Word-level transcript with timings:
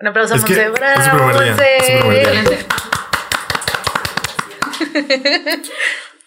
Un 0.00 0.06
aplauso 0.08 0.34
a 0.34 0.36
Es 0.36 0.42
Monse. 0.42 0.68
Bravo, 0.70 1.24
Monse. 1.24 2.66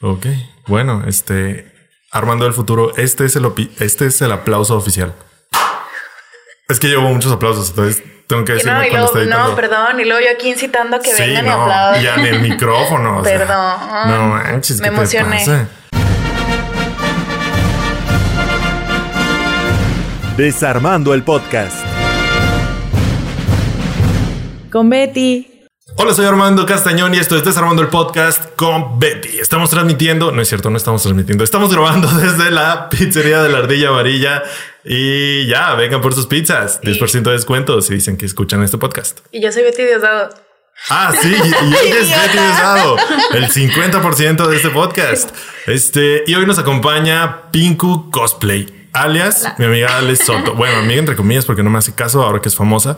Ok, 0.01 0.25
bueno, 0.67 1.03
este 1.07 1.71
Armando 2.11 2.45
del 2.45 2.53
futuro, 2.53 2.95
este 2.97 3.25
es 3.25 3.35
el 3.35 3.43
opi- 3.43 3.69
este 3.79 4.05
es 4.07 4.21
el 4.21 4.31
aplauso 4.31 4.75
oficial. 4.77 5.13
Es 6.69 6.79
que 6.79 6.87
llevo 6.87 7.03
muchos 7.09 7.31
aplausos, 7.31 7.69
entonces 7.69 8.01
tengo 8.27 8.45
que 8.45 8.53
Y 8.53 8.55
decirlo 8.55 8.77
no, 8.79 8.85
y 8.85 8.89
cuando 8.89 9.11
luego, 9.13 9.19
estoy 9.29 9.49
no, 9.49 9.55
perdón. 9.55 9.99
Y 9.99 10.05
luego 10.05 10.21
yo 10.21 10.31
aquí 10.31 10.49
incitando 10.49 10.97
a 10.97 10.99
que 11.01 11.13
Sí, 11.13 11.21
vengan 11.21 11.45
y 11.45 11.49
no, 11.49 11.61
aplaudan. 11.63 12.01
ya 12.01 12.15
en 12.15 12.25
el 12.25 12.39
micrófono. 12.41 13.17
o 13.19 13.23
sea, 13.25 13.37
Perdón. 13.39 13.79
no 14.09 14.27
manches, 14.29 14.79
Me 14.79 14.89
¿qué 14.89 14.95
te 14.95 15.01
emocioné. 15.01 15.37
pasa? 15.39 15.67
Desarmando 20.37 21.13
el 21.13 21.23
podcast. 21.23 21.75
Con 24.71 24.89
Betty. 24.89 25.47
Hola, 25.95 26.13
soy 26.13 26.27
Armando 26.27 26.65
Castañón 26.67 27.15
y 27.15 27.17
esto 27.17 27.35
es 27.35 27.43
Desarmando 27.43 27.81
el 27.81 27.87
Podcast 27.87 28.55
con 28.55 28.99
Betty. 28.99 29.39
Estamos 29.39 29.71
transmitiendo, 29.71 30.31
no 30.31 30.41
es 30.43 30.47
cierto, 30.47 30.69
no 30.69 30.77
estamos 30.77 31.01
transmitiendo, 31.01 31.43
estamos 31.43 31.73
grabando 31.73 32.07
desde 32.19 32.51
la 32.51 32.87
pizzería 32.87 33.41
de 33.41 33.49
la 33.49 33.59
Ardilla 33.59 33.89
Amarilla 33.89 34.43
y 34.83 35.47
ya, 35.47 35.73
vengan 35.73 36.01
por 36.01 36.13
sus 36.13 36.27
pizzas. 36.27 36.81
10% 36.81 37.23
de 37.23 37.31
descuento 37.31 37.81
si 37.81 37.95
dicen 37.95 38.15
que 38.15 38.27
escuchan 38.27 38.61
este 38.61 38.77
podcast. 38.77 39.21
Y 39.31 39.41
yo 39.41 39.51
soy 39.51 39.63
Betty 39.63 39.83
Diosdado. 39.83 40.29
Ah, 40.89 41.13
sí, 41.19 41.29
y 41.29 41.87
ella 41.87 41.99
es 41.99 42.09
Betty 42.09 42.37
Diosdado, 42.37 42.95
el 43.33 43.49
50% 43.49 44.47
de 44.47 44.55
este 44.55 44.69
podcast. 44.69 45.31
Este, 45.65 46.23
y 46.27 46.35
hoy 46.35 46.45
nos 46.45 46.59
acompaña 46.59 47.49
Pinku 47.51 48.11
Cosplay, 48.11 48.78
alias 48.93 49.45
mi 49.57 49.65
amiga 49.65 49.97
Alex 49.97 50.25
Soto. 50.25 50.53
Bueno, 50.55 50.77
amiga 50.79 50.99
entre 50.99 51.15
comillas, 51.15 51.45
porque 51.45 51.63
no 51.63 51.69
me 51.69 51.77
hace 51.79 51.93
caso 51.93 52.23
ahora 52.23 52.41
que 52.41 52.49
es 52.49 52.55
famosa. 52.55 52.97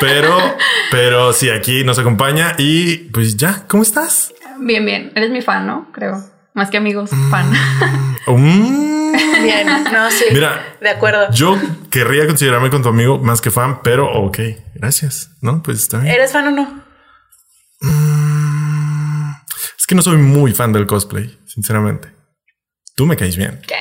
Pero, 0.00 0.36
pero 0.90 1.32
sí, 1.32 1.50
aquí 1.50 1.84
nos 1.84 1.98
acompaña 1.98 2.54
y 2.58 2.96
pues 3.10 3.36
ya, 3.36 3.64
¿cómo 3.68 3.82
estás? 3.82 4.32
Bien, 4.60 4.84
bien. 4.84 5.12
Eres 5.14 5.30
mi 5.30 5.40
fan, 5.42 5.66
¿no? 5.66 5.90
Creo. 5.92 6.22
Más 6.54 6.70
que 6.70 6.76
amigos, 6.76 7.10
fan. 7.30 7.52
Mm, 8.30 9.12
Bien, 9.42 9.66
no, 9.90 10.10
sí. 10.10 10.24
Mira, 10.32 10.76
De 10.82 10.90
acuerdo. 10.90 11.30
yo 11.32 11.58
querría 11.90 12.26
considerarme 12.26 12.68
con 12.68 12.82
tu 12.82 12.90
amigo 12.90 13.18
más 13.18 13.40
que 13.40 13.50
fan, 13.50 13.80
pero 13.82 14.06
ok, 14.12 14.38
gracias. 14.74 15.30
No, 15.40 15.62
pues 15.62 15.78
está 15.78 15.98
bien. 16.00 16.12
¿Eres 16.14 16.32
fan 16.32 16.48
o 16.48 16.50
no? 16.50 16.84
Es 19.78 19.86
que 19.86 19.94
no 19.94 20.02
soy 20.02 20.18
muy 20.18 20.52
fan 20.52 20.72
del 20.74 20.86
cosplay, 20.86 21.38
sinceramente. 21.46 22.12
Tú 22.94 23.06
me 23.06 23.16
caes 23.16 23.36
bien. 23.36 23.62
¿Qué? 23.66 23.76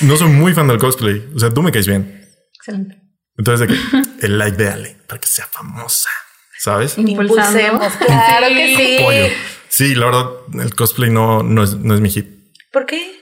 No 0.00 0.16
soy 0.16 0.28
muy 0.28 0.52
fan 0.54 0.68
del 0.68 0.78
cosplay. 0.78 1.24
O 1.34 1.38
sea, 1.38 1.50
tú 1.50 1.62
me 1.62 1.72
caes 1.72 1.86
bien. 1.86 2.28
Excelente. 2.54 3.00
Entonces, 3.38 3.68
de 3.68 3.74
que 3.74 3.80
el 4.26 4.38
like 4.38 4.56
de 4.56 4.68
Ale 4.68 4.96
para 5.06 5.20
que 5.20 5.28
sea 5.28 5.46
famosa, 5.46 6.10
¿sabes? 6.58 6.98
Impulsemos. 6.98 7.92
Claro 7.94 8.48
que 8.48 8.76
sí. 8.76 9.34
Sí, 9.68 9.94
la 9.94 10.06
verdad, 10.06 10.30
el 10.62 10.74
cosplay 10.74 11.10
no, 11.10 11.42
no, 11.42 11.62
es, 11.62 11.74
no 11.76 11.94
es 11.94 12.00
mi 12.00 12.10
hit. 12.10 12.26
¿Por 12.72 12.86
qué? 12.86 13.12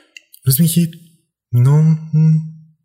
No 0.44 0.50
es 0.52 0.60
mi 0.60 0.68
hit. 0.68 0.94
No, 1.50 1.76
mm, 2.12 2.38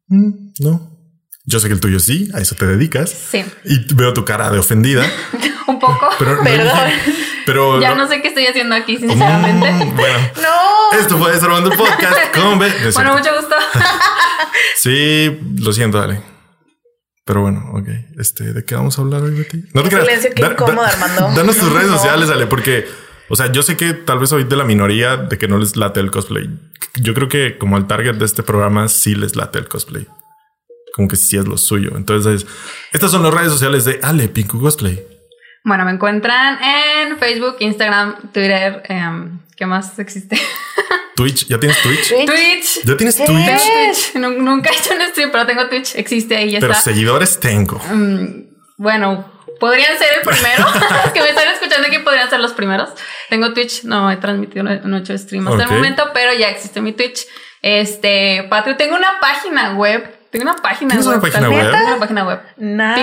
mm, 0.07 0.53
no. 0.59 0.97
Yo 1.45 1.59
sé 1.59 1.67
que 1.67 1.73
el 1.73 1.79
tuyo 1.79 1.99
sí, 1.99 2.29
a 2.33 2.39
eso 2.39 2.55
te 2.55 2.65
dedicas. 2.67 3.09
Sí. 3.09 3.43
Y 3.65 3.93
veo 3.95 4.13
tu 4.13 4.23
cara 4.23 4.51
de 4.51 4.59
ofendida. 4.59 5.05
Un 5.67 5.79
poco. 5.79 6.09
Pero 6.19 6.35
no 6.35 6.43
es 6.43 6.51
mi 6.51 6.57
Perdón. 6.57 6.89
hit. 7.05 7.13
Pero 7.51 7.79
ya 7.81 7.89
no- 7.95 8.03
no 8.03 8.07
sé 8.07 8.21
qué 8.21 8.27
estoy 8.29 8.45
haciendo 8.47 8.75
aquí, 8.75 8.97
sinceramente. 8.97 9.71
Mm, 9.71 9.95
bueno, 9.95 10.17
No. 10.41 10.99
esto 10.99 11.17
fue 11.17 11.31
Desarmando 11.31 11.71
el 11.71 11.77
Podcast 11.77 12.17
con 12.35 12.59
B. 12.59 12.69
No 12.69 12.91
Bueno, 12.93 13.13
mucho 13.17 13.35
gusto. 13.35 13.55
Sí, 14.75 15.39
lo 15.59 15.73
siento, 15.73 15.99
Ale. 16.01 16.21
Pero 17.25 17.41
bueno, 17.41 17.71
ok. 17.73 17.87
Este, 18.17 18.53
¿de 18.53 18.63
qué 18.65 18.75
vamos 18.75 18.97
a 18.97 19.01
hablar 19.01 19.21
hoy, 19.21 19.31
Betty? 19.31 19.63
No 19.73 19.83
te 19.83 19.89
creas. 19.89 20.05
Silencio, 20.05 20.31
qué 20.35 20.41
incómodo, 20.43 20.85
Armando. 20.85 21.29
Danos 21.35 21.57
tus 21.57 21.71
redes 21.71 21.89
sociales, 21.91 22.29
Ale, 22.29 22.47
porque, 22.47 22.87
o 23.29 23.35
sea, 23.35 23.51
yo 23.51 23.61
sé 23.61 23.77
que 23.77 23.93
tal 23.93 24.19
vez 24.19 24.29
soy 24.29 24.45
de 24.45 24.55
la 24.55 24.63
minoría 24.63 25.17
de 25.17 25.37
que 25.37 25.47
no 25.47 25.57
les 25.57 25.75
late 25.75 25.99
el 25.99 26.11
cosplay. 26.11 26.49
Yo 26.95 27.13
creo 27.13 27.27
que 27.29 27.57
como 27.57 27.77
el 27.77 27.87
target 27.87 28.15
de 28.15 28.25
este 28.25 28.41
programa 28.43 28.87
sí 28.87 29.15
les 29.15 29.35
late 29.35 29.59
el 29.59 29.67
cosplay. 29.67 30.07
Como 30.95 31.07
que 31.07 31.15
sí 31.17 31.37
es 31.37 31.45
lo 31.47 31.57
suyo. 31.57 31.91
Entonces, 31.95 32.47
estas 32.91 33.11
son 33.11 33.21
las 33.23 33.33
redes 33.33 33.51
sociales 33.51 33.85
de 33.85 33.99
Ale 34.01 34.27
Pinku 34.29 34.59
Cosplay. 34.59 35.05
Bueno, 35.69 35.85
me 35.85 35.91
encuentran 35.91 36.57
en 36.63 37.17
Facebook, 37.19 37.57
Instagram, 37.59 38.15
Twitter. 38.33 38.81
em, 38.89 39.39
¿Qué 39.55 39.65
más 39.67 39.99
existe? 39.99 40.35
Twitch, 41.15 41.45
¿ya 41.47 41.59
tienes 41.59 41.79
Twitch? 41.81 42.09
Twitch. 42.09 42.25
Twitch. 42.25 42.83
¿Ya 42.85 42.97
tienes 42.97 43.15
¿Qué? 43.17 43.25
Twitch? 43.25 43.45
Tengo 43.45 43.59
Twitch. 43.59 44.15
Nu- 44.15 44.41
Nunca 44.41 44.71
he 44.71 44.75
hecho 44.77 44.93
un 44.95 45.01
stream, 45.11 45.29
pero 45.31 45.45
tengo 45.45 45.67
Twitch. 45.67 45.93
Existe 45.95 46.35
ahí, 46.37 46.49
ya 46.51 46.59
Pero 46.59 46.71
está. 46.71 46.83
seguidores 46.85 47.39
tengo. 47.39 47.77
Mm, 47.91 48.45
bueno, 48.77 49.31
podrían 49.59 49.95
ser 49.99 50.07
el 50.17 50.21
primero. 50.27 50.65
Los 51.03 51.13
que 51.13 51.21
me 51.21 51.29
están 51.29 51.47
escuchando 51.53 51.87
aquí 51.87 51.99
podrían 51.99 52.29
ser 52.31 52.39
los 52.39 52.53
primeros. 52.53 52.89
Tengo 53.29 53.53
Twitch, 53.53 53.83
no 53.83 54.09
he 54.09 54.17
transmitido, 54.17 54.63
no 54.63 54.71
he 54.71 54.79
no 54.79 54.97
he 54.97 55.01
hecho 55.01 55.15
stream 55.17 55.47
hasta 55.47 55.63
el 55.65 55.69
momento, 55.69 56.09
pero 56.15 56.33
ya 56.33 56.49
existe 56.49 56.81
mi 56.81 56.93
Twitch. 56.93 57.27
Este, 57.61 58.47
Patrio, 58.49 58.75
tengo 58.77 58.95
una 58.95 59.19
página 59.21 59.73
web. 59.75 60.15
Tengo 60.31 60.43
una 60.49 60.55
página 60.55 60.89
¿Tienes 60.89 61.05
web. 61.05 61.17
una 61.17 61.21
página 61.21 61.49
web? 61.49 61.71
Tengo 61.71 61.87
una 61.87 61.99
página 61.99 62.23
web. 62.25 62.39
Nice. 62.57 63.01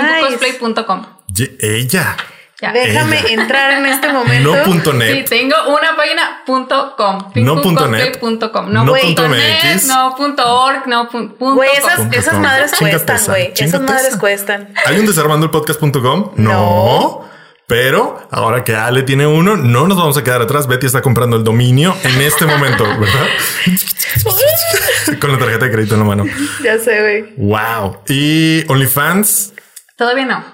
Ella. 1.61 2.17
Ya. 2.61 2.73
Déjame 2.73 3.21
Ella. 3.21 3.43
entrar 3.43 3.73
en 3.73 3.85
este 3.87 4.11
momento. 4.11 4.57
No 4.57 4.63
punto 4.63 4.93
Sí, 4.93 4.97
net. 4.97 5.29
tengo 5.29 5.55
una 5.69 5.95
página 5.95 6.43
punto 6.47 6.95
com. 6.97 7.19
No 7.35 7.61
punto 7.61 7.87
net. 7.87 8.19
Pinkocosplay.com. 8.19 8.73
No, 8.73 8.85
No 8.85 8.93
punto 8.95 9.23
punto 9.25 9.29
net, 9.29 9.63
MX. 9.75 9.87
no 9.89 10.15
punto 10.17 10.63
org, 10.65 10.87
no 10.87 11.09
pun- 11.11 11.35
punto 11.37 11.55
Güey, 11.55 11.69
com. 11.69 11.79
esas, 11.79 11.97
Punto 12.01 12.19
esas 12.19 12.33
com. 12.35 12.43
madres 12.43 12.73
cuestan, 12.79 13.21
güey. 13.27 13.53
Esas 13.55 13.81
madres 13.83 14.07
esa. 14.09 14.19
cuestan. 14.19 14.73
¿Hay 14.87 14.99
un 14.99 15.05
desarmandolpodcast.com? 15.07 16.33
No. 16.37 16.53
No. 16.53 17.37
Pero 17.69 18.27
ahora 18.31 18.63
que 18.65 18.75
Ale 18.77 19.03
tiene 19.03 19.27
uno, 19.27 19.57
no 19.57 19.87
nos 19.89 19.99
vamos 19.99 20.17
a 20.17 20.23
quedar 20.25 20.41
atrás. 20.41 20.67
Betty 20.69 20.87
está 20.87 21.03
comprando 21.03 21.37
el 21.37 21.43
dominio 21.45 21.95
en 22.05 22.21
este 22.23 22.47
momento, 22.47 22.85
¿verdad? 22.99 23.27
Con 25.21 25.33
la 25.33 25.39
tarjeta 25.39 25.65
de 25.67 25.73
crédito 25.73 25.95
en 25.95 26.01
la 26.01 26.07
mano. 26.07 26.25
Ya 26.63 26.79
sé, 26.79 27.01
güey. 27.01 27.35
Wow. 27.37 27.99
Y 28.09 28.65
OnlyFans. 28.71 29.53
Todavía 29.97 30.27
no. 30.27 30.45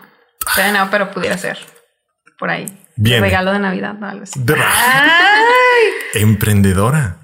Todavía 0.57 0.85
no, 0.85 0.91
pero 0.91 1.11
pudiera 1.11 1.37
ser. 1.39 1.59
Por 2.43 2.51
ahí. 2.51 2.67
Viene. 2.97 3.21
Regalo 3.21 3.53
de 3.53 3.61
Navidad, 3.61 3.95
de- 3.95 4.55
Ay. 4.61 5.91
Emprendedora. 6.15 7.19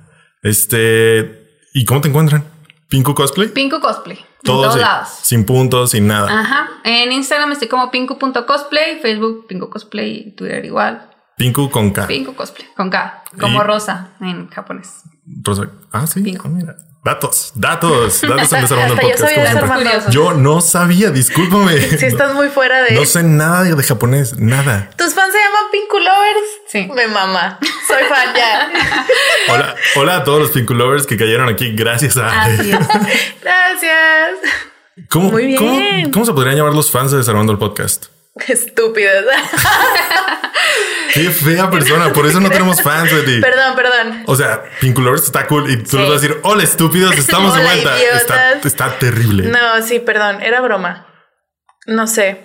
Este. 0.45 1.59
¿Y 1.75 1.85
cómo 1.85 2.01
te 2.01 2.07
encuentran? 2.09 2.45
Pinku 2.89 3.17
Cosplay. 3.17 3.49
Pinku 3.49 3.81
Cosplay. 3.81 4.17
Todo 4.45 4.59
en 4.59 4.63
todos 4.63 4.73
sin- 4.75 4.81
lados. 4.83 5.09
Sin 5.23 5.45
puntos, 5.45 5.91
sin 5.91 6.07
nada. 6.07 6.29
Ajá. 6.41 6.69
En 6.85 7.11
Instagram 7.11 7.51
estoy 7.51 7.67
como 7.67 7.91
pinku.cosplay, 7.91 9.01
Facebook 9.03 9.49
Pinku 9.49 9.69
Cosplay, 9.69 10.37
Twitter 10.37 10.65
igual. 10.65 11.11
Pinku 11.37 11.69
con 11.69 11.91
K. 11.91 12.07
Pinku 12.07 12.37
Cosplay, 12.37 12.69
con 12.77 12.89
K, 12.89 13.25
como 13.41 13.61
Y- 13.61 13.67
rosa 13.67 14.11
en 14.21 14.47
japonés. 14.51 15.01
Rosa. 15.43 15.69
Ah, 15.91 16.07
sí. 16.07 16.23
Pinku. 16.23 16.47
Ah, 16.47 16.51
mira. 16.51 16.77
Datos, 17.09 17.53
datos, 17.55 18.21
datos 18.21 18.53
en 18.53 18.61
desarmando 18.61 18.93
el 18.93 19.01
Hasta 19.01 19.29
yo 19.31 19.35
podcast. 19.35 19.55
desarmando. 19.55 20.11
Yo 20.11 20.35
no 20.35 20.61
sabía, 20.61 21.11
discúlpame. 21.11 21.81
Si 21.81 22.05
estás 22.05 22.35
muy 22.35 22.49
fuera 22.49 22.83
de. 22.83 22.91
No 22.97 23.07
sé 23.07 23.23
nada 23.23 23.63
de 23.63 23.83
japonés, 23.83 24.39
nada. 24.39 24.91
¿Tus 24.95 25.15
fans 25.15 25.33
se 25.33 25.39
llaman 25.39 25.63
Pinku 25.73 25.97
Lovers? 26.01 26.49
Sí. 26.67 26.87
Me 26.95 27.09
mama. 27.09 27.59
Soy 27.87 28.05
fan 28.11 28.35
ya. 28.37 28.71
Hola, 29.55 29.75
hola 29.97 30.17
a 30.17 30.25
todos 30.25 30.39
los 30.39 30.51
Pinku 30.51 30.75
Lovers 30.75 31.07
que 31.07 31.17
cayeron 31.17 31.49
aquí 31.49 31.75
gracias 31.75 32.19
a. 32.19 32.43
Así 32.43 32.73
es. 32.73 32.79
Gracias. 33.43 34.31
¿Cómo, 35.09 35.31
Muy 35.31 35.47
bien. 35.47 35.57
¿cómo, 35.57 35.81
cómo 36.13 36.25
se 36.27 36.33
podrían 36.35 36.57
llamar 36.57 36.75
los 36.75 36.91
fans 36.91 37.11
de 37.13 37.17
Desarmando 37.17 37.53
el 37.53 37.59
Podcast? 37.59 38.09
Estúpidos. 38.49 39.25
Qué 41.15 41.31
fea 41.31 41.71
persona, 41.71 42.13
por 42.13 42.27
eso 42.27 42.39
no 42.41 42.51
tenemos 42.51 42.83
fans, 42.83 43.13
Betty. 43.13 43.41
perdón, 43.41 43.75
perdón. 43.75 44.23
O 44.27 44.37
sea, 44.37 44.63
Pinku 44.81 45.01
Lovers 45.01 45.25
está 45.25 45.47
cool 45.47 45.71
y 45.71 45.77
tú 45.83 45.91
Sí. 45.91 45.97
les 45.99 46.09
vas 46.09 46.19
a 46.19 46.21
decir, 46.21 46.41
hola 46.43 46.63
estúpidos, 46.63 47.17
estamos 47.17 47.55
de 47.57 47.63
vuelta. 47.63 47.99
Está, 47.99 48.53
está 48.63 48.99
terrible. 48.99 49.49
No, 49.49 49.83
sí, 49.83 49.99
perdón. 50.01 50.43
Era 50.43 50.61
broma. 50.61 51.07
No 51.87 52.07
sé. 52.07 52.45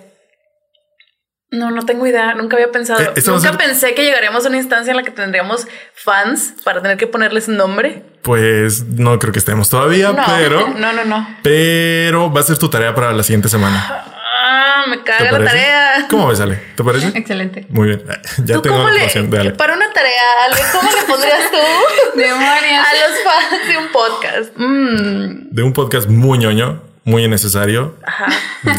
No, 1.50 1.70
no 1.70 1.84
tengo 1.84 2.06
idea. 2.06 2.34
Nunca 2.34 2.56
había 2.56 2.72
pensado. 2.72 3.00
Eh, 3.00 3.12
Nunca 3.26 3.40
ser- 3.40 3.56
pensé 3.58 3.94
que 3.94 4.02
llegaríamos 4.04 4.44
a 4.44 4.48
una 4.48 4.56
instancia 4.56 4.90
en 4.90 4.96
la 4.96 5.02
que 5.04 5.10
tendríamos 5.12 5.66
fans 5.94 6.54
para 6.64 6.80
tener 6.82 6.96
que 6.96 7.06
ponerles 7.06 7.48
nombre. 7.48 8.02
Pues 8.22 8.84
no 8.84 9.18
creo 9.18 9.32
que 9.32 9.38
estemos 9.38 9.68
todavía, 9.68 10.12
No, 10.12 10.24
pero. 10.26 10.68
no, 10.70 10.92
no, 10.92 11.04
no. 11.04 11.38
Pero 11.42 12.32
va 12.32 12.40
a 12.40 12.44
ser 12.44 12.58
tu 12.58 12.70
tarea 12.70 12.94
para 12.94 13.12
la 13.12 13.22
siguiente 13.22 13.48
semana. 13.50 14.04
Ah, 14.46 14.84
me 14.88 14.98
¿Te 14.98 15.04
caga 15.04 15.38
la 15.38 15.44
tarea. 15.46 16.06
¿Cómo 16.10 16.26
ves, 16.28 16.38
Ale? 16.40 16.56
¿Te 16.76 16.84
parece? 16.84 17.08
Excelente. 17.16 17.64
Muy 17.70 17.88
bien. 17.88 18.02
Ya 18.44 18.56
¿Tú 18.56 18.62
tengo 18.62 18.76
la 18.78 18.84
le, 18.84 18.90
información 18.90 19.30
de 19.30 19.40
Ale. 19.40 19.50
para 19.52 19.72
una 19.74 19.90
tarea, 19.92 20.20
Ale, 20.44 20.56
¿cómo 20.72 20.90
le 20.90 21.02
pondrías 21.04 21.50
tú 21.50 21.56
Demonios. 22.18 22.84
a 22.86 22.92
los 22.92 23.18
fans 23.24 23.68
de 23.68 23.78
un 23.78 23.88
podcast? 23.88 24.52
Mm, 24.56 25.48
De 25.54 25.62
un 25.62 25.72
podcast 25.72 26.08
muy 26.08 26.36
ñoño, 26.38 26.82
muy 27.04 27.24
innecesario, 27.24 27.96
Ajá. 28.06 28.26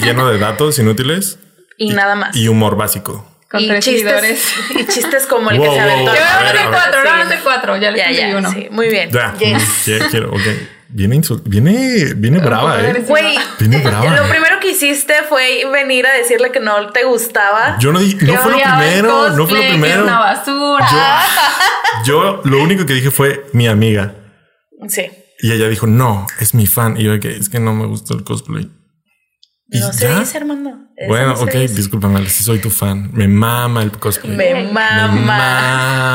lleno 0.04 0.30
de 0.30 0.38
datos 0.38 0.78
inútiles 0.78 1.40
Y, 1.78 1.90
nada 1.94 2.16
más. 2.16 2.36
y 2.36 2.48
humor 2.48 2.76
básico. 2.78 3.28
con 3.50 3.60
Y 3.62 3.68
tres 3.68 3.84
chistes, 3.84 4.54
y 4.70 4.86
chistes 4.86 5.26
como 5.26 5.50
el 5.50 5.58
Wow, 5.58 5.68
que 5.70 5.74
se 5.76 5.82
aventó. 5.82 6.12
wow. 6.12 6.14
Yo 6.20 6.48
ser 6.48 6.56
ver. 6.58 6.68
cuatro, 6.70 7.00
ahora 7.00 7.28
ser 7.28 7.40
cuatro. 7.44 7.78
Ya 7.78 7.92
les 7.92 8.02
Ya, 8.06 8.12
ya, 8.12 8.38
uno. 8.38 8.52
sí, 8.52 8.68
muy 8.70 8.88
bien. 8.90 9.10
Ya, 9.12 9.34
Yes. 9.40 9.86
ya 9.88 10.08
quiero, 10.10 10.30
ok. 10.30 10.42
Viene, 10.96 11.22
viene, 11.44 12.14
viene 12.16 12.40
brava, 12.40 12.82
eh. 12.82 13.04
Güey, 13.06 13.38
Viene 13.60 13.80
brava. 13.84 14.16
lo 14.16 14.30
primero 14.30 14.62
que 14.62 14.72
hiciste 14.72 15.14
fue 15.28 15.66
venir 15.70 16.08
a 16.08 16.14
decirle 16.14 16.54
que 16.54 16.62
no 16.62 16.90
te 16.94 17.04
gustaba. 17.04 17.78
Yo 17.80 17.92
no 17.92 18.00
di, 18.00 18.16
no 18.16 18.34
fue 18.38 18.54
lo 18.54 18.58
primero, 18.60 19.30
no 19.32 19.46
fue 19.46 19.58
lo 19.62 19.70
primero. 19.72 19.98
Es 19.98 20.04
una 20.04 20.20
basura. 20.20 21.22
Yo 22.06 22.42
lo 22.46 22.64
único 22.64 22.86
que 22.86 22.94
dije 22.94 23.12
fue 23.12 23.46
mi 23.52 23.68
amiga. 23.68 24.16
Sí. 24.88 25.08
Y 25.40 25.52
ella 25.52 25.68
dijo, 25.68 25.86
no, 25.86 26.28
es 26.40 26.54
mi 26.54 26.66
fan. 26.66 26.96
Y 26.96 27.04
yo, 27.04 27.20
que 27.20 27.36
es 27.36 27.50
que 27.50 27.60
no 27.60 27.74
me 27.74 27.86
gusta 27.88 28.14
el 28.14 28.24
cosplay. 28.24 28.72
¿Y 29.68 29.80
No 29.80 29.92
se 29.92 30.16
dice, 30.20 30.38
Armando. 30.38 30.78
Bueno, 31.08 31.34
ok, 31.34 31.52
discúlpame, 31.52 32.18
Ale, 32.20 32.30
sí 32.30 32.44
soy 32.44 32.60
tu 32.60 32.70
fan. 32.70 33.10
Me 33.12 33.28
mama 33.28 33.84
el 33.84 33.92
cosplay. 33.92 34.36
Me 34.36 34.54
Me 34.56 34.72
mama. 34.72 35.18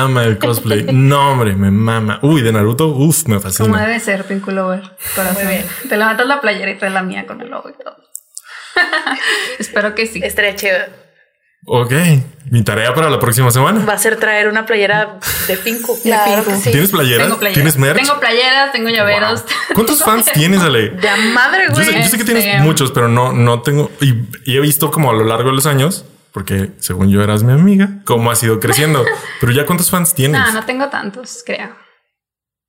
mama 0.06 0.24
el 0.24 0.38
cosplay. 0.38 0.84
No, 0.90 1.32
hombre, 1.32 1.54
me 1.54 1.70
mama. 1.70 2.18
Uy, 2.22 2.40
de 2.40 2.50
Naruto, 2.52 2.88
uff, 2.88 3.24
me 3.26 3.36
Como 3.36 3.40
fascina. 3.40 3.80
debe 3.82 4.00
ser, 4.00 4.24
Pinku 4.24 4.50
Lover. 4.50 4.82
Corazón. 5.14 5.44
Muy 5.44 5.52
bien. 5.52 5.66
Te 5.88 5.96
levantas 5.98 6.26
la 6.26 6.40
playera 6.40 6.70
y 6.70 6.78
traes 6.78 6.94
la 6.94 7.02
mía 7.02 7.26
con 7.26 7.40
el 7.42 7.50
logo 7.50 7.68
y 7.68 7.74
todo. 7.74 7.96
Espero 9.58 9.94
que 9.94 10.06
sí. 10.06 10.20
Estaría 10.22 10.54
chido. 10.56 10.78
Ok, 11.66 11.92
mi 12.50 12.64
tarea 12.64 12.94
para 12.94 13.10
la 13.10 13.20
próxima 13.20 13.50
semana. 13.50 13.84
Va 13.84 13.92
a 13.92 13.98
ser 13.98 14.16
traer 14.16 14.48
una 14.48 14.64
playera 14.66 15.18
de 15.46 15.56
Pinku. 15.58 15.94
De 16.02 16.02
Claro 16.02 16.42
Pinku. 16.42 16.50
que 16.50 16.56
sí. 16.64 16.70
¿Tienes 16.72 16.90
playeras? 16.90 17.26
Tengo 17.26 17.38
playeras. 17.38 17.54
¿Tienes 17.54 17.76
merch? 17.76 18.02
Tengo 18.06 18.18
playeras, 18.20 18.72
tengo 18.72 18.88
llaveros. 18.88 19.42
Wow. 19.42 19.50
¿Cuántos 19.74 19.98
fans 20.04 20.26
tienes, 20.32 20.60
Ale? 20.62 20.88
De 20.90 21.08
a 21.08 21.16
madre, 21.16 21.64
Yo 21.68 21.74
güey. 21.74 21.86
sé, 21.86 21.92
yo 21.94 22.04
sé 22.04 22.16
que 22.16 22.22
Este- 22.22 22.34
tienes 22.34 22.62
muchos, 22.62 22.90
pero 22.92 23.08
no, 23.08 23.32
no 23.32 23.60
tengo. 23.62 23.90
Y, 24.00 24.14
y 24.50 24.56
he 24.56 24.60
visto 24.60 24.90
como 24.90 25.10
a 25.10 25.14
lo 25.14 25.24
largo 25.24 25.50
de 25.50 25.54
los 25.56 25.66
años, 25.66 26.06
porque 26.32 26.70
según 26.78 27.10
yo 27.10 27.22
eras 27.22 27.42
mi 27.42 27.52
amiga, 27.52 27.90
cómo 28.04 28.30
has 28.30 28.42
ido 28.42 28.58
creciendo. 28.58 29.04
pero 29.40 29.52
ya 29.52 29.66
cuántos 29.66 29.90
fans 29.90 30.14
tienes. 30.14 30.40
No, 30.40 30.52
no 30.52 30.64
tengo 30.64 30.88
tantos, 30.88 31.42
creo. 31.44 31.76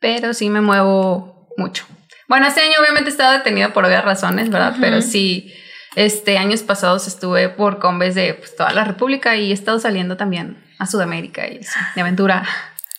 Pero 0.01 0.33
sí 0.33 0.49
me 0.49 0.61
muevo 0.61 1.47
mucho. 1.57 1.85
Bueno, 2.27 2.45
este 2.47 2.61
año 2.61 2.73
obviamente 2.81 3.09
he 3.09 3.13
estado 3.13 3.33
detenida 3.33 3.71
por 3.73 3.85
obvias 3.85 4.03
razones, 4.05 4.49
¿verdad? 4.49 4.75
Pero 4.81 5.01
sí, 5.01 5.53
este 5.95 6.38
años 6.38 6.61
pasados 6.61 7.07
estuve 7.07 7.49
por 7.49 7.79
combes 7.79 8.15
de 8.15 8.33
pues, 8.35 8.55
toda 8.55 8.71
la 8.73 8.83
República 8.83 9.35
y 9.35 9.51
he 9.51 9.53
estado 9.53 9.79
saliendo 9.79 10.17
también 10.17 10.57
a 10.79 10.85
Sudamérica 10.88 11.47
y 11.49 11.57
eso, 11.57 11.77
de 11.95 12.01
aventura, 12.01 12.43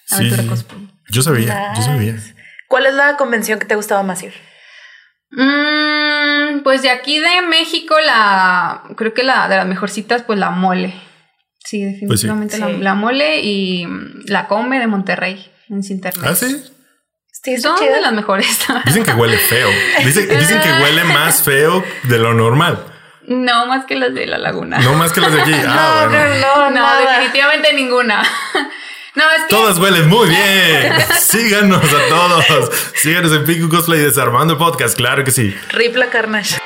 Sí, 0.05 0.15
aventura 0.17 0.43
sí. 0.43 0.49
cosplay. 0.49 0.89
Yo 1.11 1.23
sabía, 1.23 1.73
yo 1.77 1.83
sabía. 1.83 2.17
¿Cuál 2.69 2.87
es 2.87 2.95
la 2.95 3.17
convención 3.17 3.59
que 3.59 3.67
te 3.67 3.75
gustaba 3.75 4.03
más 4.03 4.23
ir? 4.23 4.33
Mm, 5.31 6.61
pues 6.63 6.83
de 6.83 6.91
aquí 6.91 7.19
de 7.19 7.43
México, 7.49 7.95
la 8.05 8.83
creo 8.97 9.15
que 9.15 9.23
la 9.23 9.49
de 9.49 9.57
las 9.57 9.67
mejorcitas, 9.67 10.23
pues 10.23 10.39
la 10.39 10.51
mole. 10.51 10.93
Sí, 11.65 11.83
definitivamente 11.85 12.59
Pues 12.59 12.69
sí. 12.69 12.73
La, 12.73 12.77
Sí. 12.79 12.83
la 12.83 12.95
mole 12.95 13.41
y 13.41 13.87
mm, 13.87 14.25
la 14.27 14.47
come 14.49 14.79
de 14.79 14.87
Monterrey 14.87 15.51
en 15.69 15.77
internet. 15.89 16.25
Ah, 16.29 16.35
sí. 16.35 16.63
Sí, 17.45 17.59
Son 17.59 17.75
de 17.81 18.01
las 18.01 18.13
mejores. 18.13 18.47
Dicen 18.87 19.03
que 19.05 19.13
huele 19.13 19.37
feo. 19.37 19.69
Dicen, 20.05 20.29
dicen 20.29 20.61
que 20.61 20.71
huele 20.83 21.03
más 21.13 21.43
feo 21.43 21.85
de 22.05 22.19
lo 22.19 22.35
normal. 22.35 22.85
no 23.27 23.67
más 23.67 23.85
que 23.85 23.97
las 23.97 24.15
de 24.15 24.27
la 24.27 24.39
laguna. 24.39 24.79
No 24.79 24.95
más 24.95 25.13
que 25.13 25.21
las 25.21 25.33
de 25.33 25.41
aquí. 25.43 25.53
Ah, 25.67 26.03
no, 26.05 26.11
bueno. 26.11 26.35
no, 26.37 26.57
no, 26.57 26.71
No, 26.71 26.71
nada. 26.71 27.01
definitivamente 27.11 27.73
ninguna. 27.73 28.23
No, 29.15 29.25
es 29.31 29.43
que 29.43 29.49
Todas 29.49 29.79
huelen 29.79 30.09
muy 30.09 30.29
bien. 30.29 30.95
Síganos 31.19 31.83
a 31.85 32.09
todos. 32.09 32.71
Síganos 32.95 33.33
en 33.33 33.45
Pico 33.45 33.69
Cosplay 33.69 34.01
Desarmando 34.01 34.55
el 34.55 34.59
Podcast. 34.59 34.97
Claro 34.97 35.23
que 35.25 35.33
sí. 35.33 35.55
Rip 35.71 35.97
la 35.97 36.07
Carnage. 36.11 36.57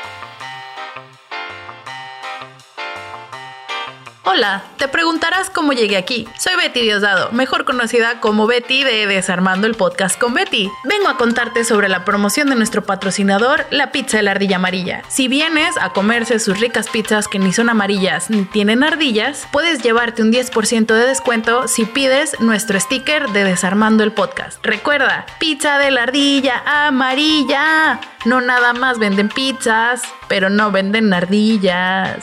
Hola, 4.28 4.64
te 4.76 4.88
preguntarás 4.88 5.50
cómo 5.50 5.73
llegué 5.73 5.96
aquí. 5.96 6.26
Soy 6.37 6.56
Betty 6.56 6.81
Diosdado, 6.81 7.31
mejor 7.31 7.64
conocida 7.64 8.19
como 8.19 8.49
Betty 8.49 8.82
de 8.82 9.06
Desarmando 9.06 9.69
el 9.69 9.76
Podcast 9.76 10.19
con 10.19 10.34
Betty. 10.34 10.69
Vengo 10.82 11.06
a 11.06 11.17
contarte 11.17 11.62
sobre 11.62 11.88
la 11.88 12.05
promoción 12.05 12.49
de 12.49 12.56
nuestro 12.56 12.82
patrocinador, 12.82 13.67
la 13.70 13.93
pizza 13.93 14.17
de 14.17 14.25
la 14.25 14.32
ardilla 14.32 14.56
amarilla. 14.56 15.05
Si 15.06 15.28
vienes 15.28 15.76
a 15.81 15.90
comerse 15.90 16.40
sus 16.40 16.58
ricas 16.58 16.88
pizzas 16.88 17.28
que 17.28 17.38
ni 17.38 17.52
son 17.52 17.69
amarillas 17.69 18.28
ni 18.28 18.44
tienen 18.44 18.82
ardillas, 18.82 19.46
puedes 19.52 19.81
llevarte 19.81 20.23
un 20.23 20.32
10% 20.32 20.87
de 20.87 21.06
descuento 21.06 21.69
si 21.69 21.84
pides 21.84 22.40
nuestro 22.40 22.81
sticker 22.81 23.28
de 23.28 23.44
Desarmando 23.44 24.02
el 24.02 24.11
Podcast. 24.11 24.58
Recuerda, 24.67 25.25
pizza 25.38 25.78
de 25.78 25.93
la 25.93 26.02
ardilla 26.02 26.64
amarilla. 26.67 28.00
No 28.25 28.40
nada 28.40 28.73
más 28.73 28.99
venden 28.99 29.28
pizzas, 29.28 30.02
pero 30.26 30.50
no 30.50 30.73
venden 30.73 31.14
ardillas. 31.14 32.17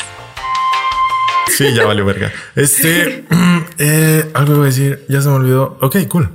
Sí, 1.47 1.73
ya 1.73 1.85
valió 1.85 2.05
verga. 2.05 2.31
Este, 2.55 3.25
mm, 3.29 3.65
eh, 3.77 4.31
algo 4.33 4.55
iba 4.55 4.63
a 4.63 4.67
decir, 4.67 5.05
ya 5.09 5.21
se 5.21 5.29
me 5.29 5.35
olvidó. 5.35 5.77
Ok, 5.81 5.97
cool. 6.09 6.29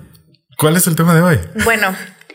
¿Cuál 0.57 0.77
es 0.77 0.87
el 0.87 0.97
tema 0.97 1.15
de 1.15 1.23
hoy? 1.23 1.41
Bueno, 1.65 1.95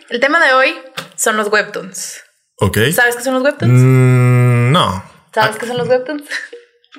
el 0.10 0.20
tema 0.20 0.44
de 0.46 0.54
hoy 0.54 0.76
son 1.16 1.38
los 1.38 1.50
webtoons. 1.50 2.22
Ok. 2.60 2.78
¿Sabes 2.94 3.16
qué 3.16 3.24
son 3.24 3.36
los 3.36 3.44
webtoons? 3.44 3.74
Mm, 3.74 4.72
no. 4.72 5.04
¿Sabes 5.34 5.58
qué 5.58 5.66
son 5.66 5.78
los 5.78 5.88
webtoons? 5.88 6.24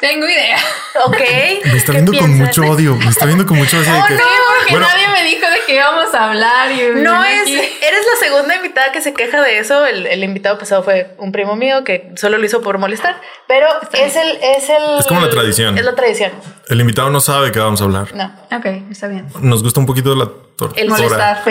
Tengo 0.01 0.27
idea. 0.29 0.59
Ok. 1.05 1.17
Me 1.65 1.77
está 1.77 1.93
¿qué 1.93 1.93
viendo 1.93 2.13
con 2.13 2.27
piensas? 2.37 2.39
mucho 2.59 2.63
odio. 2.73 2.97
Me 2.97 3.09
está 3.11 3.27
viendo 3.27 3.47
con 3.47 3.57
mucho 3.59 3.79
odio. 3.79 3.93
de 3.93 3.99
Oh, 4.01 4.07
que- 4.07 4.15
no, 4.15 4.21
porque 4.59 4.73
Bueno, 4.73 4.87
nadie 4.89 5.09
me 5.09 5.25
dijo 5.25 5.47
de 5.49 5.57
qué 5.67 5.75
íbamos 5.77 6.15
a 6.15 6.25
hablar. 6.29 6.73
Y 6.73 7.01
No 7.03 7.25
es, 7.25 7.43
aquí. 7.43 7.55
eres 7.55 8.01
la 8.13 8.27
segunda 8.27 8.57
invitada 8.57 8.93
que 8.93 9.01
se 9.01 9.13
queja 9.15 9.41
de 9.43 9.59
eso. 9.59 9.85
El, 9.87 10.07
el 10.07 10.25
invitado 10.25 10.59
pasado 10.59 10.83
fue 10.83 11.15
un 11.19 11.33
primo 11.33 11.57
mío 11.57 11.85
que 11.85 12.11
solo 12.17 12.39
lo 12.39 12.45
hizo 12.47 12.61
por 12.63 12.79
molestar, 12.79 13.21
pero 13.47 13.67
es 13.93 14.17
el, 14.17 14.39
es 14.43 14.69
el. 14.69 14.99
Es 14.99 15.07
como 15.07 15.21
la 15.21 15.31
tradición. 15.31 15.77
Es 15.79 15.85
la 15.85 15.95
tradición. 15.95 16.33
el 16.69 16.81
invitado 16.81 17.11
no 17.11 17.21
sabe 17.21 17.53
qué 17.53 17.59
vamos 17.61 17.81
a 17.81 17.85
hablar. 17.85 18.15
No. 18.15 18.25
Ok, 18.57 18.67
está 18.91 19.09
bien. 19.09 19.27
Nos 19.41 19.63
gusta 19.63 19.81
un 19.81 19.87
poquito 19.87 20.15
la 20.15 20.27
tortura. 20.57 20.81
El 20.81 20.89
Molestar. 20.89 21.43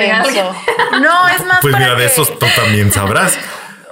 No, 1.01 1.27
es 1.29 1.45
más. 1.45 1.59
Pues 1.61 1.71
para 1.73 1.85
mira, 1.85 1.95
de 1.95 2.05
que- 2.05 2.11
esos 2.11 2.37
tú 2.39 2.45
también 2.55 2.91
sabrás. 2.91 3.37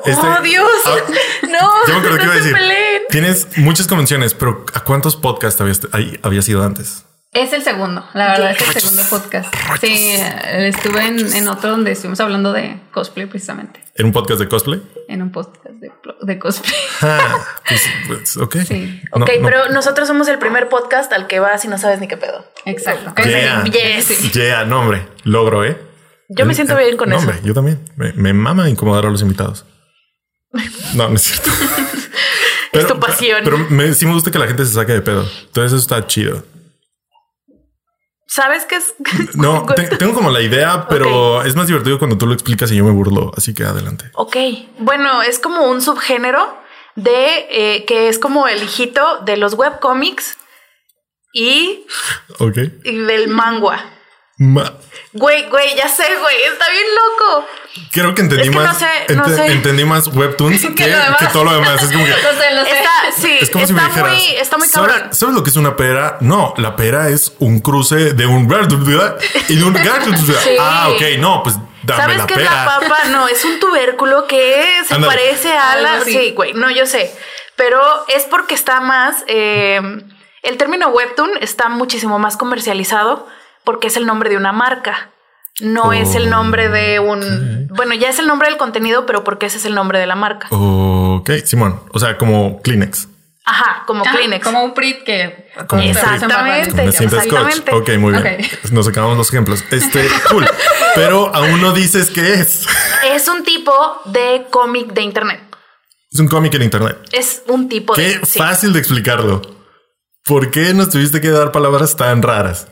Este- 0.06 0.26
¡Oh, 0.28 0.42
Dios! 0.42 0.70
Ah, 0.86 0.96
no, 1.44 1.88
ya 1.88 1.94
me 1.94 2.00
acuerdo 2.00 2.18
que 2.18 2.24
iba 2.24 2.34
a 2.34 2.38
no 2.38 2.42
decir. 2.42 2.54
peleen. 2.54 3.02
Tienes 3.10 3.58
muchas 3.58 3.88
convenciones, 3.88 4.34
pero 4.34 4.66
¿a 4.74 4.80
cuántos 4.84 5.16
podcasts 5.16 5.60
habías, 5.62 5.82
ahí 5.92 6.20
habías 6.24 6.48
ido 6.48 6.64
antes? 6.64 7.06
Es 7.34 7.54
el 7.54 7.64
segundo, 7.64 8.06
la 8.14 8.34
verdad, 8.34 8.52
es 8.52 8.76
el 8.76 8.82
segundo 8.82 9.04
podcast. 9.10 9.54
Sí, 9.80 9.88
eh, 10.18 10.68
estuve 10.68 11.08
en, 11.08 11.34
en 11.34 11.48
otro 11.48 11.72
donde 11.72 11.92
estuvimos 11.94 12.20
hablando 12.20 12.52
de 12.52 12.78
cosplay 12.92 13.26
precisamente. 13.26 13.82
¿En 13.96 14.08
un 14.08 14.12
podcast 14.12 14.42
de 14.42 14.50
cosplay? 14.50 14.82
En 15.08 15.22
un 15.22 15.32
podcast 15.32 15.66
de, 15.66 15.92
de 16.24 16.40
cosplay. 16.40 16.76
Ah, 17.02 17.38
pues, 17.66 17.82
pues, 18.08 18.36
ok. 18.38 18.58
Sí. 18.68 19.02
No, 19.16 19.24
Ok, 19.24 19.32
no. 19.40 19.46
pero 19.48 19.70
nosotros 19.70 20.10
somos 20.10 20.28
el 20.28 20.40
primer 20.40 20.68
podcast 20.68 21.14
al 21.14 21.28
que 21.28 21.40
vas 21.40 21.64
y 21.64 21.70
no 21.70 21.78
sabes 21.78 22.02
ni 22.02 22.10
qué 22.10 22.18
pedo. 22.18 22.46
Exacto. 22.66 23.14
Yeah. 23.24 23.64
Yes. 23.64 24.06
Sí. 24.08 24.30
Yeah, 24.32 24.66
no, 24.66 24.82
hombre. 24.82 25.08
Logro, 25.24 25.64
¿eh? 25.64 25.78
Yo 26.28 26.46
me 26.46 26.54
siento 26.54 26.76
bien 26.76 26.98
con 26.98 27.10
no, 27.10 27.16
eso. 27.16 27.28
Hombre, 27.28 27.42
yo 27.46 27.54
también. 27.54 27.80
Me, 27.96 28.12
me 28.12 28.34
mama 28.34 28.68
incomodar 28.70 29.06
a 29.06 29.10
los 29.10 29.22
invitados. 29.22 29.66
No, 30.96 31.10
no 31.10 31.16
es 31.16 31.22
cierto. 31.24 31.50
Es 32.74 32.88
tu 32.88 32.98
pasión. 33.00 33.42
Pero 33.44 33.58
me- 33.70 33.94
sí 33.94 34.06
me 34.06 34.14
gusta 34.14 34.32
que 34.32 34.40
la 34.40 34.48
gente 34.48 34.66
se 34.66 34.74
saque 34.74 34.94
de 34.94 35.02
pedo. 35.02 35.30
Entonces 35.48 35.74
eso 35.74 35.78
está 35.78 36.08
chido. 36.08 36.42
¿Sabes 38.28 38.66
qué 38.66 38.76
es? 38.78 38.94
No, 39.36 39.66
te- 39.66 39.98
tengo 39.98 40.14
como 40.14 40.30
la 40.30 40.40
idea, 40.42 40.88
pero 40.88 41.44
es 41.44 41.54
más 41.56 41.68
divertido 41.68 42.00
cuando 42.00 42.18
tú 42.18 42.28
lo 42.28 42.34
explicas 42.34 42.72
y 42.72 42.78
yo 42.78 42.86
me 42.86 42.92
burlo. 42.92 43.32
Así 43.36 43.54
que 43.54 43.64
adelante. 43.66 44.06
Ok, 44.14 44.38
bueno, 44.80 45.22
es 45.22 45.38
como 45.38 45.68
un 45.70 45.82
subgénero 45.82 46.58
de 46.96 47.46
eh, 47.50 47.86
que 47.86 48.08
es 48.08 48.18
como 48.20 48.48
el 48.48 48.64
hijito 48.64 49.20
de 49.26 49.36
los 49.36 49.54
webcomics 49.56 50.38
y, 51.34 51.86
Ok. 52.40 52.58
y 52.86 52.96
del 53.00 53.28
manga. 53.28 53.84
Ma- 54.42 54.74
Güey, 55.14 55.50
güey, 55.50 55.76
ya 55.76 55.88
sé, 55.90 56.04
güey, 56.20 56.36
está 56.52 56.66
bien 56.72 56.86
loco. 56.96 57.46
Creo 57.92 58.16
que 58.16 58.22
entendí 58.22 58.44
Es 58.46 58.50
que 58.50 58.56
no 58.56 58.64
más. 58.64 58.78
sé, 58.78 59.14
no 59.16 59.28
sé. 59.28 59.46
Entendí 59.52 59.84
más 59.86 60.08
webtoons 60.08 60.62
que, 60.76 60.88
lo 60.88 60.98
demás. 60.98 61.18
que 61.20 61.28
todo 61.28 61.44
lo 61.44 61.54
demás. 61.54 61.84
Es 61.84 61.92
como 61.92 62.04
que. 62.06 62.10
Lo 62.24 62.34
sé, 62.34 62.56
lo 62.56 62.64
sé. 62.66 62.72
Está, 62.72 62.92
sí, 63.22 63.38
Es 63.42 63.50
como 63.52 63.68
si 63.68 63.74
me 63.74 63.82
está 63.82 63.90
dijeras. 63.94 64.14
muy, 64.18 64.36
está 64.38 64.58
muy 64.58 64.68
¿sabes- 64.68 64.92
cabrón. 64.94 65.14
¿Sabes 65.14 65.36
lo 65.36 65.44
que 65.44 65.50
es 65.52 65.56
una 65.58 65.76
pera? 65.76 66.18
No, 66.22 66.54
la 66.58 66.76
pera 66.76 67.10
es 67.10 67.34
un 67.40 67.60
cruce 67.60 68.14
de 68.14 68.26
un 68.26 68.46
y 69.50 69.56
de 69.58 69.64
un 69.64 69.78
Ah, 70.60 70.90
ok, 70.90 71.02
no, 71.20 71.44
pues 71.44 71.56
dame 71.84 72.02
¿Sabes 72.16 72.26
qué 72.26 72.34
es 72.36 72.44
la 72.44 72.66
papa? 72.66 72.98
No, 73.10 73.28
es 73.28 73.44
un 73.46 73.60
tubérculo 73.60 74.26
que 74.28 74.66
se 74.88 74.96
parece 74.96 75.56
a 75.56 75.76
la. 75.76 76.02
Sí, 76.04 76.32
güey, 76.36 76.54
no, 76.54 76.72
yo 76.72 76.86
sé. 76.88 77.14
Pero 77.58 77.80
es 78.08 78.24
porque 78.24 78.56
está 78.56 78.80
más. 78.80 79.24
eh, 79.28 79.80
el 80.44 80.58
término 80.58 80.88
webtoon 80.88 81.32
está 81.42 81.70
muchísimo 81.70 82.18
más 82.18 82.38
comercializado 82.38 83.28
porque 83.64 83.88
es 83.88 83.98
el 83.98 84.06
nombre 84.06 84.30
de 84.30 84.38
una 84.38 84.52
marca. 84.52 85.10
No 85.60 85.94
es 85.94 86.16
el 86.16 86.30
nombre 86.30 86.70
de 86.70 87.00
un. 87.00 87.68
Bueno, 87.76 87.94
ya 87.94 88.10
es 88.10 88.20
el 88.20 88.28
nombre 88.28 88.48
del 88.50 88.58
contenido, 88.58 89.06
pero 89.06 89.24
porque 89.24 89.46
ese 89.48 89.58
es 89.58 89.66
el 89.66 89.76
nombre 89.76 90.00
de 90.00 90.08
la 90.08 90.16
marca. 90.16 90.48
Ok, 90.50 91.30
Simón. 91.46 91.82
O 91.92 92.00
sea, 92.00 92.18
como 92.18 92.62
Kleenex. 92.62 93.08
Ajá, 93.44 93.84
como 93.86 94.04
Ah, 94.06 94.12
Kleenex. 94.12 94.44
Como 94.44 94.64
un 94.64 94.74
PRIT 94.74 95.04
que... 95.04 95.50
Como 95.68 95.82
un 95.82 95.88
Exactamente. 95.90 96.70
Como 96.72 96.84
me 96.86 96.92
sientes 96.92 97.20
coach. 97.28 97.48
Exactamente. 97.48 97.72
Ok, 97.74 97.90
muy 98.00 98.14
bien. 98.14 98.38
Nos 98.72 98.86
sacamos 98.86 99.18
los 99.18 99.30
ejemplos. 99.30 99.64
Este, 99.72 100.08
cool. 100.30 100.48
Pero 100.96 101.36
aún 101.36 101.60
no 101.60 101.74
dices 101.74 102.10
qué 102.12 102.36
es. 102.36 102.66
Es 103.14 103.28
un 103.28 103.44
tipo 103.44 103.74
de 104.06 104.46
cómic 104.52 104.94
de 104.94 105.02
internet. 105.02 105.42
Es 106.12 106.20
un 106.20 106.28
cómic 106.28 106.54
en 106.54 106.62
internet. 106.64 106.98
Es 107.12 107.42
un 107.48 107.68
tipo 107.68 107.94
Qué 107.94 108.20
de. 108.20 108.26
sí. 108.26 108.38
fácil 108.40 108.74
de 108.74 108.80
explicarlo. 108.80 109.42
¿Por 110.24 110.52
qué 110.52 110.74
nos 110.76 110.90
tuviste 110.90 111.20
que 111.20 111.30
dar 111.30 111.52
palabras 111.52 111.96
tan 111.98 112.22
raras? 112.22 112.68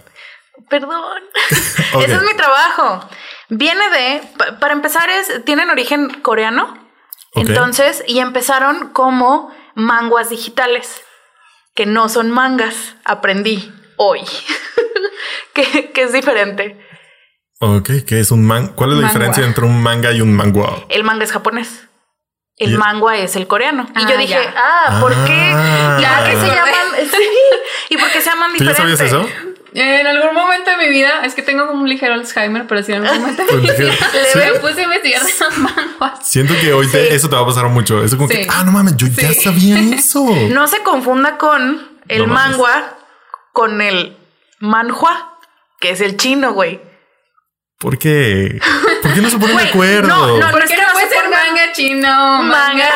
Perdón. 0.69 1.21
Ese 1.49 2.13
es 2.13 2.21
mi 2.23 2.33
trabajo. 2.35 3.07
Viene 3.49 3.89
de, 3.89 4.21
pa- 4.37 4.59
para 4.59 4.73
empezar, 4.73 5.09
es, 5.09 5.43
tienen 5.45 5.69
origen 5.69 6.09
coreano. 6.21 6.77
Entonces, 7.35 8.03
y 8.07 8.19
empezaron 8.19 8.89
como 8.89 9.53
manguas 9.75 10.29
digitales, 10.29 11.01
que 11.75 11.85
no 11.85 12.09
son 12.09 12.31
mangas. 12.31 12.95
Aprendí 13.05 13.71
hoy. 13.97 14.21
que, 15.53 15.91
que 15.91 16.03
es 16.03 16.13
diferente. 16.13 16.85
Ok, 17.59 17.89
¿qué 18.07 18.19
es 18.19 18.31
un 18.31 18.45
man? 18.45 18.69
¿Cuál 18.69 18.91
es 18.91 18.95
la 18.97 19.01
Mangua. 19.03 19.09
diferencia 19.09 19.45
entre 19.45 19.65
un 19.65 19.81
manga 19.81 20.11
y 20.11 20.21
un 20.21 20.33
mangua? 20.33 20.85
El 20.89 21.03
manga 21.03 21.23
es 21.25 21.31
japonés. 21.31 21.85
El 22.55 22.77
mangua 22.77 23.17
es 23.17 23.35
el 23.37 23.47
coreano. 23.47 23.87
Y 23.95 24.03
Ah, 24.03 24.07
yo 24.09 24.17
dije, 24.17 24.33
ya. 24.33 24.53
ah, 24.57 24.97
¿por 24.99 25.11
qué? 25.25 25.51
Ah. 25.55 25.97
¿Y 25.99 26.05
por 26.05 26.25
qué 26.25 26.39
se 26.39 26.47
llaman? 26.55 26.73
Sí. 27.09 27.29
¿Y 27.89 27.97
por 27.97 28.11
qué 28.11 28.21
se 28.21 28.29
llaman 28.29 28.51
¿Tú 28.57 28.63
ya 28.65 28.73
sabías 28.75 28.99
eso? 29.01 29.25
En 29.73 30.07
algún 30.07 30.33
momento 30.33 30.71
de 30.71 30.77
mi 30.77 30.89
vida, 30.89 31.21
es 31.25 31.35
que 31.35 31.41
tengo 31.41 31.67
como 31.67 31.81
un 31.81 31.89
ligero 31.89 32.13
Alzheimer, 32.15 32.65
pero 32.67 32.81
sí 32.83 32.91
en 32.93 33.05
algún 33.05 33.21
momento 33.21 33.43
de 33.45 33.53
mi 33.53 33.61
vida 33.61 33.75
Le 34.13 34.25
sí. 34.31 34.37
me 34.39 34.59
puse 34.59 34.81
a 34.81 34.83
investigar 34.83 35.21
de. 35.23 35.31
Siento 36.23 36.53
que 36.59 36.73
hoy 36.73 36.87
te- 36.87 37.07
Sí. 37.09 37.15
eso 37.15 37.29
te 37.29 37.35
va 37.35 37.41
a 37.41 37.45
pasar 37.45 37.67
mucho. 37.69 38.03
Es 38.03 38.15
como 38.15 38.27
que, 38.27 38.47
ah, 38.49 38.63
no 38.65 38.71
mames, 38.71 38.95
yo 38.97 39.07
ya 39.07 39.33
sabía 39.33 39.77
eso. 39.95 40.25
No 40.49 40.67
se 40.67 40.79
confunda 40.83 41.37
con 41.37 41.99
el 42.07 42.19
No 42.19 42.27
mames. 42.27 42.51
mangua 42.57 42.97
con 43.53 43.81
el 43.81 44.15
manhua, 44.59 45.37
que 45.79 45.91
es 45.91 46.01
el 46.01 46.17
chino, 46.17 46.53
güey. 46.53 46.79
¿Por 47.77 47.97
qué? 47.97 48.59
¿Por 49.01 49.13
qué 49.13 49.21
no 49.21 49.29
se 49.29 49.37
ponen 49.37 49.55
de 49.57 49.63
acuerdo? 49.63 50.07
no, 50.07 50.37
no, 50.37 50.51
¿Por 50.51 50.63
es 50.63 50.69
que 50.69 50.75
no 50.75 50.83
no 50.87 50.93
puede 50.93 51.07
se 51.07 51.13
ser 51.15 51.29
manga 51.29 51.71
chino? 51.73 52.43
Manga. 52.43 52.89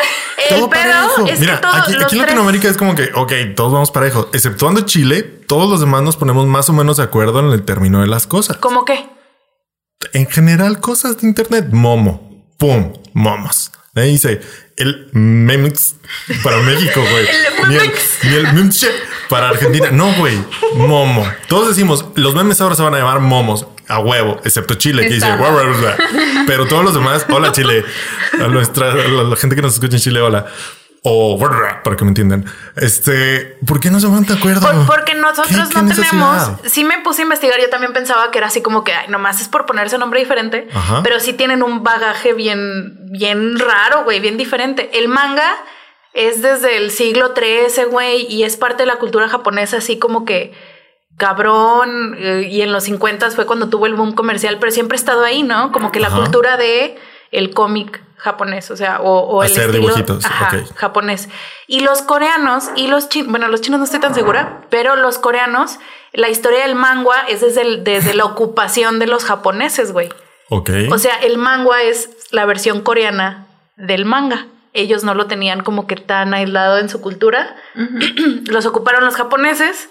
El 0.50 0.56
Todo 0.58 0.70
pedo 0.70 1.28
es 1.28 1.40
Mira, 1.40 1.56
que 1.56 1.62
todos 1.62 1.76
aquí, 1.76 1.94
en 1.94 2.00
tres- 2.00 2.14
Latinoamérica 2.14 2.68
es 2.70 2.78
como 2.78 2.96
que, 2.96 3.10
ok, 3.14 3.32
todos 3.56 3.72
vamos 3.74 3.92
parejos. 3.92 4.28
Exceptuando 4.34 4.82
Chile, 4.82 5.22
todos 5.24 5.70
los 5.70 5.80
demás 5.80 6.02
nos 6.04 6.18
ponemos 6.18 6.46
más 6.48 6.70
o 6.70 6.74
menos 6.74 6.98
de 6.98 7.04
acuerdo 7.04 7.40
en 7.40 7.52
el 7.52 7.64
término 7.64 8.02
de 8.02 8.08
las 8.08 8.28
cosas. 8.28 8.58
¿Cómo 8.58 8.84
qué? 8.86 9.10
En 10.14 10.28
general, 10.30 10.80
cosas 10.82 11.18
de 11.22 11.28
internet, 11.28 11.68
momo, 11.72 12.46
pum, 12.58 12.94
momos. 13.14 13.72
Ahí 13.96 14.12
dice 14.12 14.42
el 14.76 15.08
memix 15.14 15.96
para 16.44 16.58
México, 16.58 17.00
güey. 17.12 17.28
El 17.28 17.70
Ni 17.70 17.76
el, 17.76 17.92
ni 18.24 18.34
el 18.36 18.54
memche 18.54 18.88
para 19.30 19.50
Argentina. 19.50 19.92
No, 19.92 20.14
güey. 20.16 20.38
Momo. 20.76 21.26
Todos 21.48 21.70
decimos, 21.70 22.06
los 22.16 22.34
memes 22.36 22.60
ahora 22.60 22.76
se 22.76 22.82
van 22.82 22.96
a 22.96 22.98
llamar 22.98 23.20
momos 23.20 23.68
a 23.88 24.00
huevo, 24.00 24.40
excepto 24.44 24.76
Chile, 24.76 25.04
que 25.08 25.16
dice. 25.16 25.32
"Bla, 25.36 25.50
bla, 25.50 25.64
bla". 25.64 25.98
pero 26.48 26.66
todos 26.68 26.84
los 26.84 26.94
demás, 26.94 27.26
hola 27.30 27.52
Chile, 27.52 27.84
a 28.34 28.48
nuestra, 28.48 28.92
a 28.92 28.96
la, 28.96 29.36
gente 29.36 29.56
que 29.56 29.62
nos 29.62 29.74
escucha 29.74 29.96
en 29.98 30.02
Chile, 30.02 30.22
hola. 30.22 30.46
O 31.06 31.38
para 31.38 31.98
que 31.98 32.06
me 32.06 32.12
entiendan. 32.12 32.46
Este, 32.78 33.58
¿por 33.68 33.82
qué 33.82 33.92
no 33.92 34.00
se 34.00 34.08
van 34.08 34.26
de 34.26 34.36
acuerdo? 34.36 34.62
Por- 34.62 34.86
porque 34.86 35.16
nosotros 35.16 35.48
¿Qué- 35.50 35.82
no 35.82 35.90
qué 35.90 35.96
tenemos. 35.96 36.50
Sí 36.66 36.86
me 36.86 37.00
puse 37.00 37.22
a 37.22 37.24
investigar. 37.24 37.60
Yo 37.60 37.70
también 37.70 37.92
pensaba 37.92 38.32
que 38.32 38.38
era 38.38 38.48
así 38.48 38.62
como 38.62 38.86
que 38.86 38.94
ay, 38.94 39.10
nomás 39.10 39.42
es 39.42 39.50
por 39.50 39.66
ponerse 39.66 39.98
nombre 39.98 40.22
diferente, 40.22 40.70
Ajá. 40.74 41.02
pero 41.04 41.20
sí 41.20 41.34
tienen 41.34 41.62
un 41.62 41.84
bagaje 41.84 42.32
bien, 42.32 42.96
bien 43.12 43.60
raro, 43.60 44.06
güey, 44.06 44.22
bien 44.22 44.38
diferente. 44.38 44.92
El 44.98 45.10
manga 45.10 45.58
es 46.14 46.42
desde 46.42 46.78
el 46.78 46.90
siglo 46.90 47.34
XIII, 47.36 47.84
güey, 47.92 48.26
y 48.34 48.44
es 48.44 48.56
parte 48.56 48.84
de 48.84 48.88
la 48.88 48.96
cultura 48.96 49.28
japonesa, 49.28 49.78
así 49.80 50.00
como 50.00 50.24
que 50.24 50.54
cabrón. 51.18 52.16
eh, 52.18 52.48
y 52.52 52.62
en 52.62 52.72
los 52.72 52.84
50 52.86 53.32
fue 53.32 53.46
cuando 53.46 53.70
tuvo 53.70 53.86
el 53.86 53.94
boom 53.96 54.14
comercial, 54.14 54.58
pero 54.60 54.72
siempre 54.72 54.96
ha 54.96 55.00
estado 55.00 55.24
ahí, 55.24 55.44
¿no? 55.44 55.72
Como 55.72 55.92
que 55.92 56.00
la 56.00 56.08
Ajá. 56.08 56.18
cultura 56.18 56.58
de 56.58 56.98
el 57.32 57.54
cómic 57.54 58.02
japonés, 58.18 58.72
o 58.72 58.78
sea, 58.78 59.02
o, 59.02 59.20
o 59.22 59.44
el 59.44 59.52
Hacer 59.52 59.66
estilo 59.66 59.88
dibujitos, 59.88 60.24
ajá, 60.26 60.64
japonés. 60.76 61.28
Y 61.68 61.82
los 61.82 62.02
coreanos 62.04 62.70
y 62.76 62.88
los 62.88 63.10
chinos, 63.10 63.30
bueno, 63.32 63.48
los 63.50 63.60
chinos 63.62 63.80
no 63.80 63.86
estoy 63.86 64.00
tan 64.00 64.14
segura, 64.16 64.62
pero 64.70 64.96
los 64.96 65.18
coreanos, 65.20 65.78
la 66.14 66.30
historia 66.30 66.62
del 66.62 66.76
manga 66.76 67.26
es 67.28 67.42
desde, 67.42 67.62
el- 67.64 67.84
desde 67.84 68.14
la 68.14 68.24
ocupación 68.26 69.00
de 69.00 69.08
los 69.08 69.26
japoneses, 69.26 69.92
güey. 69.92 70.10
Ok. 70.50 70.70
O 70.92 70.98
sea, 71.00 71.16
el 71.18 71.38
manga 71.38 71.82
es 71.82 72.10
la 72.32 72.46
versión 72.46 72.82
coreana 72.82 73.48
del 73.76 74.06
manga. 74.06 74.48
Ellos 74.74 75.04
no 75.04 75.16
lo 75.16 75.26
tenían 75.28 75.62
como 75.64 75.86
que 75.88 75.96
tan 75.96 76.34
aislado 76.34 76.78
en 76.78 76.88
su 76.90 77.02
cultura. 77.02 77.56
los 78.46 78.66
ocuparon 78.66 79.04
los 79.06 79.16
japoneses. 79.16 79.90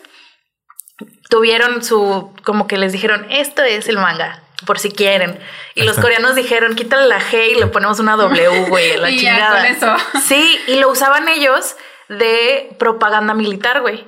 Tuvieron 1.33 1.83
su, 1.83 2.31
como 2.45 2.67
que 2.67 2.77
les 2.77 2.93
dijeron, 2.93 3.27
esto 3.31 3.63
es 3.63 3.89
el 3.89 3.97
manga, 3.97 4.43
por 4.67 4.79
si 4.79 4.91
quieren. 4.91 5.39
Y 5.75 5.85
los 5.85 5.97
coreanos 5.97 6.35
dijeron, 6.35 6.75
quítale 6.75 7.09
la 7.09 7.23
G 7.23 7.53
y 7.53 7.55
le 7.55 7.69
ponemos 7.69 7.99
una 8.01 8.17
W, 8.17 8.67
güey, 8.69 8.99
la 8.99 9.09
Y 9.09 9.19
ya 9.19 9.31
chingada. 9.33 9.57
con 9.57 9.65
eso. 9.65 10.21
Sí, 10.27 10.61
y 10.67 10.75
lo 10.79 10.91
usaban 10.91 11.27
ellos 11.29 11.75
de 12.11 12.77
propaganda 12.79 13.33
militar, 13.33 13.81
güey. 13.81 14.07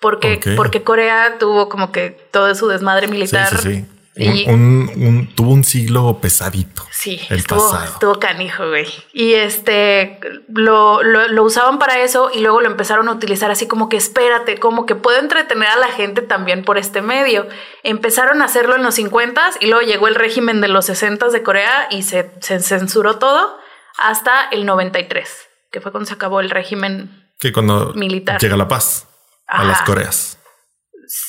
Porque, 0.00 0.38
porque 0.54 0.82
Corea 0.82 1.36
tuvo 1.38 1.70
como 1.70 1.92
que 1.92 2.10
todo 2.30 2.54
su 2.54 2.68
desmadre 2.68 3.06
sí, 3.06 3.12
militar. 3.14 3.48
sí, 3.56 3.56
sí. 3.56 3.84
Y- 4.18 4.48
Un, 4.48 4.90
un- 4.96 5.02
un- 5.06 5.34
tuvo 5.34 5.50
un 5.52 5.62
siglo 5.62 6.18
pesadito. 6.22 6.86
Sí, 6.90 7.20
el 7.28 7.38
estuvo, 7.40 7.58
pasado. 7.70 7.84
estuvo 7.92 8.18
canijo, 8.18 8.66
güey. 8.66 8.86
Y 9.12 9.34
este 9.34 10.18
lo, 10.48 11.02
lo, 11.02 11.28
lo 11.28 11.42
usaban 11.42 11.78
para 11.78 12.00
eso 12.00 12.30
y 12.32 12.40
luego 12.40 12.62
lo 12.62 12.66
empezaron 12.68 13.08
a 13.08 13.12
utilizar 13.12 13.50
así 13.50 13.66
como 13.68 13.90
que 13.90 13.98
espérate, 13.98 14.58
como 14.58 14.86
que 14.86 14.94
puedo 14.94 15.18
entretener 15.18 15.68
a 15.68 15.76
la 15.76 15.88
gente 15.88 16.22
también 16.22 16.64
por 16.64 16.78
este 16.78 17.02
medio. 17.02 17.46
Empezaron 17.82 18.40
a 18.40 18.46
hacerlo 18.46 18.74
en 18.74 18.82
los 18.84 18.94
50 18.94 19.50
y 19.60 19.66
luego 19.66 19.86
llegó 19.86 20.08
el 20.08 20.14
régimen 20.14 20.62
de 20.62 20.68
los 20.68 20.86
60 20.86 21.28
de 21.28 21.42
Corea 21.42 21.86
y 21.90 22.02
se, 22.02 22.30
se 22.40 22.58
censuró 22.60 23.18
todo 23.18 23.58
hasta 23.98 24.48
el 24.50 24.64
93, 24.64 25.28
que 25.70 25.82
fue 25.82 25.90
cuando 25.92 26.08
se 26.08 26.14
acabó 26.14 26.40
el 26.40 26.48
régimen. 26.48 27.28
Que 27.38 27.52
cuando 27.52 27.92
Militar. 27.94 28.40
llega 28.40 28.56
la 28.56 28.66
paz 28.66 29.06
a 29.46 29.62
las 29.64 29.82
Coreas. 29.82 30.38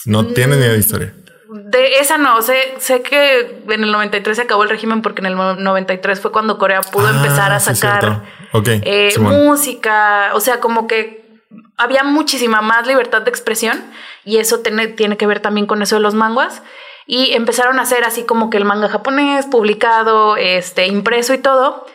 No 0.05 0.25
tiene 0.27 0.55
ni 0.55 0.61
idea 0.61 0.71
de 0.71 0.79
historia. 0.79 1.13
De 1.49 1.99
esa 1.99 2.17
no, 2.17 2.41
sé, 2.41 2.75
sé 2.79 3.01
que 3.01 3.61
en 3.69 3.83
el 3.83 3.91
93 3.91 4.35
se 4.35 4.43
acabó 4.43 4.63
el 4.63 4.69
régimen 4.69 5.01
porque 5.01 5.21
en 5.21 5.27
el 5.27 5.35
93 5.35 6.19
fue 6.19 6.31
cuando 6.31 6.57
Corea 6.57 6.81
pudo 6.81 7.07
Ah, 7.07 7.11
empezar 7.15 7.51
a 7.51 7.59
sacar 7.59 8.23
eh, 8.53 9.13
música, 9.19 10.31
o 10.33 10.39
sea, 10.39 10.59
como 10.59 10.87
que 10.87 11.25
había 11.77 12.03
muchísima 12.03 12.61
más 12.61 12.87
libertad 12.87 13.21
de 13.21 13.29
expresión 13.29 13.81
y 14.25 14.37
eso 14.37 14.59
tiene, 14.59 14.87
tiene 14.87 15.15
que 15.15 15.27
ver 15.27 15.39
también 15.39 15.67
con 15.67 15.81
eso 15.81 15.95
de 15.95 16.01
los 16.01 16.13
manguas. 16.13 16.61
Y 17.05 17.31
empezaron 17.33 17.79
a 17.79 17.83
hacer 17.83 18.03
así 18.03 18.23
como 18.23 18.49
que 18.49 18.57
el 18.57 18.65
manga 18.65 18.89
japonés 18.89 19.45
publicado, 19.45 20.35
este, 20.35 20.87
impreso 20.87 21.33
y 21.33 21.37
todo, 21.37 21.85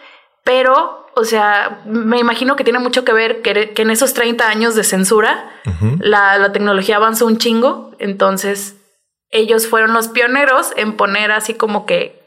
pero, 0.43 1.07
o 1.15 1.25
sea, 1.25 1.83
me 1.85 2.19
imagino 2.19 2.57
que 2.57 2.65
tiene 2.65 2.79
mucho 2.79 3.05
que 3.05 3.13
ver 3.13 3.43
que, 3.43 3.73
que 3.73 3.83
en 3.83 3.91
esos 3.91 4.15
30 4.15 4.49
años 4.49 4.75
de 4.75 4.85
censura, 4.85 5.51
la, 5.99 6.39
la 6.39 6.53
tecnología 6.53 6.97
avanzó 6.97 7.27
un 7.27 7.37
chingo, 7.37 7.91
entonces 7.99 8.77
ellos 9.33 9.67
fueron 9.67 9.93
los 9.93 10.09
pioneros 10.09 10.69
en 10.77 10.97
poner 10.97 11.33
así 11.33 11.55
como 11.55 11.85
que 11.87 12.21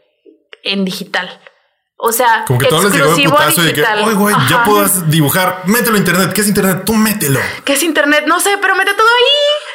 en 0.64 0.84
digital. 0.86 1.40
O 1.98 2.12
sea, 2.12 2.44
Como 2.46 2.60
que 2.60 2.68
todos 2.68 2.84
les 2.86 2.94
llegó 2.94 3.06
el 3.06 3.10
exclusivo 3.14 3.38
putazo 3.38 3.62
de 3.62 3.74
que, 3.74 3.82
digital. 3.82 4.04
oye, 4.04 4.14
güey, 4.16 4.36
ya 4.50 4.56
Ajá. 4.58 4.64
puedas 4.66 5.10
dibujar, 5.10 5.62
mételo 5.66 5.96
a 5.96 6.00
internet. 6.00 6.34
¿Qué 6.34 6.42
es 6.42 6.48
internet? 6.50 6.82
Tú 6.86 6.94
mételo. 6.94 7.40
¿Qué 7.64 7.74
es 7.74 7.84
internet? 7.84 8.26
No 8.28 8.40
sé, 8.42 8.58
pero 8.62 8.76
mete 8.76 8.94
todo 8.94 9.08
ahí. 9.08 9.34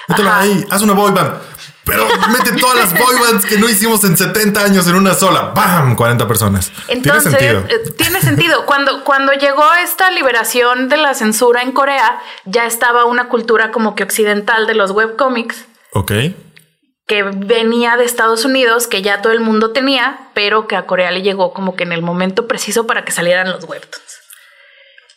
Mételo 0.09 0.29
Ajá. 0.31 0.41
ahí, 0.41 0.67
haz 0.71 0.83
una 0.83 0.93
boy 0.93 1.13
band. 1.13 1.33
Pero 1.83 2.07
mete 2.31 2.53
todas 2.61 2.77
las 2.77 2.93
boy 2.99 3.17
bands 3.19 3.47
que 3.47 3.57
no 3.57 3.69
hicimos 3.69 4.05
en 4.05 4.17
70 4.17 4.63
años 4.63 4.87
en 4.87 4.97
una 4.97 5.15
sola. 5.15 5.53
¡Bam! 5.55 5.97
40 5.97 6.29
personas. 6.29 6.71
Entonces, 6.89 7.35
Tiene 7.37 7.55
sentido. 7.63 7.81
eh, 7.81 7.91
tiene 7.97 8.21
sentido. 8.21 8.67
Cuando, 8.67 9.03
cuando 9.03 9.33
llegó 9.33 9.65
esta 9.83 10.11
liberación 10.11 10.89
de 10.91 10.99
la 10.99 11.15
censura 11.15 11.63
en 11.63 11.73
Corea, 11.73 12.21
ya 12.45 12.67
estaba 12.67 13.07
una 13.07 13.29
cultura 13.29 13.71
como 13.73 13.95
que 13.95 14.03
occidental 14.03 14.67
de 14.67 14.75
los 14.75 14.91
webcomics 14.91 15.65
ok. 15.93 16.13
Que 17.11 17.25
venía 17.25 17.97
de 17.97 18.05
Estados 18.05 18.45
Unidos, 18.45 18.87
que 18.87 19.03
ya 19.03 19.21
todo 19.21 19.33
el 19.33 19.41
mundo 19.41 19.73
tenía, 19.73 20.29
pero 20.33 20.69
que 20.69 20.77
a 20.77 20.87
Corea 20.87 21.11
le 21.11 21.23
llegó 21.23 21.53
como 21.53 21.75
que 21.75 21.83
en 21.83 21.91
el 21.91 22.03
momento 22.03 22.47
preciso 22.47 22.87
para 22.87 23.05
que 23.05 23.11
salieran 23.11 23.51
los 23.51 23.65
webtoons. 23.65 24.21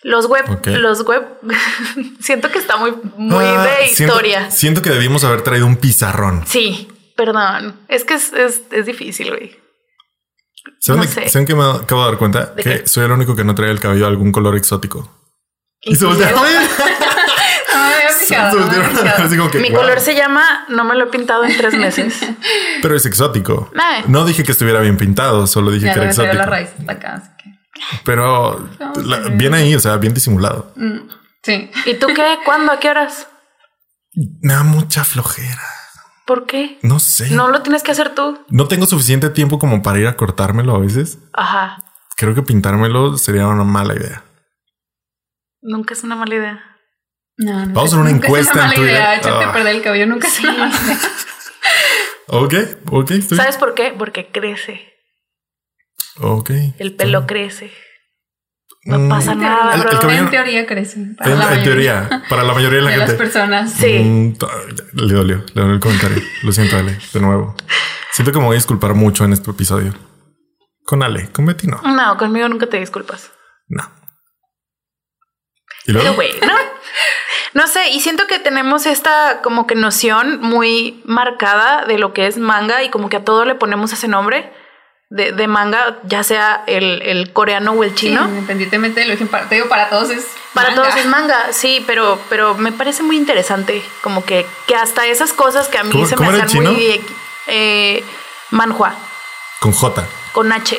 Los 0.01 0.25
web, 0.25 0.43
los 0.65 1.03
web, 1.05 1.23
siento 2.19 2.49
que 2.49 2.57
está 2.57 2.77
muy, 2.77 2.93
muy 3.15 3.45
Ah, 3.45 3.63
de 3.79 3.85
historia. 3.85 4.49
Siento, 4.49 4.81
que 4.81 4.89
debimos 4.89 5.23
haber 5.23 5.43
traído 5.43 5.67
un 5.67 5.75
pizarrón. 5.77 6.43
Sí, 6.47 6.89
perdón. 7.15 7.79
Es 7.87 8.03
que 8.05 8.15
es, 8.15 8.33
es, 8.33 8.61
es 8.71 8.85
difícil, 8.87 9.29
güey. 9.29 9.55
¿Saben, 10.79 11.03
No. 11.03 11.29
¿saben 11.29 11.57
me 11.57 11.63
acabo 11.83 12.01
de 12.05 12.07
dar 12.09 12.17
cuenta? 12.17 12.45
¿De 12.47 12.63
Que 12.63 12.79
qué? 12.81 12.87
soy 12.87 13.05
el 13.05 13.11
único 13.11 13.35
que 13.35 13.43
no 13.43 13.53
trae 13.53 13.69
el 13.69 13.79
cabello 13.79 14.01
de 14.05 14.07
algún 14.07 14.31
color 14.31 14.55
exótico. 14.57 15.09
Y 15.81 15.95
se 15.95 16.05
Inclusive- 16.05 16.33
Se 18.13 18.35
no 18.37 19.25
así 19.25 19.37
como 19.37 19.49
que, 19.51 19.59
Mi 19.59 19.69
wow. 19.69 19.79
color 19.81 19.99
se 19.99 20.15
llama, 20.15 20.65
no 20.69 20.83
me 20.85 20.95
lo 20.95 21.05
he 21.05 21.07
pintado 21.07 21.43
en 21.43 21.55
tres 21.57 21.75
meses. 21.77 22.19
Pero 22.81 22.95
es 22.95 23.05
exótico. 23.05 23.71
Ay. 23.79 24.03
No 24.07 24.25
dije 24.25 24.43
que 24.43 24.51
estuviera 24.51 24.79
bien 24.79 24.97
pintado, 24.97 25.47
solo 25.47 25.71
dije 25.71 25.87
Ya 25.87 25.93
que 25.93 25.99
era 25.99 26.09
exótico. 26.09 26.33
la 26.35 26.45
raíz 26.45 26.69
hasta 26.79 26.91
acá. 26.91 27.13
así 27.15 27.29
que- 27.37 27.99
Pero 28.05 28.69
la- 29.03 29.19
bien 29.29 29.53
ahí, 29.53 29.75
o 29.75 29.79
sea, 29.79 29.97
bien 29.97 30.13
disimulado. 30.13 30.71
Mm, 30.75 30.99
Sí. 31.43 31.69
¿Y 31.85 31.95
tú 31.95 32.07
qué? 32.15 32.37
¿Cuándo? 32.45 32.71
¿A 32.71 32.79
qué 32.79 32.89
horas? 32.89 33.27
Me 34.41 34.53
da 34.53 34.63
mucha 34.63 35.03
flojera. 35.03 35.61
¿Por 36.25 36.45
qué? 36.45 36.79
No 36.83 36.99
sé. 36.99 37.31
No 37.31 37.49
lo 37.49 37.61
tienes 37.63 37.83
que 37.83 37.91
hacer 37.91 38.15
tú. 38.15 38.39
No 38.47 38.69
tengo 38.69 38.85
suficiente 38.85 39.29
tiempo 39.29 39.59
como 39.59 39.81
para 39.81 39.99
ir 39.99 40.07
a 40.07 40.15
cortármelo 40.15 40.73
a 40.73 40.79
veces. 40.79 41.17
Ajá. 41.33 41.83
Creo 42.15 42.33
que 42.33 42.43
pintármelo 42.43 43.17
sería 43.17 43.47
una 43.47 43.65
mala 43.65 43.93
idea. 43.95 44.23
Nunca 45.61 45.93
es 45.95 46.03
una 46.03 46.15
mala 46.15 46.35
idea. 46.35 46.72
No, 47.37 47.65
no 47.65 47.73
Vamos 47.73 47.77
a 47.77 47.83
hacer 47.85 47.99
una 47.99 48.11
nunca 48.11 48.27
encuesta 48.27 48.51
Es 48.51 48.55
una 48.55 48.63
en 48.63 48.67
mala 48.69 48.75
Twitter. 48.75 48.93
idea. 48.95 49.15
Echarte 49.15 49.43
Ah. 49.45 49.49
a 49.49 49.53
perder 49.53 49.75
el 49.75 49.81
cabello 49.81 50.05
nunca 50.07 50.27
es 50.27 50.39
una 50.39 50.53
mala 50.53 50.75
idea. 50.83 50.99
Ok, 52.27 52.53
ok, 52.91 53.11
estoy. 53.11 53.37
¿Sabes 53.37 53.57
por 53.57 53.73
qué? 53.73 53.93
Porque 53.97 54.27
crece. 54.31 54.93
Ok. 56.19 56.51
El 56.79 56.93
pelo 56.95 57.25
crece. 57.27 57.71
No 58.85 58.99
Mm, 58.99 59.09
pasa 59.09 59.33
nada, 59.33 59.73
el- 59.75 59.81
el 59.81 59.87
cabello- 59.99 60.23
En 60.23 60.29
teoría 60.29 60.65
crecen. 60.65 61.15
para 61.15 61.31
En, 61.31 61.39
la 61.39 61.45
en 61.45 61.49
mayoría 61.59 62.07
teoría, 62.09 62.23
para 62.29 62.43
la 62.43 62.53
mayoría 62.53 62.77
de 62.79 62.83
la 62.83 62.91
de 62.91 62.97
las 62.97 63.09
gente. 63.11 63.23
personas. 63.23 63.71
Sí. 63.73 63.99
Mm, 63.99 64.33
le 64.93 65.13
dolió, 65.13 65.37
le 65.37 65.53
dolió 65.61 65.73
el 65.73 65.79
comentario. 65.79 66.21
Lo 66.43 66.51
siento, 66.51 66.77
Ale, 66.77 66.97
de 67.13 67.19
nuevo. 67.21 67.55
Siento 68.11 68.31
que 68.31 68.39
me 68.39 68.45
voy 68.45 68.55
a 68.55 68.57
disculpar 68.57 68.93
mucho 68.93 69.23
en 69.25 69.33
este 69.33 69.49
episodio. 69.51 69.93
Con 70.85 71.01
Ale, 71.01 71.29
con 71.31 71.45
Betty 71.45 71.67
no. 71.67 71.81
No, 71.81 72.17
conmigo 72.17 72.47
nunca 72.49 72.67
te 72.67 72.77
disculpas. 72.79 73.31
No. 73.69 73.83
No 77.53 77.67
sé, 77.67 77.89
y 77.89 77.99
siento 78.01 78.25
que 78.27 78.39
tenemos 78.39 78.85
esta 78.85 79.41
como 79.43 79.67
que 79.67 79.75
noción 79.75 80.39
muy 80.41 81.01
marcada 81.05 81.85
de 81.85 81.97
lo 81.99 82.13
que 82.13 82.25
es 82.27 82.37
manga 82.37 82.81
y 82.83 82.89
como 82.89 83.09
que 83.09 83.17
a 83.17 83.23
todo 83.23 83.45
le 83.45 83.53
ponemos 83.55 83.93
ese 83.93 84.07
nombre 84.07 84.51
de, 85.09 85.31
de 85.33 85.47
manga, 85.47 85.99
ya 86.03 86.23
sea 86.23 86.63
el, 86.65 87.01
el 87.03 87.31
coreano 87.31 87.73
o 87.73 87.83
el 87.83 87.91
Sí, 87.91 88.07
chino. 88.07 88.23
independientemente 88.27 89.01
de 89.01 89.05
lo 89.07 89.17
que 89.17 89.25
para, 89.27 89.47
te 89.47 89.55
digo, 89.55 89.67
para 89.69 89.89
todos 89.89 90.09
es. 90.09 90.25
Para 90.55 90.69
manga. 90.71 90.81
todos 90.83 90.95
es 90.95 91.05
manga, 91.05 91.53
sí, 91.53 91.83
pero, 91.85 92.19
pero 92.29 92.55
me 92.55 92.71
parece 92.71 93.03
muy 93.03 93.17
interesante, 93.17 93.83
como 94.01 94.25
que, 94.25 94.47
que 94.65 94.75
hasta 94.75 95.05
esas 95.05 95.31
cosas 95.33 95.67
que 95.67 95.77
a 95.77 95.83
mí 95.83 95.91
¿Cómo- 95.91 96.07
se 96.07 96.15
me 96.17 96.27
hacen 96.27 96.63
muy... 96.63 97.01
Eh, 97.47 98.03
manhua, 98.51 98.95
Con 99.59 99.73
J. 99.73 100.07
con 100.33 100.51
H. 100.51 100.77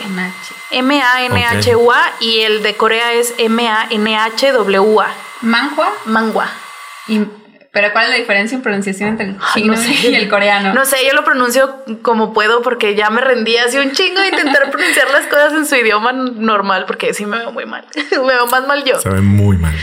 M-A-N-H-U-A 0.71 2.13
y 2.21 2.41
el 2.41 2.63
de 2.63 2.75
Corea 2.75 3.13
es 3.13 3.35
M-A-N-H-W-A. 3.39 5.15
Manhua. 5.41 5.93
Manhua. 6.05 6.51
Y, 7.07 7.21
pero 7.73 7.93
¿cuál 7.93 8.07
es 8.07 8.11
la 8.11 8.17
diferencia 8.17 8.57
en 8.57 8.63
pronunciación 8.63 9.11
entre 9.11 9.27
el 9.27 9.37
chino 9.55 9.75
no 9.75 9.81
sé. 9.81 10.11
y 10.11 10.15
el 10.15 10.29
coreano? 10.29 10.75
No 10.75 10.85
sé, 10.85 10.99
yo 11.07 11.15
lo 11.15 11.25
pronuncio 11.25 11.83
como 12.03 12.33
puedo 12.33 12.63
porque 12.63 12.95
ya 12.95 13.11
me 13.11 13.21
rendí 13.21 13.57
así 13.57 13.79
un 13.79 13.93
chingo 13.93 14.21
de 14.21 14.29
intentar 14.29 14.71
pronunciar 14.71 15.11
las 15.11 15.27
cosas 15.27 15.53
en 15.55 15.67
su 15.67 15.77
idioma 15.77 16.13
normal 16.13 16.85
porque 16.87 17.15
sí 17.15 17.25
me 17.25 17.39
veo 17.39 17.53
muy 17.53 17.67
mal. 17.67 17.87
me 18.11 18.19
veo 18.19 18.47
más 18.47 18.67
mal 18.67 18.85
yo. 18.85 18.99
Se 19.01 19.09
ve 19.09 19.21
muy 19.21 19.57
mal. 19.57 19.75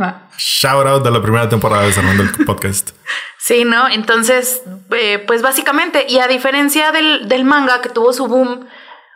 Va. 0.00 0.28
Shout 0.38 0.86
out 0.86 1.04
de 1.04 1.10
la 1.10 1.20
primera 1.20 1.48
temporada 1.48 1.82
de 1.82 1.88
Desarmando 1.88 2.22
el 2.22 2.44
Podcast. 2.44 2.90
Sí, 3.42 3.64
¿no? 3.64 3.88
Entonces, 3.88 4.62
eh, 4.90 5.24
pues 5.26 5.40
básicamente, 5.40 6.04
y 6.06 6.18
a 6.18 6.28
diferencia 6.28 6.92
del, 6.92 7.26
del 7.26 7.44
manga 7.44 7.80
que 7.80 7.88
tuvo 7.88 8.12
su 8.12 8.26
boom, 8.26 8.68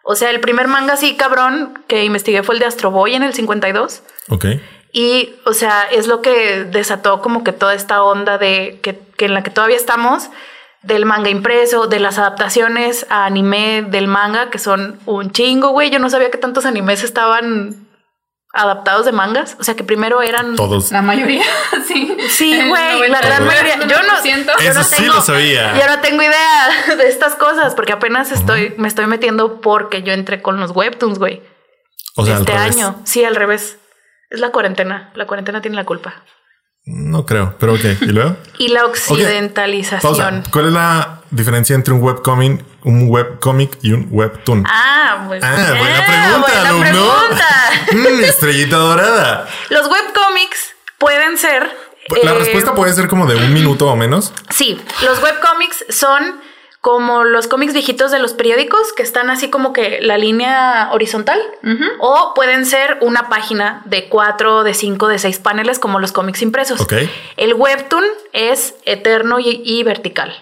o 0.04 0.14
sea, 0.14 0.30
el 0.30 0.40
primer 0.40 0.68
manga 0.68 0.92
así 0.92 1.16
cabrón 1.16 1.82
que 1.88 2.04
investigué 2.04 2.42
fue 2.42 2.54
el 2.54 2.58
de 2.60 2.66
Astro 2.66 2.90
Boy 2.90 3.14
en 3.14 3.22
el 3.22 3.32
52. 3.32 4.02
Ok. 4.28 4.46
Y, 4.92 5.34
o 5.44 5.54
sea, 5.54 5.82
es 5.90 6.06
lo 6.06 6.22
que 6.22 6.64
desató 6.64 7.20
como 7.20 7.42
que 7.42 7.52
toda 7.52 7.74
esta 7.74 8.02
onda 8.04 8.38
de 8.38 8.78
que, 8.82 9.00
que 9.16 9.24
en 9.24 9.34
la 9.34 9.42
que 9.42 9.50
todavía 9.50 9.76
estamos, 9.76 10.28
del 10.82 11.06
manga 11.06 11.30
impreso, 11.30 11.86
de 11.86 11.98
las 11.98 12.18
adaptaciones 12.18 13.06
a 13.08 13.24
anime 13.24 13.82
del 13.88 14.06
manga, 14.06 14.50
que 14.50 14.58
son 14.58 15.00
un 15.06 15.32
chingo, 15.32 15.70
güey. 15.70 15.90
Yo 15.90 15.98
no 15.98 16.10
sabía 16.10 16.30
que 16.30 16.38
tantos 16.38 16.66
animes 16.66 17.02
estaban 17.02 17.86
adaptados 18.54 19.04
de 19.04 19.12
mangas. 19.12 19.56
O 19.58 19.64
sea, 19.64 19.74
que 19.74 19.84
primero 19.84 20.22
eran... 20.22 20.56
Todos. 20.56 20.90
La 20.92 21.02
mayoría, 21.02 21.42
sí. 21.88 22.16
Sí, 22.28 22.56
güey, 22.68 23.08
la 23.10 23.20
90, 23.20 23.20
gran 23.20 23.46
mayoría. 23.46 23.78
Yo 23.80 24.02
no, 24.02 24.14
90%. 24.22 24.44
yo 24.46 24.70
Eso 24.70 24.78
no 24.78 24.84
sí 24.84 24.96
tengo, 25.02 25.14
lo 25.14 25.20
sabía. 25.20 25.78
Yo 25.78 25.86
no 25.86 26.00
tengo 26.00 26.22
idea 26.22 26.68
de 26.96 27.08
estas 27.08 27.34
cosas 27.34 27.74
porque 27.74 27.92
apenas 27.92 28.30
estoy, 28.32 28.74
me 28.78 28.88
estoy 28.88 29.06
metiendo 29.06 29.60
porque 29.60 30.02
yo 30.02 30.12
entré 30.12 30.40
con 30.40 30.60
los 30.60 30.70
webtoons, 30.70 31.18
güey. 31.18 31.42
O 32.16 32.24
sea, 32.24 32.38
este 32.38 32.52
al 32.52 32.58
revés. 32.60 32.76
año. 32.76 33.00
Sí, 33.04 33.24
al 33.24 33.34
revés. 33.34 33.78
Es 34.30 34.40
la 34.40 34.50
cuarentena. 34.50 35.10
La 35.14 35.26
cuarentena 35.26 35.60
tiene 35.60 35.76
la 35.76 35.84
culpa. 35.84 36.22
No 36.86 37.24
creo, 37.24 37.56
pero 37.58 37.74
ok. 37.74 37.84
¿Y 38.02 38.06
luego? 38.06 38.36
Y 38.58 38.68
la 38.68 38.82
Pausa. 38.82 39.12
occidentalización. 39.14 40.44
¿Cuál 40.50 40.66
es 40.66 40.72
la 40.72 41.20
diferencia 41.30 41.74
entre 41.74 41.94
un 41.94 42.02
webcomic, 42.02 42.62
un 42.84 43.08
webcomic 43.08 43.78
y 43.82 43.92
un 43.92 44.08
webtoon? 44.10 44.64
Ah, 44.68 45.18
muy 45.26 45.38
Ah, 45.42 45.54
bien. 45.56 45.78
buena 45.78 46.06
pregunta, 46.06 46.38
buena 46.40 46.68
alumno. 46.68 47.12
pregunta. 47.14 47.48
Mm, 47.92 48.24
estrellita 48.24 48.76
dorada. 48.76 49.48
Los 49.70 49.86
webcomics 49.88 50.74
pueden 50.98 51.36
ser. 51.38 51.70
La 52.22 52.32
eh, 52.32 52.34
respuesta 52.38 52.74
puede 52.74 52.92
ser 52.92 53.08
como 53.08 53.26
de 53.26 53.36
un 53.36 53.52
minuto 53.54 53.86
o 53.88 53.96
menos. 53.96 54.32
Sí, 54.50 54.80
los 55.02 55.22
webcomics 55.22 55.84
son 55.88 56.40
como 56.82 57.24
los 57.24 57.46
cómics 57.48 57.72
viejitos 57.72 58.10
de 58.10 58.18
los 58.18 58.34
periódicos 58.34 58.92
que 58.92 59.02
están 59.02 59.30
así 59.30 59.48
como 59.48 59.72
que 59.72 60.00
la 60.02 60.18
línea 60.18 60.90
horizontal 60.92 61.40
o 61.98 62.34
pueden 62.34 62.66
ser 62.66 62.98
una 63.00 63.30
página 63.30 63.80
de 63.86 64.10
cuatro, 64.10 64.64
de 64.64 64.74
cinco, 64.74 65.08
de 65.08 65.18
seis 65.18 65.38
paneles 65.38 65.78
como 65.78 65.98
los 65.98 66.12
cómics 66.12 66.42
impresos. 66.42 66.82
Ok. 66.82 66.92
El 67.38 67.54
webtoon 67.54 68.04
es 68.34 68.74
eterno 68.84 69.38
y, 69.40 69.62
y 69.64 69.82
vertical. 69.82 70.34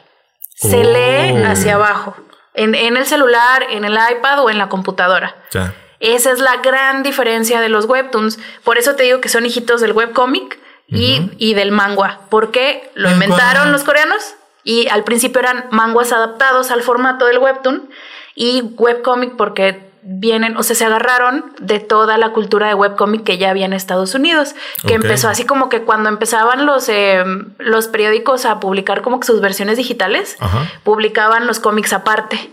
Se 0.57 0.79
Oh. 0.79 0.83
lee 0.83 1.45
hacia 1.45 1.75
abajo 1.77 2.17
en, 2.55 2.75
en 2.75 2.97
el 2.97 3.07
celular, 3.07 3.67
en 3.71 3.85
el 3.85 3.95
iPad 3.95 4.41
o 4.43 4.51
en 4.51 4.59
la 4.59 4.69
computadora. 4.69 5.37
Ya. 5.53 5.75
Esa 6.01 6.33
es 6.33 6.41
la 6.41 6.57
gran 6.57 7.03
diferencia 7.03 7.61
de 7.61 7.69
los 7.69 7.85
webtoons. 7.85 8.39
Por 8.65 8.77
eso 8.77 8.97
te 8.97 9.05
digo 9.05 9.21
que 9.21 9.29
son 9.29 9.47
hijitos 9.47 9.81
del 9.81 9.93
webcomic 9.93 10.59
y, 10.89 11.31
y 11.39 11.55
del 11.55 11.71
manga. 11.71 12.21
Porque 12.29 12.91
lo 12.95 13.09
Mangua. 13.09 13.25
inventaron 13.25 13.73
los 13.73 13.85
coreanos 13.85 14.35
y 14.65 14.89
al 14.89 15.05
principio 15.05 15.41
eran 15.41 15.67
manguas 15.71 16.13
adaptados 16.13 16.71
al 16.71 16.83
formato 16.83 17.27
del 17.27 17.39
webtoon 17.39 17.89
y 18.35 18.63
webcomic 18.63 19.37
porque 19.37 19.92
vienen, 20.03 20.57
o 20.57 20.63
sea, 20.65 20.75
se 20.75 20.85
agarraron 20.85 21.55
de 21.61 21.79
toda 21.81 22.19
la 22.19 22.31
cultura 22.33 22.67
de 22.69 22.75
webcomic 22.75 23.23
que 23.25 23.39
ya 23.39 23.51
había 23.51 23.67
en 23.67 23.73
Estados 23.73 24.15
Unidos, 24.15 24.55
que 24.87 24.95
empezó 24.95 25.29
así 25.29 25.45
como 25.45 25.69
que 25.69 25.83
cuando 25.83 26.09
empezaban 26.09 26.67
los, 26.67 26.89
eh, 26.89 27.23
los 27.59 27.87
periódicos 27.89 28.45
a 28.45 28.59
publicar 28.61 29.03
como 29.03 29.21
que 29.21 29.27
sus 29.27 29.41
versiones 29.41 29.77
digitales, 29.77 30.37
Ajá. 30.41 30.67
publicaban 30.83 31.47
los 31.47 31.61
cómics 31.61 31.93
aparte 31.93 32.51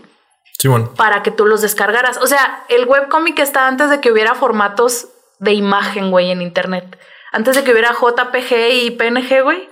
Sí, 0.58 0.68
bueno. 0.68 0.92
para 0.96 1.22
que 1.22 1.30
tú 1.30 1.46
los 1.46 1.60
descargaras. 1.62 2.18
O 2.18 2.26
sea, 2.26 2.64
el 2.68 2.84
webcomic 2.86 3.38
está 3.40 3.66
antes 3.66 3.90
de 3.90 4.00
que 4.00 4.12
hubiera 4.12 4.34
formatos 4.34 5.08
de 5.38 5.52
imagen, 5.54 6.10
güey, 6.10 6.30
en 6.30 6.42
internet. 6.42 6.98
Antes 7.32 7.56
de 7.56 7.64
que 7.64 7.72
hubiera 7.72 7.92
JPG 7.94 8.84
y 8.84 8.90
PNG, 8.92 9.42
güey, 9.42 9.68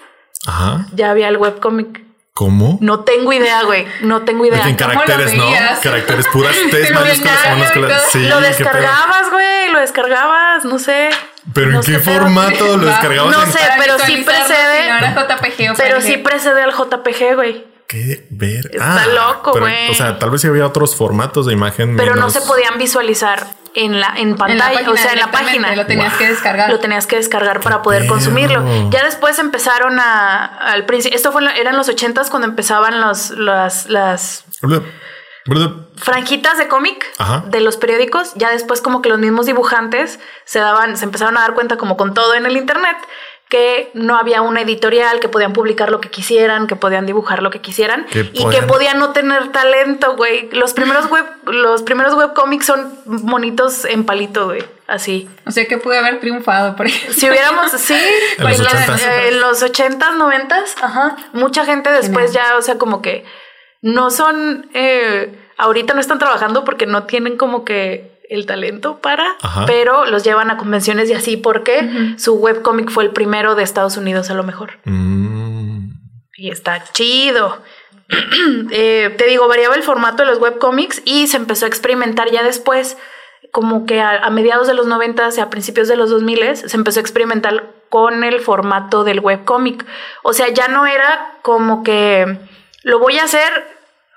Ajá. 0.47 0.87
ya 0.95 1.11
había 1.11 1.29
el 1.29 1.37
webcomic. 1.37 2.08
¿Cómo? 2.39 2.79
No 2.81 3.01
tengo 3.01 3.33
idea, 3.33 3.65
güey. 3.65 3.85
No 4.03 4.23
tengo 4.23 4.45
De 4.45 4.51
idea. 4.51 4.69
en 4.69 4.77
¿Cómo 4.77 4.93
lo 4.93 5.01
caracteres, 5.01 5.35
¿no? 5.35 5.51
Caracteres 5.83 6.27
puras, 6.29 6.55
T 6.71 6.91
Lo 6.91 7.01
mayúsculas. 7.01 8.03
Sí, 8.13 8.21
lo 8.29 8.41
descargabas, 8.41 9.29
güey. 9.33 9.73
Lo 9.73 9.81
descargabas, 9.81 10.65
no 10.65 10.79
sé. 10.79 11.11
Pero 11.53 11.71
No 11.73 11.81
en 11.81 11.85
qué 11.85 11.99
formato 11.99 12.77
lo 12.77 12.87
descargabas? 12.87 13.37
No 13.37 13.43
en- 13.43 13.51
sé. 13.53 13.59
Pero 13.81 13.99
sí 13.99 14.25
precede- 14.25 15.75
Pero 15.77 16.01
sí 16.01 16.17
precede 16.19 16.63
al 16.63 16.71
JPG, 16.73 17.35
güey. 17.35 17.67
¿Qué 17.89 18.27
ver? 18.31 18.71
Está 18.73 19.07
loco, 19.07 19.51
pero, 19.53 19.65
güey. 19.67 19.91
O 19.91 19.95
sea, 19.95 20.17
tal 20.21 20.31
vez 20.31 20.41
sí 20.43 20.47
había 20.47 20.65
otros 20.65 20.95
formatos 20.95 21.47
de 21.47 21.55
imagen. 21.55 21.97
Pero 21.97 22.11
no 22.15 22.29
menos- 22.29 22.35
se 22.35 22.43
podían 22.43 22.79
visualizar 22.79 23.47
en 23.85 24.01
la 24.01 24.09
en 24.17 24.29
En 24.29 24.31
la 24.31 24.37
pantalla, 24.37 24.73
página 24.75 24.91
o 24.93 24.97
sea, 24.97 25.13
en 25.13 25.19
la 25.21 25.31
página. 25.31 25.75
Lo 25.77 25.87
tenías 25.87 26.11
Wow. 26.13 26.19
que 26.19 26.29
descargar. 26.29 26.71
Lo 26.71 26.79
tenías 26.81 27.07
que 27.07 27.17
descargar 27.17 27.61
para 27.61 27.83
poder 27.83 28.07
consumirlo. 28.07 28.91
Ya 28.91 29.05
después 29.05 29.39
empezaron 29.39 29.99
a 30.01 30.45
al 30.45 30.85
principio, 30.87 31.17
esto 31.17 31.33
fue 31.33 31.41
en 31.43 31.47
la- 31.47 31.55
eran 31.57 31.77
los 31.77 31.89
ochentas 31.89 32.31
cuando 32.31 32.49
empezaban 32.49 33.01
los 33.01 33.31
las 33.31 33.87
las 33.89 34.45
franjitas 35.97 36.59
de 36.59 36.69
cómic 36.69 37.07
de 37.47 37.61
los 37.61 37.77
periódicos, 37.79 38.33
ya 38.35 38.51
después 38.51 38.81
como 38.83 39.01
que 39.01 39.09
los 39.09 39.19
mismos 39.19 39.47
dibujantes 39.47 40.21
se 40.45 40.59
daban, 40.59 40.97
se 40.97 41.05
empezaron 41.05 41.37
a 41.39 41.41
dar 41.41 41.55
cuenta 41.55 41.77
como 41.77 41.97
con 41.97 42.13
todo 42.15 42.35
en 42.35 42.45
el 42.47 42.57
internet 42.57 42.97
que 43.49 43.91
no 43.95 44.19
había 44.19 44.43
una 44.43 44.61
editorial, 44.61 45.21
que 45.21 45.29
podían 45.29 45.53
publicar 45.55 45.91
lo 45.91 46.01
que 46.01 46.11
quisieran, 46.11 46.67
que 46.67 46.77
podían 46.77 47.07
dibujar 47.07 47.43
lo 47.43 47.51
que 47.51 47.61
quisieran 47.61 48.05
Que 48.07 48.29
y 48.35 48.47
que 48.51 48.63
podían- 48.63 48.99
no 48.99 49.13
tener 49.13 49.51
talento, 49.53 50.17
güey. 50.17 50.51
Los 50.53 50.75
primeros 50.75 51.09
web, 51.11 51.25
los 51.47 51.83
primeros 51.83 52.13
webcomics 52.15 52.67
son 52.67 52.93
monitos 53.07 53.87
en 53.87 54.05
palito, 54.05 54.47
güey, 54.47 54.63
así. 54.87 55.31
O 55.47 55.51
sea 55.51 55.65
que 55.67 55.79
pude 55.79 55.97
haber 55.99 56.21
triunfado 56.21 56.77
por 56.77 56.87
ejemplo. 56.87 57.15
Si 57.15 57.29
hubiéramos, 57.29 57.71
sí, 57.73 57.95
En 58.39 58.45
los 58.45 58.57
pues, 58.59 58.61
ochentas. 58.61 59.03
eh, 59.03 59.29
en 59.29 59.41
los 59.41 59.63
ochentas, 59.63 60.15
noventas, 60.17 60.75
ajá. 60.83 61.17
Mucha 61.33 61.65
gente 61.65 61.91
después 61.91 62.33
ya, 62.35 62.57
o 62.59 62.63
sea, 62.63 62.77
como 62.77 63.01
que 63.01 63.25
no 63.81 64.11
son, 64.11 64.69
eh, 64.75 65.39
ahorita 65.57 65.95
no 65.95 66.01
están 66.01 66.19
trabajando 66.19 66.65
porque 66.65 66.85
no 66.85 67.05
tienen 67.05 67.37
como 67.39 67.65
que 67.65 68.18
el 68.29 68.47
talento 68.47 68.99
para, 68.99 69.27
Ajá. 69.43 69.65
pero 69.67 70.05
los 70.07 70.23
llevan 70.23 70.51
a 70.51 70.57
convenciones 70.57 71.09
y 71.09 71.15
así 71.15 71.37
porque 71.37 72.15
su 72.19 72.35
webcomic 72.35 72.91
fue 72.91 73.05
el 73.05 73.11
primero 73.11 73.55
de 73.55 73.63
Estados 73.63 73.97
Unidos 73.97 74.31
a 74.31 74.35
lo 74.35 74.45
mejor. 74.45 74.79
Mm. 74.85 75.91
Y 76.37 76.51
está 76.51 76.85
chido. 76.93 77.63
Eh, 78.71 79.15
te 79.19 79.27
digo, 79.27 79.49
variaba 79.49 79.75
el 79.75 79.83
formato 79.83 80.23
de 80.23 80.31
los 80.31 80.39
webcomics 80.39 81.03
y 81.05 81.27
se 81.27 81.37
empezó 81.37 81.67
a 81.67 81.69
experimentar 81.69 82.31
ya 82.31 82.43
después, 82.43 82.97
como 83.51 83.85
que 83.85 84.01
a, 84.01 84.25
a 84.25 84.31
mediados 84.31 84.67
de 84.67 84.73
los 84.75 84.87
90 84.87 85.29
y 85.37 85.41
a 85.41 85.51
principios 85.51 85.89
de 85.89 85.97
los 85.97 86.09
2000 86.11 86.57
se 86.57 86.77
empezó 86.77 87.01
a 87.01 87.03
experimentar 87.03 87.65
con 87.89 88.25
el 88.25 88.41
formato 88.41 89.05
del 89.05 89.21
webcomic. 89.21 89.85
O 90.23 90.33
sea, 90.33 90.49
ya 90.49 90.69
no 90.69 90.87
era 90.87 91.35
como 91.43 91.83
que 91.83 92.39
lo 92.83 92.99
voy 92.99 93.19
a 93.19 93.25
hacer, 93.25 93.51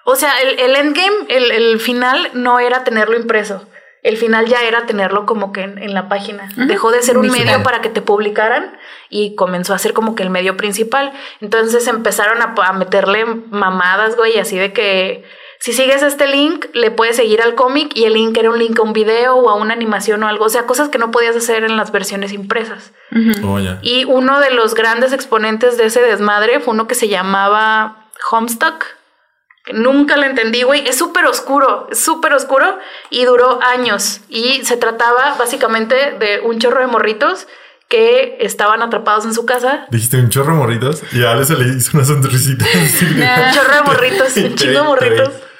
o 0.05 0.15
sea, 0.15 0.39
el, 0.41 0.59
el 0.59 0.75
endgame, 0.75 1.25
el, 1.29 1.51
el 1.51 1.79
final 1.79 2.29
no 2.33 2.59
era 2.59 2.83
tenerlo 2.83 3.17
impreso. 3.17 3.65
El 4.03 4.17
final 4.17 4.47
ya 4.47 4.63
era 4.63 4.85
tenerlo 4.85 5.25
como 5.25 5.51
que 5.51 5.61
en, 5.61 5.77
en 5.77 5.93
la 5.93 6.09
página. 6.09 6.49
Dejó 6.55 6.91
de 6.91 7.03
ser 7.03 7.17
un 7.17 7.23
Digital. 7.27 7.45
medio 7.45 7.63
para 7.63 7.81
que 7.81 7.89
te 7.89 8.01
publicaran 8.01 8.77
y 9.09 9.35
comenzó 9.35 9.73
a 9.73 9.79
ser 9.79 9.93
como 9.93 10.15
que 10.15 10.23
el 10.23 10.29
medio 10.29 10.57
principal. 10.57 11.13
Entonces 11.39 11.87
empezaron 11.87 12.41
a, 12.41 12.55
a 12.65 12.73
meterle 12.73 13.25
mamadas, 13.25 14.15
güey, 14.15 14.39
así 14.39 14.57
de 14.57 14.73
que 14.73 15.23
si 15.61 15.73
sigues 15.73 16.01
este 16.01 16.25
link, 16.25 16.65
le 16.73 16.89
puedes 16.89 17.17
seguir 17.17 17.39
al 17.39 17.53
cómic 17.53 17.91
y 17.95 18.05
el 18.05 18.13
link 18.13 18.35
era 18.35 18.49
un 18.49 18.57
link 18.57 18.79
a 18.79 18.81
un 18.81 18.93
video 18.93 19.35
o 19.35 19.47
a 19.47 19.53
una 19.53 19.75
animación 19.75 20.23
o 20.23 20.27
algo. 20.27 20.45
O 20.45 20.49
sea, 20.49 20.65
cosas 20.65 20.89
que 20.89 20.97
no 20.97 21.11
podías 21.11 21.35
hacer 21.35 21.63
en 21.63 21.77
las 21.77 21.91
versiones 21.91 22.33
impresas. 22.33 22.93
Oh. 23.43 23.59
Y 23.83 24.05
uno 24.05 24.39
de 24.39 24.49
los 24.49 24.73
grandes 24.73 25.13
exponentes 25.13 25.77
de 25.77 25.85
ese 25.85 26.01
desmadre 26.01 26.61
fue 26.61 26.73
uno 26.73 26.87
que 26.87 26.95
se 26.95 27.09
llamaba 27.09 28.07
Homestuck. 28.31 28.85
Nunca 29.73 30.17
lo 30.17 30.23
entendí, 30.25 30.63
güey. 30.63 30.87
Es 30.87 30.97
súper 30.97 31.25
oscuro, 31.25 31.87
es 31.91 31.99
súper 32.03 32.33
oscuro 32.33 32.77
y 33.09 33.25
duró 33.25 33.59
años. 33.61 34.21
Y 34.29 34.63
se 34.65 34.75
trataba 34.77 35.35
básicamente 35.37 35.95
de 36.19 36.39
un 36.43 36.59
chorro 36.59 36.79
de 36.79 36.87
morritos 36.87 37.47
que 37.87 38.37
estaban 38.39 38.81
atrapados 38.81 39.25
en 39.25 39.33
su 39.33 39.45
casa. 39.45 39.85
Dijiste 39.91 40.17
un 40.17 40.29
chorro 40.29 40.53
de 40.53 40.59
morritos 40.59 41.03
y 41.13 41.23
a 41.23 41.31
Ale 41.33 41.45
se 41.45 41.55
le 41.57 41.67
hizo 41.75 41.95
una 41.97 42.05
sonrisita. 42.05 42.65
Un 42.73 43.53
chorro 43.53 43.75
de 43.75 43.81
morritos, 43.83 44.37
un 44.37 44.55
chingo 44.55 44.79
de 44.79 44.83
morritos. 44.87 45.29
te- 45.29 45.51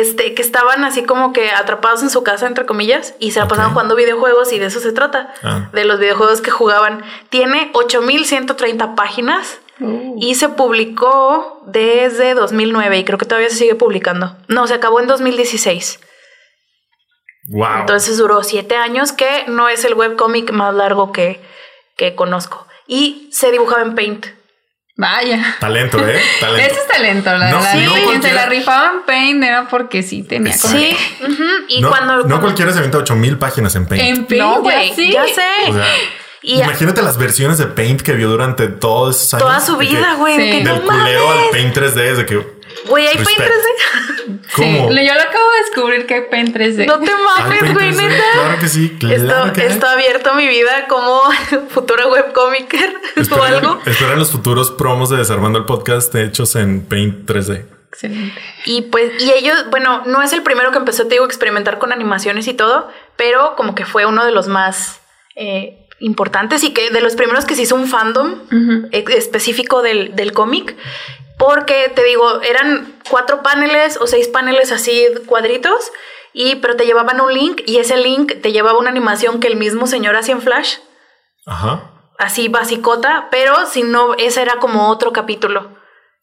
Este, 0.00 0.34
que 0.34 0.40
estaban 0.40 0.82
así 0.84 1.02
como 1.02 1.32
que 1.34 1.50
atrapados 1.50 2.02
en 2.02 2.08
su 2.10 2.22
casa, 2.22 2.46
entre 2.46 2.64
comillas, 2.64 3.14
y 3.18 3.32
se 3.32 3.40
la 3.40 3.48
pasaban 3.48 3.72
jugando 3.72 3.96
videojuegos 3.96 4.52
y 4.52 4.58
de 4.58 4.66
eso 4.66 4.80
se 4.80 4.92
trata. 4.92 5.34
Ah. 5.42 5.68
De 5.72 5.84
los 5.84 5.98
videojuegos 6.00 6.40
que 6.40 6.50
jugaban. 6.50 7.02
Tiene 7.28 7.70
8130 7.74 8.94
páginas 8.94 9.58
y 10.18 10.34
se 10.36 10.48
publicó 10.50 11.62
desde 11.66 12.34
2009 12.34 12.98
y 12.98 13.04
creo 13.04 13.18
que 13.18 13.26
todavía 13.26 13.50
se 13.50 13.56
sigue 13.56 13.74
publicando. 13.74 14.36
No, 14.48 14.66
se 14.66 14.74
acabó 14.74 15.00
en 15.00 15.06
2016. 15.08 16.00
Wow. 17.50 17.80
Entonces 17.80 18.16
duró 18.16 18.42
siete 18.42 18.76
años, 18.76 19.12
que 19.12 19.44
no 19.48 19.68
es 19.68 19.84
el 19.84 19.94
webcómic 19.94 20.50
más 20.52 20.74
largo 20.74 21.12
que, 21.12 21.40
que 21.96 22.14
conozco. 22.14 22.66
Y 22.86 23.28
se 23.32 23.50
dibujaba 23.50 23.82
en 23.82 23.94
Paint. 23.94 24.26
Vaya. 24.96 25.56
Talento, 25.58 25.98
¿eh? 26.06 26.20
Talento. 26.40 26.70
Ese 26.72 26.80
es 26.80 26.86
talento, 26.86 27.30
la 27.36 27.50
No, 27.50 27.56
verdad. 27.56 27.72
sí, 27.72 27.78
Y 27.82 27.84
no 27.86 27.94
quien 28.08 28.22
se 28.22 28.32
la 28.32 28.46
rifaba 28.46 28.92
en 28.94 29.02
Paint 29.02 29.42
era 29.44 29.68
porque 29.68 30.02
sí 30.04 30.22
tenía 30.22 30.56
como 30.56 30.72
Sí. 30.72 30.96
Y 31.68 31.80
no, 31.82 31.88
cuando. 31.90 32.14
no 32.16 32.20
cuando- 32.22 32.40
cualquiera 32.40 32.70
se 32.72 32.78
avienta 32.78 32.98
8000 32.98 33.36
páginas 33.38 33.74
en 33.74 33.86
Paint. 33.86 34.04
En 34.04 34.24
Paint, 34.26 34.42
No, 34.42 34.54
ya 34.54 34.60
güey, 34.60 34.94
sí. 34.94 35.12
ya 35.12 35.26
sé. 35.26 35.42
O 35.68 35.72
sea, 35.74 35.86
Y 36.46 36.60
a- 36.60 36.64
imagínate 36.64 37.00
las 37.02 37.16
versiones 37.18 37.56
de 37.58 37.66
Paint 37.66 38.02
que 38.02 38.12
vio 38.12 38.28
durante 38.28 38.68
todos 38.68 39.16
esos 39.16 39.34
años. 39.34 39.46
toda 39.46 39.60
su 39.60 39.76
vida, 39.78 40.14
güey. 40.18 40.36
Sí. 40.36 40.62
no 40.62 40.72
Del 40.74 40.82
culero 40.82 41.30
al. 41.30 41.50
Paint 41.50 41.74
3D, 41.76 42.00
es 42.10 42.16
de 42.18 42.26
que. 42.26 42.54
Güey, 42.86 43.06
hay 43.06 43.14
Paint 43.14 43.28
Respect. 43.38 43.50
3D. 43.50 44.40
¿Cómo? 44.56 44.88
Sí, 44.92 45.06
yo 45.06 45.14
lo 45.14 45.20
acabo 45.20 45.44
de 45.52 45.64
descubrir 45.64 46.06
que 46.06 46.14
hay 46.14 46.20
Paint 46.30 46.54
3D. 46.56 46.86
No 46.86 46.98
te 47.00 47.10
mames, 47.12 47.72
güey, 47.74 47.90
3D, 47.92 47.96
neta. 48.08 48.22
Claro 48.34 48.58
que 48.60 48.68
sí, 48.68 48.96
claro 49.00 49.14
Esto, 49.46 49.52
que 49.54 49.86
ha 49.86 49.92
abierto 49.92 50.34
mi 50.34 50.46
vida 50.48 50.86
como 50.88 51.22
futura 51.70 52.06
webcomicer 52.08 52.94
o 53.30 53.42
algo. 53.42 53.80
esperen 53.86 54.18
los 54.18 54.30
futuros 54.30 54.70
promos 54.70 55.08
de 55.10 55.16
Desarmando 55.18 55.58
el 55.58 55.64
Podcast 55.64 56.14
hechos 56.14 56.56
en 56.56 56.84
Paint 56.84 57.26
3D. 57.28 57.64
Excelente. 57.88 58.40
Y 58.66 58.82
pues, 58.82 59.12
y 59.22 59.30
ellos, 59.32 59.56
bueno, 59.70 60.02
no 60.06 60.20
es 60.22 60.32
el 60.32 60.42
primero 60.42 60.72
que 60.72 60.78
empezó, 60.78 61.04
te 61.04 61.10
digo, 61.10 61.24
a 61.24 61.28
experimentar 61.28 61.78
con 61.78 61.92
animaciones 61.92 62.48
y 62.48 62.54
todo, 62.54 62.90
pero 63.16 63.54
como 63.56 63.74
que 63.74 63.86
fue 63.86 64.04
uno 64.04 64.24
de 64.26 64.32
los 64.32 64.48
más 64.48 65.00
eh, 65.36 65.83
importantes 66.04 66.62
y 66.64 66.72
que 66.72 66.90
de 66.90 67.00
los 67.00 67.14
primeros 67.16 67.44
que 67.44 67.54
se 67.54 67.62
hizo 67.62 67.74
un 67.74 67.86
fandom 67.88 68.34
e- 68.92 69.04
específico 69.16 69.82
del, 69.82 70.14
del 70.14 70.32
cómic. 70.32 70.76
Porque 71.38 71.90
te 71.94 72.04
digo, 72.04 72.40
eran 72.42 72.94
cuatro 73.10 73.42
paneles 73.42 73.96
o 74.00 74.06
seis 74.06 74.28
paneles 74.28 74.70
así 74.70 75.04
cuadritos, 75.26 75.90
y, 76.32 76.56
pero 76.56 76.76
te 76.76 76.84
llevaban 76.84 77.20
un 77.20 77.32
link 77.32 77.62
y 77.66 77.78
ese 77.78 77.96
link 77.96 78.40
te 78.40 78.52
llevaba 78.52 78.78
una 78.78 78.90
animación 78.90 79.40
que 79.40 79.48
el 79.48 79.56
mismo 79.56 79.86
señor 79.86 80.14
hacía 80.16 80.34
en 80.34 80.42
Flash, 80.42 80.76
Ajá. 81.46 81.90
así 82.18 82.48
basicota, 82.48 83.28
pero 83.30 83.66
si 83.66 83.82
no, 83.82 84.14
ese 84.14 84.42
era 84.42 84.56
como 84.60 84.88
otro 84.88 85.12
capítulo. 85.12 85.76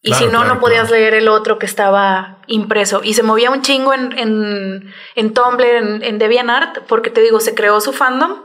Y 0.03 0.09
Claro, 0.09 0.25
si 0.25 0.31
no, 0.31 0.39
claro, 0.39 0.55
no 0.55 0.59
podías 0.61 0.87
claro. 0.87 0.95
leer 1.01 1.13
el 1.15 1.27
otro 1.29 1.59
que 1.59 1.65
estaba 1.67 2.39
impreso. 2.47 3.01
Y 3.03 3.13
se 3.13 3.21
movía 3.23 3.51
un 3.51 3.61
chingo 3.61 3.93
en, 3.93 4.17
en, 4.17 4.93
en 5.15 5.33
Tumblr, 5.33 5.63
en, 5.63 6.03
en 6.03 6.17
DeviantArt, 6.17 6.79
porque 6.87 7.09
te 7.11 7.21
digo, 7.21 7.39
se 7.39 7.53
creó 7.53 7.79
su 7.81 7.93
fandom 7.93 8.39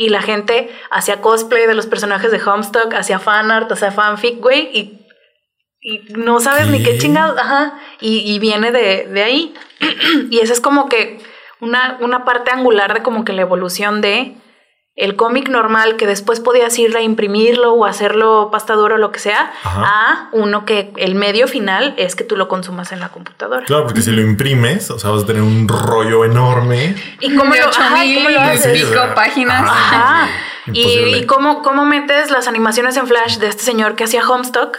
y 0.00 0.08
la 0.08 0.22
gente 0.22 0.74
hacía 0.90 1.20
cosplay 1.20 1.66
de 1.66 1.74
los 1.74 1.86
personajes 1.86 2.32
de 2.32 2.40
Homestuck, 2.42 2.94
hacía 2.94 3.18
fanart, 3.18 3.70
hacía 3.70 3.90
fanfic, 3.90 4.40
güey, 4.40 4.70
y, 4.72 5.06
y 5.82 6.14
no 6.14 6.40
sabes 6.40 6.68
ni 6.68 6.82
qué 6.82 6.96
chingados, 6.96 7.36
ajá, 7.38 7.78
y, 8.00 8.20
y 8.20 8.38
viene 8.38 8.72
de, 8.72 9.08
de 9.08 9.22
ahí. 9.22 9.54
y 10.30 10.38
esa 10.38 10.54
es 10.54 10.62
como 10.62 10.88
que 10.88 11.20
una, 11.60 11.98
una 12.00 12.24
parte 12.24 12.50
angular 12.50 12.94
de 12.94 13.02
como 13.02 13.26
que 13.26 13.34
la 13.34 13.42
evolución 13.42 14.00
de 14.00 14.36
el 15.00 15.16
cómic 15.16 15.48
normal 15.48 15.96
que 15.96 16.06
después 16.06 16.40
podías 16.40 16.78
ir 16.78 16.94
a 16.96 17.00
imprimirlo 17.00 17.72
o 17.72 17.86
hacerlo 17.86 18.50
pasta 18.52 18.74
dura 18.74 18.96
o 18.96 18.98
lo 18.98 19.10
que 19.12 19.18
sea, 19.18 19.50
Ajá. 19.64 19.82
a 19.84 20.28
uno 20.32 20.66
que 20.66 20.92
el 20.98 21.14
medio 21.14 21.48
final 21.48 21.94
es 21.96 22.14
que 22.14 22.22
tú 22.22 22.36
lo 22.36 22.48
consumas 22.48 22.92
en 22.92 23.00
la 23.00 23.08
computadora. 23.08 23.64
Claro, 23.64 23.84
porque 23.84 24.02
si 24.02 24.10
lo 24.10 24.20
imprimes, 24.20 24.90
o 24.90 24.98
sea, 24.98 25.10
vas 25.10 25.22
a 25.22 25.26
tener 25.26 25.42
un 25.42 25.66
rollo 25.66 26.24
enorme. 26.26 26.94
¿Y 27.18 27.34
cómo 27.34 27.54
lo, 27.54 27.66
ocho 27.68 27.80
ajá, 27.80 28.04
¿y 28.04 28.08
mil 28.08 28.16
cómo 28.18 28.28
lo 28.30 28.36
y 28.36 28.48
haces? 28.50 28.82
Pico 28.82 29.00
páginas. 29.14 29.62
ajá. 29.62 30.28
Y, 30.72 31.26
cómo, 31.26 31.62
cómo 31.62 31.84
metes 31.84 32.30
las 32.30 32.48
animaciones 32.48 32.96
en 32.96 33.06
Flash 33.06 33.38
de 33.38 33.48
este 33.48 33.62
señor 33.62 33.94
que 33.96 34.04
hacía 34.04 34.22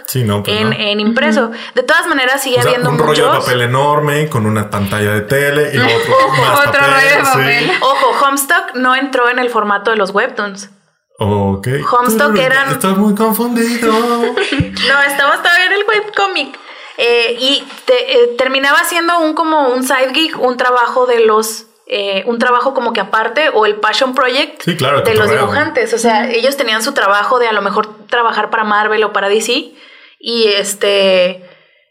Sí, 0.06 0.24
no, 0.24 0.42
pues 0.42 0.56
en, 0.60 0.70
no. 0.70 0.76
en 0.76 1.00
impreso. 1.00 1.50
De 1.74 1.82
todas 1.82 2.06
maneras, 2.06 2.42
sigue 2.42 2.58
O 2.58 2.62
sea, 2.62 2.70
habiendo 2.70 2.90
un 2.90 2.98
rollo 2.98 3.32
de 3.32 3.38
papel 3.38 3.60
enorme 3.62 4.28
con 4.28 4.46
una 4.46 4.70
pantalla 4.70 5.12
de 5.14 5.20
tele 5.22 5.70
y 5.74 5.78
otro, 5.78 6.28
más 6.40 6.66
Otro 6.68 6.80
rollo 6.80 7.16
de 7.16 7.22
papel. 7.22 7.64
sí. 7.64 7.72
Ojo, 7.80 8.26
Homestuck 8.26 8.74
no 8.74 8.94
entró 8.96 9.28
en 9.28 9.38
el 9.38 9.50
formato 9.50 9.90
de 9.90 9.96
los 9.96 10.10
webtoons. 10.10 10.70
Ok. 11.18 11.68
Homestuck 11.92 12.36
eran- 12.36 12.70
Estoy 12.72 12.94
muy 12.94 13.14
confundido. 13.14 13.92
No, 13.92 15.02
estamos 15.02 15.36
todavía 15.42 15.66
en 15.66 15.72
el 15.72 15.84
webcomic. 15.86 16.58
Eh, 16.98 17.36
y 17.38 17.64
te- 17.86 18.12
eh, 18.12 18.34
terminaba 18.36 18.84
siendo 18.84 19.18
un 19.20 19.34
como 19.34 19.68
un 19.68 19.82
side 19.82 20.12
gig, 20.14 20.38
un 20.38 20.56
trabajo 20.56 21.06
de 21.06 21.20
los. 21.24 21.66
Eh, 21.86 22.22
un 22.26 22.38
trabajo 22.38 22.74
como 22.74 22.92
que 22.92 23.00
aparte 23.00 23.48
o 23.52 23.66
el 23.66 23.76
passion 23.76 24.14
project 24.14 24.62
Sí, 24.62 24.76
claro, 24.76 25.02
de 25.02 25.14
los 25.14 25.30
dibujantes. 25.30 25.92
O 25.94 25.98
sea, 25.98 26.30
ellos 26.30 26.56
tenían 26.56 26.82
su 26.82 26.92
trabajo 26.92 27.38
de 27.38 27.48
a 27.48 27.52
lo 27.52 27.60
mejor 27.62 28.06
trabajar 28.08 28.50
para 28.50 28.64
Marvel 28.64 29.02
o 29.04 29.12
para 29.12 29.28
DC 29.28 29.72
y 30.20 30.44
este 30.56 31.42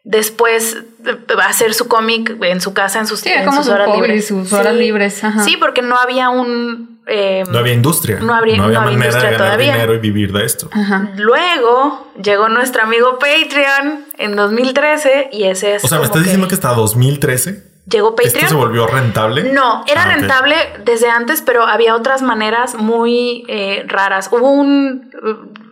después 0.03 0.77
eh, 1.05 1.17
hacer 1.45 1.73
su 1.75 1.87
cómic 1.87 2.35
en 2.41 2.59
su 2.61 2.73
casa 2.73 2.99
en 2.99 3.05
sus, 3.07 3.19
Sí, 3.19 3.29
era 3.29 3.41
en 3.41 3.45
como 3.45 3.57
sus 3.59 3.67
su 3.67 3.73
horas 3.73 3.87
hobby, 3.87 4.01
libres. 4.01 4.27
sus 4.27 4.51
horas 4.53 4.73
libres, 4.75 5.23
ajá. 5.23 5.43
Sí, 5.43 5.57
porque 5.57 5.81
no 5.81 5.95
había 5.97 6.29
un 6.29 7.01
eh, 7.07 7.43
No 7.49 7.59
había 7.59 7.73
industria. 7.73 8.19
No 8.21 8.33
habría- 8.33 8.57
no 8.57 8.63
había 8.65 8.79
manera 8.79 8.93
industria 9.05 9.31
de 9.31 9.37
ganar 9.37 9.47
todavía. 9.55 9.73
dinero 9.73 9.93
y 9.95 9.99
vivir 9.99 10.31
de 10.31 10.45
esto. 10.45 10.69
Ajá. 10.71 11.11
Luego 11.17 12.07
llegó 12.23 12.47
nuestro 12.49 12.83
amigo 12.83 13.19
Patreon 13.19 14.05
en 14.17 14.35
2013 14.35 15.29
y 15.31 15.43
ese 15.43 15.75
es 15.75 15.83
O 15.83 15.87
sea, 15.87 15.97
¿me 15.99 16.05
estás 16.05 16.21
diciendo 16.23 16.47
que 16.47 16.55
hasta 16.55 16.73
2013 16.73 17.70
llegó 17.85 18.09
esto 18.17 18.23
Patreon. 18.23 18.49
se 18.49 18.55
volvió 18.55 18.87
rentable? 18.87 19.51
No, 19.53 19.83
era 19.87 20.03
Ah, 20.03 20.13
rentable 20.15 20.55
desde 20.85 21.09
antes, 21.09 21.41
pero 21.41 21.63
había 21.65 21.95
otras 21.95 22.21
maneras 22.21 22.75
muy 22.75 23.43
eh, 23.47 23.83
raras. 23.87 24.29
Hubo 24.31 24.49
un, 24.51 25.11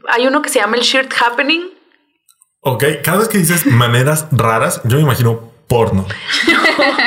hay 0.07 0.27
uno 0.27 0.41
que 0.41 0.49
se 0.49 0.59
llama 0.59 0.75
el 0.77 0.81
Shirt 0.83 1.11
Happening. 1.21 1.69
Ok, 2.61 2.83
cada 3.03 3.19
vez 3.19 3.27
que 3.29 3.37
dices 3.37 3.65
maneras 3.65 4.27
raras, 4.31 4.81
yo 4.83 4.97
me 4.97 5.03
imagino 5.03 5.49
porno. 5.67 6.05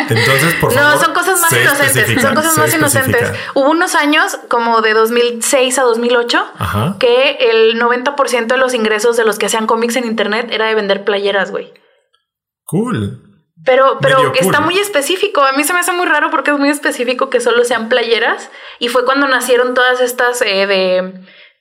Entonces, 0.09 0.55
por 0.61 0.73
no, 0.75 0.81
favor. 0.81 1.05
son 1.05 1.15
cosas 1.15 1.41
más 1.41 1.53
inocentes. 1.53 2.23
Son 2.23 2.35
cosas 2.35 2.57
más 2.59 2.75
inocentes. 2.75 3.33
Hubo 3.55 3.71
unos 3.71 3.95
años, 3.95 4.38
como 4.49 4.81
de 4.83 4.95
2006 4.95 5.79
a 5.79 5.83
2008, 5.83 6.47
Ajá. 6.59 6.97
que 7.01 7.33
el 7.51 7.81
90% 7.81 8.47
de 8.47 8.57
los 8.57 8.73
ingresos 8.75 9.17
de 9.17 9.25
los 9.25 9.38
que 9.38 9.47
hacían 9.47 9.67
cómics 9.67 9.97
en 9.97 10.05
internet 10.07 10.49
era 10.51 10.67
de 10.69 10.75
vender 10.75 11.05
playeras, 11.05 11.51
güey. 11.51 11.73
Cool. 12.65 13.21
Pero, 13.64 13.98
pero 14.01 14.33
está 14.35 14.61
muy 14.61 14.79
específico. 14.79 15.42
A 15.42 15.53
mí 15.53 15.62
se 15.64 15.72
me 15.72 15.81
hace 15.81 15.92
muy 15.92 16.07
raro 16.07 16.31
porque 16.31 16.51
es 16.51 16.59
muy 16.59 16.68
específico 16.68 17.31
que 17.31 17.40
solo 17.40 17.64
sean 17.64 17.88
playeras. 17.88 18.51
Y 18.79 18.88
fue 18.88 19.05
cuando 19.05 19.29
nacieron 19.29 19.75
todas 19.75 20.01
estas 20.01 20.42
eh, 20.42 20.66
de 20.66 21.12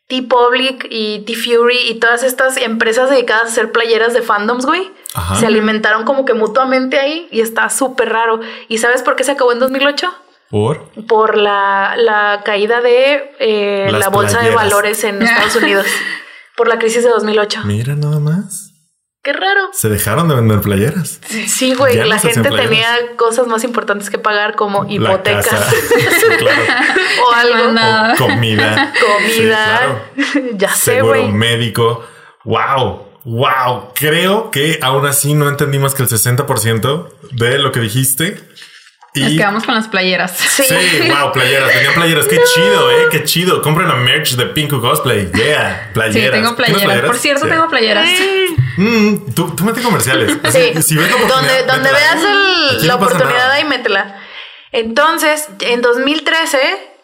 T-Public 0.07 0.87
y 0.89 1.19
T-Fury 1.19 1.89
y 1.89 1.99
todas 1.99 2.23
estas 2.23 2.57
empresas 2.57 3.09
dedicadas 3.09 3.43
a 3.43 3.47
hacer 3.47 3.71
playeras 3.71 4.13
de 4.13 4.21
fandoms, 4.21 4.65
güey. 4.65 4.91
Ajá. 5.13 5.35
Se 5.35 5.45
alimentaron 5.45 6.03
como 6.03 6.25
que 6.25 6.33
mutuamente 6.33 6.99
ahí 6.99 7.27
y 7.31 7.41
está 7.41 7.69
súper 7.69 8.09
raro. 8.09 8.39
¿Y 8.67 8.79
sabes 8.79 9.03
por 9.03 9.15
qué 9.15 9.23
se 9.23 9.31
acabó 9.31 9.51
en 9.51 9.59
2008? 9.59 10.11
Por. 10.49 10.89
Por 11.07 11.37
la, 11.37 11.95
la 11.97 12.41
caída 12.43 12.81
de 12.81 13.31
eh, 13.39 13.89
la 13.91 14.09
bolsa 14.09 14.41
de 14.41 14.49
valores 14.51 15.03
en 15.03 15.21
Estados 15.21 15.55
Unidos. 15.55 15.85
por 16.57 16.67
la 16.67 16.77
crisis 16.77 17.03
de 17.03 17.09
2008. 17.09 17.61
Mira 17.65 17.95
nada 17.95 18.19
más. 18.19 18.70
Qué 19.23 19.34
raro. 19.34 19.69
Se 19.71 19.88
dejaron 19.88 20.27
de 20.27 20.36
vender 20.36 20.62
playeras. 20.62 21.19
Sí, 21.47 21.75
güey, 21.75 21.95
Ya 21.95 22.03
no 22.03 22.10
la 22.10 22.17
gente 22.19 22.49
tenía 22.49 23.15
cosas 23.17 23.45
más 23.45 23.63
importantes 23.63 24.10
que 24.10 24.17
pagar 24.17 24.55
como 24.55 24.84
La 24.86 24.91
hipotecas 24.93 25.47
casa. 25.47 25.71
Sí, 25.71 26.25
claro. 26.39 26.62
o 27.27 27.34
algo. 27.34 27.71
Nada. 27.71 28.13
O 28.13 28.17
comida. 28.17 28.91
Comida. 28.99 29.29
Sí, 29.29 29.41
claro. 29.43 30.01
ya 30.57 30.69
sé, 30.73 30.95
Seguro 30.95 31.19
güey. 31.21 31.31
médico. 31.31 32.03
Wow. 32.45 33.05
Wow. 33.23 33.89
Creo 33.93 34.49
que 34.49 34.79
aún 34.81 35.05
así 35.05 35.36
no 35.36 35.47
entendí 35.47 35.77
más 35.77 35.93
que 35.93 36.01
el 36.01 36.10
60% 36.10 37.10
de 37.34 37.60
lo 37.60 37.71
que 37.71 37.79
dijiste. 37.79 38.39
Y 39.13 39.19
Nos 39.21 39.32
quedamos 39.34 39.63
con 39.65 39.76
las 39.76 39.88
playeras. 39.89 40.32
Sí. 40.38 40.63
Sí, 40.63 41.10
wow, 41.10 41.34
playeras. 41.34 41.71
Tenía 41.74 41.93
playeras. 41.93 42.28
Qué 42.28 42.39
chido, 42.54 42.91
eh. 42.91 43.08
Qué 43.12 43.24
chido. 43.26 43.62
Compren 43.62 43.88
la 43.89 43.95
merch 43.95 44.32
de 44.36 44.45
Pinku 44.45 44.80
Cosplay. 44.80 45.30
Yeah, 45.34 45.89
playeras. 45.93 46.13
Sí, 46.13 46.32
tengo 46.43 46.56
¿Tienes 46.56 46.82
playeras. 46.84 47.06
Por 47.08 47.17
cierto, 47.17 47.43
Sí. 47.45 47.52
tengo 47.52 47.67
playeras. 47.69 48.08
Mm, 48.78 49.15
tú, 49.36 49.54
tú 49.56 49.63
mete 49.65 49.82
comerciales. 49.82 50.38
Así, 50.43 50.71
Sí, 50.76 50.82
Si 50.82 50.95
ves 50.95 51.10
la 51.10 51.15
oportunidad, 51.17 51.65
donde, 51.65 51.74
donde 51.74 51.91
veas 51.91 52.15
el- 52.24 52.88
la 52.88 52.93
no 52.93 53.00
oportunidad 53.06 53.52
ahí, 53.52 53.65
métela. 53.65 54.15
Entonces, 54.71 55.50
en 55.60 55.82
2013 55.82 56.60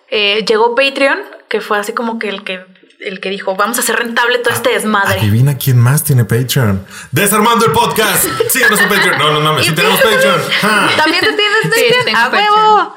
eh, 0.10 0.46
llegó 0.48 0.76
Patreon, 0.76 1.20
que 1.50 1.60
fue 1.60 1.78
así 1.78 1.92
como 1.92 2.20
que 2.20 2.30
el 2.30 2.44
que 2.46 2.64
el 3.00 3.20
que 3.20 3.30
dijo, 3.30 3.56
vamos 3.56 3.78
a 3.78 3.82
hacer 3.82 3.96
rentable 3.96 4.40
todo 4.40 4.54
este 4.54 4.70
desmadre. 4.72 5.20
Adivina 5.20 5.58
quién 5.58 5.80
más 5.80 6.04
tiene 6.04 6.26
Patreon. 6.26 6.86
Desarmando 7.12 7.66
el 7.66 7.72
podcast. 7.72 8.26
Síganos 8.50 8.80
en 8.82 8.90
Patreon. 8.90 9.18
No, 9.18 9.32
no 9.34 9.42
mames. 9.42 9.66
Sí 9.66 9.72
Y- 9.72 9.76
tenemos 9.76 10.00
Patreon. 10.02 10.42
Ja. 10.62 10.90
¿También 10.98 11.24
tú 11.26 11.32
tienes 11.36 11.62
Sí, 11.64 11.70
Patreon? 11.70 12.06
tengo 12.06 12.18
¡A 12.18 12.30
huevo! 12.30 12.96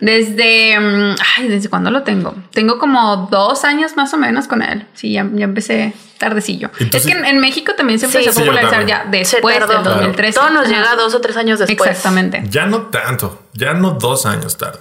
Desde. 0.00 0.78
mm, 0.78 1.16
Ay, 1.36 1.48
¿desde 1.48 1.68
cuándo 1.68 1.90
lo 1.90 2.02
tengo? 2.04 2.34
Tengo 2.52 2.78
como 2.78 3.28
dos 3.30 3.64
años 3.64 3.96
más 3.96 4.14
o 4.14 4.16
menos 4.16 4.46
con 4.46 4.62
él. 4.62 4.86
Sí, 4.94 5.12
ya, 5.12 5.26
ya 5.32 5.44
empecé 5.44 5.92
tardecillo. 6.18 6.70
Entonces- 6.78 7.06
es 7.06 7.12
que 7.14 7.18
en, 7.18 7.24
en 7.24 7.38
México 7.40 7.72
también 7.76 7.98
se 7.98 8.06
empezó 8.06 8.30
Sí, 8.32 8.38
a 8.40 8.44
popularizar 8.44 8.86
ya 8.86 9.04
después 9.10 9.58
tardó. 9.58 9.74
del 9.74 9.84
2013. 9.84 10.38
Todo 10.38 10.50
nos 10.50 10.68
llega 10.68 10.94
dos 10.96 11.14
o 11.14 11.20
tres 11.20 11.36
años 11.36 11.58
después. 11.58 11.90
Exactamente. 11.90 12.42
Ya 12.48 12.66
no 12.66 12.82
tanto. 12.86 13.42
Ya 13.54 13.74
no 13.74 13.92
dos 13.92 14.26
años 14.26 14.56
tarde. 14.56 14.80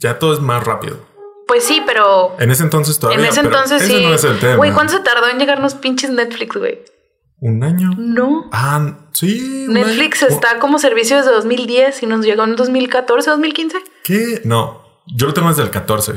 Ya 0.00 0.18
todo 0.18 0.34
es 0.34 0.40
más 0.40 0.64
rápido. 0.64 1.06
Pues 1.46 1.64
sí, 1.64 1.82
pero 1.86 2.36
En 2.40 2.50
ese 2.50 2.62
entonces 2.64 2.98
todavía. 2.98 3.24
en 3.24 3.30
ese 3.30 3.40
entonces 3.40 3.82
ese 3.82 3.98
sí. 3.98 4.02
no 4.04 4.14
es 4.14 4.24
el 4.24 4.38
tema. 4.38 4.56
Güey, 4.56 4.72
¿cuánto 4.72 4.94
se 4.94 5.00
tardó 5.00 5.28
en 5.28 5.38
llegarnos 5.38 5.74
pinches 5.74 6.10
Netflix, 6.10 6.56
güey? 6.56 6.80
Un 7.40 7.62
año. 7.62 7.90
No. 7.98 8.48
Ah, 8.52 9.08
sí. 9.12 9.66
Netflix 9.68 10.22
año. 10.22 10.34
está 10.34 10.58
como 10.58 10.78
servicio 10.78 11.16
desde 11.18 11.30
2010 11.30 12.02
y 12.02 12.06
nos 12.06 12.24
llegó 12.24 12.44
en 12.44 12.56
2014, 12.56 13.30
2015. 13.30 13.78
¿Qué? 14.04 14.40
No. 14.44 14.82
Yo 15.06 15.26
lo 15.26 15.34
tengo 15.34 15.48
desde 15.48 15.62
el 15.62 15.70
14. 15.70 16.14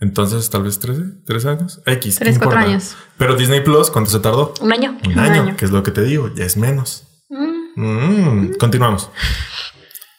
Entonces, 0.00 0.48
tal 0.50 0.62
vez 0.64 0.78
13, 0.78 1.02
3 1.26 1.46
años. 1.46 1.80
X. 1.86 2.18
¿qué 2.18 2.24
Tres, 2.24 2.38
cuatro 2.38 2.54
importa? 2.58 2.70
años. 2.70 2.96
Pero 3.16 3.34
Disney 3.36 3.60
Plus, 3.62 3.90
¿cuánto 3.90 4.10
se 4.10 4.20
tardó? 4.20 4.52
Un 4.60 4.72
año. 4.72 4.96
Un, 5.04 5.12
Un 5.12 5.18
año, 5.18 5.42
año. 5.42 5.56
que 5.56 5.64
es 5.64 5.70
lo 5.70 5.82
que 5.82 5.90
te 5.90 6.02
digo. 6.02 6.30
Ya 6.34 6.44
es 6.44 6.56
menos. 6.56 7.04
Mm. 7.30 7.58
Mm, 7.76 8.54
Continuamos. 8.58 9.10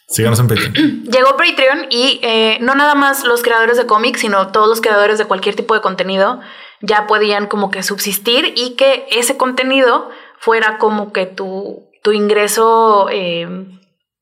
Síganos 0.10 0.40
en 0.40 0.48
Patreon. 0.48 0.74
Llegó 1.12 1.38
Patreon 1.38 1.86
y 1.90 2.20
eh, 2.24 2.58
no 2.62 2.74
nada 2.76 2.96
más 2.96 3.24
los 3.24 3.42
creadores 3.44 3.78
de 3.78 3.86
cómics, 3.86 4.22
sino 4.22 4.48
todos 4.52 4.68
los 4.68 4.82
creadores 4.82 5.18
de 5.18 5.26
cualquier 5.26 5.56
tipo 5.56 5.74
de 5.76 5.82
contenido 5.82 6.40
ya 6.82 7.08
podían 7.08 7.48
como 7.48 7.72
que 7.72 7.84
subsistir 7.84 8.54
y 8.56 8.76
que 8.76 9.06
ese 9.12 9.38
contenido 9.38 10.10
fuera 10.40 10.78
como 10.78 11.12
que 11.12 11.26
tu, 11.26 11.90
tu 12.04 12.12
ingreso 12.14 13.08
eh, 13.12 13.48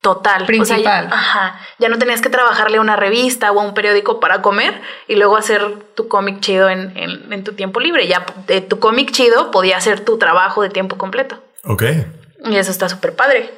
total. 0.00 0.36
O 0.42 0.46
sea, 0.46 0.46
Principal. 0.46 0.82
ya, 1.08 1.14
ajá, 1.14 1.60
ya 1.78 1.88
no 1.88 1.98
tenías 1.98 2.20
que 2.20 2.30
trabajarle 2.30 2.78
a 2.78 2.80
una 2.80 2.96
revista 2.96 3.50
o 3.52 3.60
a 3.60 3.64
un 3.64 3.74
periódico 3.74 4.18
para 4.20 4.42
comer 4.42 4.80
y 5.06 5.14
luego 5.14 5.36
hacer 5.36 5.76
tu 5.94 6.08
cómic 6.08 6.40
chido 6.40 6.68
en, 6.68 6.96
en- 6.96 7.32
en 7.32 7.44
tu 7.44 7.52
tiempo 7.54 7.78
libre. 7.80 8.06
Ya 8.08 8.26
eh, 8.48 8.60
tu 8.60 8.78
cómic 8.80 9.10
chido 9.12 9.50
podía 9.52 9.80
ser 9.80 10.00
tu 10.04 10.18
trabajo 10.18 10.62
de 10.62 10.68
tiempo 10.70 10.98
completo. 10.98 11.38
Ok. 11.64 11.84
Y 12.44 12.56
eso 12.56 12.70
está 12.72 12.88
súper 12.88 13.14
padre. 13.14 13.52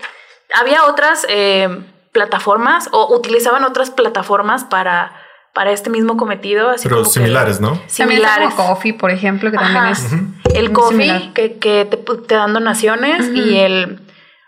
Había 0.55 0.85
otras 0.85 1.25
eh, 1.29 1.69
plataformas 2.13 2.89
o 2.93 3.15
utilizaban 3.17 3.65
otras 3.65 3.91
plataformas 3.91 4.65
para, 4.65 5.13
para 5.55 5.71
este 5.73 5.91
mismo 5.91 6.17
cometido. 6.17 6.71
Así 6.71 6.85
Pero 6.85 6.97
como 6.97 7.09
que- 7.09 7.15
similares, 7.21 7.61
¿no? 7.61 7.69
También 7.71 7.89
está 7.89 8.05
Similares. 8.05 8.55
como 8.55 8.69
Coffee, 8.69 8.93
por 8.95 9.11
ejemplo, 9.11 9.51
que 9.51 9.57
también 9.59 9.77
Ajá. 9.85 9.91
es. 9.93 10.07
El 10.55 10.73
coffee 10.73 11.07
similar. 11.07 11.33
que, 11.33 11.59
que 11.59 11.85
te, 11.85 11.97
te 11.97 12.35
dan 12.35 12.53
donaciones 12.53 13.29
y 13.35 13.59
el 13.59 14.01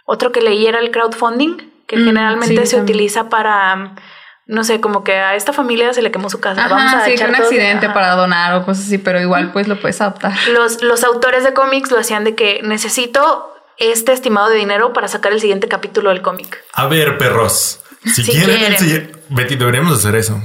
otro 0.04 0.32
que 0.32 0.40
leí 0.40 0.66
era 0.66 0.80
el 0.80 0.90
crowdfunding, 0.90 1.56
que 1.86 1.96
Mm, 1.96 2.04
generalmente 2.04 2.56
sí, 2.62 2.66
se 2.66 2.76
también. 2.76 2.96
utiliza 2.96 3.28
para, 3.28 3.94
no 4.46 4.64
sé, 4.64 4.80
como 4.80 5.04
que 5.04 5.12
a 5.14 5.36
esta 5.36 5.52
familia 5.52 5.92
se 5.94 6.02
le 6.02 6.10
quemó 6.10 6.28
su 6.30 6.40
casa. 6.40 6.64
Ajá, 6.64 6.74
Vamos 6.74 6.92
a 6.94 7.04
sí, 7.04 7.12
echar 7.12 7.28
un 7.28 7.36
accidente 7.36 7.86
ajá. 7.86 7.94
para 7.94 8.16
donar 8.16 8.54
o 8.54 8.64
cosas 8.64 8.86
así, 8.86 8.98
pero 8.98 9.20
igual 9.20 9.52
pues 9.52 9.68
lo 9.68 9.80
puedes 9.80 10.00
adaptar. 10.00 10.32
Los, 10.52 10.82
los 10.82 11.04
autores 11.04 11.44
de 11.44 11.52
cómics 11.54 11.90
lo 11.92 11.98
hacían 11.98 12.24
de 12.24 12.34
que 12.34 12.60
necesito 12.64 13.51
este 13.78 14.12
estimado 14.12 14.48
de 14.50 14.56
dinero 14.56 14.92
para 14.92 15.08
sacar 15.08 15.32
el 15.32 15.40
siguiente 15.40 15.68
capítulo 15.68 16.10
del 16.10 16.22
cómic. 16.22 16.62
A 16.72 16.86
ver, 16.86 17.18
perros. 17.18 17.80
Si, 18.04 18.22
Si 18.24 18.32
quieren, 18.32 18.56
quieren. 18.56 18.72
el 18.72 18.78
siguiente- 18.78 19.18
Betty, 19.28 19.56
deberíamos 19.56 19.98
hacer 19.98 20.14
eso. 20.16 20.40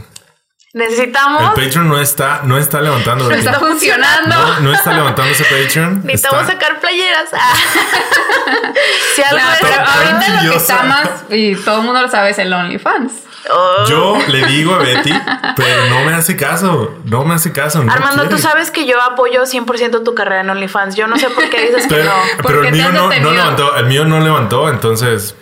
El 0.74 0.82
Necesitamos 0.82 1.54
Patreon 1.56 1.88
no 1.90 2.00
está, 2.00 2.42
no 2.44 2.58
está 2.58 2.82
levantando. 2.82 3.24
No 3.24 3.30
Betty. 3.32 3.46
está 3.46 3.60
funcionando. 3.60 4.36
No, 4.36 4.60
no 4.60 4.74
está 4.74 4.94
levantando 4.94 5.32
ese 5.32 5.44
Patreon. 5.46 6.02
Necesitamos 6.06 6.42
Está- 6.42 6.54
sacar 6.54 6.80
playeras. 6.80 7.30
Ah. 7.34 7.54
si 9.16 9.24
algo 9.24 9.38
es- 9.40 9.58
pero 9.62 9.82
ahorita 9.82 10.44
lo 10.44 10.52
que 10.52 10.58
está 10.58 10.84
más, 10.84 11.10
y 11.30 11.56
todo 11.56 11.78
el 11.80 11.84
mundo 11.84 12.02
lo 12.02 12.10
sabe, 12.10 12.30
es 12.32 12.38
el 12.40 12.54
OnlyFans. 12.54 13.12
Oh. 13.50 13.86
Yo 13.88 14.18
le 14.28 14.46
digo 14.48 14.74
a 14.76 14.80
Betty, 14.80 15.12
pero 15.56 15.90
no 15.90 16.04
me 16.04 16.14
hace 16.14 16.36
caso. 16.36 16.96
No 17.06 17.24
me 17.24 17.36
hace 17.36 17.52
caso. 17.52 17.84
no 17.84 17.92
Armando, 17.92 18.28
tú 18.30 18.38
sabes 18.38 18.72
que 18.72 18.86
yo 18.86 19.02
apoyo 19.02 19.44
100% 19.44 20.04
tu 20.04 20.16
carrera 20.16 20.42
en 20.42 20.50
OnlyFans. 20.50 20.96
Yo 20.96 21.08
no 21.08 21.18
sé 21.18 21.30
por 21.30 21.50
qué 21.50 21.68
dices 21.68 21.88
que 21.88 22.04
no. 22.04 22.12
pero 22.38 22.44
¿Por 22.44 22.62
qué 22.62 22.68
el 22.70 22.76
mío 22.76 22.92
no, 22.92 23.10
no 23.10 23.32
levantó. 23.32 23.76
El 23.76 23.86
mío 23.86 24.06
no 24.06 24.20
levantó. 24.20 24.70
Entonces 24.70 25.36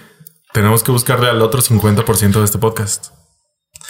tenemos 0.53 0.83
que 0.83 0.91
buscarle 0.91 1.29
al 1.29 1.41
otro 1.41 1.61
50% 1.61 2.31
de 2.31 2.45
este 2.45 2.57
podcast. 2.57 3.07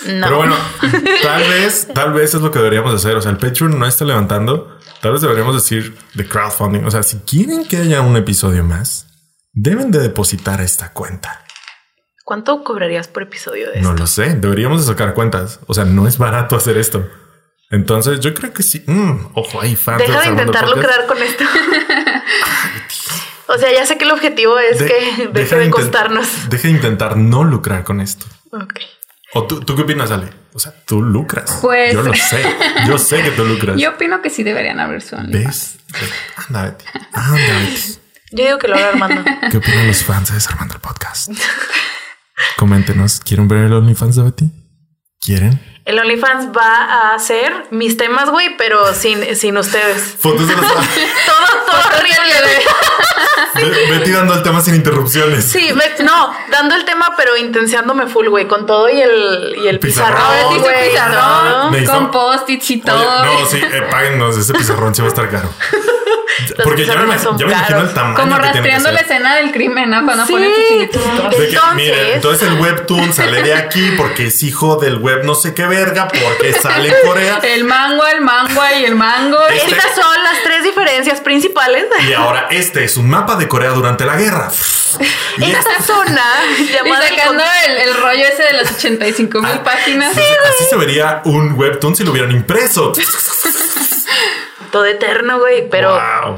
No. 0.05 0.27
Pero 0.27 0.37
bueno, 0.37 0.55
tal 1.23 1.43
vez, 1.43 1.87
tal 1.93 2.13
vez 2.13 2.33
es 2.33 2.41
lo 2.41 2.51
que 2.51 2.59
deberíamos 2.59 2.93
hacer. 2.93 3.15
O 3.15 3.21
sea, 3.21 3.31
el 3.31 3.37
Patreon 3.37 3.77
no 3.77 3.85
está 3.85 4.05
levantando. 4.05 4.77
Tal 5.01 5.11
vez 5.11 5.21
deberíamos 5.21 5.55
decir 5.55 5.97
de 6.13 6.27
crowdfunding. 6.27 6.85
O 6.85 6.91
sea, 6.91 7.03
si 7.03 7.19
quieren 7.19 7.65
que 7.67 7.77
haya 7.77 8.01
un 8.01 8.17
episodio 8.17 8.63
más, 8.63 9.07
deben 9.53 9.91
de 9.91 9.99
depositar 9.99 10.61
esta 10.61 10.91
cuenta. 10.91 11.44
¿Cuánto 12.25 12.63
cobrarías 12.63 13.07
por 13.07 13.21
episodio 13.23 13.69
de 13.71 13.81
No 13.81 13.91
esto? 13.91 14.01
lo 14.01 14.07
sé. 14.07 14.33
Deberíamos 14.33 14.85
de 14.85 14.91
sacar 14.91 15.13
cuentas. 15.13 15.59
O 15.67 15.75
sea, 15.75 15.85
no 15.85 16.07
es 16.07 16.17
barato 16.17 16.55
hacer 16.55 16.75
esto. 16.77 17.07
Entonces, 17.69 18.19
yo 18.19 18.33
creo 18.33 18.51
que 18.51 18.63
sí. 18.63 18.83
Mm, 18.87 19.27
ojo, 19.35 19.61
ahí 19.61 19.75
fans. 19.75 19.99
Deja 19.99 20.21
de 20.21 20.27
intentar 20.29 20.67
lucrar 20.67 21.05
con 21.05 21.21
esto. 21.21 21.43
o 23.47 23.57
sea, 23.59 23.71
ya 23.71 23.85
sé 23.85 23.97
que 23.99 24.05
el 24.05 24.11
objetivo 24.11 24.57
es 24.57 24.79
De- 24.79 24.87
que 24.87 25.27
deje 25.33 25.55
de 25.55 25.69
costarnos. 25.69 26.49
Deja 26.49 26.63
de 26.67 26.73
intentar 26.73 27.15
no 27.15 27.43
lucrar 27.43 27.83
con 27.83 28.01
esto. 28.01 28.25
Ok. 28.51 28.73
¿O 29.35 29.45
tú, 29.45 29.59
tú 29.61 29.75
qué 29.75 29.83
opinas, 29.83 30.09
Ale? 30.09 30.29
O 30.53 30.59
sea, 30.59 30.73
tú 30.85 31.03
lucras. 31.03 31.59
Pues- 31.61 31.93
Yo 31.93 32.01
lo 32.01 32.13
sé. 32.15 32.41
Yo 32.87 32.97
sé 32.97 33.21
que 33.21 33.31
tú 33.31 33.45
lucras. 33.45 33.77
Yo 33.77 33.91
opino 33.91 34.21
que 34.23 34.31
sí 34.31 34.41
deberían 34.43 34.79
abrir 34.79 35.01
su 35.03 35.15
OnlyFans. 35.15 35.77
¿Ves? 35.91 36.09
Anda, 36.47 36.63
Betty. 36.63 36.85
Anda, 37.13 37.33
Betty. 37.35 37.99
Yo 38.31 38.45
digo 38.45 38.57
que 38.57 38.67
lo 38.67 38.75
haga 38.77 38.87
Armando. 38.89 39.23
¿Qué 39.51 39.57
opinan 39.57 39.85
los 39.87 40.03
fans 40.03 40.29
de 40.29 40.35
Desarmando 40.35 40.73
el 40.73 40.81
Podcast? 40.81 41.29
Coméntenos. 42.57 43.19
¿Quieren 43.19 43.47
ver 43.47 43.65
el 43.65 43.73
OnlyFans 43.73 44.15
de 44.15 44.23
Betty? 44.23 44.51
¿Quieren? 45.19 45.59
El 45.85 45.99
OnlyFans 45.99 46.47
va 46.47 46.83
a 46.85 47.13
hacer 47.13 47.67
mis 47.69 47.95
temas, 47.95 48.29
güey, 48.31 48.57
pero 48.57 48.91
sin, 48.95 49.35
sin 49.35 49.55
ustedes. 49.57 50.01
Fotos 50.19 50.47
de 50.47 50.55
los... 50.55 50.65
Todo, 50.65 50.75
todo 51.67 51.99
horrible. 51.99 52.25
Be- 53.55 53.91
Betty 53.99 54.11
dando 54.11 54.33
el 54.33 54.41
tema 54.43 54.61
sin 54.61 54.75
interrupciones. 54.75 55.45
Sí, 55.45 55.71
me- 55.73 56.03
no, 56.03 56.33
dando 56.49 56.75
el 56.75 56.85
tema, 56.85 57.13
pero 57.15 57.37
intenciándome 57.37 58.07
full, 58.07 58.27
güey, 58.27 58.47
con 58.47 58.65
todo 58.65 58.89
y 58.89 58.99
el, 58.99 59.55
y 59.63 59.67
el 59.67 59.79
Pizarrón. 59.79 60.17
pizarrón, 60.19 60.59
güey. 60.61 60.89
pizarrón, 60.91 61.83
¿no? 61.83 61.91
Con 61.91 62.11
post-its 62.11 62.71
y 62.71 62.73
Oye, 62.75 62.83
todo. 62.83 63.25
no, 63.25 63.45
sí, 63.45 63.57
eh. 63.57 64.29
Ese 64.39 64.53
pizarrón 64.53 64.93
sí 64.95 65.01
va 65.01 65.07
a 65.07 65.09
estar 65.09 65.29
caro. 65.29 65.49
Porque 66.65 66.85
ya 66.85 66.95
me, 66.95 67.15
ya 67.17 67.45
me 67.45 67.53
imagino 67.53 67.79
el 67.79 67.93
tamaño 67.93 68.15
Como 68.17 68.35
que 68.35 68.41
tiene 68.41 68.51
que 68.51 68.57
rastreando 68.59 68.91
la 68.91 68.99
escena 68.99 69.35
del 69.37 69.51
crimen, 69.53 69.89
¿no? 69.89 70.03
Cuando 70.03 70.25
Sí. 70.25 70.33
ponen 70.33 70.51
sus 70.51 70.63
que, 70.65 70.83
Entonces- 70.83 72.13
entonces 72.13 72.47
el 72.49 72.53
webtoon 72.59 73.13
sale 73.13 73.41
de 73.41 73.53
aquí 73.53 73.93
porque 73.95 74.27
es 74.27 74.43
hijo 74.43 74.75
del 74.75 74.97
web 74.97 75.23
no 75.23 75.33
sé 75.33 75.53
qué 75.53 75.65
verga, 75.75 76.07
porque 76.07 76.53
sale 76.53 76.89
en 76.89 76.95
Corea. 77.07 77.39
El 77.43 77.63
mango, 77.65 78.05
el 78.07 78.21
mango 78.21 78.61
y 78.79 78.85
el 78.85 78.95
mango. 78.95 79.45
Este- 79.47 79.71
Estas 79.71 79.95
son 79.95 80.23
las 80.23 80.41
tres 80.43 80.63
diferencias 80.63 81.19
principales. 81.21 81.85
Y 82.07 82.13
ahora 82.13 82.47
este 82.51 82.83
es 82.83 82.97
un 82.97 83.09
mapa 83.09 83.35
de 83.35 83.47
Corea 83.47 83.71
durante 83.71 84.05
la 84.05 84.15
guerra. 84.15 84.49
Y 85.37 85.51
Esta 85.51 85.81
zona 85.83 86.23
Y 86.57 86.67
llamada 86.71 87.05
el 87.09 87.15
sacando 87.17 87.43
el, 87.67 87.77
el 87.89 87.95
rollo 87.95 88.23
ese 88.25 88.43
de 88.43 88.53
las 88.53 88.71
85 88.71 89.41
mil 89.41 89.51
Ah, 89.53 89.63
páginas. 89.65 90.11
Así, 90.17 90.21
así 90.21 90.63
se 90.69 90.75
vería 90.77 91.21
un 91.25 91.51
webtoon 91.59 91.93
si 91.97 92.05
lo 92.05 92.11
hubieran 92.11 92.31
impreso. 92.31 92.93
todo 94.71 94.85
eterno, 94.85 95.39
güey, 95.39 95.69
pero 95.69 95.91
wow. 95.91 96.37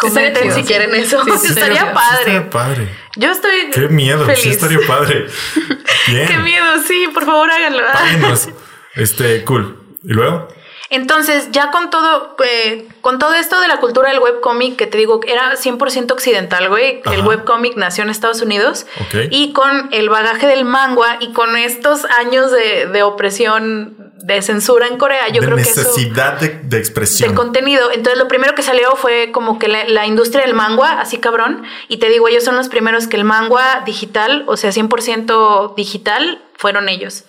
Comenten 0.00 0.52
si 0.54 0.62
quieren 0.64 0.94
eso. 0.94 1.22
Sí, 1.24 1.30
sí, 1.40 1.46
estaría 1.48 1.74
estaría- 1.74 1.92
padre. 1.94 2.18
Estaría 2.20 2.50
padre. 2.50 2.88
Yo 3.16 3.30
estoy 3.30 3.70
Qué 3.72 3.88
miedo. 3.88 4.24
feliz. 4.26 4.40
Sí, 4.42 4.50
estaría 4.50 4.78
padre. 4.86 5.26
Bien. 6.08 6.26
Qué 6.26 6.38
miedo, 6.38 6.66
sí, 6.86 7.08
por 7.12 7.24
favor 7.24 7.50
háganlo. 7.50 7.82
Páguenos. 7.92 8.48
Este, 8.94 9.44
cool. 9.44 9.78
¿Y 10.02 10.12
luego? 10.12 10.48
Entonces, 10.92 11.48
ya 11.52 11.70
con 11.70 11.88
todo, 11.90 12.34
eh, 12.44 12.88
con 13.00 13.20
todo 13.20 13.34
esto 13.34 13.60
de 13.60 13.68
la 13.68 13.76
cultura 13.76 14.10
del 14.10 14.18
webcomic, 14.18 14.74
que 14.76 14.88
te 14.88 14.98
digo, 14.98 15.20
era 15.24 15.54
100% 15.54 16.10
occidental, 16.10 16.68
güey. 16.68 17.00
El 17.12 17.22
webcomic 17.22 17.76
nació 17.76 18.02
en 18.02 18.10
Estados 18.10 18.42
Unidos. 18.42 18.86
Ok. 19.00 19.28
Y 19.30 19.52
con 19.52 19.88
el 19.92 20.08
bagaje 20.08 20.48
del 20.48 20.64
manga 20.64 21.18
y 21.20 21.32
con 21.32 21.56
estos 21.56 22.04
años 22.06 22.50
de, 22.50 22.86
de 22.86 23.02
opresión 23.04 24.09
de 24.22 24.42
censura 24.42 24.86
en 24.86 24.98
Corea. 24.98 25.28
Yo 25.28 25.40
de 25.40 25.46
creo 25.46 25.56
que 25.56 25.62
eso 25.62 25.80
necesidad 25.80 26.38
de, 26.40 26.60
de 26.62 26.78
expresión. 26.78 27.30
de 27.30 27.34
contenido. 27.34 27.90
Entonces, 27.90 28.18
lo 28.18 28.28
primero 28.28 28.54
que 28.54 28.62
salió 28.62 28.96
fue 28.96 29.30
como 29.32 29.58
que 29.58 29.68
la, 29.68 29.84
la 29.84 30.06
industria 30.06 30.44
del 30.44 30.54
manga, 30.54 31.00
así 31.00 31.18
cabrón. 31.18 31.64
Y 31.88 31.98
te 31.98 32.08
digo, 32.08 32.28
ellos 32.28 32.44
son 32.44 32.56
los 32.56 32.68
primeros 32.68 33.06
que 33.06 33.16
el 33.16 33.24
manga 33.24 33.82
digital, 33.84 34.44
o 34.46 34.56
sea, 34.56 34.70
100% 34.70 35.74
digital, 35.74 36.42
fueron 36.56 36.88
ellos. 36.88 37.24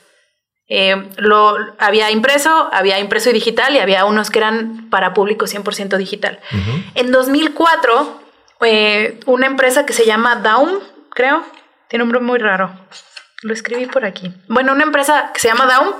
Eh, 0.73 1.09
lo, 1.17 1.57
había 1.79 2.11
impreso, 2.11 2.69
había 2.71 2.97
impreso 2.99 3.29
y 3.29 3.33
digital, 3.33 3.75
y 3.75 3.79
había 3.79 4.05
unos 4.05 4.29
que 4.29 4.39
eran 4.39 4.89
para 4.89 5.13
público 5.13 5.45
100% 5.45 5.97
digital. 5.97 6.39
Ujú. 6.53 6.83
En 6.95 7.11
2004, 7.11 8.21
eh, 8.61 9.19
una 9.25 9.47
empresa 9.47 9.85
que 9.85 9.91
se 9.91 10.05
llama 10.05 10.37
Daum, 10.37 10.79
creo, 11.09 11.43
tiene 11.89 12.03
un 12.03 12.09
nombre 12.09 12.25
muy 12.25 12.39
raro. 12.39 12.71
Lo 13.41 13.53
escribí 13.53 13.85
por 13.87 14.05
aquí. 14.05 14.31
Bueno, 14.47 14.71
una 14.71 14.83
empresa 14.83 15.31
que 15.33 15.41
se 15.41 15.49
llama 15.49 15.65
Daum. 15.65 15.93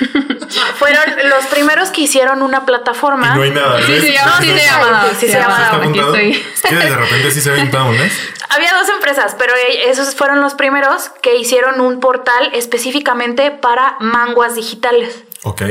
fueron 0.76 1.02
los 1.28 1.46
primeros 1.46 1.90
que 1.90 2.02
hicieron 2.02 2.42
una 2.42 2.64
plataforma. 2.66 3.32
Y 3.34 3.36
no 3.36 3.42
hay 3.42 3.50
nada. 3.50 3.80
Sí, 3.84 4.00
se 4.00 4.12
llama, 4.12 4.36
¿Ves? 4.38 4.46
sí 4.46 4.46
se 4.46 4.54
¿Ves? 4.54 4.64
llama. 4.70 5.04
Sí, 5.10 5.26
se 5.26 5.32
se 5.32 5.38
llama. 5.38 5.56
¿Sí 5.56 5.62
está 5.62 5.76
Aquí 5.88 5.98
estoy. 5.98 6.30
Es 6.54 6.62
que 6.62 6.74
de 6.74 6.96
repente 6.96 7.30
sí 7.30 7.40
se 7.40 7.50
ven. 7.50 7.70
Había 8.50 8.74
dos 8.74 8.88
empresas, 8.88 9.36
pero 9.38 9.54
e- 9.54 9.90
esos 9.90 10.14
fueron 10.14 10.40
los 10.40 10.54
primeros 10.54 11.10
que 11.22 11.36
hicieron 11.36 11.80
un 11.80 12.00
portal 12.00 12.50
específicamente 12.52 13.50
para 13.50 13.96
manguas 14.00 14.54
digitales. 14.56 15.22
Ok. 15.44 15.62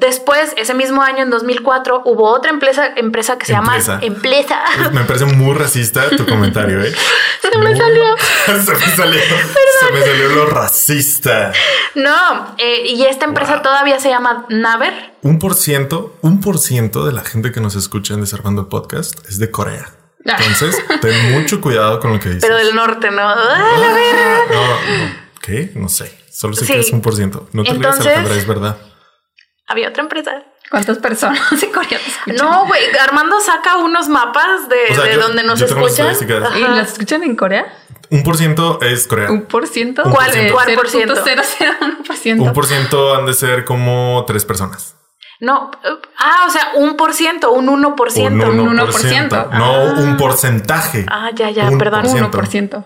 Después, 0.00 0.52
ese 0.56 0.74
mismo 0.74 1.02
año, 1.02 1.24
en 1.24 1.30
2004, 1.30 2.02
hubo 2.04 2.30
otra 2.30 2.50
empresa, 2.52 2.92
empresa 2.96 3.36
que 3.36 3.46
se 3.46 3.52
Empresa. 3.52 3.94
llama 3.94 4.04
Empresa. 4.06 4.60
Me 4.92 5.00
parece 5.02 5.24
muy 5.24 5.54
racista 5.56 6.08
tu 6.10 6.24
comentario, 6.24 6.80
¿eh? 6.82 6.92
Se 7.42 7.58
me 7.58 7.76
salió. 7.76 8.04
se 8.46 8.52
me 8.52 8.96
salió. 8.96 9.20
Se 9.20 9.92
me 9.92 10.00
salió 10.00 10.28
lo 10.28 10.46
racista. 10.46 11.52
No, 11.96 12.54
eh, 12.58 12.82
y 12.86 13.02
esta 13.04 13.24
empresa 13.24 13.54
Wow. 13.54 13.62
todavía 13.62 13.98
se 13.98 14.08
llama 14.10 14.44
Naver. 14.50 15.14
Un 15.22 15.38
por 15.40 15.54
ciento, 15.54 16.16
un 16.20 16.40
por 16.40 16.58
ciento 16.58 17.04
de 17.04 17.12
la 17.12 17.22
gente 17.22 17.50
que 17.50 17.60
nos 17.60 17.74
escucha 17.74 18.14
en 18.14 18.20
Desarmando 18.20 18.62
el 18.62 18.68
Podcast 18.68 19.18
es 19.28 19.38
de 19.38 19.50
Corea. 19.50 19.90
Entonces, 20.24 20.76
ten 21.00 21.32
mucho 21.40 21.60
cuidado 21.60 21.98
con 22.00 22.12
lo 22.12 22.20
que 22.20 22.28
dices. 22.28 22.42
Pero 22.44 22.56
del 22.56 22.74
norte, 22.74 23.10
¿no? 23.10 23.22
¡Ah, 23.22 23.74
la 23.80 23.92
verga! 23.94 24.38
No, 24.50 24.66
no. 24.66 25.14
¿Qué? 25.40 25.72
No 25.74 25.88
sé. 25.88 26.16
Solo 26.30 26.54
sé 26.54 26.66
Sí. 26.66 26.72
que 26.74 26.80
es 26.80 26.90
un 26.92 27.00
por 27.00 27.16
ciento. 27.16 27.48
No 27.52 27.64
te 27.64 27.70
rías, 27.70 27.76
Entonces- 27.76 28.06
Alejandra, 28.06 28.34
es 28.36 28.46
verdad. 28.46 28.76
Había 29.68 29.88
otra 29.90 30.02
empresa. 30.02 30.42
¿Cuántas 30.70 30.98
personas 30.98 31.40
en 31.62 31.72
Corea 31.72 31.98
te 31.98 32.10
escuchan? 32.10 32.36
No, 32.36 32.66
güey, 32.66 32.80
Armando 33.02 33.40
saca 33.40 33.76
unos 33.78 34.08
mapas 34.08 34.68
de, 34.68 34.76
O 34.90 34.94
sea, 34.94 35.04
de 35.04 35.14
yo- 35.14 35.20
donde 35.22 35.42
nos 35.44 35.60
escuchan. 35.60 36.14
¿Y 36.56 36.60
las 36.60 36.92
escuchan 36.92 37.22
en 37.22 37.36
Corea? 37.36 37.66
Un 38.10 38.22
por 38.22 38.36
ciento 38.38 38.80
es 38.82 39.06
Corea. 39.06 39.30
¿Un 39.30 39.42
por 39.42 39.66
ciento? 39.66 40.02
¿Cuál- 40.04 40.30
por 40.30 40.52
cuál 40.52 40.74
por 40.74 40.88
ciento? 40.88 41.14
0.001%. 41.24 42.40
Un 42.40 42.52
por 42.52 42.66
ciento 42.66 43.14
han 43.14 43.26
de 43.26 43.34
ser 43.34 43.64
como 43.64 44.24
tres 44.26 44.44
personas. 44.44 44.94
No, 45.40 45.70
ah, 46.18 46.44
o 46.48 46.50
sea, 46.50 46.72
un 46.74 46.96
por 46.96 47.12
ciento, 47.14 47.52
un 47.52 47.68
uno 47.68 47.94
por 47.94 48.10
ciento. 48.10 48.48
Un 48.50 48.58
un 48.60 48.76
1%. 48.76 48.88
1%. 48.88 49.50
No 49.52 49.64
Ah. 49.64 49.94
un 49.98 50.16
porcentaje. 50.16 51.06
Ah, 51.08 51.30
ya, 51.34 51.50
ya, 51.50 51.68
Un 51.68 51.78
perdón. 51.78 52.02
por 52.02 52.10
ciento. 52.10 52.38
1%. 52.38 52.84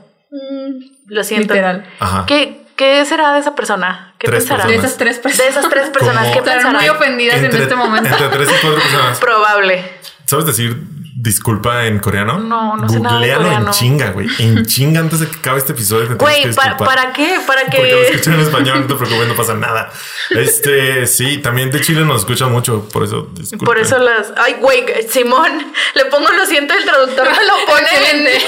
Lo 1.06 1.24
siento. 1.24 1.54
Literal. 1.54 1.86
Ajá. 1.98 2.24
¿Qué, 2.26 2.61
¿Qué 2.76 3.04
será 3.04 3.32
de 3.34 3.40
esa 3.40 3.54
persona? 3.54 4.14
¿Qué 4.18 4.26
Tres 4.28 4.44
pensará? 4.44 4.64
De 4.66 4.74
personas. 4.78 4.84
esas 4.86 4.98
tres 4.98 5.16
De 5.16 5.22
personas. 5.22 5.50
esas 5.50 5.68
tres 5.70 5.90
personas, 5.90 6.28
¿qué 6.28 6.38
Estarán 6.38 6.62
pensará? 6.62 6.78
muy 6.80 6.88
ofendidas 6.88 7.36
en 7.38 7.56
este 7.56 7.74
momento. 7.74 8.08
Entre 8.08 8.28
tres 8.28 8.48
y 8.48 8.52
cuatro 8.60 8.80
personas. 8.82 9.18
Probable. 9.18 9.84
¿Sabes 10.32 10.46
decir 10.46 10.74
disculpa 11.14 11.84
en 11.84 11.98
coreano? 11.98 12.38
No, 12.38 12.74
no 12.74 12.88
sé 12.88 12.98
nada 12.98 13.16
de 13.20 13.26
Googlealo 13.26 13.42
coreano. 13.44 13.66
en 13.66 13.72
chinga, 13.74 14.10
güey. 14.12 14.28
En 14.38 14.64
chinga 14.64 15.00
antes 15.00 15.20
de 15.20 15.28
que 15.28 15.36
acabe 15.36 15.58
este 15.58 15.72
episodio. 15.72 16.16
Güey, 16.16 16.54
¿pa-. 16.54 16.78
¿para 16.78 17.12
qué? 17.12 17.38
¿Para 17.46 17.64
Porque 17.64 17.92
lo 17.92 17.98
que 18.00 18.08
escuchan 18.08 18.34
en 18.34 18.40
español, 18.40 18.80
no 18.80 18.86
te 18.86 18.94
preocupes, 18.94 19.28
no 19.28 19.34
pasa 19.36 19.52
nada. 19.52 19.92
Este, 20.30 21.06
sí, 21.06 21.36
también 21.36 21.70
de 21.70 21.82
Chile 21.82 22.06
nos 22.06 22.20
escuchan 22.20 22.50
mucho, 22.50 22.88
por 22.88 23.04
eso 23.04 23.28
disculpen. 23.34 23.66
Por 23.66 23.78
eso 23.78 23.98
las. 23.98 24.32
Ay, 24.38 24.54
güey, 24.58 24.86
Simón, 25.10 25.50
le 25.92 26.06
pongo 26.06 26.30
lo 26.32 26.46
siento 26.46 26.72
el 26.72 26.82
traductor, 26.86 27.28
me 27.30 27.44
lo 27.44 27.66
pone 27.66 27.88
en. 28.12 28.40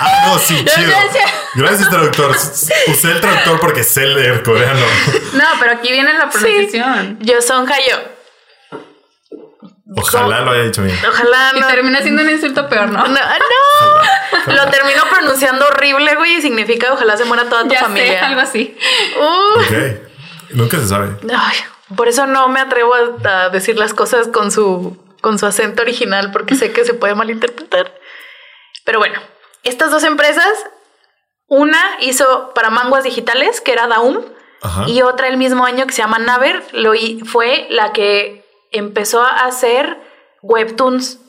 Ah, 0.00 0.28
no, 0.28 0.38
sí, 0.38 0.56
chido. 0.56 0.92
Gracias. 1.56 1.90
Traductor. 1.90 2.34
Usé 2.86 3.10
el 3.12 3.20
traductor 3.20 3.60
porque 3.60 3.84
sé 3.84 4.06
leer 4.06 4.42
coreano. 4.42 4.80
No, 5.34 5.44
pero 5.60 5.72
aquí 5.72 5.92
viene 5.92 6.14
la 6.14 6.32
Sí. 6.32 6.38
pronunciación. 6.38 7.18
Yo 7.20 7.42
son 7.42 7.70
Hayo. 7.70 8.17
Ojalá 9.96 10.40
lo 10.40 10.50
haya 10.50 10.64
dicho 10.64 10.82
bien. 10.82 10.98
Ojalá 11.08 11.52
Y 11.56 11.60
no. 11.60 11.66
termina 11.66 12.00
siendo 12.02 12.22
un 12.22 12.30
insulto 12.30 12.68
peor, 12.68 12.90
¿no? 12.90 13.06
No, 13.06 13.08
no. 13.08 14.52
Lo 14.54 14.70
termino 14.70 15.02
pronunciando 15.10 15.66
horrible, 15.66 16.14
güey, 16.16 16.34
y 16.36 16.42
significa 16.42 16.92
ojalá 16.92 17.16
se 17.16 17.24
muera 17.24 17.48
toda 17.48 17.62
tu 17.62 17.70
ya 17.70 17.78
sé, 17.78 17.84
familia. 17.84 18.26
algo 18.26 18.40
así. 18.40 18.76
Uh. 19.18 19.60
Ok. 19.60 20.00
Nunca 20.50 20.78
se 20.78 20.88
sabe. 20.88 21.16
Ay, 21.34 21.56
por 21.96 22.08
eso 22.08 22.26
no 22.26 22.48
me 22.48 22.60
atrevo 22.60 22.94
a, 22.94 23.44
a 23.46 23.48
decir 23.50 23.76
las 23.78 23.94
cosas 23.94 24.28
con 24.28 24.50
su, 24.50 24.96
con 25.22 25.38
su 25.38 25.46
acento 25.46 25.82
original, 25.82 26.32
porque 26.32 26.54
sé 26.54 26.72
que 26.72 26.84
se 26.84 26.94
puede 26.94 27.14
malinterpretar. 27.14 27.92
Pero 28.84 28.98
bueno, 28.98 29.20
estas 29.64 29.90
dos 29.90 30.04
empresas, 30.04 30.48
una 31.46 31.82
hizo 32.00 32.52
para 32.54 32.70
manguas 32.70 33.04
digitales, 33.04 33.60
que 33.62 33.72
era 33.72 33.86
Daum, 33.86 34.22
Ajá. 34.62 34.84
y 34.86 35.02
otra 35.02 35.28
el 35.28 35.36
mismo 35.38 35.64
año 35.64 35.86
que 35.86 35.92
se 35.92 36.02
llama 36.02 36.18
Naver, 36.18 36.62
lo, 36.72 36.92
fue 37.26 37.66
la 37.70 37.92
que 37.92 38.44
empezó 38.72 39.22
a 39.22 39.46
hacer 39.46 39.98
webtoons 40.42 41.20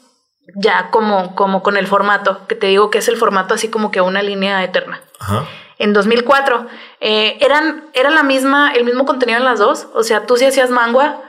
ya 0.56 0.90
como, 0.92 1.36
como 1.36 1.62
con 1.62 1.78
el 1.78 1.88
formato, 1.88 2.48
que 2.48 2.56
te 2.56 2.68
digo 2.68 2.90
que 2.90 2.98
es 2.98 3.08
el 3.08 3.18
formato 3.18 3.54
así 3.54 3.70
como 3.70 3.92
que 3.92 4.02
una 4.02 4.24
línea 4.24 4.64
eterna 4.64 5.02
Ajá. 5.20 5.46
en 5.78 5.94
2004. 5.94 6.68
Eh, 7.02 7.38
eran, 7.42 7.86
era 7.94 8.10
la 8.10 8.24
misma, 8.24 8.72
el 8.74 8.84
mismo 8.84 9.06
contenido 9.06 9.38
en 9.38 9.46
las 9.46 9.60
dos. 9.60 9.88
O 9.94 10.04
sea, 10.04 10.26
tú 10.26 10.38
si 10.38 10.46
hacías 10.46 10.70
mangua, 10.70 11.22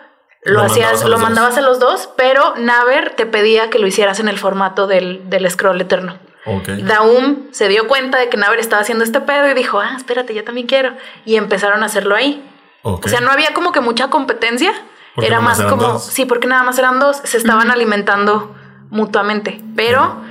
lo, 0.43 0.55
Lo 0.55 0.63
hacías, 0.63 0.93
mandabas 0.93 1.11
lo 1.11 1.19
mandabas 1.19 1.59
a 1.59 1.61
los 1.61 1.81
dos, 1.81 2.09
pero 2.17 2.55
Naver 2.57 3.11
te 3.15 3.27
pedía 3.27 3.69
que 3.69 3.79
lo 3.79 3.87
hicieras 3.87 4.21
en 4.21 4.29
el 4.29 4.39
formato 4.39 4.87
del, 4.87 5.29
del 5.29 5.51
scroll 5.51 5.79
eterno. 5.81 6.19
Ok. 6.47 6.69
Daum 6.69 7.53
se 7.53 7.69
dio 7.69 7.87
cuenta 7.87 8.19
de 8.19 8.31
que 8.31 8.39
Naver 8.39 8.59
estaba 8.59 8.81
haciendo 8.81 9.05
este 9.05 9.21
pedo 9.21 9.51
y 9.51 9.55
dijo, 9.55 9.81
ah, 9.81 9.93
espérate, 9.97 10.35
yo 10.35 10.43
también 10.43 10.67
quiero. 10.67 10.95
Y 11.27 11.37
empezaron 11.37 11.83
a 11.83 11.87
hacerlo 11.87 12.15
ahí. 12.15 12.43
Ok. 12.83 13.05
O 13.05 13.09
sea, 13.09 13.21
no 13.21 13.31
había 13.31 13.53
como 13.53 13.73
que 13.73 13.81
mucha 13.81 14.09
competencia. 14.09 14.73
Porque 15.15 15.27
Era 15.29 15.41
más 15.41 15.61
como, 15.63 15.83
dos. 15.83 16.05
sí, 16.05 16.25
porque 16.25 16.47
nada 16.47 16.63
más 16.63 16.79
eran 16.79 17.01
dos, 17.01 17.19
se 17.25 17.37
estaban 17.37 17.71
alimentando 17.71 18.55
mutuamente. 18.91 19.61
Pero 19.77 20.23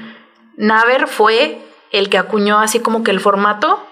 Naver 0.57 1.07
fue 1.07 1.61
el 1.91 2.09
que 2.09 2.17
acuñó 2.17 2.59
así 2.59 2.79
como 2.79 3.03
que 3.03 3.11
el 3.11 3.19
formato 3.19 3.85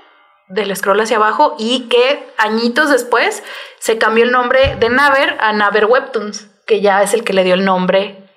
del 0.49 0.73
scroll 0.75 1.01
hacia 1.01 1.17
abajo 1.17 1.55
y 1.59 1.89
que 1.89 2.31
añitos 2.37 2.89
después 2.89 3.43
se 3.79 3.97
cambió 3.97 4.23
el 4.23 4.31
nombre 4.31 4.75
de 4.79 4.89
Naver 4.89 5.37
a 5.41 5.51
Naver 5.51 5.85
Webtoons, 5.85 6.47
que 6.65 6.79
ya 6.81 7.01
es 7.03 7.13
el 7.13 7.23
que 7.23 7.33
le 7.33 7.43
dio 7.43 7.53
el 7.53 7.65
nombre 7.65 8.29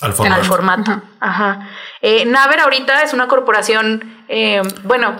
Al 0.00 0.12
formato. 0.12 0.40
al 0.40 0.46
formato. 0.46 1.02
Ajá. 1.20 1.68
Eh, 2.00 2.24
Naver 2.24 2.60
ahorita 2.60 3.02
es 3.02 3.12
una 3.12 3.28
corporación, 3.28 4.24
eh, 4.28 4.60
bueno, 4.82 5.14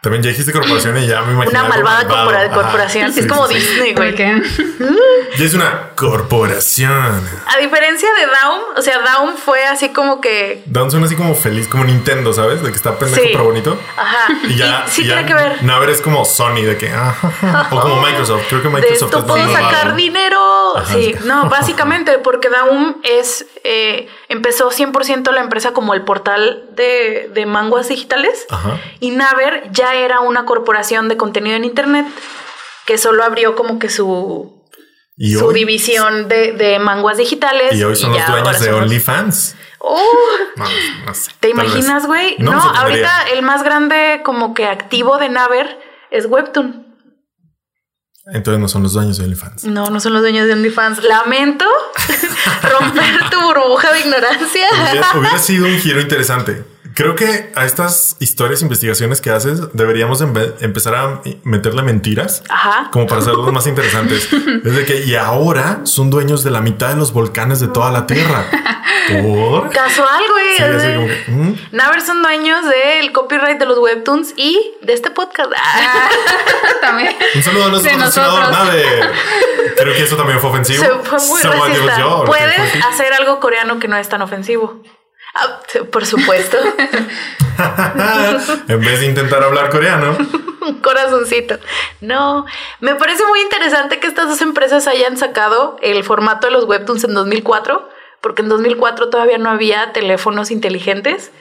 También 0.00 0.22
ya 0.22 0.30
dijiste 0.30 0.52
corporación 0.52 0.96
y 0.98 1.06
ya 1.08 1.22
me 1.22 1.32
imagino. 1.32 1.58
una 1.58 1.68
malvada 1.68 2.00
Ajá. 2.08 2.50
corporación. 2.54 3.12
Sí, 3.12 3.20
es 3.20 3.26
como 3.26 3.48
sí. 3.48 3.54
Disney, 3.54 3.94
güey. 3.94 4.14
Ya 4.16 5.44
es 5.44 5.54
una 5.54 5.90
corporación. 5.96 7.28
A 7.46 7.56
diferencia 7.58 8.08
de 8.14 8.26
Daum, 8.26 8.60
o 8.76 8.82
sea, 8.82 9.00
Daum 9.00 9.36
fue 9.36 9.64
así 9.64 9.88
como 9.90 10.20
que. 10.20 10.62
Dan 10.66 10.90
suena 10.90 11.06
así 11.06 11.16
como 11.16 11.34
feliz, 11.34 11.66
como 11.66 11.84
Nintendo, 11.84 12.32
¿sabes? 12.32 12.62
De 12.62 12.70
que 12.70 12.76
está 12.76 12.96
pendejo 12.98 13.20
Sí. 13.22 13.28
pero 13.32 13.44
bonito. 13.44 13.76
Ajá. 13.96 14.28
Y 14.44 14.56
ya. 14.56 14.84
sí 14.86 15.02
y 15.02 15.06
ya 15.06 15.14
tiene 15.14 15.28
que 15.28 15.34
ver. 15.34 15.62
Naver 15.64 15.90
es 15.90 16.00
como 16.00 16.24
Sony, 16.24 16.62
de 16.62 16.76
que. 16.76 16.90
ah, 16.92 17.66
o 17.70 17.80
como 17.80 18.00
Microsoft. 18.00 18.42
Creo 18.48 18.62
que 18.62 18.68
De 18.68 18.74
Microsoft 18.74 19.02
esto 19.08 19.18
es 19.18 19.24
puedo 19.24 19.52
sacar 19.52 19.96
dinero. 19.96 20.76
Ajá, 20.76 20.94
sí, 20.94 21.14
sí. 21.18 21.24
no, 21.24 21.48
básicamente 21.50 22.18
porque 22.18 22.48
Daum 22.50 22.96
es. 23.02 23.44
eh, 23.64 24.08
empezó 24.28 24.70
100% 24.70 25.30
la 25.32 25.40
empresa 25.40 25.72
como 25.72 25.94
el 25.94 26.02
portal 26.02 26.64
de, 26.74 27.30
de 27.32 27.46
manguas 27.46 27.88
digitales. 27.88 28.46
Ajá. 28.50 28.78
Y 29.00 29.10
Naver 29.10 29.68
ya 29.72 29.94
era 29.94 30.20
una 30.20 30.44
corporación 30.44 31.08
de 31.08 31.16
contenido 31.16 31.56
en 31.56 31.64
Internet 31.64 32.06
que 32.86 32.98
solo 32.98 33.22
abrió 33.24 33.54
como 33.54 33.78
que 33.78 33.88
su, 33.90 34.62
Y 35.16 35.34
su 35.34 35.46
hoy, 35.46 35.54
división 35.54 36.28
de, 36.28 36.52
de 36.52 36.78
manguas 36.78 37.16
digitales. 37.18 37.74
y 37.74 37.82
hoy 37.84 37.96
son 37.96 38.12
los 38.12 38.26
dueños 38.26 38.60
de 38.60 38.72
OnlyFans. 38.72 39.56
¡Oh! 39.80 40.02
No, 40.56 40.64
no 41.06 41.14
sé. 41.14 41.30
¿Te 41.38 41.50
imaginas, 41.50 42.06
güey? 42.06 42.34
No, 42.38 42.60
sorprendería. 42.60 43.08
ahorita 43.16 43.30
el 43.34 43.42
más 43.42 43.62
grande 43.62 44.22
como 44.24 44.52
que 44.54 44.66
activo 44.66 45.18
de 45.18 45.28
Naver 45.28 45.78
es 46.10 46.26
Webtoon. 46.26 46.87
Entonces 48.32 48.60
no 48.60 48.68
son 48.68 48.82
los 48.82 48.92
dueños 48.92 49.18
de 49.18 49.24
OnlyFans. 49.24 49.64
No, 49.64 49.90
no 49.90 50.00
son 50.00 50.12
los 50.12 50.22
dueños 50.22 50.46
de 50.46 50.52
OnlyFans. 50.52 51.02
Lamento 51.04 51.64
romper 52.62 53.30
tu 53.30 53.40
burbuja 53.40 53.92
de 53.92 54.00
ignorancia. 54.00 54.66
Hubiera, 54.90 55.08
hubiera 55.18 55.38
sido 55.38 55.66
un 55.66 55.78
giro 55.78 56.00
interesante. 56.00 56.64
Creo 56.94 57.14
que 57.14 57.52
a 57.54 57.64
estas 57.64 58.16
historias, 58.18 58.60
investigaciones 58.62 59.20
que 59.20 59.30
haces, 59.30 59.72
deberíamos 59.72 60.20
empe- 60.20 60.54
empezar 60.60 60.94
a 60.96 61.20
meterle 61.44 61.82
mentiras. 61.82 62.42
Ajá. 62.48 62.88
Como 62.90 63.06
para 63.06 63.20
hacerlos 63.20 63.52
más 63.52 63.66
interesantes. 63.66 64.28
Es 64.64 64.74
de 64.74 64.84
que, 64.84 65.04
y 65.04 65.14
ahora 65.14 65.80
son 65.84 66.10
dueños 66.10 66.42
de 66.42 66.50
la 66.50 66.60
mitad 66.60 66.88
de 66.88 66.96
los 66.96 67.12
volcanes 67.12 67.60
de 67.60 67.68
toda 67.68 67.92
la 67.92 68.06
Tierra. 68.06 68.44
¿Por? 69.22 69.70
Casual, 69.72 70.22
güey. 70.30 70.56
Sí, 70.56 70.62
así. 70.62 70.76
así 70.76 70.94
como 70.94 71.06
que, 71.06 71.24
¿mm? 71.28 71.58
Naver 71.72 72.00
son 72.02 72.22
dueños 72.22 72.64
del 72.68 73.12
copyright 73.12 73.58
de 73.58 73.66
los 73.66 73.78
webtoons 73.78 74.34
y 74.36 74.74
de 74.82 74.92
este 74.92 75.10
podcast. 75.10 75.50
Ah, 75.56 76.08
también. 76.80 77.16
Un 77.34 77.42
saludo 77.42 77.66
a 77.66 77.68
nuestro 77.68 77.92
patrocinador, 77.92 78.40
nosotros. 78.40 78.66
Nave. 78.66 79.00
Creo 79.76 79.94
que 79.94 80.02
eso 80.02 80.16
también 80.16 80.40
fue 80.40 80.50
ofensivo. 80.50 80.84
Se 80.84 80.90
fue 80.90 81.18
muy 81.20 81.42
So 81.42 81.52
racista. 81.52 81.98
yo, 81.98 82.24
porque 82.24 82.42
fue 82.42 82.56
Puedes 82.56 82.84
hacer 82.84 83.12
algo 83.12 83.40
coreano 83.40 83.78
que 83.78 83.88
no 83.88 83.96
es 83.96 84.08
tan 84.08 84.22
ofensivo. 84.22 84.82
Ah, 85.34 85.60
por 85.92 86.04
supuesto. 86.06 86.56
en 88.68 88.80
vez 88.80 89.00
de 89.00 89.06
intentar 89.06 89.42
hablar 89.42 89.70
coreano. 89.70 90.16
Un 90.60 90.80
corazoncito. 90.80 91.58
No, 92.00 92.44
me 92.80 92.94
parece 92.94 93.24
muy 93.26 93.40
interesante 93.40 94.00
que 94.00 94.06
estas 94.06 94.28
dos 94.28 94.42
empresas 94.42 94.86
hayan 94.86 95.16
sacado 95.16 95.76
el 95.82 96.02
formato 96.04 96.46
de 96.46 96.52
los 96.52 96.64
webtoons 96.64 97.04
en 97.04 97.14
2004, 97.14 97.88
porque 98.28 98.42
en 98.42 98.50
2004 98.50 99.08
todavía 99.08 99.38
no 99.38 99.48
había 99.48 99.90
teléfonos 99.94 100.50
inteligentes 100.50 101.32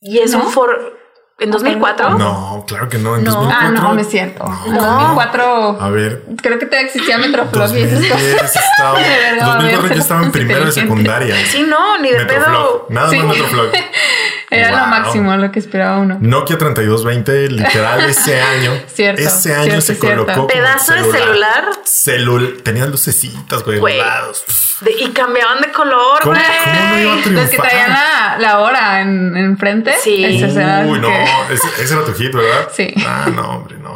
y 0.00 0.18
es 0.18 0.32
¿No? 0.32 0.42
un 0.42 0.50
for 0.50 0.98
en 1.38 1.50
2004. 1.50 2.10
No, 2.18 2.64
claro 2.66 2.88
que 2.88 2.98
no. 2.98 3.16
En 3.16 3.24
No. 3.24 3.30
2004. 3.32 3.66
Ah, 3.66 3.70
no, 3.70 3.94
no 3.94 4.00
es 4.00 4.08
cierto. 4.08 4.44
En 4.66 4.74
No. 4.74 4.80
2004 4.82 5.78
A 5.80 5.90
ver, 5.90 6.22
creo 6.40 6.58
que 6.58 6.66
todavía 6.66 6.86
existía 6.86 7.18
Metroflog 7.18 7.74
y 7.76 7.82
esas 7.82 8.00
2010 8.00 8.34
cosas. 8.42 8.62
estaba. 8.72 8.98
De 9.00 9.08
verdad, 9.08 9.46
2004 9.46 9.94
yo 9.94 10.00
estaba 10.00 10.22
en 10.24 10.32
primero 10.32 10.64
de 10.64 10.72
secundaria. 10.72 11.36
Sí, 11.46 11.64
no, 11.68 11.98
ni 11.98 12.10
de 12.10 12.24
pedo. 12.24 12.86
Nada 12.88 13.10
Sí. 13.10 13.16
más 13.18 13.26
Metroflog. 13.26 13.70
Era 14.50 14.70
lo 14.70 14.86
máximo 14.86 15.34
lo 15.36 15.50
que 15.50 15.58
esperaba 15.58 15.98
uno. 15.98 16.16
Nokia 16.20 16.56
3220, 16.56 17.50
literal, 17.50 18.00
ese 18.08 18.40
año. 18.40 18.70
Cierto, 18.86 19.20
Ese 19.22 19.52
año 19.52 19.62
cierto, 19.64 19.80
se 19.80 19.94
cierto. 19.96 20.08
colocó. 20.26 20.32
como 20.34 20.46
Pedazo 20.46 20.92
de 20.92 21.02
celular. 21.10 21.64
Celul. 21.84 22.62
Tenía 22.62 22.86
lucecitas, 22.86 23.64
güey, 23.64 23.78
Güey. 23.80 23.98
De- 24.80 24.92
y 24.92 25.08
cambiaban 25.10 25.60
de 25.60 25.72
color, 25.72 26.20
¿Cómo- 26.22 26.34
güey. 26.34 26.46
cómo 26.64 26.88
no 26.90 26.98
iba 27.00 27.12
a 27.12 27.14
Los 27.16 27.24
que 27.24 27.30
triunfar? 27.30 27.60
traían 27.68 27.90
la, 27.90 28.36
la 28.38 28.58
hora 28.60 29.00
en, 29.00 29.36
en 29.36 29.56
frente. 29.58 29.94
Sí. 30.02 30.24
Uy, 30.86 30.98
no, 31.00 31.08
que- 31.08 31.23
ese, 31.50 31.82
ese 31.82 31.94
era 31.94 32.04
tu 32.04 32.12
hit, 32.14 32.32
¿verdad? 32.32 32.70
Sí. 32.74 32.92
Ah, 33.06 33.28
no, 33.34 33.50
hombre, 33.56 33.76
no. 33.78 33.94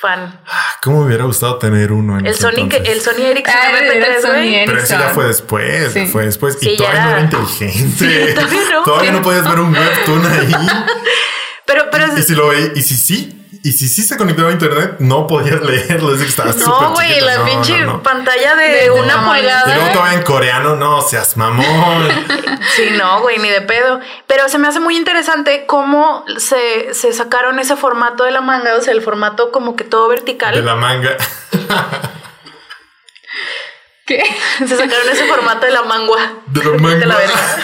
Fan. 0.00 0.38
Ah, 0.46 0.66
¿Cómo 0.82 1.00
me 1.00 1.06
hubiera 1.06 1.24
gustado 1.24 1.56
tener 1.58 1.90
uno 1.90 2.18
en 2.18 2.26
El 2.26 2.34
entonces? 2.34 2.80
el 2.84 3.00
Sony 3.00 3.22
Ericsson 3.24 3.54
Ah, 3.56 3.70
era 3.70 3.78
el 3.78 4.02
MP3, 4.02 4.20
Sony. 4.20 4.32
Ericsson. 4.34 4.64
Pero 4.66 4.78
ese 4.82 4.92
ya 4.98 5.08
fue 5.10 5.24
después, 5.26 5.92
Sí. 5.92 6.06
fue 6.06 6.24
después. 6.26 6.58
Sí, 6.60 6.70
y 6.70 6.76
todavía 6.76 7.04
no 7.04 7.10
era- 7.12 7.20
inteligente. 7.22 8.28
Sí, 8.28 8.34
todavía 8.34 8.60
no. 8.70 8.82
Todavía 8.82 9.10
Sí. 9.10 9.16
no 9.16 9.22
podías 9.22 9.48
ver 9.48 9.60
un 9.60 9.72
webtoon 9.74 10.26
ahí. 10.26 10.56
Pero, 11.66 11.84
pero 11.90 12.06
y 12.18 12.22
si 12.22 12.34
lo 12.34 12.48
veí, 12.48 12.72
y 12.74 12.82
si 12.82 12.94
sí, 12.94 13.43
y 13.64 13.72
si 13.72 13.88
sí 13.88 14.02
se 14.02 14.16
conectaba 14.16 14.50
a 14.50 14.52
internet, 14.52 14.96
no 15.00 15.26
podías 15.26 15.60
leerlo. 15.62 16.14
Es 16.14 16.20
que 16.22 16.28
estaba 16.28 16.52
súper 16.52 16.68
no, 16.68 16.92
güey, 16.92 17.08
chiquito. 17.08 17.26
la 17.26 17.36
No, 17.38 17.44
pinche 17.46 17.78
no, 17.80 17.92
no. 17.94 18.02
pantalla 18.02 18.54
de, 18.56 18.68
De 18.68 18.90
una 18.90 19.14
tamaño. 19.14 19.40
Y 19.40 19.42
luego 19.42 19.64
pulgada. 19.64 19.92
todavía 19.92 20.18
en 20.18 20.22
coreano, 20.22 20.76
no 20.76 21.00
seas 21.02 21.36
mamón. 21.36 22.08
Sí, 22.76 22.88
no, 22.96 23.20
güey, 23.20 23.38
ni 23.38 23.48
de 23.50 23.60
pedo. 23.60 24.00
Pero 24.26 24.48
se 24.48 24.58
me 24.58 24.68
hace 24.68 24.80
muy 24.80 24.96
interesante 24.96 25.64
cómo 25.66 26.24
se, 26.38 26.92
se 26.94 27.12
sacaron 27.12 27.58
ese 27.58 27.76
formato 27.76 28.24
de 28.24 28.30
la 28.30 28.40
manga, 28.40 28.74
o 28.76 28.80
sea, 28.80 28.92
el 28.94 29.02
formato 29.02 29.50
como 29.52 29.76
que 29.76 29.84
todo 29.84 30.08
vertical. 30.08 30.54
De 30.54 30.62
la 30.62 30.74
manga. 30.74 31.16
¿Qué? 34.06 34.22
Se 34.58 34.76
sacaron 34.76 35.08
ese 35.10 35.24
formato 35.26 35.64
de 35.66 35.72
la 35.72 35.82
mangua. 35.82 36.18
De 36.46 36.62
la 36.64 36.78
manga. 36.78 36.98
De 37.00 37.06
la 37.06 37.16
verga. 37.16 37.58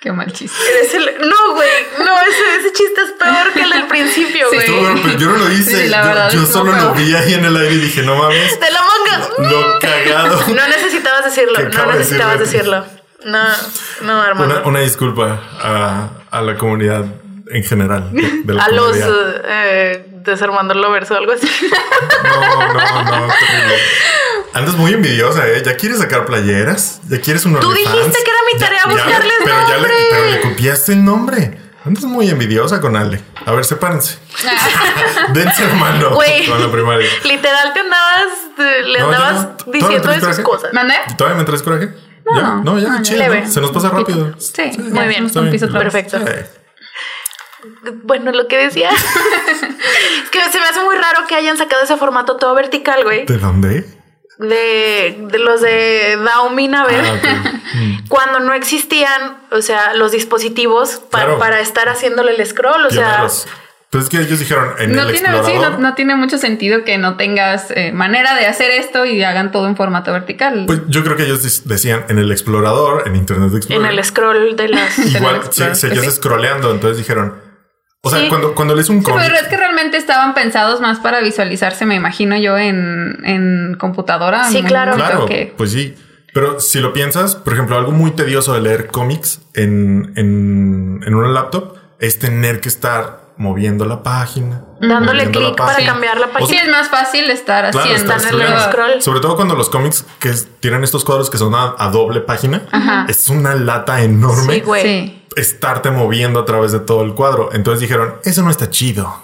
Qué 0.00 0.12
mal 0.12 0.32
chiste. 0.32 0.56
Eres 0.70 0.94
el- 0.94 1.28
No, 1.28 1.54
güey, 1.54 1.68
no, 2.04 2.20
ese, 2.22 2.56
ese 2.60 2.72
chiste 2.72 3.00
es 3.02 3.10
peor 3.12 3.52
que 3.52 3.62
el 3.62 3.70
del 3.70 3.86
principio, 3.88 4.46
güey. 4.52 4.66
Yo 5.18 5.28
no 5.30 5.38
lo 5.38 5.50
hice. 5.52 5.82
Sí, 5.84 5.88
la 5.88 6.02
yo 6.02 6.08
verdad, 6.08 6.30
yo 6.30 6.42
estuvo 6.42 6.64
solo 6.66 6.72
lo 6.72 6.94
vi 6.94 7.14
ahí 7.14 7.34
en 7.34 7.44
el 7.44 7.56
aire 7.56 7.74
y 7.74 7.78
dije, 7.78 8.02
no 8.02 8.14
mames, 8.16 8.60
De 8.60 8.70
la 8.70 8.80
manga. 8.80 9.28
lo 9.50 9.78
cagado. 9.80 10.40
No 10.54 10.68
necesitabas 10.68 11.24
decirlo, 11.24 11.58
no 11.58 11.86
necesitabas 11.86 12.38
decir, 12.38 12.58
decirlo. 12.60 12.84
No, 13.24 13.48
no, 14.02 14.24
hermano. 14.24 14.54
Una, 14.58 14.62
una 14.68 14.80
disculpa 14.80 15.40
a, 15.60 16.08
a 16.30 16.40
la 16.42 16.56
comunidad 16.56 17.04
en 17.50 17.64
general. 17.64 18.10
De, 18.12 18.42
de 18.44 18.54
la 18.54 18.64
A 18.64 18.68
los 18.68 18.96
eh, 19.44 20.06
desarmando 20.22 20.74
lovers 20.74 21.10
o 21.10 21.16
algo 21.16 21.32
así. 21.32 21.48
No, 22.22 22.56
no, 22.56 23.02
no, 23.02 23.34
terrible. 23.34 23.76
Andas 24.54 24.74
muy 24.76 24.92
envidiosa, 24.92 25.46
¿eh? 25.48 25.62
¿Ya 25.64 25.76
quieres 25.76 25.98
sacar 25.98 26.24
playeras? 26.26 27.00
¿Ya 27.08 27.20
quieres 27.20 27.44
un 27.44 27.58
Tú 27.60 27.70
dijiste 27.72 28.18
que 28.24 28.30
era 28.30 28.40
mi 28.46 28.52
Ya- 28.54 28.58
tarea 28.66 28.80
ya- 28.84 28.90
buscarles 28.92 29.34
pero 29.44 29.68
Ya 29.68 29.76
le, 29.78 29.88
pero 30.10 30.24
le 30.30 30.40
copiaste 30.40 30.92
el 30.92 31.04
nombre. 31.04 31.58
Andas 31.84 32.04
muy 32.04 32.28
envidiosa 32.28 32.80
con 32.80 32.96
Ale. 32.96 33.20
A 33.46 33.52
ver, 33.52 33.64
sepárense. 33.64 34.18
Dense 35.32 35.62
hermano 35.64 36.10
Güey. 36.14 36.46
con 36.46 36.60
la 36.60 36.70
primaria. 36.72 37.08
Literal 37.24 37.72
te 37.72 37.80
andabas, 37.80 38.26
le 38.58 38.98
No, 38.98 39.10
ya 39.10 39.16
andabas 39.16 39.34
no. 39.42 39.48
¿Todavía 39.56 39.80
diciendo 39.80 40.10
esas 40.10 40.20
coraje? 40.22 40.42
cosas. 40.42 40.72
¿Mandé? 40.74 40.94
¿Todavía 41.16 41.38
me 41.38 41.44
traes 41.44 41.62
coraje? 41.62 41.88
No, 42.30 42.36
ya, 42.40 42.42
no, 42.62 42.78
ya, 42.78 42.88
no, 42.88 43.02
chido. 43.02 43.24
Se 43.46 43.60
nos 43.60 43.70
pasa 43.70 43.88
rápido. 43.90 44.34
Sí, 44.38 44.70
Muy 44.78 45.06
bien. 45.08 45.30
Un 45.34 45.50
piso. 45.50 45.68
Perfecto. 45.70 46.18
Sí. 46.18 46.32
Bueno, 48.02 48.32
lo 48.32 48.48
que 48.48 48.56
decía 48.58 48.90
es 49.52 50.30
que 50.30 50.40
se 50.50 50.58
me 50.60 50.66
hace 50.66 50.80
muy 50.82 50.94
raro 50.96 51.26
que 51.26 51.34
hayan 51.36 51.56
sacado 51.56 51.82
ese 51.84 51.96
formato 51.96 52.36
todo 52.36 52.54
vertical, 52.54 53.02
güey. 53.04 53.24
¿De 53.26 53.38
dónde? 53.38 53.86
De, 54.38 55.26
de 55.30 55.38
los 55.38 55.60
de 55.60 56.16
Xiaomi 56.22 56.68
Naver. 56.68 57.04
Ah. 57.24 57.52
Mm. 57.68 58.08
Cuando 58.08 58.40
no 58.40 58.54
existían, 58.54 59.36
o 59.52 59.60
sea, 59.60 59.92
los 59.92 60.10
dispositivos 60.10 61.02
pa- 61.10 61.18
Claro. 61.24 61.38
para 61.38 61.60
estar 61.60 61.86
haciéndole 61.90 62.34
el 62.34 62.44
scroll, 62.46 62.86
o 62.86 62.90
sea, 62.90 63.04
Pioneros. 63.08 63.46
Pues 63.90 64.04
es 64.04 64.10
que 64.10 64.16
ellos 64.22 64.38
dijeron 64.38 64.70
en 64.78 64.96
No 64.96 65.02
el 65.02 65.12
tiene, 65.12 65.28
explorador. 65.28 65.50
sí, 65.50 65.72
no, 65.76 65.78
no 65.78 65.94
tiene 65.94 66.16
mucho 66.16 66.38
sentido 66.38 66.82
que 66.84 66.96
no 66.96 67.18
tengas 67.18 67.70
eh, 67.70 67.92
manera 67.92 68.34
de 68.36 68.46
hacer 68.46 68.70
esto 68.70 69.04
y 69.04 69.22
hagan 69.22 69.52
todo 69.52 69.66
en 69.68 69.76
formato 69.76 70.10
vertical. 70.12 70.64
Pues 70.66 70.80
yo 70.88 71.04
creo 71.04 71.14
que 71.16 71.24
ellos 71.24 71.66
decían 71.68 72.06
en 72.08 72.18
el 72.18 72.32
explorador, 72.32 73.06
en 73.06 73.16
Internet 73.16 73.50
en 73.50 73.56
Explorer. 73.58 73.90
el 73.92 74.04
scroll 74.04 74.56
de 74.56 74.68
las... 74.68 74.98
Igual 74.98 75.36
Explorer, 75.36 75.76
seguías 75.76 76.04
sí. 76.06 76.10
scrolleando, 76.12 76.70
entonces 76.72 76.96
dijeron. 76.96 77.47
O 78.02 78.10
sea, 78.10 78.20
Sí. 78.20 78.28
cuando, 78.28 78.54
cuando 78.54 78.74
lees 78.74 78.88
un 78.90 79.00
Sí, 79.00 79.04
cómic. 79.10 79.22
pero 79.26 79.34
es 79.36 79.48
que 79.48 79.56
realmente 79.56 79.96
estaban 79.96 80.32
pensados 80.34 80.80
más 80.80 81.00
para 81.00 81.20
visualizarse, 81.20 81.84
me 81.84 81.96
imagino 81.96 82.36
yo, 82.38 82.56
en, 82.56 83.18
en 83.24 83.76
computadora. 83.78 84.44
Sí, 84.44 84.62
claro. 84.62 84.94
Claro, 84.94 85.26
que- 85.26 85.52
pues 85.56 85.72
sí. 85.72 85.94
Pero 86.32 86.60
si 86.60 86.78
lo 86.80 86.92
piensas, 86.92 87.34
por 87.34 87.54
ejemplo, 87.54 87.76
algo 87.76 87.90
muy 87.90 88.12
tedioso 88.12 88.52
de 88.54 88.60
leer 88.60 88.86
cómics 88.88 89.40
en, 89.54 90.12
en, 90.16 91.00
en 91.04 91.14
una 91.14 91.28
laptop 91.28 91.74
es 91.98 92.18
tener 92.20 92.60
que 92.60 92.68
estar 92.68 93.26
moviendo 93.38 93.84
la 93.84 94.02
página. 94.02 94.62
Dándole 94.80 95.30
clic 95.30 95.56
para 95.56 95.84
cambiar 95.84 96.18
la 96.20 96.26
O 96.26 96.32
página. 96.32 96.48
Sí, 96.50 96.56
es 96.66 96.70
más 96.70 96.88
fácil 96.88 97.28
estar 97.30 97.70
Claro, 97.70 97.90
haciendo. 97.92 98.18
scrolleando. 98.18 98.60
scroll. 98.70 99.02
Sobre 99.02 99.20
todo 99.20 99.36
cuando 99.36 99.54
los 99.56 99.70
cómics 99.70 100.04
que 100.20 100.32
tienen 100.60 100.84
estos 100.84 101.04
cuadros 101.04 101.30
que 101.30 101.38
son 101.38 101.54
a, 101.54 101.74
a 101.78 101.90
doble 101.90 102.20
página, 102.20 102.62
Ajá. 102.70 103.06
es 103.08 103.28
una 103.28 103.54
lata 103.54 104.02
enorme 104.02 104.54
Sí, 104.54 104.60
güey. 104.60 104.82
Sí. 104.82 105.24
Estarte 105.40 105.90
moviendo 105.90 106.40
a 106.40 106.44
través 106.44 106.72
de 106.72 106.80
todo 106.80 107.02
el 107.02 107.14
cuadro. 107.14 107.50
Entonces 107.52 107.80
dijeron, 107.80 108.16
eso 108.24 108.42
no 108.42 108.50
está 108.50 108.70
chido. 108.70 109.22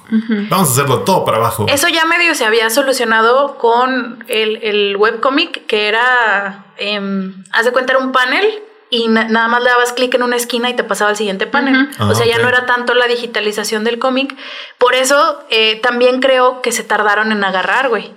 Vamos 0.50 0.68
a 0.68 0.72
hacerlo 0.72 1.00
todo 1.00 1.24
para 1.24 1.36
abajo. 1.38 1.66
Eso 1.68 1.88
ya 1.88 2.04
medio 2.04 2.34
se 2.34 2.44
había 2.44 2.70
solucionado 2.70 3.58
con 3.58 4.24
el, 4.28 4.56
el 4.62 4.96
webcomic, 4.96 5.66
que 5.66 5.88
era, 5.88 6.66
em, 6.78 7.44
haz 7.52 7.64
de 7.64 7.72
cuenta, 7.72 7.92
era 7.92 8.02
un 8.02 8.12
panel 8.12 8.46
y 8.90 9.08
na- 9.08 9.24
nada 9.28 9.48
más 9.48 9.62
le 9.62 9.70
dabas 9.70 9.92
clic 9.92 10.14
en 10.14 10.22
una 10.22 10.36
esquina 10.36 10.70
y 10.70 10.74
te 10.74 10.84
pasaba 10.84 11.10
al 11.10 11.16
siguiente 11.16 11.46
panel. 11.46 11.90
Ah, 11.98 12.08
o 12.10 12.14
sea, 12.14 12.26
ya 12.26 12.38
no 12.38 12.48
era 12.48 12.66
tanto 12.66 12.94
la 12.94 13.06
digitalización 13.06 13.82
del 13.84 13.98
cómic. 13.98 14.34
Por 14.78 14.94
eso 14.94 15.40
eh, 15.50 15.80
también 15.80 16.20
creo 16.20 16.62
que 16.62 16.70
se 16.72 16.84
tardaron 16.84 17.32
en 17.32 17.42
agarrar, 17.44 17.88
güey. 17.88 18.12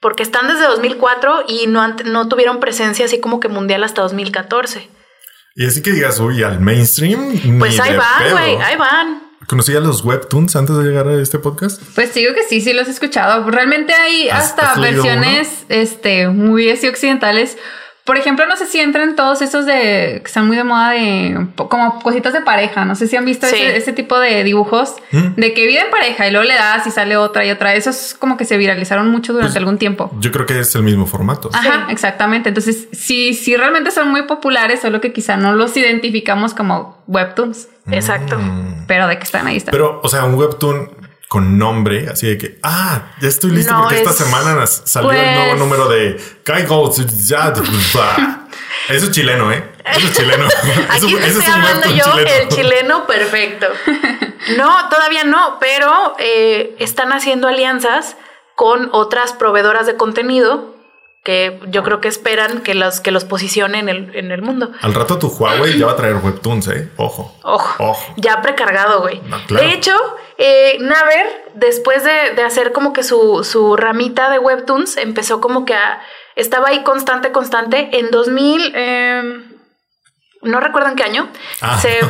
Porque 0.00 0.22
están 0.24 0.48
desde 0.48 0.66
2004 0.66 1.44
y 1.46 1.66
no, 1.68 1.86
no 2.04 2.28
tuvieron 2.28 2.58
presencia 2.60 3.04
así 3.06 3.20
como 3.20 3.38
que 3.40 3.48
mundial 3.48 3.84
hasta 3.84 4.02
2014. 4.02 4.88
Y 5.54 5.66
así 5.66 5.82
que 5.82 5.92
digas, 5.92 6.18
uy, 6.20 6.42
al 6.42 6.60
mainstream. 6.60 7.58
Pues 7.58 7.78
ahí 7.78 7.96
van, 7.96 8.30
güey, 8.30 8.56
ahí 8.56 8.76
van. 8.76 9.22
¿Conocía 9.46 9.80
los 9.80 10.04
webtoons 10.04 10.56
antes 10.56 10.76
de 10.78 10.84
llegar 10.84 11.08
a 11.08 11.20
este 11.20 11.38
podcast? 11.38 11.82
Pues 11.94 12.14
digo 12.14 12.32
que 12.32 12.42
sí, 12.48 12.60
sí 12.60 12.72
los 12.72 12.88
he 12.88 12.92
escuchado. 12.92 13.50
Realmente 13.50 13.92
hay 13.92 14.28
¿Has- 14.28 14.44
hasta 14.56 14.80
versiones 14.80 15.66
este, 15.68 16.28
muy 16.28 16.70
así 16.70 16.86
occidentales. 16.88 17.58
Por 18.04 18.16
ejemplo, 18.18 18.46
no 18.46 18.56
sé 18.56 18.66
si 18.66 18.80
entran 18.80 19.14
todos 19.14 19.42
esos 19.42 19.64
de 19.64 20.20
que 20.20 20.22
están 20.26 20.48
muy 20.48 20.56
de 20.56 20.64
moda 20.64 20.90
de 20.90 21.46
como 21.56 22.00
cositas 22.00 22.32
de 22.32 22.40
pareja. 22.40 22.84
No 22.84 22.96
sé 22.96 23.06
si 23.06 23.14
han 23.16 23.24
visto 23.24 23.46
Sí. 23.46 23.54
ese, 23.54 23.76
ese 23.76 23.92
tipo 23.92 24.18
de 24.18 24.42
dibujos 24.42 24.96
¿Mm? 25.12 25.34
de 25.36 25.54
que 25.54 25.66
vive 25.68 25.80
en 25.80 25.90
pareja 25.90 26.26
y 26.26 26.32
luego 26.32 26.44
le 26.46 26.54
das 26.54 26.84
y 26.86 26.90
sale 26.90 27.16
otra 27.16 27.44
y 27.46 27.50
otra. 27.52 27.74
Esos 27.74 28.14
como 28.18 28.36
que 28.36 28.44
se 28.44 28.56
viralizaron 28.56 29.08
mucho 29.10 29.32
durante 29.32 29.52
Pues, 29.52 29.56
algún 29.58 29.78
tiempo. 29.78 30.10
Yo 30.18 30.32
creo 30.32 30.46
que 30.46 30.58
es 30.58 30.74
el 30.74 30.82
mismo 30.82 31.06
formato. 31.06 31.48
Ajá, 31.52 31.86
exactamente. 31.90 32.48
Entonces, 32.48 32.88
sí, 32.92 33.34
sí 33.34 33.56
realmente 33.56 33.92
son 33.92 34.08
muy 34.10 34.22
populares, 34.22 34.80
solo 34.80 35.00
que 35.00 35.12
quizá 35.12 35.36
no 35.36 35.52
los 35.54 35.76
identificamos 35.76 36.54
como 36.54 36.98
webtoons, 37.06 37.68
Exacto. 37.90 38.36
Mm. 38.38 38.84
pero 38.88 39.06
de 39.06 39.16
que 39.18 39.24
están 39.24 39.46
ahí 39.46 39.58
están. 39.58 39.70
Pero, 39.72 40.00
o 40.02 40.08
sea, 40.08 40.24
un 40.24 40.34
webtoon 40.34 40.90
con 41.32 41.56
nombre, 41.56 42.10
así 42.12 42.26
de 42.26 42.36
que, 42.36 42.58
ah, 42.62 43.04
ya 43.22 43.26
estoy 43.28 43.52
listo 43.52 43.72
No, 43.72 43.80
porque 43.84 43.96
esta 43.96 44.10
es- 44.10 44.16
semana 44.16 44.54
nas- 44.54 44.82
salió 44.84 45.12
el 45.12 45.16
Pues- 45.16 45.34
nuevo 45.34 45.54
número 45.54 45.88
de 45.88 46.20
Kaigo. 46.44 46.92
Eso 48.88 49.06
es 49.06 49.10
chileno, 49.12 49.50
¿eh? 49.50 49.64
Eso 49.96 50.06
es 50.08 50.12
chileno. 50.12 50.46
Eso- 50.94 51.06
Aquí 51.06 51.14
te 51.14 51.26
ese 51.26 51.38
estoy 51.38 51.54
hablando 51.54 51.86
yo, 51.90 52.04
el 52.18 52.48
chileno 52.48 53.06
perfecto. 53.06 53.66
No, 54.58 54.88
todavía 54.90 55.24
no, 55.24 55.56
pero 55.58 56.14
eh, 56.18 56.74
están 56.78 57.12
haciendo 57.14 57.48
alianzas 57.48 58.16
con 58.56 58.90
otras 58.92 59.32
proveedoras 59.32 59.86
de 59.86 59.96
contenido 59.96 60.76
que 61.24 61.60
yo 61.68 61.84
creo 61.84 62.00
que 62.00 62.08
esperan 62.08 62.60
que 62.62 62.74
los, 62.74 63.00
que 63.00 63.12
los 63.12 63.24
posicione 63.24 63.78
en 63.78 63.88
el, 63.88 64.14
en 64.16 64.32
el 64.32 64.42
mundo. 64.42 64.72
Al 64.82 64.92
rato 64.92 65.18
tu 65.18 65.28
Huawei 65.28 65.78
ya 65.78 65.86
va 65.86 65.92
a 65.92 65.96
traer 65.96 66.16
Webtoons, 66.16 66.66
¿eh? 66.68 66.90
Ojo. 66.98 67.38
Ojo. 67.44 67.74
Ojo. 67.82 68.14
Ya 68.16 68.42
precargado, 68.42 69.00
güey. 69.00 69.22
No, 69.28 69.38
claro. 69.46 69.64
De 69.66 69.72
hecho, 69.72 69.92
eh, 70.44 70.76
Naver, 70.80 71.26
después 71.54 72.02
de, 72.02 72.32
de 72.34 72.42
hacer 72.42 72.72
como 72.72 72.92
que 72.92 73.02
su, 73.04 73.44
su 73.44 73.76
ramita 73.76 74.28
de 74.30 74.38
Webtoons, 74.40 74.96
empezó 74.96 75.40
como 75.40 75.64
que 75.64 75.74
a... 75.74 76.00
Estaba 76.34 76.68
ahí 76.68 76.82
constante, 76.82 77.30
constante. 77.30 77.90
En 77.98 78.10
2000... 78.10 78.72
eh, 78.74 79.22
no 80.42 80.58
recuerdo 80.58 80.88
en 80.88 80.96
qué 80.96 81.04
año. 81.04 81.28
Ah. 81.60 81.78
se- 81.78 82.00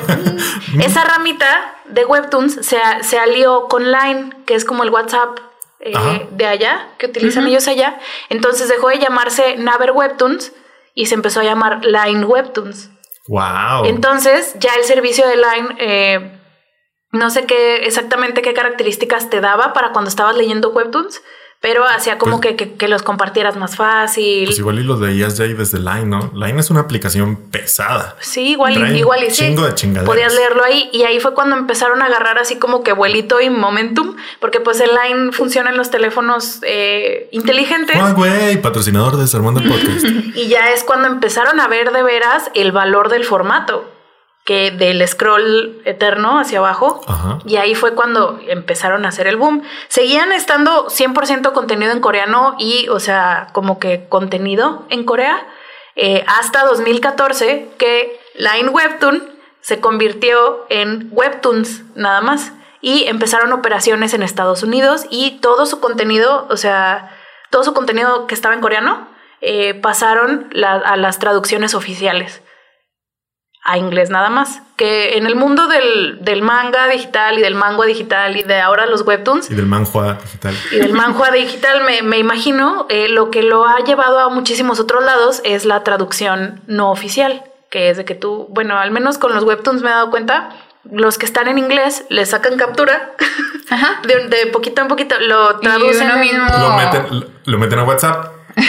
esa 0.83 1.05
ramita 1.05 1.75
de 1.85 2.05
Webtoons 2.07 2.55
se, 2.67 2.79
se 3.03 3.19
alió 3.19 3.69
con 3.69 3.93
Line, 3.93 4.31
que 4.47 4.55
es 4.55 4.65
como 4.65 4.85
el 4.85 4.91
WhatsApp 4.91 5.39
eh, 5.81 6.27
de 6.31 6.47
allá, 6.47 6.89
que 6.99 7.07
utilizan 7.07 7.47
ellos 7.47 7.69
allá. 7.69 7.99
Entonces 8.31 8.69
dejó 8.69 8.89
de 8.89 8.99
llamarse 9.01 9.57
Naver 9.59 9.91
Webtoons 9.93 10.53
y 10.95 11.07
se 11.07 11.15
empezó 11.15 11.41
a 11.41 11.45
llamar 11.45 11.85
Line 11.85 12.25
Webtoons. 12.25 12.89
Wow. 13.29 13.85
Entonces, 13.85 14.55
ya 14.59 14.75
el 14.77 14.85
servicio 14.85 15.27
de 15.29 15.37
Line, 15.37 15.69
eh, 15.79 16.39
no 17.13 17.31
sé 17.31 17.45
qué 17.47 17.77
exactamente 17.85 18.43
qué 18.43 18.53
características 18.55 19.31
te 19.31 19.41
daba 19.41 19.73
para 19.73 19.93
cuando 19.93 20.09
estabas 20.09 20.37
leyendo 20.37 20.71
Webtoons, 20.71 21.23
pero 21.61 21.85
hacía 21.85 22.19
como 22.19 22.41
Pues- 22.41 22.57
que, 22.57 22.57
que- 22.57 22.75
que 22.75 22.89
los 22.89 23.03
compartieras 23.05 23.55
más 23.57 23.77
fácil. 23.77 24.47
Pues 24.47 24.59
igual 24.59 24.81
y 24.81 24.83
los 24.83 24.99
veías 24.99 25.37
ya 25.37 25.45
ahí 25.45 25.53
desde 25.53 25.79
Line, 25.79 26.07
¿no? 26.07 26.33
Line 26.35 26.59
es 26.59 26.71
una 26.71 26.81
aplicación 26.81 27.37
pesada. 27.53 28.17
Sí, 28.19 28.49
igual, 28.53 28.73
y- 28.73 28.77
Traen 28.81 28.97
igual 28.97 29.23
y 29.23 29.31
sí. 29.31 29.45
chingo 29.47 29.63
de 29.65 29.73
chingaderas. 29.75 30.09
Podías 30.09 30.35
leerlo 30.35 30.65
ahí 30.65 30.91
y 30.93 31.05
ahí 31.05 31.21
fue 31.21 31.35
cuando 31.35 31.55
empezaron 31.55 32.03
a 32.03 32.07
agarrar 32.07 32.39
así 32.39 32.57
como 32.59 32.83
que 32.83 32.93
vuelito 32.93 33.41
y 33.41 33.49
momentum, 33.49 34.17
porque 34.41 34.59
pues 34.59 34.81
el 34.81 34.91
Line 34.91 35.31
funciona 35.31 35.71
en 35.71 35.77
los 35.77 35.89
teléfonos 35.93 36.59
eh, 36.63 37.29
inteligentes. 37.31 37.97
Huawei, 37.97 38.61
patrocinador 38.61 39.17
de 39.17 39.29
el 39.29 39.61
Podcast. 39.63 40.05
Y 40.35 40.49
ya 40.49 40.71
es 40.73 40.83
cuando 40.83 41.07
empezaron 41.07 41.61
a 41.61 41.69
ver 41.69 41.93
de 41.93 42.03
veras 42.03 42.51
el 42.55 42.73
valor 42.73 43.09
del 43.09 43.25
formato, 43.25 43.89
que 44.45 44.71
del 44.73 45.07
scroll 45.07 45.81
eterno 45.85 46.39
hacia 46.41 46.59
abajo. 46.59 47.01
Ajá. 47.07 47.39
Y 47.47 47.57
ahí 47.57 47.75
fue 47.75 47.95
cuando 47.95 48.41
empezaron 48.49 49.05
a 49.05 49.09
hacer 49.09 49.27
el 49.29 49.37
boom. 49.37 49.63
Seguían 49.89 50.33
estando 50.33 50.89
100% 50.89 51.53
contenido 51.53 51.93
en 51.93 52.01
coreano 52.01 52.57
y, 52.59 52.89
o 52.89 52.99
sea, 52.99 53.49
como 53.53 53.79
que 53.79 54.07
contenido 54.09 54.85
en 54.89 55.05
Corea, 55.05 55.47
eh, 55.95 56.25
hasta 56.27 56.65
2014 56.65 57.69
que 57.79 58.19
Line 58.35 58.69
Webtoon 58.71 59.23
se 59.61 59.79
convirtió 59.81 60.67
en 60.71 61.09
Webtoons 61.13 61.83
nada 61.95 62.21
más. 62.21 62.53
Y 62.81 63.05
empezaron 63.05 63.53
operaciones 63.53 64.13
en 64.13 64.25
Estados 64.25 64.65
Unidos 64.65 65.07
y 65.09 65.39
todo 65.41 65.67
su 65.67 65.79
contenido, 65.79 66.49
o 66.51 66.57
sea, 66.57 67.17
todo 67.51 67.63
su 67.63 67.75
contenido 67.75 68.27
que 68.27 68.35
estaba 68.35 68.55
en 68.57 68.61
coreano, 68.61 69.07
eh, 69.41 69.75
pasaron 69.75 70.49
la- 70.51 70.75
a 70.75 70.97
las 70.97 71.21
traducciones 71.21 71.75
oficiales 71.75 72.42
a 73.65 73.79
inglés 73.79 74.11
nada 74.11 74.29
más. 74.31 74.61
Que 74.77 75.17
en 75.17 75.27
el 75.27 75.37
mundo 75.37 75.69
del, 75.69 76.19
del 76.23 76.43
manga 76.43 76.89
digital 76.89 77.39
y 77.39 77.43
del 77.43 77.55
manga 77.55 77.85
digital 77.87 78.37
y 78.37 78.43
de 78.43 78.61
ahora 78.61 78.87
los 78.87 79.03
webtoons 79.03 79.51
Y 79.51 79.55
del 79.55 79.67
manhua 79.67 80.15
digital. 80.23 80.55
y 80.73 80.77
del 80.77 80.93
manhua 80.93 81.31
digital, 81.31 81.85
me, 81.85 82.03
me 82.03 82.19
imagino, 82.19 82.87
eh, 82.89 83.09
lo 83.09 83.31
que 83.31 83.43
lo 83.43 83.65
ha 83.67 83.79
llevado 83.85 84.19
a 84.19 84.29
muchísimos 84.31 84.81
otros 84.81 85.05
lados 85.05 85.41
es 85.45 85.65
la 85.65 85.85
traducción 85.85 86.61
no 86.67 86.91
oficial, 86.91 87.45
que 87.71 87.91
es 87.91 87.97
de 87.97 88.05
que 88.05 88.15
tú, 88.17 88.47
bueno, 88.51 88.77
al 88.79 88.91
menos 88.91 89.19
con 89.19 89.33
los 89.35 89.45
webtoons 89.45 89.83
me 89.83 89.91
he 89.91 89.93
dado 89.93 90.11
cuenta, 90.11 90.51
los 90.91 91.17
que 91.17 91.27
están 91.27 91.47
en 91.47 91.59
inglés 91.59 92.05
le 92.09 92.27
sacan 92.27 92.57
captura 92.57 93.13
Ajá. 93.71 94.01
de, 94.09 94.27
de 94.27 94.47
poquito 94.49 94.83
en 94.83 94.89
poquito, 94.89 95.15
lo 95.21 95.61
traducen, 95.61 96.07
uno 96.07 96.15
en- 96.15 96.21
mismo- 96.21 96.49
Lo 96.59 96.69
No. 96.71 96.77
meten, 96.77 97.27
lo 97.45 97.59
meten 97.59 97.79
a 97.79 97.85
WhatsApp. 97.85 98.27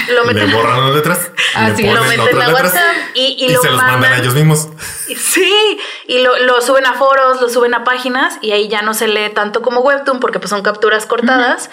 Lo 0.10 0.26
meten, 0.26 0.50
le 0.50 0.56
borran 0.56 0.86
las 0.86 0.96
letras. 0.96 1.32
Ah, 1.56 1.70
le 1.70 1.76
sí, 1.76 1.84
ponen 1.84 1.98
lo 1.98 2.04
meten 2.04 2.42
a 2.42 2.50
WhatsApp 2.50 2.96
y, 3.14 3.38
y 3.40 3.46
y 3.46 3.54
lo 3.54 3.62
se 3.62 3.70
los 3.70 3.78
mandan 3.78 4.00
mandan 4.00 4.14
a 4.14 4.18
ellos 4.18 4.34
mismos. 4.34 4.70
Sí, 5.16 5.80
y 6.08 6.24
lo, 6.24 6.40
lo 6.40 6.62
suben 6.62 6.86
a 6.88 6.94
foros, 6.94 7.40
lo 7.42 7.48
suben 7.48 7.76
a 7.76 7.84
páginas 7.84 8.40
y 8.42 8.54
ahí 8.54 8.70
ya 8.70 8.82
no 8.82 8.96
se 8.96 9.08
lee 9.08 9.30
tanto 9.30 9.62
como 9.62 9.82
webtoon 9.82 10.20
porque 10.20 10.40
pues 10.40 10.50
son 10.50 10.64
capturas 10.64 11.06
cortadas, 11.06 11.70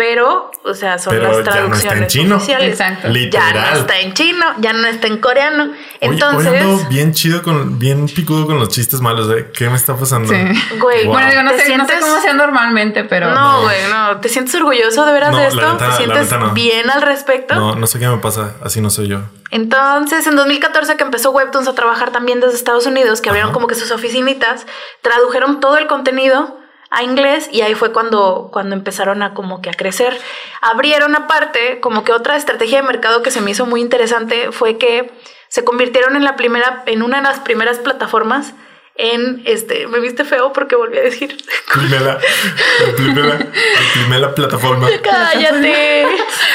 pero, 0.00 0.50
o 0.64 0.72
sea, 0.72 0.98
son 0.98 1.12
Pero 1.14 1.24
las 1.24 1.32
ya 1.32 1.36
no 1.36 1.44
está 1.44 1.58
en 1.58 1.66
traducciones 1.66 2.12
chino. 2.12 2.36
oficiales. 2.36 2.68
Exacto. 2.70 3.02
Ya 3.02 3.08
no 3.08 3.14
Literal. 3.14 3.76
está 3.76 4.00
en 4.00 4.14
chino, 4.14 4.46
ya 4.58 4.72
no 4.72 4.86
está 4.88 5.06
en 5.08 5.18
coreano. 5.18 5.64
Oye, 5.64 5.74
Entonces, 6.00 6.50
hoy 6.52 6.56
ando 6.58 6.88
bien 6.88 7.12
chido 7.12 7.42
con, 7.42 7.78
bien 7.78 8.06
picudo 8.06 8.46
con 8.46 8.58
los 8.58 8.70
chistes 8.70 9.02
malos, 9.02 9.30
¿eh? 9.36 9.50
¿Qué 9.54 9.68
me 9.68 9.76
está 9.76 9.94
pasando? 9.96 10.32
Sí. 10.32 10.38
güey, 10.78 11.04
Wow. 11.04 11.12
Bueno, 11.12 11.28
digo, 11.28 11.42
no 11.42 11.50
¿te 11.50 11.58
sé, 11.64 11.76
no 11.76 11.84
sé 11.86 11.92
sientes- 11.92 12.00
cómo 12.08 12.22
sea 12.22 12.32
normalmente, 12.32 13.04
pero. 13.04 13.34
No, 13.34 13.60
güey, 13.62 13.76
no. 13.90 14.16
¿Te 14.20 14.30
sientes 14.30 14.54
orgulloso 14.54 15.04
de 15.04 15.12
veras 15.12 15.32
No, 15.32 15.36
de 15.36 15.42
la 15.42 15.48
esto? 15.50 15.60
neta- 15.60 15.76
¿Te 15.78 15.86
la 15.88 15.96
sientes 15.96 16.22
neta 16.22 16.38
no. 16.38 16.50
bien 16.54 16.88
al 16.88 17.02
respecto? 17.02 17.54
No, 17.56 17.74
no 17.74 17.86
sé 17.86 17.98
qué 17.98 18.08
me 18.08 18.16
pasa. 18.16 18.54
Así 18.64 18.80
no 18.80 18.88
soy 18.88 19.08
yo. 19.08 19.20
Entonces, 19.50 20.26
en 20.26 20.36
2014 20.36 20.96
que 20.96 21.02
empezó 21.04 21.30
Webtoons 21.32 21.68
a 21.68 21.74
trabajar 21.74 22.10
también 22.10 22.40
desde 22.40 22.54
Estados 22.54 22.86
Unidos, 22.86 23.20
que 23.20 23.28
abrieron 23.28 23.50
Ajá. 23.50 23.54
como 23.54 23.66
que 23.66 23.74
sus 23.74 23.90
oficinitas, 23.90 24.64
tradujeron 25.02 25.60
todo 25.60 25.76
el 25.76 25.86
contenido 25.88 26.56
a 26.90 27.02
inglés 27.04 27.48
y 27.52 27.60
ahí 27.62 27.74
fue 27.74 27.92
cuando, 27.92 28.50
cuando 28.52 28.74
empezaron 28.74 29.22
a 29.22 29.32
como 29.32 29.62
que 29.62 29.70
a 29.70 29.74
crecer. 29.74 30.18
Abrieron 30.60 31.14
aparte, 31.14 31.80
como 31.80 32.04
que 32.04 32.12
otra 32.12 32.36
estrategia 32.36 32.78
de 32.78 32.86
mercado 32.86 33.22
que 33.22 33.30
se 33.30 33.40
me 33.40 33.52
hizo 33.52 33.66
muy 33.66 33.80
interesante 33.80 34.52
fue 34.52 34.76
que 34.76 35.12
se 35.48 35.64
convirtieron 35.64 36.16
en 36.16 36.24
la 36.24 36.36
primera, 36.36 36.82
en 36.86 37.02
una 37.02 37.18
de 37.18 37.22
las 37.22 37.40
primeras 37.40 37.78
plataformas 37.78 38.54
en 38.96 39.42
este, 39.46 39.86
me 39.86 39.98
viste 39.98 40.24
feo 40.24 40.52
porque 40.52 40.76
volví 40.76 40.98
a 40.98 41.02
decir, 41.02 41.34
Primera, 41.72 42.18
la 42.18 42.96
primera, 42.96 43.38
la 43.38 43.92
primera 43.94 44.34
plataforma. 44.34 44.88
cállate. 45.02 46.06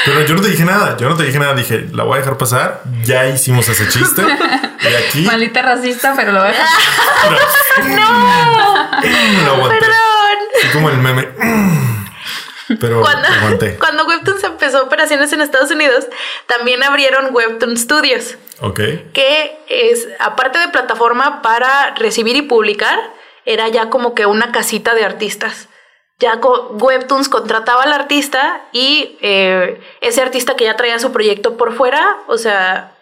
Pero 0.04 0.24
yo 0.24 0.34
no 0.34 0.42
te 0.42 0.48
dije 0.50 0.64
nada. 0.64 0.96
Yo 0.96 1.08
no 1.08 1.16
te 1.16 1.24
dije 1.24 1.38
nada. 1.38 1.54
Dije, 1.54 1.88
la 1.92 2.04
voy 2.04 2.16
a 2.16 2.20
dejar 2.20 2.36
pasar. 2.36 2.82
Ya 3.02 3.26
hicimos 3.26 3.68
ese 3.68 3.88
chiste. 3.88 4.22
Y 4.22 4.94
aquí. 4.94 5.22
Malita 5.22 5.62
racista, 5.62 6.14
pero 6.14 6.32
lo 6.32 6.40
voy 6.40 6.48
a 6.48 6.52
dejar. 6.52 6.68
Lo 9.44 9.52
aguanté. 9.52 9.78
Perdón. 9.80 10.05
Así 10.58 10.68
como 10.72 10.90
el 10.90 10.98
meme. 10.98 11.28
Pero 12.80 13.00
Cuando, 13.00 13.28
aguanté. 13.28 13.76
cuando 13.78 14.06
Webtoons 14.06 14.42
empezó 14.42 14.82
operaciones 14.82 15.32
en 15.32 15.40
Estados 15.40 15.70
Unidos, 15.70 16.06
también 16.46 16.82
abrieron 16.82 17.34
Webtoon 17.34 17.76
Studios. 17.76 18.36
Ok. 18.60 18.80
que 19.12 19.58
es, 19.68 20.08
aparte 20.18 20.58
de 20.58 20.68
plataforma 20.68 21.42
para 21.42 21.94
recibir 21.94 22.36
y 22.36 22.42
publicar, 22.42 22.98
era 23.44 23.68
ya 23.68 23.90
como 23.90 24.14
que 24.14 24.24
una 24.24 24.50
casita 24.50 24.94
de 24.94 25.04
artistas. 25.04 25.68
Ya 26.18 26.40
Webtoons 26.40 27.28
contrataba 27.28 27.82
al 27.82 27.92
artista 27.92 28.62
y 28.72 29.18
eh, 29.20 29.78
ese 30.00 30.22
artista 30.22 30.56
que 30.56 30.64
ya 30.64 30.74
traía 30.74 30.98
su 30.98 31.12
proyecto 31.12 31.58
por 31.58 31.74
fuera, 31.74 32.16
o 32.26 32.38
sea, 32.38 32.95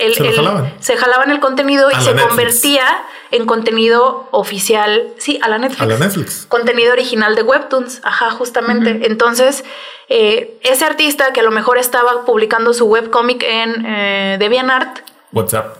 él, 0.00 0.14
Se 0.14 0.32
jalaban. 0.32 0.74
se 0.80 0.96
jalaban 0.96 1.30
el 1.30 1.40
contenido 1.40 1.88
A 1.88 1.92
y 1.92 1.94
se 1.96 2.10
Netflix. 2.12 2.26
convertía 2.28 3.02
en 3.30 3.46
contenido 3.46 4.28
oficial, 4.32 5.08
sí, 5.18 5.38
a 5.42 5.48
la 5.48 5.58
Netflix 5.58 5.82
A 5.82 5.86
la 5.86 5.98
Netflix. 5.98 6.46
contenido 6.46 6.92
original 6.92 7.34
de 7.36 7.42
Webtoons, 7.42 8.00
ajá, 8.02 8.30
justamente. 8.30 9.06
Entonces, 9.06 9.64
eh, 10.08 10.58
ese 10.62 10.84
artista 10.84 11.32
que 11.32 11.40
a 11.40 11.44
lo 11.44 11.50
mejor 11.52 11.78
estaba 11.78 12.24
publicando 12.24 12.72
su 12.74 12.86
webcomic 12.86 13.42
en 13.44 13.86
eh, 13.86 14.36
DeviantArt, 14.40 15.00
WhatsApp. 15.32 15.76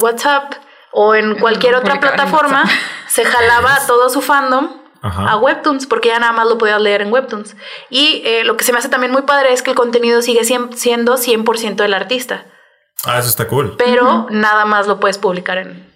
WhatsApp 0.00 0.54
o 0.92 1.14
en 1.14 1.36
cualquier 1.38 1.74
otra 1.74 1.98
plataforma, 2.00 2.64
se 3.08 3.24
jalaba 3.24 3.76
a 3.76 3.86
todo 3.86 4.10
su 4.10 4.20
fandom 4.20 4.76
Ajá. 5.00 5.30
a 5.32 5.36
Webtoons, 5.38 5.86
porque 5.86 6.08
ya 6.08 6.18
nada 6.18 6.32
más 6.32 6.46
lo 6.46 6.58
podías 6.58 6.80
leer 6.80 7.00
en 7.02 7.10
Webtoons. 7.12 7.56
Y 7.88 8.22
eh, 8.26 8.44
lo 8.44 8.56
que 8.58 8.64
se 8.64 8.72
me 8.72 8.78
hace 8.78 8.88
también 8.90 9.10
muy 9.12 9.22
padre 9.22 9.52
es 9.54 9.62
que 9.62 9.70
el 9.70 9.76
contenido 9.76 10.20
sigue 10.20 10.44
siendo 10.44 11.16
100% 11.16 11.76
del 11.76 11.94
artista, 11.94 12.44
Ah, 13.04 13.18
eso 13.18 13.28
está 13.28 13.48
cool. 13.48 13.74
pero 13.76 14.26
nada 14.30 14.64
más 14.64 14.86
lo 14.86 15.00
puedes 15.00 15.18
publicar 15.18 15.58
en, 15.58 15.90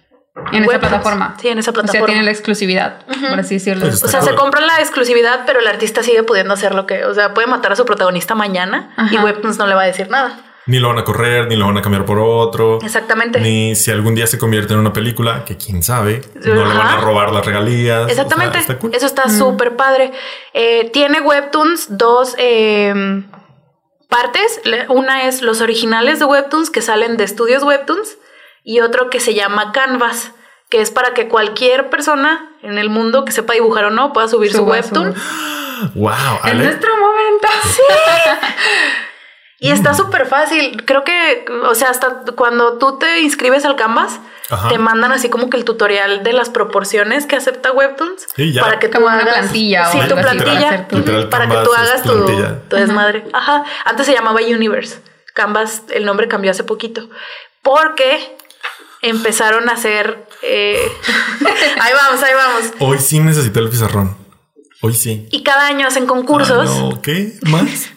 En 0.51 0.63
esa 0.65 0.79
plataforma. 0.79 1.35
Sí, 1.41 1.47
en 1.47 1.57
esa 1.59 1.71
O 1.71 1.73
sea, 1.73 1.83
plataforma. 1.83 2.05
tiene 2.07 2.23
la 2.23 2.31
exclusividad, 2.31 3.05
por 3.29 3.39
así 3.39 3.55
decirlo. 3.55 3.85
Pues 3.85 4.03
O 4.03 4.07
sea, 4.07 4.21
se 4.21 4.35
compra 4.35 4.61
la 4.61 4.79
exclusividad, 4.79 5.43
pero 5.45 5.59
el 5.59 5.67
artista 5.67 6.03
sigue 6.03 6.23
pudiendo 6.23 6.53
hacer 6.53 6.75
lo 6.75 6.85
que, 6.85 7.05
o 7.05 7.13
sea, 7.13 7.33
puede 7.33 7.47
matar 7.47 7.71
a 7.71 7.75
su 7.75 7.85
protagonista 7.85 8.35
mañana 8.35 8.93
y. 9.11 9.17
Webtoons 9.17 9.57
no 9.57 9.67
le 9.67 9.75
va 9.75 9.83
a 9.83 9.85
decir 9.85 10.09
nada. 10.09 10.37
Ni 10.65 10.79
lo 10.79 10.89
van 10.89 10.97
a 10.99 11.05
correr, 11.05 11.47
ni 11.47 11.55
lo 11.55 11.65
van 11.65 11.77
a 11.77 11.81
cambiar 11.81 12.03
por 12.03 12.19
otro. 12.19 12.79
Exactamente. 12.83 13.39
Ni 13.39 13.73
si 13.73 13.89
algún 13.89 14.15
día 14.15 14.27
se 14.27 14.37
convierte 14.37 14.73
en 14.73 14.79
una 14.81 14.91
película, 14.91 15.45
que 15.45 15.55
quién 15.55 15.81
sabe, 15.81 16.19
no 16.43 16.53
le 16.55 16.61
van 16.77 16.87
a 16.87 16.97
robar 16.97 17.31
las 17.31 17.45
regalías. 17.45 18.09
Exactamente. 18.09 18.57
O 18.57 18.61
sea, 18.61 18.61
está 18.73 18.77
cool. 18.79 18.91
Eso 18.93 19.05
está 19.05 19.29
súper 19.29 19.77
padre. 19.77 20.11
Eh, 20.53 20.89
tiene 20.91 21.21
Webtoons 21.21 21.97
dos 21.97 22.35
eh, 22.37 23.23
partes. 24.09 24.61
Una 24.89 25.25
es 25.27 25.41
los 25.41 25.61
originales 25.61 26.19
de 26.19 26.25
Webtoons 26.25 26.69
que 26.69 26.81
salen 26.81 27.17
de 27.17 27.23
estudios 27.23 27.63
Webtoons 27.63 28.17
y 28.63 28.81
otro 28.81 29.09
que 29.09 29.19
se 29.19 29.33
llama 29.33 29.71
Canvas, 29.71 30.31
que 30.69 30.81
es 30.81 30.91
para 30.91 31.13
que 31.13 31.27
cualquier 31.27 31.89
persona 31.89 32.51
en 32.61 32.77
el 32.77 32.89
mundo 32.89 33.25
que 33.25 33.31
sepa 33.31 33.53
dibujar 33.53 33.85
o 33.85 33.89
no 33.89 34.13
pueda 34.13 34.27
subir 34.27 34.51
su 34.51 34.63
Webtoon. 34.63 35.15
Wow, 35.95 36.11
En 36.45 36.57
nuestro 36.57 36.97
momento. 36.97 37.47
Y 39.59 39.71
está 39.71 39.93
súper 39.95 40.27
fácil. 40.27 40.83
Creo 40.85 41.03
que, 41.03 41.45
o 41.67 41.73
sea, 41.73 41.89
hasta 41.89 42.23
cuando 42.35 42.77
tú 42.77 42.99
te 42.99 43.21
inscribes 43.21 43.65
al 43.65 43.75
Canvas, 43.75 44.19
Ajá. 44.51 44.69
te 44.69 44.77
mandan 44.77 45.11
así 45.11 45.29
como 45.29 45.49
que 45.49 45.57
el 45.57 45.65
tutorial 45.65 46.21
de 46.23 46.31
las 46.33 46.49
proporciones 46.49 47.25
que 47.25 47.35
acepta 47.35 47.71
Webtoons. 47.71 48.27
Sí, 48.35 48.53
ya. 48.53 48.61
Para 48.61 48.77
que 48.77 48.87
tú 48.87 48.93
Como 48.99 49.07
una 49.07 49.15
hagas. 49.19 49.33
plantilla 49.39 49.91
Sí, 49.91 49.97
tu 50.07 50.15
plantilla. 50.15 50.87
Literal, 50.91 51.29
para 51.29 51.47
que 51.49 51.55
tú 51.63 51.73
hagas 51.73 52.03
tu, 52.03 52.25
tu 52.69 52.75
desmadre. 52.75 53.25
Ajá. 53.33 53.63
Antes 53.85 54.05
se 54.05 54.13
llamaba 54.13 54.39
Universe. 54.41 54.99
Canvas, 55.33 55.81
el 55.89 56.05
nombre 56.05 56.27
cambió 56.27 56.51
hace 56.51 56.63
poquito. 56.63 57.09
Porque 57.63 58.35
empezaron 59.01 59.69
a 59.69 59.73
hacer. 59.73 60.27
eh, 60.43 60.79
ahí 61.81 61.93
vamos, 61.93 62.23
ahí 62.23 62.33
vamos. 62.35 62.73
Hoy 62.79 62.99
sí 62.99 63.19
necesité 63.19 63.59
el 63.59 63.69
pizarrón. 63.69 64.15
Hoy 64.81 64.93
sí. 64.93 65.27
Y 65.31 65.41
cada 65.41 65.65
año 65.65 65.87
hacen 65.87 66.05
concursos. 66.05 66.69
Ah, 66.71 66.79
no, 66.79 67.01
¿Qué? 67.01 67.33
¿Más? 67.43 67.89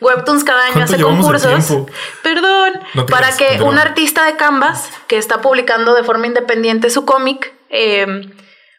Webtoons 0.00 0.44
cada 0.44 0.64
año 0.64 0.74
¿Cuánto 0.74 0.94
hace 0.94 1.02
concursos. 1.02 1.86
Perdón. 2.22 2.72
No 2.94 3.06
para 3.06 3.34
creas, 3.34 3.58
que 3.58 3.62
un 3.62 3.78
artista 3.78 4.26
de 4.26 4.36
Canvas 4.36 4.90
que 5.06 5.16
está 5.16 5.40
publicando 5.40 5.94
de 5.94 6.04
forma 6.04 6.26
independiente 6.26 6.90
su 6.90 7.04
cómic 7.04 7.54
eh, 7.70 8.30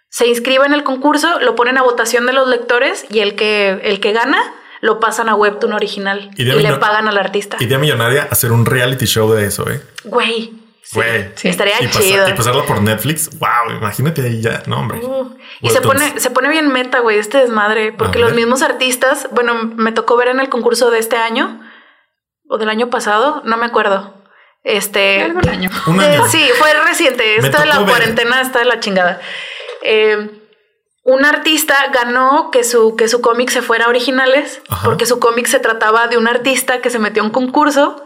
se 0.10 0.28
inscriba 0.28 0.66
en 0.66 0.74
el 0.74 0.84
concurso, 0.84 1.40
lo 1.40 1.56
ponen 1.56 1.78
a 1.78 1.84
votación 1.84 2.26
de 2.26 2.34
los 2.34 2.48
lectores 2.48 3.06
y 3.10 3.20
el 3.20 3.36
que, 3.36 3.80
el 3.84 4.00
que 4.00 4.14
gana 4.14 4.54
lo 4.82 5.00
pasan 5.00 5.28
a 5.30 5.36
Webtoon 5.36 5.74
original 5.74 6.30
y, 6.36 6.44
le 6.44 6.74
pagan 6.78 7.08
al 7.08 7.18
artista. 7.18 7.58
Idea 7.60 7.78
millonaria 7.78 8.28
hacer 8.30 8.52
un 8.52 8.66
reality 8.66 9.06
show 9.06 9.32
de 9.32 9.46
eso, 9.46 9.70
¿eh? 9.70 9.82
Güey. 10.04 10.54
Güey. 10.94 11.32
Sí. 11.36 11.50
Estaría 11.50 11.82
Y, 11.82 11.90
chido. 11.90 12.28
y 12.30 12.34
pasarlo 12.34 12.66
por 12.66 12.82
Netflix. 12.82 13.30
Wow, 13.40 13.76
imagínate 13.78 14.22
ahí 14.22 14.42
ya. 14.42 14.64
No, 14.68 14.80
hombre. 14.80 15.00
Uh, 15.04 15.36
y 15.62 15.70
se 15.70 15.82
pone, 15.82 16.20
se 16.20 16.30
pone 16.30 16.50
bien 16.50 16.70
meta, 16.72 17.00
güey, 17.00 17.18
este 17.20 17.40
desmadre, 17.40 17.92
porque 17.92 18.20
los 18.20 18.34
mismos 18.34 18.62
artistas, 18.62 19.28
bueno, 19.32 19.54
me 19.76 19.92
tocó 19.92 20.16
ver 20.16 20.30
en 20.30 20.40
el 20.40 20.50
concurso 20.50 20.90
de 20.90 21.00
este 21.00 21.18
año 21.18 21.60
o 22.50 22.58
del 22.58 22.70
año 22.70 22.90
pasado, 22.90 23.42
no 23.46 23.58
me 23.58 23.66
acuerdo. 23.66 24.14
Este, 24.64 25.24
Algún 25.24 25.48
año. 25.50 25.70
Un 25.88 25.98
de- 25.98 26.06
año. 26.06 26.28
sí, 26.28 26.50
fue 26.58 26.74
reciente. 26.86 27.38
Me 27.42 27.48
Esta 27.48 27.60
de 27.62 27.66
la 27.68 27.80
ver. 27.80 27.88
cuarentena 27.90 28.42
está 28.42 28.60
de 28.60 28.66
la 28.66 28.80
chingada. 28.80 29.20
Eh, 29.82 30.30
un 31.04 31.24
artista 31.26 31.76
ganó 31.94 32.50
que 32.52 32.64
su, 32.66 32.96
que 32.98 33.08
su 33.08 33.22
cómic 33.22 33.50
se 33.50 33.62
fuera 33.62 33.86
a 33.86 33.90
originales, 33.90 34.62
Ajá. 34.70 34.84
porque 34.86 35.06
su 35.06 35.20
cómic 35.20 35.48
se 35.48 35.60
trataba 35.60 36.08
de 36.08 36.18
un 36.18 36.28
artista 36.28 36.82
que 36.82 36.90
se 36.90 37.00
metió 37.00 37.24
a 37.24 37.26
un 37.26 37.32
concurso 37.32 38.04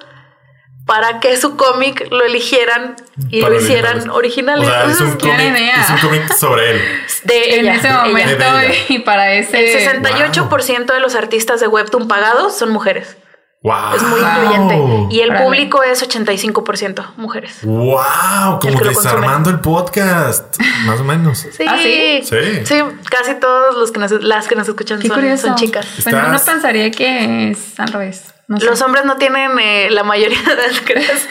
para 0.86 1.20
que 1.20 1.38
su 1.38 1.56
cómic 1.56 2.08
lo 2.12 2.24
eligieran 2.24 2.96
y 3.30 3.42
Para 3.42 3.54
lo 3.54 3.62
hicieran 3.62 4.10
originales. 4.10 4.68
O 4.68 4.72
sea, 4.72 4.84
es 4.86 5.00
un 5.00 5.08
Entonces, 5.08 5.16
qué 5.22 5.30
cómic, 5.30 5.58
idea. 5.62 5.82
es 5.82 5.90
un 5.90 5.98
cómic 6.10 6.34
sobre 6.36 6.72
él. 6.72 6.82
de 7.24 7.54
En 7.60 7.60
ella, 7.66 7.76
ese 7.76 7.90
momento 7.94 8.38
De 8.54 8.66
ella. 8.66 8.74
y 8.90 9.00
para 9.00 9.32
ese. 9.34 9.60
El 9.74 10.02
68% 10.02 10.94
de 10.94 11.00
los 11.00 11.16
artistas 11.16 11.60
de 11.60 11.68
Webtoon 11.68 12.08
pagados 12.08 12.58
son 12.58 12.72
mujeres. 12.72 13.18
Wow. 13.64 13.96
Es 13.96 14.02
muy 14.02 14.20
Wow. 14.20 14.30
incluyente. 14.30 15.16
Y 15.16 15.20
el 15.22 15.36
público 15.36 15.84
es 15.84 16.02
85% 16.02 17.14
mujeres. 17.18 17.60
Wow, 17.62 18.60
como 18.60 18.80
desarmando 18.80 19.52
el 19.52 19.60
podcast, 19.60 20.60
más 20.86 21.00
o 21.00 21.04
menos. 21.04 21.38
Sí. 21.52 21.64
¿Ah, 21.68 21.78
sí? 21.78 22.22
Sí. 22.66 22.76
casi 23.10 23.36
todos 23.36 23.76
los 23.78 23.92
que 23.92 24.00
nos, 24.00 24.12
las 24.24 24.48
que 24.48 24.56
nos 24.56 24.68
escuchan 24.68 25.00
son, 25.38 25.56
chicas. 25.56 25.86
Bueno, 26.04 26.24
uno 26.30 26.40
pensaría 26.44 26.90
que 26.90 27.52
es 27.52 27.80
al 27.80 27.90
revés. 27.94 28.34
No 28.52 28.60
sé. 28.60 28.66
Los 28.66 28.82
hombres 28.82 29.06
no 29.06 29.16
tienen 29.16 29.58
eh, 29.60 29.88
la 29.92 30.04
mayoría 30.04 30.42
de 30.42 30.56
las 30.58 30.82
creas, 30.82 31.26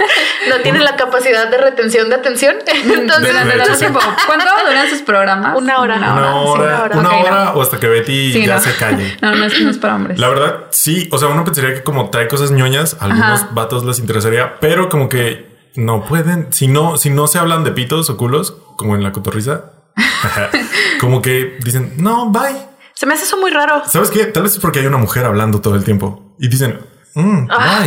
no 0.49 0.57
tienen 0.63 0.83
la 0.83 0.97
capacidad 0.97 1.51
de 1.51 1.59
retención 1.59 2.09
de 2.09 2.15
atención. 2.15 2.57
Entonces, 2.67 3.29
Durante 3.35 3.59
De 3.59 3.77
tiempo. 3.77 4.01
¿Cuánto 4.27 4.47
duran 4.67 4.89
sus 4.89 5.03
programas? 5.03 5.55
Una 5.59 5.81
hora. 5.81 5.97
Una 5.99 6.15
hora, 6.15 6.33
una 6.33 6.83
hora. 6.83 6.99
una 6.99 7.09
no. 7.11 7.21
hora 7.21 7.53
o 7.53 7.61
hasta 7.61 7.79
que 7.79 7.89
Betty 7.89 8.33
Sí, 8.33 8.47
ya 8.47 8.55
no. 8.55 8.61
se 8.63 8.75
calle. 8.75 9.19
No, 9.21 9.35
no 9.35 9.45
es, 9.45 9.61
no 9.61 9.69
es 9.69 9.77
para 9.77 9.97
hombres. 9.97 10.19
La 10.19 10.29
verdad, 10.29 10.65
sí. 10.71 11.11
O 11.13 11.19
sea, 11.19 11.29
uno 11.29 11.45
pensaría 11.45 11.75
que 11.75 11.83
como 11.83 12.09
trae 12.09 12.27
cosas 12.27 12.53
ñoñas, 12.53 12.97
a 13.01 13.05
algunos 13.05 13.43
Ajá. 13.43 13.49
vatos 13.53 13.85
les 13.85 13.99
interesaría, 13.99 14.59
pero 14.59 14.89
como 14.89 15.11
que 15.11 15.47
no 15.75 16.07
pueden. 16.07 16.51
Si 16.55 16.69
no, 16.69 16.97
si 16.97 17.11
no 17.11 17.27
se 17.27 17.39
hablan 17.39 17.65
de 17.65 17.73
pitos 17.73 18.09
o 18.09 18.17
culos, 18.17 18.57
como 18.77 18.97
en 18.97 19.03
la 19.03 19.13
cotorriza, 19.13 19.73
como 21.01 21.21
que 21.21 21.59
dicen, 21.63 21.93
no, 21.99 22.31
bye. 22.31 22.67
Se 22.95 23.05
me 23.05 23.13
hace 23.13 23.25
eso 23.25 23.37
muy 23.37 23.51
raro. 23.51 23.83
¿Sabes 23.87 24.11
qué? 24.11 24.25
Tal 24.25 24.43
vez 24.45 24.53
es 24.53 24.59
porque 24.59 24.79
hay 24.79 24.87
una 24.87 24.97
mujer 24.99 25.27
hablando 25.27 25.61
todo 25.61 25.75
el 25.75 25.85
tiempo 25.85 26.35
y 26.39 26.49
dicen, 26.49 26.81
mm, 27.15 27.49
Ah. 27.51 27.87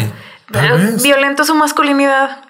Tal. 0.51 0.97
Violento 1.01 1.45
su 1.45 1.55
masculinidad. 1.55 2.43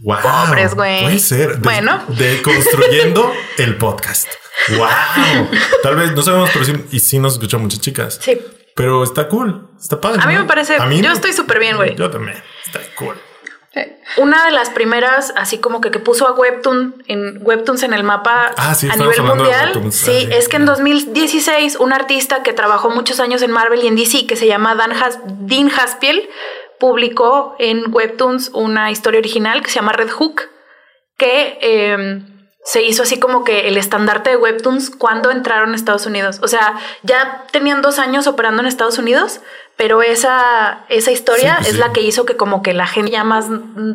Wow. 0.00 0.18
Pobres, 0.22 0.74
güey. 0.74 1.02
Puede 1.02 1.18
ser. 1.18 1.56
Bueno. 1.58 2.02
Deconstruyendo 2.08 3.32
el 3.58 3.76
podcast. 3.76 4.28
Wow. 4.76 5.48
Tal 5.82 5.96
vez 5.96 6.12
no 6.12 6.22
sabemos, 6.22 6.50
pero 6.52 6.64
sí, 6.64 6.72
y 6.90 7.00
sí 7.00 7.18
nos 7.18 7.34
escuchan 7.34 7.60
muchas 7.60 7.80
chicas. 7.80 8.18
Sí. 8.20 8.38
Pero 8.74 9.02
está 9.02 9.28
cool. 9.28 9.70
Está 9.80 10.00
padre. 10.00 10.20
A 10.22 10.26
mí 10.26 10.34
¿no? 10.34 10.40
me 10.40 10.46
parece. 10.46 10.76
A 10.76 10.86
mí 10.86 11.00
yo 11.00 11.08
no. 11.08 11.14
estoy 11.14 11.32
súper 11.32 11.58
bien, 11.58 11.76
güey. 11.76 11.96
Yo 11.96 12.10
también. 12.10 12.42
Está 12.64 12.80
cool. 12.96 13.16
Una 14.16 14.44
de 14.46 14.50
las 14.52 14.70
primeras, 14.70 15.32
así 15.36 15.58
como 15.58 15.80
que, 15.80 15.90
que 15.90 15.98
puso 15.98 16.26
a 16.26 16.32
Webtoon 16.32 17.02
en 17.08 17.38
Webtoons 17.42 17.82
en 17.82 17.92
el 17.92 18.02
mapa 18.04 18.52
Ah, 18.56 18.74
sí, 18.74 18.88
a 18.90 18.96
nivel 18.96 19.14
de 19.16 19.22
mundial. 19.22 19.72
Sí, 19.92 20.10
Ah, 20.10 20.20
sí. 20.20 20.28
es 20.32 20.48
que 20.48 20.56
en 20.56 20.64
2016 20.66 21.76
un 21.76 21.92
artista 21.92 22.42
que 22.42 22.52
trabajó 22.52 22.90
muchos 22.90 23.20
años 23.20 23.42
en 23.42 23.50
Marvel 23.50 23.82
y 23.84 23.86
en 23.86 23.96
DC, 23.96 24.26
que 24.26 24.36
se 24.36 24.46
llama 24.46 24.74
Dan 24.74 24.92
Has- 24.92 25.20
Dean 25.24 25.70
Haspiel, 25.70 26.28
publicó 26.78 27.56
en 27.58 27.92
Webtoons 27.92 28.50
una 28.54 28.90
historia 28.90 29.18
original 29.20 29.62
que 29.62 29.70
se 29.70 29.76
llama 29.76 29.92
Red 29.92 30.10
Hook, 30.10 30.42
que 31.16 31.58
eh, 31.60 32.22
se 32.64 32.82
hizo 32.82 33.02
así 33.04 33.18
como 33.18 33.44
que 33.44 33.68
el 33.68 33.76
estandarte 33.78 34.30
de 34.30 34.36
Webtoons 34.36 34.90
cuando 34.90 35.30
entraron 35.30 35.72
a 35.72 35.76
Estados 35.76 36.04
Unidos. 36.06 36.38
O 36.42 36.48
sea, 36.48 36.74
ya 37.02 37.44
tenían 37.50 37.80
dos 37.82 37.98
años 37.98 38.26
operando 38.26 38.60
en 38.60 38.66
Estados 38.68 38.98
Unidos, 38.98 39.40
pero 39.76 40.02
esa, 40.02 40.84
esa 40.88 41.10
historia 41.12 41.52
Sí, 41.52 41.56
pues 41.58 41.68
es 41.68 41.74
sí. 41.74 41.80
la 41.80 41.92
que 41.92 42.00
hizo 42.02 42.26
que 42.26 42.36
como 42.36 42.62
que 42.62 42.74
la 42.74 42.86
gente 42.86 43.12
ya 43.12 43.24
más... 43.24 43.46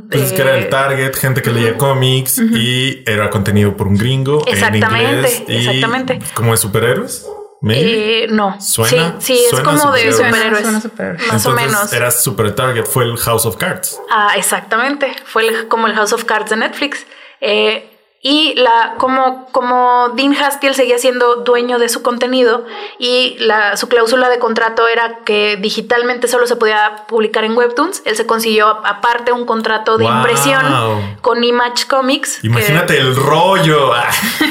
Pues 0.10 0.24
es 0.24 0.34
que 0.34 0.42
era 0.42 0.58
el 0.58 0.70
target, 0.70 1.14
gente 1.16 1.42
que 1.42 1.52
leía 1.52 1.78
cómics 1.78 2.40
y 2.40 3.04
era 3.06 3.30
contenido 3.30 3.76
por 3.78 3.88
un 3.88 3.98
gringo. 3.98 4.44
Exactamente, 4.48 5.06
en 5.10 5.16
inglés 5.18 5.44
y 5.48 5.58
exactamente. 5.68 6.20
Como 6.34 6.52
de 6.52 6.58
superhéroes. 6.58 7.28
Eh, 7.70 8.28
no. 8.30 8.60
Suena- 8.60 9.16
sí, 9.20 9.36
sí, 9.38 9.46
es 9.52 9.60
como 9.62 9.92
de 9.92 10.12
superhéroe. 10.12 10.14
superhéroes. 10.14 10.62
Suena- 10.62 10.62
suena 10.62 10.82
superhéroe. 10.82 11.28
Más 11.28 11.46
o 11.46 11.52
menos. 11.52 11.94
Era 11.94 12.12
super 12.12 12.54
target. 12.56 12.86
Fue 12.86 13.04
el 13.06 13.18
House 13.18 13.46
of 13.46 13.56
Cards. 13.58 14.00
Ah, 14.10 14.34
exactamente. 14.36 15.14
Fue 15.26 15.48
el- 15.48 15.68
como 15.68 15.88
el 15.88 15.94
House 15.96 16.12
of 16.14 16.26
Cards 16.26 16.50
de 16.50 16.58
Netflix. 16.58 17.06
Eh, 17.40 17.90
y 18.26 18.54
la, 18.56 18.94
como, 19.00 19.48
como 19.52 20.10
Dean 20.16 20.34
Haspiel 20.34 20.74
seguía 20.76 20.98
siendo 20.98 21.36
dueño 21.44 21.78
de 21.78 21.90
su 21.90 22.02
contenido 22.02 22.66
y 22.98 23.36
la, 23.40 23.76
su 23.76 23.90
cláusula 23.90 24.30
de 24.30 24.40
contrato 24.40 24.88
era 24.88 25.20
que 25.26 25.58
digitalmente 25.58 26.30
solo 26.30 26.48
se 26.48 26.56
podía 26.56 27.04
publicar 27.10 27.44
en 27.44 27.56
Webtoons, 27.58 28.02
él 28.06 28.16
se 28.16 28.26
consiguió 28.26 28.68
a- 28.70 28.90
aparte 28.92 29.34
un 29.34 29.46
contrato 29.46 29.98
de 29.98 30.06
Wow. 30.06 30.16
impresión 30.16 31.18
con 31.22 31.44
Image 31.44 31.86
Comics. 31.90 32.40
que- 32.40 32.48
Imagínate 32.48 32.98
el 32.98 33.14
rollo. 33.16 33.92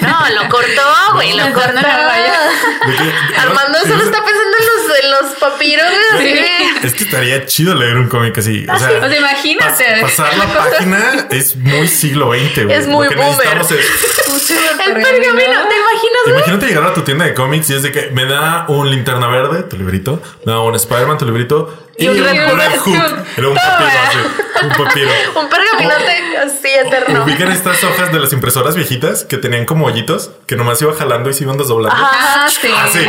Ah, 0.04 0.26
no, 0.34 0.42
lo 0.42 0.48
cortó, 0.50 0.82
güey, 1.14 1.32
lo 1.32 1.44
cortó. 1.54 1.72
no, 1.72 1.80
no, 1.80 1.80
Armando 3.38 3.78
no, 3.78 3.88
solo 3.88 4.02
está 4.04 4.22
pensando 4.24 4.56
en 4.58 4.66
los, 4.66 4.98
en 5.04 5.10
los 5.10 5.38
papiros. 5.38 5.86
Sí. 6.18 6.34
Es 6.82 6.94
que 6.94 7.04
estaría 7.04 7.46
chido 7.46 7.74
leer 7.74 7.96
un 7.96 8.08
cómic 8.08 8.36
así. 8.38 8.66
O 8.68 8.78
sea, 8.78 8.88
O 9.02 9.08
sea, 9.08 9.18
imagínate. 9.18 9.84
pas- 9.84 10.00
pasar 10.02 10.36
la 10.36 10.46
página 10.70 11.26
es 11.30 11.56
muy 11.56 11.86
siglo 11.88 12.32
XX. 12.32 12.64
güey. 12.64 12.76
Es 12.76 12.86
muy 12.86 13.06
boomer. 13.08 13.61
Necesitamos 13.70 14.42
es- 14.50 14.50
El 14.50 14.92
pergamino, 14.94 15.32
¿te 15.34 15.76
imaginas? 15.76 16.22
Imagínate 16.26 16.66
llegar 16.66 16.84
a 16.84 16.94
tu 16.94 17.02
tienda 17.02 17.24
de 17.24 17.34
cómics 17.34 17.70
y 17.70 17.74
es 17.74 17.82
de 17.82 17.92
que 17.92 18.10
me 18.10 18.24
da 18.26 18.64
un 18.68 18.90
linterna 18.90 19.28
verde, 19.28 19.62
tu 19.62 19.76
librito, 19.76 20.20
me 20.44 20.52
da 20.52 20.60
un 20.60 20.74
Spider-Man, 20.74 21.18
tu 21.18 21.24
librito, 21.26 21.72
y, 21.98 22.04
Y 22.04 22.08
un 22.08 22.18
un 22.18 22.24
Red 22.24 22.48
Hood. 22.48 22.58
Red 22.58 22.78
Hood. 22.80 23.12
Era 23.36 23.48
un 23.48 23.54
papiro 23.54 23.90
así, 24.08 24.18
un 24.64 24.84
papiro. 24.84 25.10
Un 25.40 25.48
pergaminote 25.48 26.36
así 26.38 26.68
eterno. 26.68 27.24
Ubican 27.24 27.50
estas 27.50 27.82
hojas 27.84 28.12
de 28.12 28.18
las 28.20 28.32
impresoras 28.32 28.74
viejitas 28.76 29.24
que 29.24 29.36
tenían 29.38 29.64
como 29.64 29.86
hoyitos 29.86 30.30
que 30.46 30.56
nomás 30.56 30.80
iba 30.82 30.94
jalando 30.94 31.30
y 31.30 31.34
se 31.34 31.44
iban 31.44 31.56
desdoblando. 31.58 31.96
Ah, 31.98 32.46
sí. 32.48 32.68
Ah, 32.74 32.88
sí. 32.92 33.00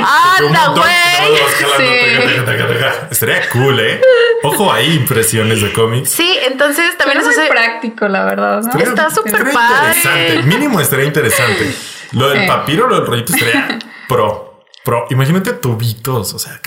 ¡Anda, 0.45 0.67
güey! 0.69 1.93
Estaría 3.11 3.49
cool, 3.49 3.79
¿eh? 3.79 4.01
Ojo 4.43 4.71
ahí, 4.71 4.93
impresiones 4.95 5.61
de 5.61 5.71
cómics. 5.73 6.09
Sí, 6.11 6.38
entonces 6.45 6.97
también 6.97 7.19
Pero 7.19 7.31
es 7.31 7.38
muy 7.38 7.47
práctico, 7.47 8.07
la 8.07 8.25
verdad. 8.25 8.61
Está 8.81 9.09
súper 9.09 9.51
padre. 9.51 9.95
interesante. 9.99 10.43
Mínimo 10.43 10.79
estaría 10.81 11.05
interesante. 11.05 11.73
Lo 12.11 12.29
del 12.29 12.41
Sí. 12.41 12.47
papiro, 12.47 12.88
lo 12.88 12.95
del 12.97 13.05
rollito 13.07 13.34
estaría 13.34 13.79
pro. 14.07 14.63
Pro. 14.84 15.05
Imagínate 15.09 15.53
tubitos. 15.53 16.34
O 16.34 16.39
sea, 16.39 16.59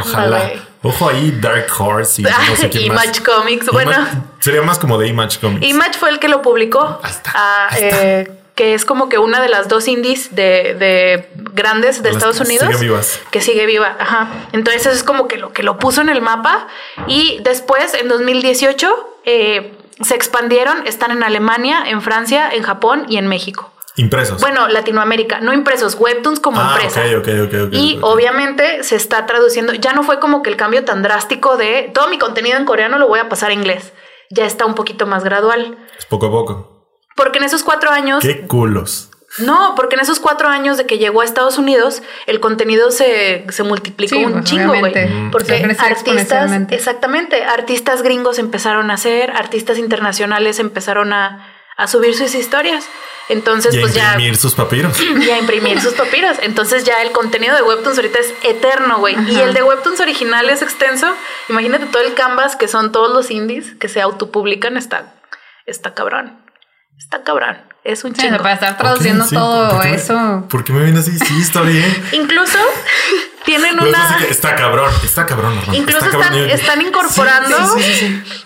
ojalá. 0.00 0.52
Ojo 0.82 1.08
ahí, 1.08 1.30
Dark 1.40 1.66
Horse 1.78 2.20
y 2.22 2.24
no 2.24 2.56
sé 2.56 2.68
quién 2.70 2.92
más. 2.94 3.04
Image 3.06 3.22
Comics. 3.22 3.66
Bueno, 3.72 3.92
Image- 3.92 4.22
sería 4.40 4.62
más 4.62 4.78
como 4.78 4.98
de 4.98 5.08
Image 5.08 5.38
Comics. 5.40 5.66
Image 5.66 5.98
fue 5.98 6.10
el 6.10 6.18
que 6.18 6.28
lo 6.28 6.42
publicó. 6.42 7.00
Está, 7.08 7.32
Ah, 7.34 7.68
eh, 7.78 8.30
que 8.54 8.74
es 8.74 8.84
como 8.84 9.08
que 9.08 9.18
una 9.18 9.40
de 9.40 9.48
las 9.48 9.68
dos 9.68 9.88
indies 9.88 10.34
de, 10.36 10.74
de 10.78 11.28
grandes 11.34 12.02
de 12.02 12.10
Las 12.10 12.16
Estados 12.18 12.36
que 12.36 12.44
Unidos. 12.44 12.66
siguen 12.66 12.80
vivas. 12.80 13.20
Que 13.30 13.40
sigue 13.40 13.66
viva. 13.66 13.96
Ajá. 13.98 14.28
Entonces 14.52 14.82
eso 14.82 14.90
es 14.90 15.02
como 15.02 15.26
que 15.26 15.38
lo 15.38 15.52
que 15.52 15.62
lo 15.62 15.78
puso 15.78 16.02
en 16.02 16.08
el 16.08 16.20
mapa. 16.22 16.68
Y 17.08 17.38
después, 17.42 17.94
en 17.94 18.08
2018, 18.08 18.94
eh, 19.24 19.72
se 20.02 20.14
expandieron. 20.14 20.86
Están 20.86 21.10
en 21.10 21.22
Alemania, 21.24 21.82
en 21.86 22.00
Francia, 22.02 22.48
en 22.52 22.62
Japón 22.62 23.06
y 23.08 23.16
en 23.16 23.26
México. 23.26 23.72
Impresos. 23.96 24.40
Bueno, 24.40 24.66
Latinoamérica, 24.68 25.40
no 25.40 25.52
impresos, 25.52 25.94
webtoons 25.94 26.40
como 26.40 26.60
ah, 26.60 26.72
empresa. 26.74 27.00
ok, 27.16 27.18
ok, 27.18 27.28
ok, 27.46 27.66
ok. 27.66 27.72
Y 27.72 27.98
obviamente 28.02 28.82
se 28.82 28.96
está 28.96 29.24
traduciendo, 29.26 29.72
ya 29.72 29.92
no 29.92 30.02
fue 30.02 30.18
como 30.18 30.42
que 30.42 30.50
el 30.50 30.56
cambio 30.56 30.84
tan 30.84 31.02
drástico 31.02 31.56
de 31.56 31.90
todo 31.94 32.08
mi 32.08 32.18
contenido 32.18 32.58
en 32.58 32.64
coreano 32.64 32.98
lo 32.98 33.06
voy 33.06 33.20
a 33.20 33.28
pasar 33.28 33.50
a 33.50 33.54
inglés. 33.54 33.92
Ya 34.30 34.46
está 34.46 34.66
un 34.66 34.74
poquito 34.74 35.06
más 35.06 35.22
gradual. 35.22 35.78
Es 35.96 36.06
poco 36.06 36.26
a 36.26 36.30
poco. 36.30 36.86
Porque 37.14 37.38
en 37.38 37.44
esos 37.44 37.62
cuatro 37.62 37.90
años, 37.90 38.20
Qué 38.22 38.46
culos. 38.48 39.10
No, 39.38 39.74
porque 39.76 39.96
en 39.96 40.00
esos 40.00 40.20
cuatro 40.20 40.48
años 40.48 40.76
de 40.76 40.86
que 40.86 40.98
llegó 40.98 41.20
a 41.20 41.24
Estados 41.24 41.58
Unidos, 41.58 42.02
el 42.26 42.38
contenido 42.40 42.90
se, 42.90 43.44
se 43.48 43.62
multiplicó 43.64 44.14
Sí, 44.14 44.24
un 44.24 44.32
pues, 44.32 44.44
chingo, 44.44 44.74
güey. 44.78 44.92
Mm, 44.92 45.30
Porque 45.32 45.58
sí. 45.58 45.76
Artistas, 45.78 46.52
exactamente, 46.70 47.44
artistas 47.44 48.02
gringos 48.02 48.38
empezaron 48.38 48.90
a 48.92 48.94
hacer, 48.94 49.32
artistas 49.32 49.78
internacionales 49.78 50.60
empezaron 50.60 51.12
a, 51.12 51.53
a 51.76 51.86
subir 51.86 52.14
sus 52.16 52.34
historias. 52.34 52.84
Entonces, 53.30 53.74
Y 53.74 53.78
a 53.78 53.80
pues 53.80 53.94
ya 53.94 54.08
imprimir 54.12 54.36
sus 54.36 54.54
papiros. 54.54 55.00
y 55.00 55.30
a 55.30 55.38
imprimir 55.38 55.80
sus 55.80 55.94
papiros. 55.94 56.36
Entonces 56.42 56.84
ya 56.84 57.00
el 57.02 57.10
contenido 57.12 57.54
de 57.56 57.62
Webtoons 57.62 57.96
ahorita 57.96 58.18
es 58.18 58.34
eterno, 58.42 58.98
güey. 58.98 59.16
Y 59.32 59.40
el 59.40 59.54
de 59.54 59.62
Webtoons 59.62 60.00
original 60.00 60.50
es 60.50 60.60
extenso. 60.62 61.10
Imagínate 61.48 61.86
todo 61.86 62.02
el 62.02 62.12
canvas 62.14 62.54
que 62.56 62.68
son 62.68 62.92
todos 62.92 63.12
los 63.14 63.30
indies 63.30 63.74
que 63.80 63.88
se 63.88 64.02
autopublican. 64.02 64.76
Está, 64.76 65.14
está 65.66 65.94
cabrón. 65.94 66.38
Está 66.98 67.22
cabrón. 67.24 67.56
Es 67.82 68.04
un 68.04 68.14
Sí, 68.14 68.22
chingo. 68.22 68.38
para 68.38 68.54
estar 68.54 68.76
traduciendo 68.78 69.24
sí, 69.26 69.34
todo 69.34 69.70
¿por 69.70 69.82
qué 69.82 69.88
me- 69.88 69.94
eso. 69.96 70.46
¿Por 70.48 70.64
qué 70.64 70.72
me 70.72 70.84
viene 70.84 70.98
así? 71.00 71.18
Sí, 71.18 71.40
está 71.40 71.62
bien. 71.62 72.08
Incluso 72.12 72.58
tienen 73.44 73.78
una... 73.80 74.18
está 74.28 74.54
cabrón, 74.54 74.90
está 75.04 75.26
cabrón, 75.26 75.58
hermano. 75.58 75.74
Incluso 75.74 76.04
está 76.06 76.10
cabrón. 76.18 76.50
están, 76.50 76.50
están 76.50 76.80
incorporando... 76.82 77.56
Sí, 77.76 77.82
sí, 77.82 77.92
sí, 77.94 78.22
sí. 78.24 78.44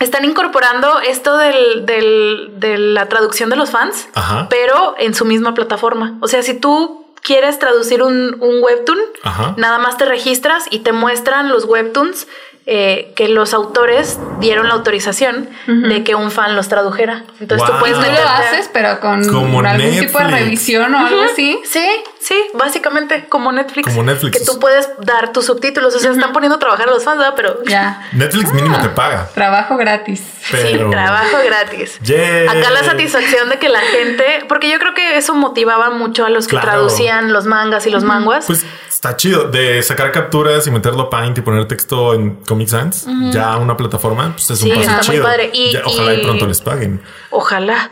Están 0.00 0.24
incorporando 0.24 1.00
esto 1.00 1.36
del, 1.38 1.86
del- 1.86 2.50
de 2.56 2.78
la 2.78 3.08
traducción 3.08 3.48
de 3.50 3.56
los 3.56 3.70
fans, 3.70 4.08
Ajá. 4.14 4.48
pero 4.50 4.94
en 4.98 5.14
su 5.14 5.24
misma 5.24 5.54
plataforma. 5.54 6.18
O 6.20 6.28
sea, 6.28 6.42
si 6.42 6.54
tú 6.54 7.06
quieres 7.22 7.58
traducir 7.58 8.02
un, 8.02 8.36
un 8.40 8.62
webtoon, 8.62 8.98
Ajá. 9.22 9.54
nada 9.56 9.78
más 9.78 9.96
te 9.96 10.04
registras 10.04 10.64
y 10.70 10.80
te 10.80 10.92
muestran 10.92 11.48
los 11.48 11.64
webtoons 11.64 12.26
eh, 12.66 13.12
que 13.14 13.28
los 13.28 13.52
autores 13.52 14.18
dieron 14.40 14.68
la 14.68 14.74
autorización 14.74 15.50
de 15.66 16.02
que 16.02 16.14
un 16.14 16.30
fan 16.30 16.56
los 16.56 16.68
tradujera. 16.68 17.24
Entonces 17.38 17.66
Wow. 17.68 17.76
tú 17.76 17.80
puedes 17.80 17.96
Tú 17.98 18.02
lo 18.10 18.28
haces, 18.28 18.70
pero 18.72 19.00
con 19.00 19.22
Como 19.28 19.60
algún 19.60 19.98
tipo 20.00 20.18
de 20.18 20.28
revisión 20.28 20.94
o 20.94 21.06
algo 21.06 21.22
así. 21.22 21.60
Sí, 21.64 21.86
sí, 22.24 22.34
básicamente 22.54 23.26
como 23.28 23.52
Netflix. 23.52 23.86
Como 23.88 24.02
Netflix. 24.02 24.38
Que 24.38 24.44
tú 24.44 24.58
puedes 24.58 24.88
dar 25.00 25.32
tus 25.32 25.44
subtítulos. 25.46 25.94
O 25.94 25.98
sea, 25.98 26.10
están 26.10 26.32
poniendo 26.32 26.56
a 26.56 26.58
trabajar 26.58 26.88
a 26.88 26.90
los 26.90 27.04
fans, 27.04 27.18
¿verdad? 27.18 27.34
Pero 27.36 27.62
Ya. 27.66 28.08
Netflix 28.12 28.52
mínimo 28.52 28.78
te 28.80 28.88
paga. 28.88 29.28
Trabajo 29.34 29.76
gratis. 29.76 30.22
Pero... 30.50 30.68
sí, 30.68 30.90
trabajo 30.90 31.36
gratis. 31.44 31.98
Yeah. 32.00 32.50
Acá 32.50 32.70
la 32.70 32.82
satisfacción 32.84 33.48
de 33.50 33.58
que 33.58 33.68
la 33.68 33.80
gente, 33.80 34.44
porque 34.48 34.70
yo 34.70 34.78
creo 34.78 34.94
que 34.94 35.16
eso 35.16 35.34
motivaba 35.34 35.90
mucho 35.90 36.24
a 36.24 36.30
los 36.30 36.46
que 36.46 36.56
Claro. 36.56 36.68
traducían 36.70 37.32
los 37.32 37.46
mangas 37.46 37.86
y 37.86 37.90
los 37.90 38.04
manguas. 38.04 38.44
Pues 38.46 38.64
está 38.88 39.16
chido 39.16 39.50
de 39.50 39.82
sacar 39.82 40.12
capturas 40.12 40.66
y 40.66 40.70
meterlo 40.70 41.02
a 41.02 41.10
Paint 41.10 41.38
y 41.38 41.40
poner 41.42 41.66
texto 41.68 42.14
en 42.14 42.36
Comic 42.46 42.68
Sans. 42.68 43.06
Ya 43.32 43.56
una 43.56 43.76
plataforma, 43.76 44.32
pues 44.32 44.50
es 44.50 44.58
Sí, 44.58 44.70
un 44.70 44.76
paso 44.78 44.90
está 44.90 44.96
muy 44.96 45.16
chido. 45.16 45.24
padre. 45.24 45.50
Y- 45.52 45.72
Ya, 45.72 45.82
ojalá 45.84 46.14
y, 46.14 46.20
y- 46.20 46.22
pronto 46.24 46.46
les 46.46 46.60
paguen. 46.60 47.02
Ojalá. 47.30 47.90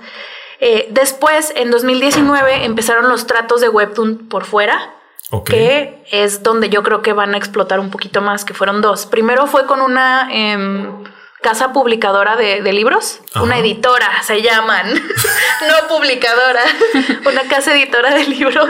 Eh, 0.65 0.87
después, 0.91 1.53
en 1.57 1.73
2019, 1.73 2.65
empezaron 2.65 3.09
los 3.09 3.27
tratos 3.27 3.61
de 3.61 3.69
Webtoon 3.69 4.29
por 4.29 4.45
fuera. 4.45 4.95
Ok. 5.31 5.51
Que 5.51 6.05
es 6.13 6.45
donde 6.45 6.69
yo 6.69 6.85
creo 6.85 7.03
que 7.03 7.13
van 7.13 7.35
a 7.35 7.37
explotar 7.37 7.81
un 7.81 7.91
poquito 7.91 8.21
más, 8.21 8.45
que 8.45 8.55
fueron 8.55 8.81
dos. 8.81 9.07
Primero 9.07 9.49
fue 9.49 9.67
con 9.67 9.81
una 9.81 10.29
em, 10.31 11.03
casa 11.41 11.73
publicadora 11.73 12.37
de, 12.37 12.63
de 12.63 12.73
libros, 12.73 13.19
Ajá. 13.35 13.43
una 13.43 13.59
editora, 13.59 14.23
se 14.23 14.41
llaman, 14.41 14.93
no 15.69 15.89
publicadora, 15.89 16.63
una 17.27 17.43
casa 17.49 17.73
editora 17.75 18.15
de 18.15 18.25
libros. 18.25 18.69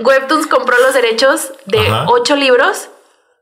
Webtoons 0.00 0.46
compró 0.48 0.76
los 0.80 0.92
derechos 0.92 1.52
de 1.64 1.78
Ajá. 1.88 2.04
ocho 2.08 2.36
libros 2.36 2.88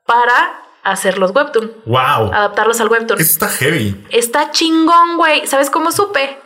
para 0.06 0.60
hacer 0.84 1.18
los 1.18 1.32
Webtoon, 1.34 1.72
Wow. 1.86 2.32
adaptarlos 2.32 2.80
al 2.80 2.88
Webtoon. 2.88 3.20
Está 3.20 3.48
heavy. 3.48 4.06
Está 4.10 4.52
chingón, 4.52 5.16
güey. 5.16 5.46
¿Sabes 5.48 5.70
cómo 5.70 5.90
supe? 5.90 6.38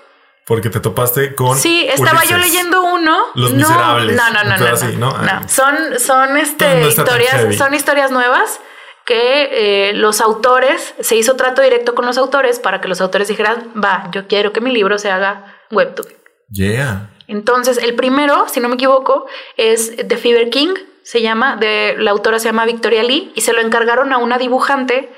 Porque 0.46 0.70
te 0.70 0.80
topaste 0.80 1.34
con. 1.34 1.56
Sí, 1.56 1.86
estaba 1.88 2.24
yo 2.24 2.36
Ulises. 2.36 2.52
leyendo 2.52 2.82
uno. 2.82 3.18
Los 3.34 3.52
no, 3.52 3.58
Miserables. 3.58 4.16
No, 4.16 4.30
no, 4.30 4.44
no, 4.44 4.58
no. 4.58 4.66
así, 4.66 4.96
¿no? 4.96 5.10
no. 5.10 5.30
Ah. 5.30 5.42
Son, 5.48 5.98
son 5.98 6.36
este, 6.36 6.88
historias, 6.88 7.56
son 7.56 7.74
historias 7.74 8.10
nuevas 8.10 8.60
que 9.04 9.88
eh, 9.90 9.92
los 9.94 10.20
autores, 10.20 10.94
se 11.00 11.16
hizo 11.16 11.34
trato 11.36 11.62
directo 11.62 11.94
con 11.94 12.06
los 12.06 12.18
autores 12.18 12.60
para 12.60 12.80
que 12.80 12.88
los 12.88 13.00
autores 13.00 13.28
dijeran, 13.28 13.72
va, 13.82 14.08
yo 14.12 14.26
quiero 14.28 14.52
que 14.52 14.60
mi 14.60 14.72
libro 14.72 14.98
se 14.98 15.10
haga 15.10 15.56
webtoon. 15.70 16.08
Yeah. 16.50 17.10
Entonces, 17.26 17.78
el 17.78 17.94
primero, 17.94 18.46
si 18.48 18.60
no 18.60 18.68
me 18.68 18.74
equivoco, 18.74 19.26
es 19.56 19.96
The 19.96 20.16
Fever 20.16 20.50
King, 20.50 20.74
se 21.02 21.20
llama, 21.20 21.56
de, 21.56 21.96
la 21.98 22.12
autora 22.12 22.38
se 22.38 22.46
llama 22.46 22.64
Victoria 22.64 23.02
Lee, 23.02 23.32
y 23.34 23.40
se 23.40 23.52
lo 23.52 23.60
encargaron 23.60 24.12
a 24.12 24.18
una 24.18 24.38
dibujante 24.38 25.08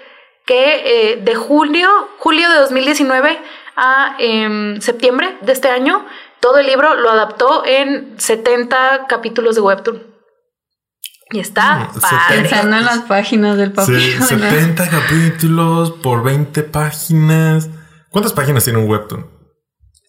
que 0.46 1.12
eh, 1.12 1.16
de 1.16 1.34
julio, 1.34 1.88
julio 2.18 2.48
de 2.50 2.56
2019 2.56 3.38
a 3.76 4.16
em, 4.18 4.80
septiembre 4.80 5.36
de 5.42 5.52
este 5.52 5.68
año, 5.68 6.06
todo 6.40 6.58
el 6.58 6.66
libro 6.66 6.94
lo 6.94 7.10
adaptó 7.10 7.64
en 7.66 8.14
70 8.18 9.06
capítulos 9.08 9.54
de 9.54 9.60
Webtoon. 9.62 10.02
Y 11.30 11.40
está 11.40 11.90
padre. 12.00 12.18
70. 12.36 12.42
Pensando 12.50 12.76
en 12.76 12.84
las 12.84 12.98
páginas 13.00 13.56
del 13.56 13.72
papel. 13.72 14.00
Sí, 14.00 14.12
70 14.22 14.88
capítulos 14.88 15.90
por 16.02 16.22
20 16.22 16.62
páginas. 16.64 17.68
¿Cuántas 18.10 18.32
páginas 18.32 18.62
tiene 18.62 18.78
un 18.78 18.88
webtoon? 18.88 19.26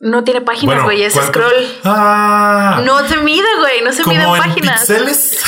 No 0.01 0.23
tiene 0.23 0.41
páginas, 0.41 0.83
güey, 0.83 1.01
es 1.03 1.13
¿cuánto? 1.13 1.31
scroll. 1.39 1.53
Ah, 1.85 2.81
No 2.85 3.07
se 3.07 3.17
mide, 3.17 3.47
güey, 3.59 3.81
no 3.81 3.91
se 3.93 4.05
mide 4.05 4.23
como 4.23 4.35
en 4.35 4.43
en 4.43 4.49
páginas. 4.49 4.79
píxeles. 4.81 5.39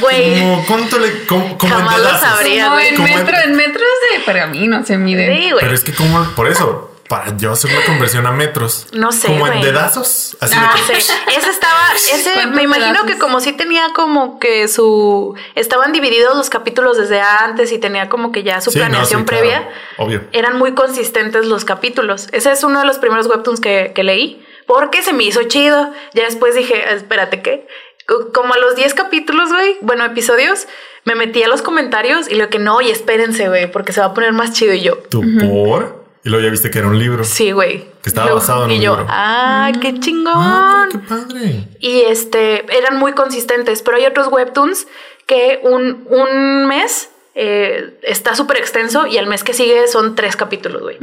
Güey. 0.00 0.40
Como, 0.40 0.66
¿Cuánto 0.66 0.98
le.? 0.98 1.26
Como, 1.26 1.58
como 1.58 1.74
en 1.74 1.80
Jamás 1.84 2.00
lo 2.00 2.18
sabría. 2.18 2.66
No, 2.68 2.72
güey. 2.74 2.88
en, 2.88 2.96
Como 2.96 3.08
en- 3.08 3.16
metro, 3.16 3.36
en 3.44 3.56
metros 3.56 3.88
de 4.12 4.20
pergamino 4.20 4.84
se 4.86 4.96
mide. 4.98 5.36
Sí, 5.36 5.50
güey. 5.50 5.60
Pero 5.64 5.74
es 5.74 5.82
que, 5.82 5.92
como. 5.94 6.22
Por 6.36 6.46
eso, 6.48 6.94
para 7.08 7.36
yo 7.36 7.52
hacer 7.52 7.72
la 7.72 7.84
conversión 7.86 8.26
a 8.26 8.30
metros. 8.32 8.86
No 8.92 9.12
sé, 9.12 9.28
Como 9.28 9.46
en 9.48 9.60
dedazos. 9.62 10.36
Así 10.40 10.54
Ah, 10.56 10.74
de 10.86 10.94
que. 10.94 11.00
sí. 11.00 11.12
Ese 11.36 11.50
estaba, 11.50 11.78
ese 11.94 12.32
¿Cuántos 12.34 12.54
me 12.54 12.62
imagino 12.64 12.86
pedazos? 12.88 13.10
que 13.10 13.18
como 13.18 13.40
sí 13.40 13.52
tenía 13.52 13.88
como 13.94 14.38
que 14.38 14.68
su, 14.68 15.34
estaban 15.54 15.92
divididos 15.92 16.36
los 16.36 16.50
capítulos 16.50 16.96
desde 16.98 17.20
antes 17.20 17.72
y 17.72 17.78
tenía 17.78 18.08
como 18.08 18.30
que 18.30 18.42
ya 18.42 18.60
su 18.60 18.70
Sí, 18.70 18.78
no, 18.78 18.84
planeación 18.86 19.24
claro. 19.24 19.42
previa. 19.42 19.68
Obvio. 19.96 20.24
Eran 20.32 20.58
muy 20.58 20.74
consistentes 20.74 21.46
los 21.46 21.64
capítulos. 21.64 22.28
Ese 22.32 22.52
es 22.52 22.62
uno 22.62 22.80
de 22.80 22.86
los 22.86 22.98
primeros 22.98 23.26
webtoons 23.26 23.60
que, 23.60 23.92
que 23.94 24.02
leí 24.04 24.44
porque 24.66 25.02
se 25.02 25.12
me 25.14 25.24
hizo 25.24 25.42
chido. 25.44 25.92
Ya 26.14 26.24
después 26.24 26.54
dije, 26.54 26.92
espérate, 26.94 27.40
¿qué? 27.40 27.66
Co- 28.06 28.32
Como 28.34 28.52
a 28.54 28.58
los 28.58 28.76
10 28.76 28.92
capítulos, 28.94 29.48
güey, 29.50 29.78
bueno, 29.80 30.04
episodios, 30.04 30.66
me 31.04 31.14
metí 31.14 31.42
a 31.42 31.48
los 31.48 31.62
comentarios 31.62 32.28
y 32.30 32.34
lo 32.34 32.50
que 32.50 32.58
no, 32.58 32.80
y 32.82 32.90
espérense, 32.90 33.48
güey, 33.48 33.70
porque 33.70 33.92
se 33.94 34.00
va 34.00 34.06
a 34.08 34.14
poner 34.14 34.32
más 34.34 34.52
chido 34.52 34.74
y 34.74 34.82
yo. 34.82 34.98
¿Tú 35.10 35.22
por? 35.40 35.97
Y 36.24 36.30
luego 36.30 36.44
ya 36.44 36.50
viste 36.50 36.70
que 36.70 36.78
era 36.80 36.88
un 36.88 36.98
libro. 36.98 37.24
Sí, 37.24 37.52
güey. 37.52 37.86
Que 38.02 38.08
estaba 38.10 38.26
Luego- 38.26 38.40
basado 38.40 38.64
en 38.64 38.72
y 38.72 38.76
un 38.76 38.80
yo, 38.82 38.90
libro. 38.96 39.06
Ah, 39.10 39.70
qué 39.80 39.98
chingón. 40.00 40.32
Ah, 40.36 40.86
qué 40.90 40.98
padre. 40.98 41.68
Y 41.78 42.00
este 42.02 42.64
eran 42.76 42.96
muy 42.96 43.12
consistentes, 43.12 43.82
pero 43.82 43.96
hay 43.96 44.06
otros 44.06 44.28
webtoons 44.28 44.86
que 45.26 45.60
un, 45.62 46.06
un 46.10 46.66
mes 46.66 47.10
eh, 47.34 47.98
está 48.02 48.34
súper 48.34 48.56
extenso 48.56 49.06
y 49.06 49.16
al 49.18 49.26
mes 49.28 49.44
que 49.44 49.52
sigue 49.54 49.86
son 49.86 50.14
tres 50.16 50.34
capítulos, 50.36 50.82
güey. 50.82 50.98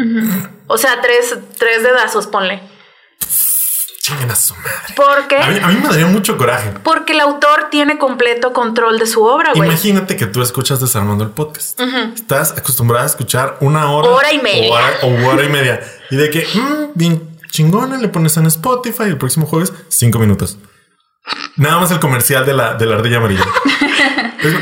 O 0.67 0.77
sea, 0.77 0.99
tres, 1.01 1.37
tres 1.57 1.81
dedazos, 1.83 2.27
ponle. 2.27 2.61
Chinguen 4.05 4.29
a 4.29 4.35
su 4.35 4.53
madre. 4.55 4.93
¿Por 4.95 5.27
qué? 5.27 5.37
A 5.37 5.47
mí, 5.47 5.59
a 5.63 5.67
mí 5.69 5.79
me 5.81 5.89
daría 5.89 6.05
mucho 6.05 6.37
coraje. 6.37 6.71
Porque 6.83 7.13
el 7.13 7.21
autor 7.21 7.69
tiene 7.71 7.97
completo 7.97 8.53
control 8.53 8.99
de 8.99 9.07
su 9.07 9.23
obra, 9.23 9.53
güey. 9.55 9.67
Imagínate 9.67 10.15
que 10.15 10.27
tú 10.27 10.43
escuchas 10.43 10.79
Desarmando 10.79 11.23
el 11.23 11.31
podcast. 11.31 11.79
Estás 12.13 12.51
acostumbrada 12.51 13.05
a 13.05 13.07
escuchar 13.07 13.57
una 13.61 13.91
hora. 13.91 14.09
Hora 14.09 14.31
y 14.31 14.39
media. 14.39 14.69
O 14.69 14.75
hora, 14.75 14.93
o 15.01 15.27
hora 15.33 15.43
y 15.43 15.49
media. 15.49 15.81
Y 16.11 16.17
de 16.17 16.29
que, 16.29 16.45
mm, 16.53 16.91
bien 16.93 17.39
chingona, 17.49 17.97
le 17.97 18.07
pones 18.09 18.37
en 18.37 18.45
Spotify 18.45 19.05
el 19.05 19.17
próximo 19.17 19.47
jueves, 19.47 19.73
cinco 19.87 20.19
minutos. 20.19 20.59
Nada 21.55 21.79
más 21.79 21.89
el 21.89 21.99
comercial 21.99 22.45
de 22.45 22.53
la, 22.53 22.75
de 22.75 22.85
la 22.85 22.97
ardilla 22.97 23.17
amarilla. 23.17 23.45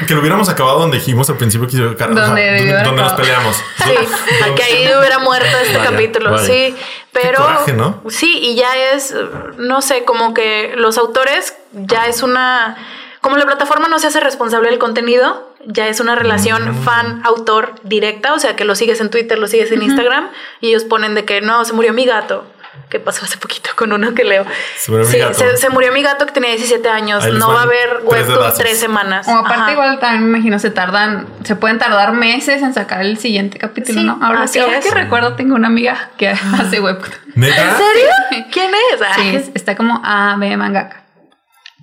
Que 0.07 0.13
lo 0.13 0.21
hubiéramos 0.21 0.47
acabado 0.47 0.79
donde 0.79 0.97
dijimos 0.97 1.29
al 1.29 1.35
principio 1.35 1.67
que 1.67 1.75
ajá, 1.75 2.07
Donde 2.13 2.57
donde, 2.57 2.83
donde 2.83 3.01
nos 3.01 3.13
peleamos. 3.13 3.57
Sí, 3.83 3.91
que 4.55 4.63
ahí 4.63 4.87
hubiera 4.97 5.19
muerto 5.19 5.57
este 5.61 5.77
Vaya, 5.77 5.89
capítulo, 5.91 6.31
vaya. 6.31 6.45
sí. 6.47 6.75
Pero 7.13 7.37
coraje, 7.43 7.73
¿no? 7.73 8.01
sí, 8.09 8.39
y 8.41 8.55
ya 8.55 8.75
es, 8.75 9.15
no 9.57 9.81
sé, 9.81 10.03
como 10.03 10.33
que 10.33 10.73
los 10.75 10.97
autores 10.97 11.55
ya 11.71 12.07
es 12.07 12.23
una, 12.23 12.75
como 13.21 13.37
la 13.37 13.45
plataforma 13.45 13.87
no 13.87 13.99
se 13.99 14.07
hace 14.07 14.19
responsable 14.19 14.69
del 14.69 14.79
contenido, 14.79 15.49
ya 15.65 15.87
es 15.87 15.99
una 15.99 16.15
relación 16.15 16.79
Mm. 16.79 16.83
fan-autor 16.83 17.75
directa, 17.83 18.33
o 18.33 18.39
sea 18.39 18.55
que 18.55 18.65
lo 18.65 18.75
sigues 18.75 18.99
en 18.99 19.09
Twitter, 19.09 19.37
lo 19.39 19.47
sigues 19.47 19.71
en 19.71 19.81
Instagram 19.81 20.29
y 20.59 20.69
ellos 20.69 20.83
ponen 20.83 21.15
de 21.15 21.23
que 21.23 21.39
no, 21.41 21.63
se 21.65 21.73
murió 21.73 21.93
mi 21.93 22.05
gato. 22.05 22.43
Que 22.89 22.99
pasó 22.99 23.25
hace 23.25 23.37
poquito 23.37 23.69
con 23.75 23.91
uno 23.93 24.13
que 24.13 24.23
leo. 24.23 24.45
Se 24.77 24.91
murió 24.91 25.05
mi 25.07 25.11
Sí, 25.13 25.19
gato. 25.19 25.33
se, 25.33 25.57
se 25.57 25.69
murió 25.69 25.91
mi 25.91 26.01
gato 26.03 26.25
que 26.25 26.31
tenía 26.31 26.51
17 26.51 26.87
años. 26.89 27.23
Ahí 27.23 27.31
No 27.33 27.53
va 27.53 27.61
a 27.61 27.63
haber 27.63 27.89
tres 27.89 28.03
webtoon 28.03 28.37
dedazos. 28.39 28.57
tres 28.59 28.79
semanas. 28.79 29.27
O 29.27 29.31
aparte 29.31 29.61
Ajá. 29.63 29.71
igual 29.73 29.99
también 29.99 30.23
me 30.29 30.37
imagino 30.37 30.59
se 30.59 30.69
tardan, 30.69 31.27
se 31.43 31.55
pueden 31.55 31.79
tardar 31.79 32.13
meses 32.13 32.61
en 32.61 32.73
sacar 32.73 33.01
el 33.01 33.17
siguiente 33.17 33.57
capítulo, 33.57 34.01
Sí, 34.01 34.05
¿no? 34.05 34.19
Ahora 34.21 34.45
que, 34.51 34.59
ahora 34.61 34.77
es. 34.77 34.85
que 34.85 34.91
recuerdo 34.93 35.35
tengo 35.35 35.55
una 35.55 35.67
amiga 35.67 36.09
que 36.17 36.29
hace 36.29 36.79
webtoon. 36.79 37.11
¿Neta? 37.35 37.55
¿En 37.61 37.77
serio? 37.77 38.45
¿Quién 38.51 38.71
es? 38.93 38.99
Sí, 38.99 39.21
Ay, 39.21 39.35
es- 39.37 39.51
está 39.55 39.75
como 39.75 40.01
Ave 40.03 40.55
Mangaka. 40.57 41.03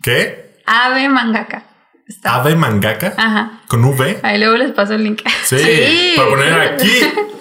¿Qué? 0.03 0.61
Ave 0.67 1.09
Mangaka. 1.09 1.65
Está. 2.07 2.35
¿Ave 2.37 2.57
mangaka? 2.57 3.15
Ajá. 3.17 3.61
¿Con 3.69 3.85
V? 3.85 4.19
Ahí 4.25 4.39
luego 4.39 4.57
les 4.57 4.73
paso 4.73 4.95
el 4.95 5.05
link. 5.05 5.23
Sí, 5.45 5.59
Sí. 5.59 6.13
para 6.17 6.29
poner 6.29 6.61
aquí. 6.61 6.91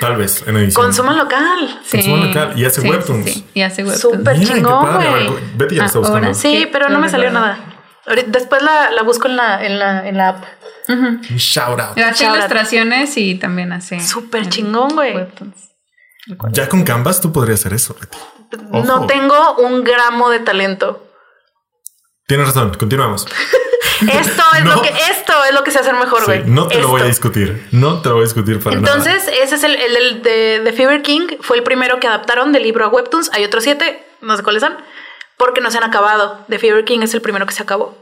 Tal 0.00 0.16
vez 0.16 0.42
en 0.46 0.56
edición. 0.56 0.84
Consuman 0.86 1.16
local. 1.18 1.80
Sí. 1.84 1.98
Consumo 1.98 2.16
local. 2.24 2.52
Y 2.56 2.64
hace 2.64 2.80
Sí, 2.80 2.88
webtoons. 2.88 3.30
sí. 3.30 3.46
Y 3.54 3.62
hace 3.62 3.82
webtoons. 3.84 4.18
Súper 4.18 4.40
chingón, 4.46 4.94
güey. 4.94 5.28
Betty 5.56 5.74
ya 5.76 5.82
lo 5.82 5.86
está 5.86 5.98
Ahora 5.98 6.10
buscando. 6.10 6.34
sí. 6.34 6.56
Sí, 6.60 6.68
pero 6.72 6.88
no 6.88 6.98
me 6.98 7.08
salió 7.08 7.30
nada. 7.30 7.58
Después 8.26 8.62
la, 8.62 8.90
la 8.90 9.02
busco 9.02 9.28
en 9.28 9.36
la, 9.36 9.64
en 9.64 9.78
la, 9.78 10.08
en 10.08 10.16
la 10.16 10.28
app. 10.30 10.44
Un 10.88 11.20
shout 11.20 11.78
out. 11.80 11.98
Hace 11.98 12.24
Shout 12.24 12.30
out. 12.30 12.36
ilustraciones 12.38 13.16
y 13.16 13.34
también 13.36 13.72
hace 13.72 14.00
Súper 14.00 14.48
chingón, 14.48 14.94
güey. 14.94 15.14
webtoons. 15.14 15.54
Ya 16.52 16.68
con 16.68 16.82
Canvas 16.84 17.20
tú 17.20 17.32
podrías 17.32 17.60
hacer 17.60 17.74
eso, 17.74 17.94
Betty. 18.00 18.18
No 18.86 19.06
tengo 19.06 19.56
un 19.58 19.84
gramo 19.84 20.30
de 20.30 20.40
talento. 20.40 21.06
Tienes 22.26 22.46
razón, 22.46 22.74
continuamos. 22.78 23.26
Esto 24.00 24.42
es 24.56 24.64
No. 24.64 24.76
lo 24.76 24.82
que 24.82 24.88
esto 25.10 25.32
es 25.48 25.54
lo 25.54 25.64
que 25.64 25.70
se 25.70 25.78
hace 25.80 25.92
mejor, 25.92 26.20
Sí, 26.20 26.24
güey. 26.26 26.42
no 26.46 26.66
te 26.68 26.80
lo 26.80 26.88
voy 26.88 27.00
a 27.02 27.04
Esto. 27.06 27.28
discutir. 27.28 27.68
No 27.72 28.00
te 28.02 28.08
lo 28.08 28.14
voy 28.16 28.22
a 28.22 28.24
discutir 28.26 28.58
para 28.60 28.76
nada. 28.80 28.96
Entonces, 28.96 29.28
ese 29.42 29.54
es 29.54 29.64
el, 29.64 29.76
el, 29.76 29.94
del- 29.94 30.22
de, 30.22 30.60
de 30.60 30.72
Fever 30.72 31.02
King. 31.02 31.26
Fue 31.40 31.56
el 31.56 31.62
primero 31.62 32.00
que 32.00 32.06
adaptaron 32.06 32.52
del 32.52 32.62
libro 32.62 32.84
a 32.84 32.88
Webtoons. 32.88 33.30
Hay 33.32 33.44
otros 33.44 33.64
siete, 33.64 34.04
no 34.20 34.36
sé 34.36 34.42
cuáles 34.42 34.62
son, 34.62 34.74
porque 35.36 35.60
no 35.60 35.70
se 35.70 35.78
han 35.78 35.84
acabado. 35.84 36.44
The 36.48 36.58
Fever 36.58 36.84
King 36.84 37.00
es 37.02 37.14
el 37.14 37.20
primero 37.20 37.46
que 37.46 37.52
se 37.54 37.62
acabó. 37.62 37.96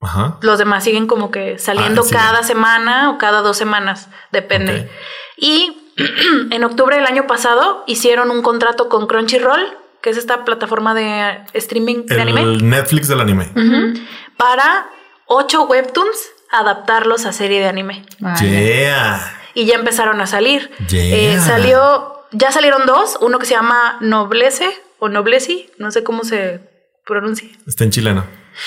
Ajá. 0.00 0.38
Los 0.42 0.58
demás 0.58 0.82
siguen 0.84 1.06
como 1.06 1.30
que 1.30 1.58
saliendo 1.58 2.00
Ah, 2.02 2.04
sí. 2.08 2.14
cada 2.14 2.42
semana 2.42 3.10
o 3.10 3.18
cada 3.18 3.40
dos 3.40 3.56
semanas, 3.56 4.08
depende. 4.32 4.80
Ok. 4.80 4.86
Y 5.36 5.78
en 6.50 6.64
octubre 6.64 6.96
del 6.96 7.06
año 7.06 7.26
pasado 7.26 7.84
hicieron 7.86 8.30
un 8.30 8.42
contrato 8.42 8.88
con 8.88 9.06
Crunchyroll, 9.06 9.78
que 10.00 10.10
es 10.10 10.16
esta 10.16 10.44
plataforma 10.44 10.94
de 10.94 11.38
streaming 11.52 12.06
de 12.06 12.20
anime, 12.20 12.40
El 12.42 12.68
Netflix 12.68 13.06
del 13.06 13.20
anime. 13.20 13.52
para 14.36 14.86
ocho 15.32 15.64
webtoons 15.64 16.16
adaptarlos 16.50 17.24
a 17.26 17.32
serie 17.32 17.60
de 17.60 17.66
anime. 17.66 18.04
Vale. 18.20 18.48
Yeah. 18.48 19.38
Y 19.54 19.64
ya 19.64 19.74
empezaron 19.74 20.20
a 20.20 20.26
salir. 20.26 20.70
Yeah. 20.88 21.34
Eh, 21.34 21.40
salió, 21.40 22.24
ya 22.32 22.52
salieron 22.52 22.86
dos, 22.86 23.18
uno 23.20 23.38
que 23.38 23.46
se 23.46 23.54
llama 23.54 23.96
Noblece 24.00 24.70
o 24.98 25.08
Noblesi, 25.08 25.70
no 25.78 25.90
sé 25.90 26.04
cómo 26.04 26.24
se 26.24 26.60
pronuncia. 27.04 27.48
Está 27.66 27.84
en 27.84 27.90
chileno. 27.90 28.24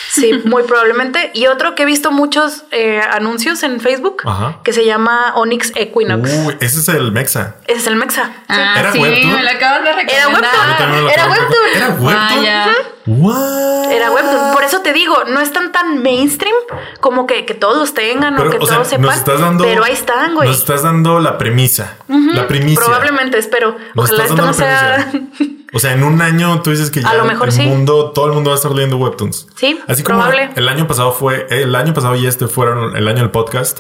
Sí, 0.10 0.34
muy 0.46 0.64
probablemente. 0.64 1.32
Y 1.34 1.48
otro 1.48 1.76
que 1.76 1.84
he 1.84 1.86
visto 1.86 2.12
muchos 2.12 2.64
eh, 2.72 3.00
anuncios 3.12 3.62
en 3.64 3.80
Facebook 3.80 4.24
Ajá. 4.26 4.60
que 4.64 4.74
se 4.74 4.84
llama 4.84 5.34
Onyx 5.36 5.72
Equinox. 5.76 6.30
Uy, 6.46 6.58
ese 6.60 6.80
es 6.80 6.88
el 6.90 7.12
Mexa. 7.12 7.58
Ese 7.68 7.80
es 7.80 7.88
el 7.88 7.96
Mexa. 7.96 8.32
Ah, 8.48 8.76
¿Era 8.80 8.92
sí, 8.92 9.00
webtoon? 9.00 9.34
me 9.34 9.44
lo 9.44 9.50
acabas 9.50 9.84
de 9.84 9.90
Era 10.14 10.28
webtoon. 10.28 11.10
Era 11.10 11.28
webtoon. 11.28 11.70
¿Era 11.76 11.90
webtoon? 12.00 12.95
What? 13.08 13.92
Era 13.92 14.12
webtoon. 14.12 14.54
Por 14.54 14.64
eso 14.64 14.80
te 14.82 14.92
digo, 14.94 15.16
no 15.28 15.40
están 15.40 15.72
tan 15.72 16.02
mainstream 16.02 16.56
como 17.02 17.28
que, 17.28 17.46
que 17.46 17.54
todos 17.54 17.78
los 17.78 17.94
tengan 17.94 18.34
o 18.40 18.44
que 18.44 18.50
Pero, 18.52 18.64
o 18.64 18.68
sea, 18.68 18.76
todos 18.78 18.88
sepan. 18.88 19.06
nos 19.06 19.16
estás 19.18 19.40
dando. 19.40 19.64
pero 19.64 19.84
ahí 19.84 19.94
están, 19.94 20.34
güey. 20.34 20.50
Nos 20.50 20.58
estás 20.58 20.82
dando 20.84 21.20
la 21.20 21.38
premisa. 21.38 21.98
La 22.08 22.48
primicia. 22.48 22.80
Probablemente, 22.84 23.38
espero. 23.38 23.76
Nos 23.94 24.06
Ojalá 24.06 24.24
esto 24.26 24.36
no 24.38 24.54
sea. 24.54 25.08
premisa. 25.12 25.36
O 25.74 25.80
sea, 25.80 25.92
en 25.92 26.04
un 26.04 26.22
año 26.22 26.62
tú 26.62 26.70
dices 26.70 26.90
que 26.90 27.02
ya 27.02 27.10
A 27.10 27.16
lo 27.16 27.26
mejor 27.26 27.50
el 27.50 27.54
sí. 27.54 27.64
mundo, 27.64 28.12
todo 28.12 28.28
el 28.28 28.32
mundo 28.32 28.50
va 28.52 28.56
a 28.56 28.58
estar 28.58 28.72
leyendo 28.72 28.96
webtoons. 28.96 29.48
Sí, 29.58 29.78
Así 29.90 30.04
como 30.04 30.20
probable. 30.22 30.52
el 30.56 30.70
año 30.70 30.88
pasado 30.88 31.12
fue, 31.12 31.48
el 31.50 31.76
año 31.76 31.94
pasado 31.94 32.16
y 32.16 32.26
este 32.28 32.48
fueron 32.48 32.96
el 32.96 33.06
año 33.10 33.18
del 33.18 33.32
podcast. 33.32 33.80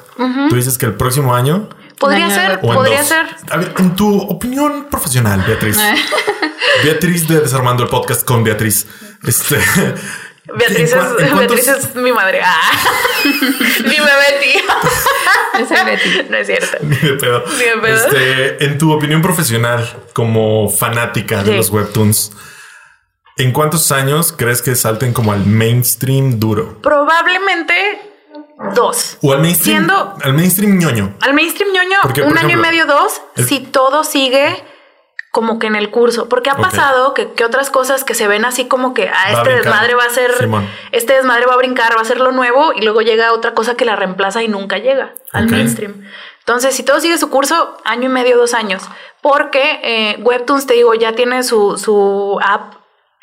Tú 0.49 0.55
dices 0.57 0.77
que 0.77 0.87
el 0.87 0.95
próximo 0.95 1.33
año 1.33 1.69
podría 1.97 2.29
ser, 2.29 2.59
podría 2.59 2.97
dos. 2.97 3.07
ser. 3.07 3.27
A 3.49 3.55
ver, 3.55 3.73
en 3.77 3.95
tu 3.95 4.13
opinión 4.23 4.87
profesional, 4.91 5.41
Beatriz. 5.47 5.79
Beatriz 6.83 7.29
de 7.29 7.39
Desarmando 7.39 7.83
el 7.83 7.89
podcast 7.89 8.25
con 8.25 8.43
Beatriz. 8.43 8.87
Este. 9.27 9.57
Beatriz, 10.57 10.91
¿en 10.93 10.99
cua- 10.99 11.15
en 11.19 11.25
es, 11.25 11.33
Beatriz 11.37 11.67
es 11.67 11.95
mi 11.95 12.11
madre. 12.11 12.39
Ah. 12.43 12.71
Dime 13.23 14.11
Betty. 14.29 15.65
Soy 15.67 15.85
Betty. 15.85 16.29
no 16.29 16.37
es 16.37 16.45
cierto. 16.47 16.77
Ni 16.81 16.95
de 16.95 17.13
pedo. 17.13 17.43
Ni 17.57 17.63
de 17.63 17.77
pedo. 17.81 17.95
Este, 17.95 18.65
en 18.65 18.77
tu 18.77 18.91
opinión 18.93 19.21
profesional, 19.23 19.87
como 20.13 20.69
fanática 20.69 21.43
de 21.43 21.51
Sí. 21.51 21.57
los 21.57 21.69
webtoons, 21.71 22.31
¿en 23.37 23.51
cuántos 23.53 23.91
años 23.91 24.33
crees 24.37 24.61
que 24.61 24.75
salten 24.75 25.13
como 25.13 25.31
al 25.33 25.45
mainstream 25.47 26.39
duro? 26.39 26.79
Probablemente 26.83 27.73
dos. 28.75 29.17
O 29.23 29.33
al 29.33 29.39
mainstream, 29.41 29.77
Siendo- 29.87 30.15
al 30.21 30.33
mainstream 30.35 30.77
ñoño. 30.77 31.17
Al 31.21 31.33
mainstream 31.33 31.71
ñoño, 31.73 31.97
Porque, 32.03 32.21
un 32.21 32.37
año 32.37 32.47
ejemplo, 32.49 32.59
y 32.59 32.71
medio, 32.71 32.85
dos, 32.85 33.19
el- 33.35 33.47
si 33.47 33.59
todo 33.61 34.03
sigue 34.03 34.63
como 35.35 35.59
que 35.59 35.67
en 35.67 35.75
el 35.75 35.91
curso. 35.91 36.29
Porque 36.29 36.49
ha 36.49 36.53
Ok. 36.53 36.61
pasado 36.61 37.13
que, 37.13 37.33
que 37.33 37.43
otras 37.43 37.69
cosas 37.69 38.05
que 38.05 38.13
se 38.15 38.25
ven 38.29 38.45
así 38.45 38.69
como 38.69 38.93
que 38.93 39.09
ah, 39.09 39.13
a 39.25 39.31
este 39.33 39.41
brincar. 39.43 39.63
desmadre 39.65 39.95
va 39.95 40.03
a 40.05 40.09
ser, 40.09 40.33
Simón. 40.37 40.65
este 40.93 41.11
desmadre 41.13 41.45
va 41.45 41.55
a 41.55 41.57
brincar, 41.57 41.93
va 41.97 42.01
a 42.01 42.05
ser 42.05 42.21
lo 42.21 42.31
nuevo 42.31 42.71
y 42.73 42.81
luego 42.83 43.01
llega 43.01 43.33
otra 43.33 43.53
cosa 43.53 43.75
que 43.75 43.83
la 43.83 43.97
reemplaza 43.97 44.41
y 44.43 44.47
nunca 44.47 44.77
llega 44.77 45.11
al 45.33 45.49
mainstream. 45.49 46.05
Entonces, 46.39 46.73
si 46.73 46.83
todo 46.83 47.01
sigue 47.01 47.17
su 47.17 47.29
curso, 47.29 47.75
año 47.83 48.05
y 48.05 48.13
medio, 48.13 48.37
dos 48.37 48.53
años. 48.53 48.81
Porque 49.21 49.79
eh, 49.83 50.17
Webtoons, 50.21 50.67
te 50.67 50.75
digo, 50.75 50.93
ya 50.93 51.11
tiene 51.13 51.43
su, 51.43 51.77
su 51.77 52.39
app 52.41 52.75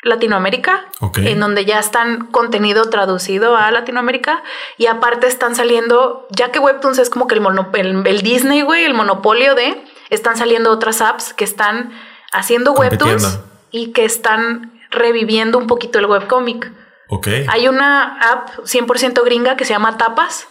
Latinoamérica, 0.03 0.85
Ok. 0.99 1.19
en 1.19 1.39
donde 1.39 1.65
ya 1.65 1.79
están 1.79 2.27
contenido 2.27 2.89
traducido 2.89 3.55
a 3.55 3.71
Latinoamérica 3.71 4.43
y 4.77 4.87
aparte 4.87 5.27
están 5.27 5.55
saliendo, 5.55 6.27
ya 6.29 6.51
que 6.51 6.59
Webtoons 6.59 6.99
es 6.99 7.09
como 7.09 7.25
que 7.27 7.35
el, 7.35 7.41
mono- 7.41 7.69
el, 7.73 8.05
el 8.05 8.21
Disney, 8.21 8.61
güey, 8.61 8.83
el 8.83 8.93
monopolio 8.93 9.55
de, 9.55 9.81
están 10.13 10.37
saliendo 10.37 10.71
otras 10.71 11.01
apps 11.01 11.33
que 11.33 11.43
están 11.43 11.91
haciendo 12.31 12.73
Webtoons 12.73 13.39
y 13.71 13.91
que 13.91 14.05
están 14.05 14.79
reviviendo 14.91 15.57
un 15.57 15.67
poquito 15.67 15.99
el 15.99 16.05
webcomic. 16.05 16.71
Ok. 17.09 17.27
Hay 17.47 17.67
una 17.67 18.17
app 18.31 18.49
100% 18.59 19.23
gringa 19.23 19.55
que 19.55 19.65
se 19.65 19.73
llama 19.73 19.97
Tapas. 19.97 20.47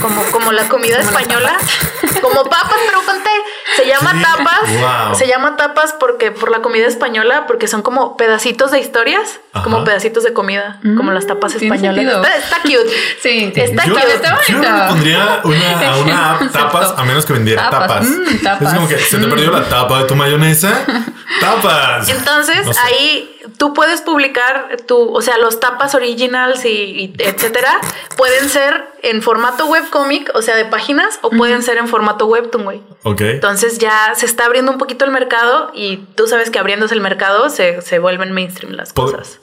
Como, 0.00 0.24
como 0.32 0.50
la 0.50 0.68
comida 0.68 0.98
española, 1.00 1.56
como 2.20 2.42
papas, 2.44 2.78
pero 2.86 3.02
con 3.02 3.22
té. 3.22 3.30
Se 3.76 3.86
llama 3.86 4.12
tapas. 4.20 5.06
Wow. 5.06 5.14
Se 5.14 5.28
llama 5.28 5.56
tapas 5.56 5.92
porque 5.92 6.32
por 6.32 6.50
la 6.50 6.62
comida 6.62 6.88
española, 6.88 7.46
porque 7.46 7.68
son 7.68 7.82
como 7.82 8.16
pedacitos 8.16 8.72
de 8.72 8.80
historias, 8.80 9.38
Ajá. 9.54 9.62
como 9.62 9.84
pedacitos 9.84 10.24
de 10.24 10.32
comida, 10.32 10.78
como 10.96 11.12
las 11.12 11.26
tapas 11.26 11.54
Mm, 11.54 11.62
españolas. 11.64 12.04
Está, 12.16 12.36
está 12.36 12.56
cute. 12.62 12.90
Sí, 13.22 13.52
Está 13.54 13.84
yo, 13.86 13.94
cute. 13.94 14.12
está 14.14 14.38
yo 14.48 14.58
no 14.58 14.62
le 14.76 14.88
pondría 14.88 15.40
una, 15.44 15.90
a 15.92 15.96
una 15.98 16.30
app 16.34 16.52
tapas 16.52 16.94
a 16.96 17.04
menos 17.04 17.24
que 17.24 17.32
vendiera 17.34 17.70
tapas. 17.70 17.88
Tapas. 17.88 18.08
Mm, 18.08 18.38
tapas. 18.42 18.68
Es 18.68 18.74
como 18.74 18.88
que 18.88 18.98
se 18.98 19.16
te 19.18 19.26
Mm. 19.26 19.30
perdió 19.30 19.50
la 19.52 19.64
tapa 19.68 19.98
de 20.00 20.04
tu 20.06 20.14
mayonesa. 20.16 20.84
Tapas. 21.40 22.08
Entonces 22.08 22.66
No 22.66 22.72
sé. 22.72 22.80
ahí 22.84 23.40
tú 23.58 23.72
puedes 23.74 24.00
publicar 24.02 24.68
tu, 24.86 25.12
o 25.14 25.20
sea, 25.22 25.38
los 25.38 25.58
tapas 25.60 25.94
originals 25.94 26.64
y, 26.64 26.68
y 26.68 27.14
etcétera, 27.18 27.80
pueden 28.16 28.48
ser 28.48 28.84
en 29.02 29.22
formato 29.22 29.66
webcomic, 29.66 30.30
o 30.34 30.42
sea, 30.42 30.56
de 30.56 30.64
páginas, 30.64 31.18
o 31.22 31.30
pueden 31.30 31.62
ser 31.62 31.78
en 31.78 31.88
formato 31.88 32.26
webtoon, 32.26 32.64
güey. 32.64 32.82
Ok. 33.02 33.20
Entonces 33.22 33.78
ya 33.78 34.12
se 34.14 34.26
está 34.26 34.44
abriendo 34.46 34.70
un 34.72 34.78
poquito 34.78 35.04
el 35.04 35.10
mercado 35.10 35.70
y 35.74 35.98
tú 36.16 36.26
sabes 36.26 36.50
que 36.50 36.58
abriéndose 36.58 36.94
el 36.94 37.00
mercado 37.00 37.50
se, 37.50 37.82
se 37.82 37.98
vuelven 37.98 38.32
mainstream 38.32 38.72
las 38.74 38.92
cosas. 38.92 39.40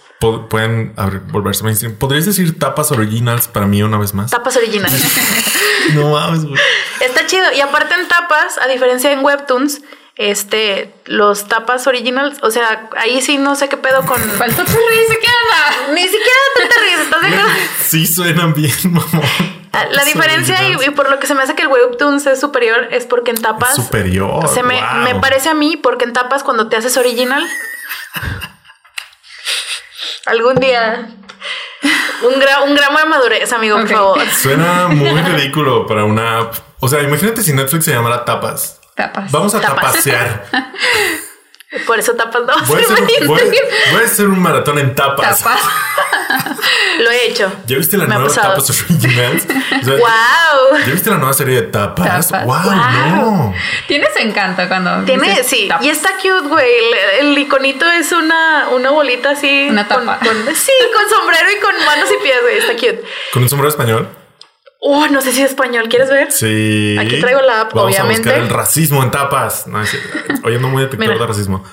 Pueden 0.50 0.94
abrir- 0.96 1.22
volverse 1.32 1.64
mainstream. 1.64 1.96
¿Podrías 1.96 2.26
decir 2.26 2.58
tapas 2.60 2.92
originals 2.92 3.48
para 3.48 3.66
mí 3.66 3.82
una 3.84 3.98
vez 3.98 4.14
más? 4.14 4.32
Tapas 4.32 4.56
originales. 4.58 5.04
No 5.96 6.12
mames, 6.12 6.46
güey. 6.46 6.62
está 7.02 7.26
chido. 7.26 7.52
Y 7.54 7.60
aparte 7.60 7.96
en 7.96 8.08
tapas, 8.08 8.60
a 8.60 8.68
diferencia 8.68 9.12
en 9.12 9.26
webtoons, 9.26 9.82
este, 10.16 10.94
los 11.06 11.48
tapas 11.48 11.88
originals, 11.88 12.38
o 12.44 12.52
sea, 12.52 12.88
ahí 12.98 13.20
sí 13.22 13.40
no 13.40 13.56
sé 13.56 13.68
qué 13.68 13.78
pedo 13.78 14.06
con... 14.06 14.22
Faltó 14.38 14.64
tu 14.64 14.72
risa, 14.72 15.16
¿qué 15.20 15.28
onda? 15.28 15.94
Ni 15.96 16.04
siquiera 16.04 16.40
tú 16.56 16.62
te 16.62 16.82
ríes, 16.86 17.00
¿estás 17.00 17.22
de 17.22 17.28
acuerdo? 17.30 17.50
Sí 17.84 18.06
suenan 18.06 18.54
bien, 18.54 18.72
mamón. 18.84 19.62
Ah, 19.74 19.86
La 19.92 20.04
diferencia 20.06 20.56
y, 20.62 20.76
originals. 20.76 20.88
y 20.88 20.92
por 20.92 21.10
lo 21.10 21.20
que 21.20 21.26
se 21.28 21.34
me 21.34 21.42
hace 21.42 21.56
que 21.56 21.64
el 21.64 21.70
webtoons 21.70 22.28
es 22.28 22.40
superior 22.40 22.88
es 22.92 23.06
porque 23.08 23.32
en 23.32 23.42
tapas... 23.42 23.74
superior. 23.76 24.48
Se 24.50 24.62
me, 24.62 24.76
wow. 24.80 25.02
me 25.04 25.16
parece 25.16 25.50
a 25.50 25.56
mí 25.56 25.78
porque 25.82 26.06
en 26.06 26.14
tapas 26.14 26.44
cuando 26.44 26.68
te 26.70 26.76
haces 26.78 26.96
original... 26.98 27.44
algún 30.26 30.56
día... 30.56 31.10
Un, 32.24 32.40
gra- 32.40 32.62
un 32.64 32.76
gramo 32.76 33.00
de 33.00 33.06
madurez, 33.06 33.52
amigo, 33.52 33.78
por 33.80 33.88
favor. 33.90 34.22
Suena 34.30 34.88
muy 34.90 35.20
ridículo 35.24 35.88
para 35.88 36.04
una 36.06 36.40
app. 36.42 36.54
O 36.80 36.88
sea, 36.88 37.02
imagínate 37.02 37.42
si 37.42 37.52
Netflix 37.54 37.86
se 37.86 37.92
llamara 37.94 38.24
Tapas. 38.26 38.80
Tapas. 38.96 39.32
Vamos 39.32 39.56
a 39.56 39.62
Tapas. 39.62 39.86
tapasear. 39.94 40.46
Por 41.88 42.00
eso 42.00 42.14
tapas 42.14 42.42
no. 42.42 42.54
Voy 42.68 42.82
a, 42.82 42.86
hacer, 42.86 43.28
voy, 43.28 43.40
voy 43.92 44.02
a 44.02 44.06
hacer 44.06 44.28
un 44.28 44.40
maratón 44.42 44.78
en 44.80 44.94
tapas. 44.94 45.40
Tapas. 45.40 45.62
Lo 47.00 47.10
he 47.10 47.28
hecho. 47.30 47.52
¿Ya 47.66 47.78
viste 47.78 47.98
la 47.98 48.06
Me 48.08 48.16
nueva. 48.16 48.34
Tapas 48.34 48.70
Originals? 48.70 49.48
O 49.82 49.84
sea, 49.86 49.94
¡Wow! 49.96 50.78
¿Ya 50.86 50.92
viste 50.94 51.10
la 51.10 51.18
nueva 51.18 51.34
serie 51.34 51.56
de 51.62 51.68
tapas? 51.70 52.28
Tapas. 52.28 52.46
¡Wow! 52.46 52.64
Wow. 52.64 53.16
No. 53.16 53.54
Tienes 53.88 54.10
encanto 54.18 54.68
cuando. 54.68 55.04
Tiene, 55.06 55.30
dices 55.30 55.48
sí, 55.48 55.68
tapas. 55.70 55.86
y 55.86 55.90
está 55.90 56.10
cute, 56.22 56.48
güey. 56.50 56.68
El, 57.20 57.28
el 57.32 57.38
iconito 57.38 57.90
es 57.90 58.12
una, 58.12 58.68
una 58.72 58.92
bolita 58.92 59.32
así. 59.32 59.68
Una 59.70 59.88
con- 59.88 60.06
tapa. 60.06 60.20
con- 60.26 60.56
sí, 60.56 60.72
con 60.94 61.10
sombrero 61.10 61.50
y 61.52 61.60
con 61.60 61.74
manos 61.86 62.10
y 62.12 62.22
pies, 62.24 62.38
güey. 62.42 62.58
Está 62.58 62.74
cute. 62.74 63.02
¿Con 63.34 63.44
un 63.44 63.50
sombrero 63.50 63.70
español? 63.70 64.08
Oh, 64.84 65.08
no 65.08 65.22
sé 65.22 65.32
si 65.32 65.42
es 65.44 65.52
español. 65.52 65.88
¿Quieres 65.90 66.10
ver? 66.10 66.32
Sí. 66.32 66.98
Aquí 67.00 67.20
traigo 67.22 67.42
la 67.42 67.62
app, 67.62 67.74
Vamos 67.74 67.92
obviamente. 67.94 68.30
a 68.30 68.32
buscar 68.34 68.40
el 68.44 68.50
racismo 68.50 69.04
en 69.04 69.12
tapas. 69.12 69.68
No, 69.68 69.80
es 69.82 69.90
cierto. 69.92 70.10
Oye, 70.44 70.58
no 70.58 70.70
muy 70.70 70.82
detector 70.84 71.20
de 71.20 71.28
racismo. 71.28 71.64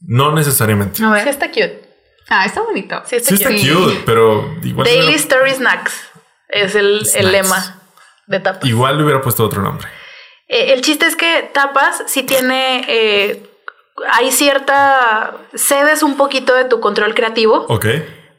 No 0.00 0.32
necesariamente. 0.32 1.02
A 1.04 1.06
Sí, 1.06 1.12
ver. 1.12 1.28
está 1.28 1.48
cute. 1.48 1.88
Ah, 2.28 2.44
está 2.44 2.60
bonito. 2.62 3.00
Sí, 3.06 3.16
está 3.16 3.28
Sí 3.28 3.34
está 3.36 3.48
cute. 3.50 3.92
Sí. 3.94 4.02
pero 4.04 4.56
igual, 4.62 4.84
Daily 4.86 5.02
hubiera, 5.04 5.16
Story 5.16 5.50
Snacks 5.52 5.92
es 6.48 6.74
el, 6.74 7.00
Snacks. 7.06 7.14
el 7.24 7.32
lema 7.32 7.80
de 8.26 8.40
tapas. 8.40 8.68
igual 8.68 8.96
le 8.98 9.04
hubiera 9.04 9.20
puesto 9.20 9.44
otro 9.44 9.62
nombre. 9.62 9.86
Eh, 10.48 10.72
el 10.72 10.80
chiste 10.82 11.06
es 11.06 11.14
que 11.16 11.48
Tapas 11.54 12.02
sí 12.06 12.24
tiene. 12.24 12.84
eh, 12.88 13.42
hay 14.10 14.32
cierta. 14.32 15.36
cedes 15.54 16.02
un 16.02 16.16
poquito 16.16 16.54
de 16.54 16.64
tu 16.64 16.80
control 16.80 17.14
creativo. 17.14 17.66
Ok. 17.68 17.86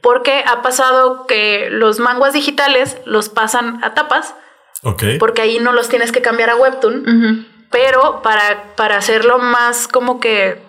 Porque 0.04 0.44
ha 0.46 0.62
pasado 0.62 1.26
que 1.26 1.70
los 1.72 1.98
manguas 2.00 2.34
digitales 2.34 2.98
los 3.06 3.30
pasan 3.30 3.84
a 3.84 3.96
tapas, 3.96 4.36
Ok. 4.84 5.04
porque 5.18 5.42
ahí 5.42 5.58
no 5.60 5.72
los 5.72 5.90
tienes 5.90 6.12
que 6.12 6.22
cambiar 6.22 6.52
a 6.52 6.56
Webtoon. 6.58 7.48
Pero 7.72 8.22
para, 8.22 8.76
para 8.76 8.98
hacerlo 8.98 9.40
más 9.40 9.88
como 9.88 10.20
que 10.20 10.62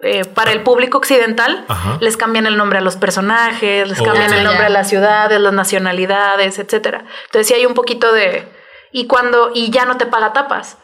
eh, 0.00 0.24
para 0.26 0.52
el 0.52 0.62
público 0.62 0.98
occidental, 0.98 1.64
Ajá. 1.66 1.96
les 2.00 2.16
cambian 2.18 2.46
el 2.46 2.56
nombre 2.58 2.78
a 2.78 2.82
los 2.82 2.96
personajes, 2.96 3.88
les 3.88 3.98
Oh. 4.00 4.04
cambian 4.04 4.32
el 4.34 4.44
nombre 4.44 4.66
a 4.66 4.68
las 4.68 4.88
ciudades, 4.88 5.40
las 5.40 5.52
nacionalidades, 5.54 6.58
etcétera. 6.58 7.04
Entonces 7.24 7.46
sí 7.48 7.54
hay 7.54 7.64
un 7.64 7.72
poquito 7.74 8.12
de 8.12 8.46
y 8.92 9.06
cuando 9.06 9.50
y 9.54 9.70
ya 9.70 9.86
no 9.86 9.96
te 9.96 10.04
paga 10.06 10.32
tapas. 10.34 10.76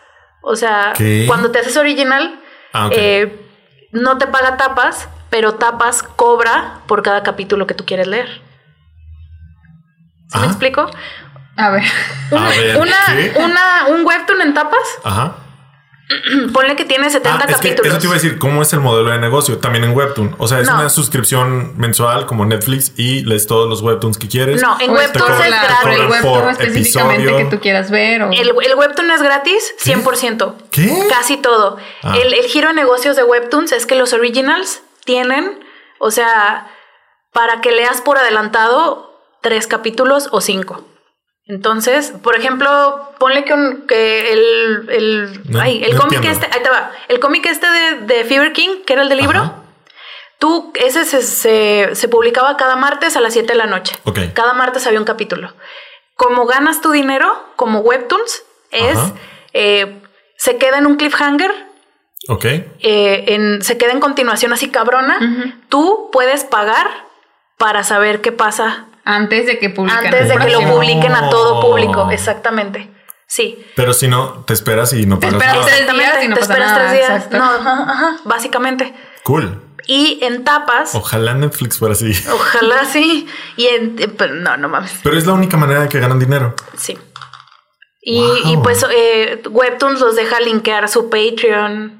O 0.43 0.57
sea, 0.57 0.95
¿Qué? 0.97 1.25
cuando 1.27 1.51
te 1.51 1.59
haces 1.59 1.77
original, 1.77 2.41
Ah, 2.73 2.89
eh, 2.93 3.39
no 3.93 4.17
te 4.17 4.27
paga 4.27 4.57
tapas, 4.57 5.09
pero 5.31 5.55
tapas 5.55 6.03
cobra 6.03 6.81
por 6.87 7.03
cada 7.03 7.23
capítulo 7.23 7.67
que 7.67 7.75
tú 7.75 7.85
quieres 7.87 8.07
leer. 8.07 8.29
¿Sí 10.33 10.39
me 10.39 10.45
Ah. 10.45 10.47
explico? 10.47 10.91
A 11.57 11.71
ver. 11.71 11.83
Una, 12.31 12.47
A 12.47 13.15
ver, 13.15 13.37
una, 13.39 13.87
un 13.89 14.05
webtoon 14.07 14.41
en 14.41 14.55
tapas, 14.55 14.81
Ajá. 15.05 15.35
ponle 16.53 16.75
que 16.77 16.85
tiene 16.85 17.11
70 17.11 17.31
Ah, 17.31 17.39
es 17.41 17.47
que 17.47 17.53
capítulos. 17.71 17.87
eso 17.93 17.99
te 18.01 18.07
iba 18.07 18.15
a 18.15 18.19
decir, 18.19 18.39
¿cómo 18.39 18.63
es 18.63 18.73
el 18.73 18.81
modelo 18.81 19.11
de 19.11 19.19
negocio? 19.19 19.59
También 19.59 19.85
en 19.85 19.95
Webtoon. 19.95 20.35
O 20.39 20.49
sea, 20.49 20.61
es 20.61 20.69
No. 20.69 20.77
una 20.77 20.89
suscripción 20.89 21.77
mensual 21.79 22.27
como 22.27 22.45
Netflix 22.47 22.93
y 22.97 23.25
lees 23.25 23.47
todos 23.47 23.69
los 23.69 23.83
Webtoons 23.83 24.19
que 24.19 24.27
quieres. 24.29 24.61
No, 24.63 24.77
en 24.81 24.91
Webtoon 24.93 25.31
es 25.33 25.37
por 25.37 25.45
el 25.93 25.99
gratis. 25.99 26.11
webtoon 26.11 26.51
específicamente 26.51 27.23
episodio. 27.23 27.37
que 27.37 27.57
tú 27.57 27.61
quieras 27.61 27.91
ver. 27.91 28.23
O... 28.23 28.33
El, 28.33 28.49
el 28.65 28.75
webtoon 28.77 29.11
es 29.11 29.23
gratis, 29.23 29.75
100%. 29.85 30.55
¿Qué? 30.71 31.07
Casi 31.09 31.37
todo. 31.37 31.77
Ah. 32.03 32.15
El, 32.21 32.33
el 32.35 32.45
giro 32.47 32.69
de 32.69 32.75
negocios 32.75 33.15
de 33.17 33.23
webtoons 33.25 33.71
es 33.73 33.87
que 33.87 33.95
los 33.97 34.13
originals 34.13 34.83
tienen, 35.05 35.65
o 35.99 36.11
sea, 36.11 36.69
para 37.33 37.61
que 37.61 37.73
leas 37.73 38.01
por 38.01 38.19
adelantado 38.19 39.19
tres 39.43 39.67
capítulos 39.67 40.29
o 40.33 40.41
cinco. 40.41 40.85
Entonces, 41.47 42.13
por 42.23 42.37
ejemplo, 42.37 43.11
ponle 43.19 43.45
que, 43.45 43.53
un- 43.55 43.87
que 43.87 44.33
el, 44.33 44.87
el, 44.89 45.51
No, 45.51 45.61
ay, 45.61 45.83
el 45.83 45.95
no 45.95 46.03
cómic 46.03 46.17
entiendo. 46.19 46.41
este, 46.41 46.57
ahí 46.57 46.63
te 46.63 46.71
va, 46.71 46.93
el 47.09 47.19
cómic 47.19 47.47
este 47.47 47.67
de, 47.71 47.97
de 48.03 48.25
Fever 48.25 48.53
King, 48.53 48.83
que 48.87 48.93
era 48.93 49.03
el 49.03 49.09
del 49.09 49.19
libro, 49.19 49.41
Ajá. 49.41 49.55
tú, 50.39 50.73
ese 50.77 51.05
se, 51.05 51.23
se, 51.23 51.91
se 51.95 52.09
publicaba 52.09 52.57
cada 52.57 52.77
martes 52.77 53.17
a 53.17 53.21
las 53.21 53.33
7 53.33 53.49
de 53.49 53.55
la 53.59 53.67
noche. 53.67 53.97
Ok. 54.05 54.19
Cada 54.33 54.53
martes 54.53 54.87
había 54.87 55.01
un 55.01 55.05
capítulo. 55.05 55.53
Como 56.15 56.47
ganas 56.47 56.81
tu 56.83 56.93
dinero, 56.93 57.45
como 57.57 57.81
webtoons, 57.81 58.45
es, 58.71 58.99
eh, 59.53 60.01
se 60.37 60.57
queda 60.57 60.79
en 60.79 60.87
un 60.87 60.97
cliffhanger, 60.97 61.53
Ok. 62.29 62.45
eh, 62.45 63.25
en, 63.29 63.63
se 63.63 63.79
queda 63.79 63.93
en 63.93 64.01
continuación 64.01 64.53
así 64.53 64.69
cabrona, 64.69 65.55
tú 65.69 66.11
puedes 66.13 66.45
pagar 66.45 66.87
para 67.57 67.83
saber 67.85 68.21
qué 68.21 68.31
pasa 68.33 68.87
Antes 69.05 69.47
de 69.47 69.59
que 69.59 69.71
publiquen. 69.71 70.07
antes 70.07 70.29
de 70.29 70.37
que 70.39 70.51
lo 70.51 70.61
publiquen 70.63 71.13
a 71.15 71.31
todo 71.31 71.55
No. 71.57 71.61
público. 71.61 72.11
Exactamente. 72.11 72.91
Sí. 73.27 73.65
Pero 73.77 73.95
si 73.95 74.09
no, 74.09 74.45
te 74.45 74.53
esperas 74.53 74.93
y 74.93 75.07
no 75.07 75.19
Te 75.19 75.29
esperas 75.29 75.55
nada. 75.57 75.65
tres 75.67 75.93
días 75.93 76.25
y 76.25 76.29
no 76.29 76.35
te 76.35 76.41
pasa 76.41 76.53
esperas 76.53 76.71
nada, 76.73 76.79
tres 76.81 76.93
días. 76.99 77.11
exacto. 77.11 77.39
No, 77.39 77.45
ajá, 77.45 77.93
ajá, 77.93 78.17
básicamente. 78.25 78.95
Cool. 79.23 79.63
Y 79.87 80.19
en 80.23 80.45
tapas, 80.45 80.95
Ojalá 80.95 81.35
Netflix 81.35 81.79
fuera 81.79 81.93
así. 81.95 82.13
ojalá 82.33 82.85
sí. 82.85 83.27
Y 83.57 83.67
en, 83.67 83.97
pero 84.19 84.35
no, 84.35 84.57
no 84.57 84.69
mames. 84.69 84.93
Pero 85.03 85.17
es 85.17 85.27
la 85.27 85.33
única 85.33 85.57
manera 85.57 85.81
de 85.83 85.89
que 85.89 86.01
ganan 86.01 86.19
dinero. 86.19 86.55
Sí. 86.77 86.99
Y, 88.03 88.21
Wow. 88.21 88.37
y 88.47 88.57
pues 88.59 88.85
eh, 88.95 89.43
Webtoons 89.49 90.01
los 90.01 90.17
deja 90.17 90.41
linkear 90.41 90.89
su 90.89 91.09
Patreon, 91.11 92.00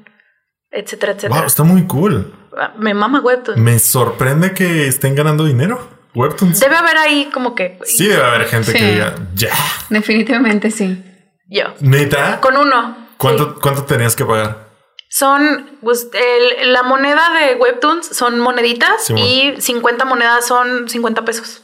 etcétera, 0.71 1.11
etcétera. 1.13 1.39
Wow, 1.39 1.47
está 1.47 1.63
muy 1.63 1.85
cool. 1.87 2.33
Ah, 2.57 2.73
Me 2.77 2.93
mama 2.93 3.19
Webtoons. 3.21 3.59
Me 3.59 3.77
sorprende 3.79 4.53
que 4.53 4.87
estén 4.87 5.15
ganando 5.15 5.45
dinero. 5.45 5.87
Webtoons. 6.13 6.59
Debe 6.59 6.75
haber 6.75 6.97
ahí 6.97 7.29
como 7.33 7.55
que 7.55 7.79
Sí 7.85 8.07
debe 8.07 8.23
haber 8.23 8.45
gente 8.47 8.71
Sí. 8.73 8.77
que 8.77 8.91
diga, 8.93 9.15
ya. 9.33 9.49
Definitivamente 9.89 10.69
sí. 10.71 11.03
yo. 11.49 11.65
Neta. 11.79 12.39
Con 12.41 12.57
uno. 12.57 12.97
¿Cuánto, 13.17 13.51
sí. 13.53 13.59
¿Cuánto 13.61 13.83
tenías 13.85 14.15
que 14.15 14.25
pagar? 14.25 14.69
Son, 15.09 15.69
pues, 15.81 16.07
el- 16.13 16.71
la 16.73 16.83
moneda 16.83 17.21
de 17.39 17.55
Webtoons 17.55 18.07
son 18.07 18.39
moneditas 18.39 19.09
y 19.15 19.53
50 19.59 20.05
monedas 20.05 20.47
son 20.47 20.87
50 20.89 21.23
pesos. 21.25 21.63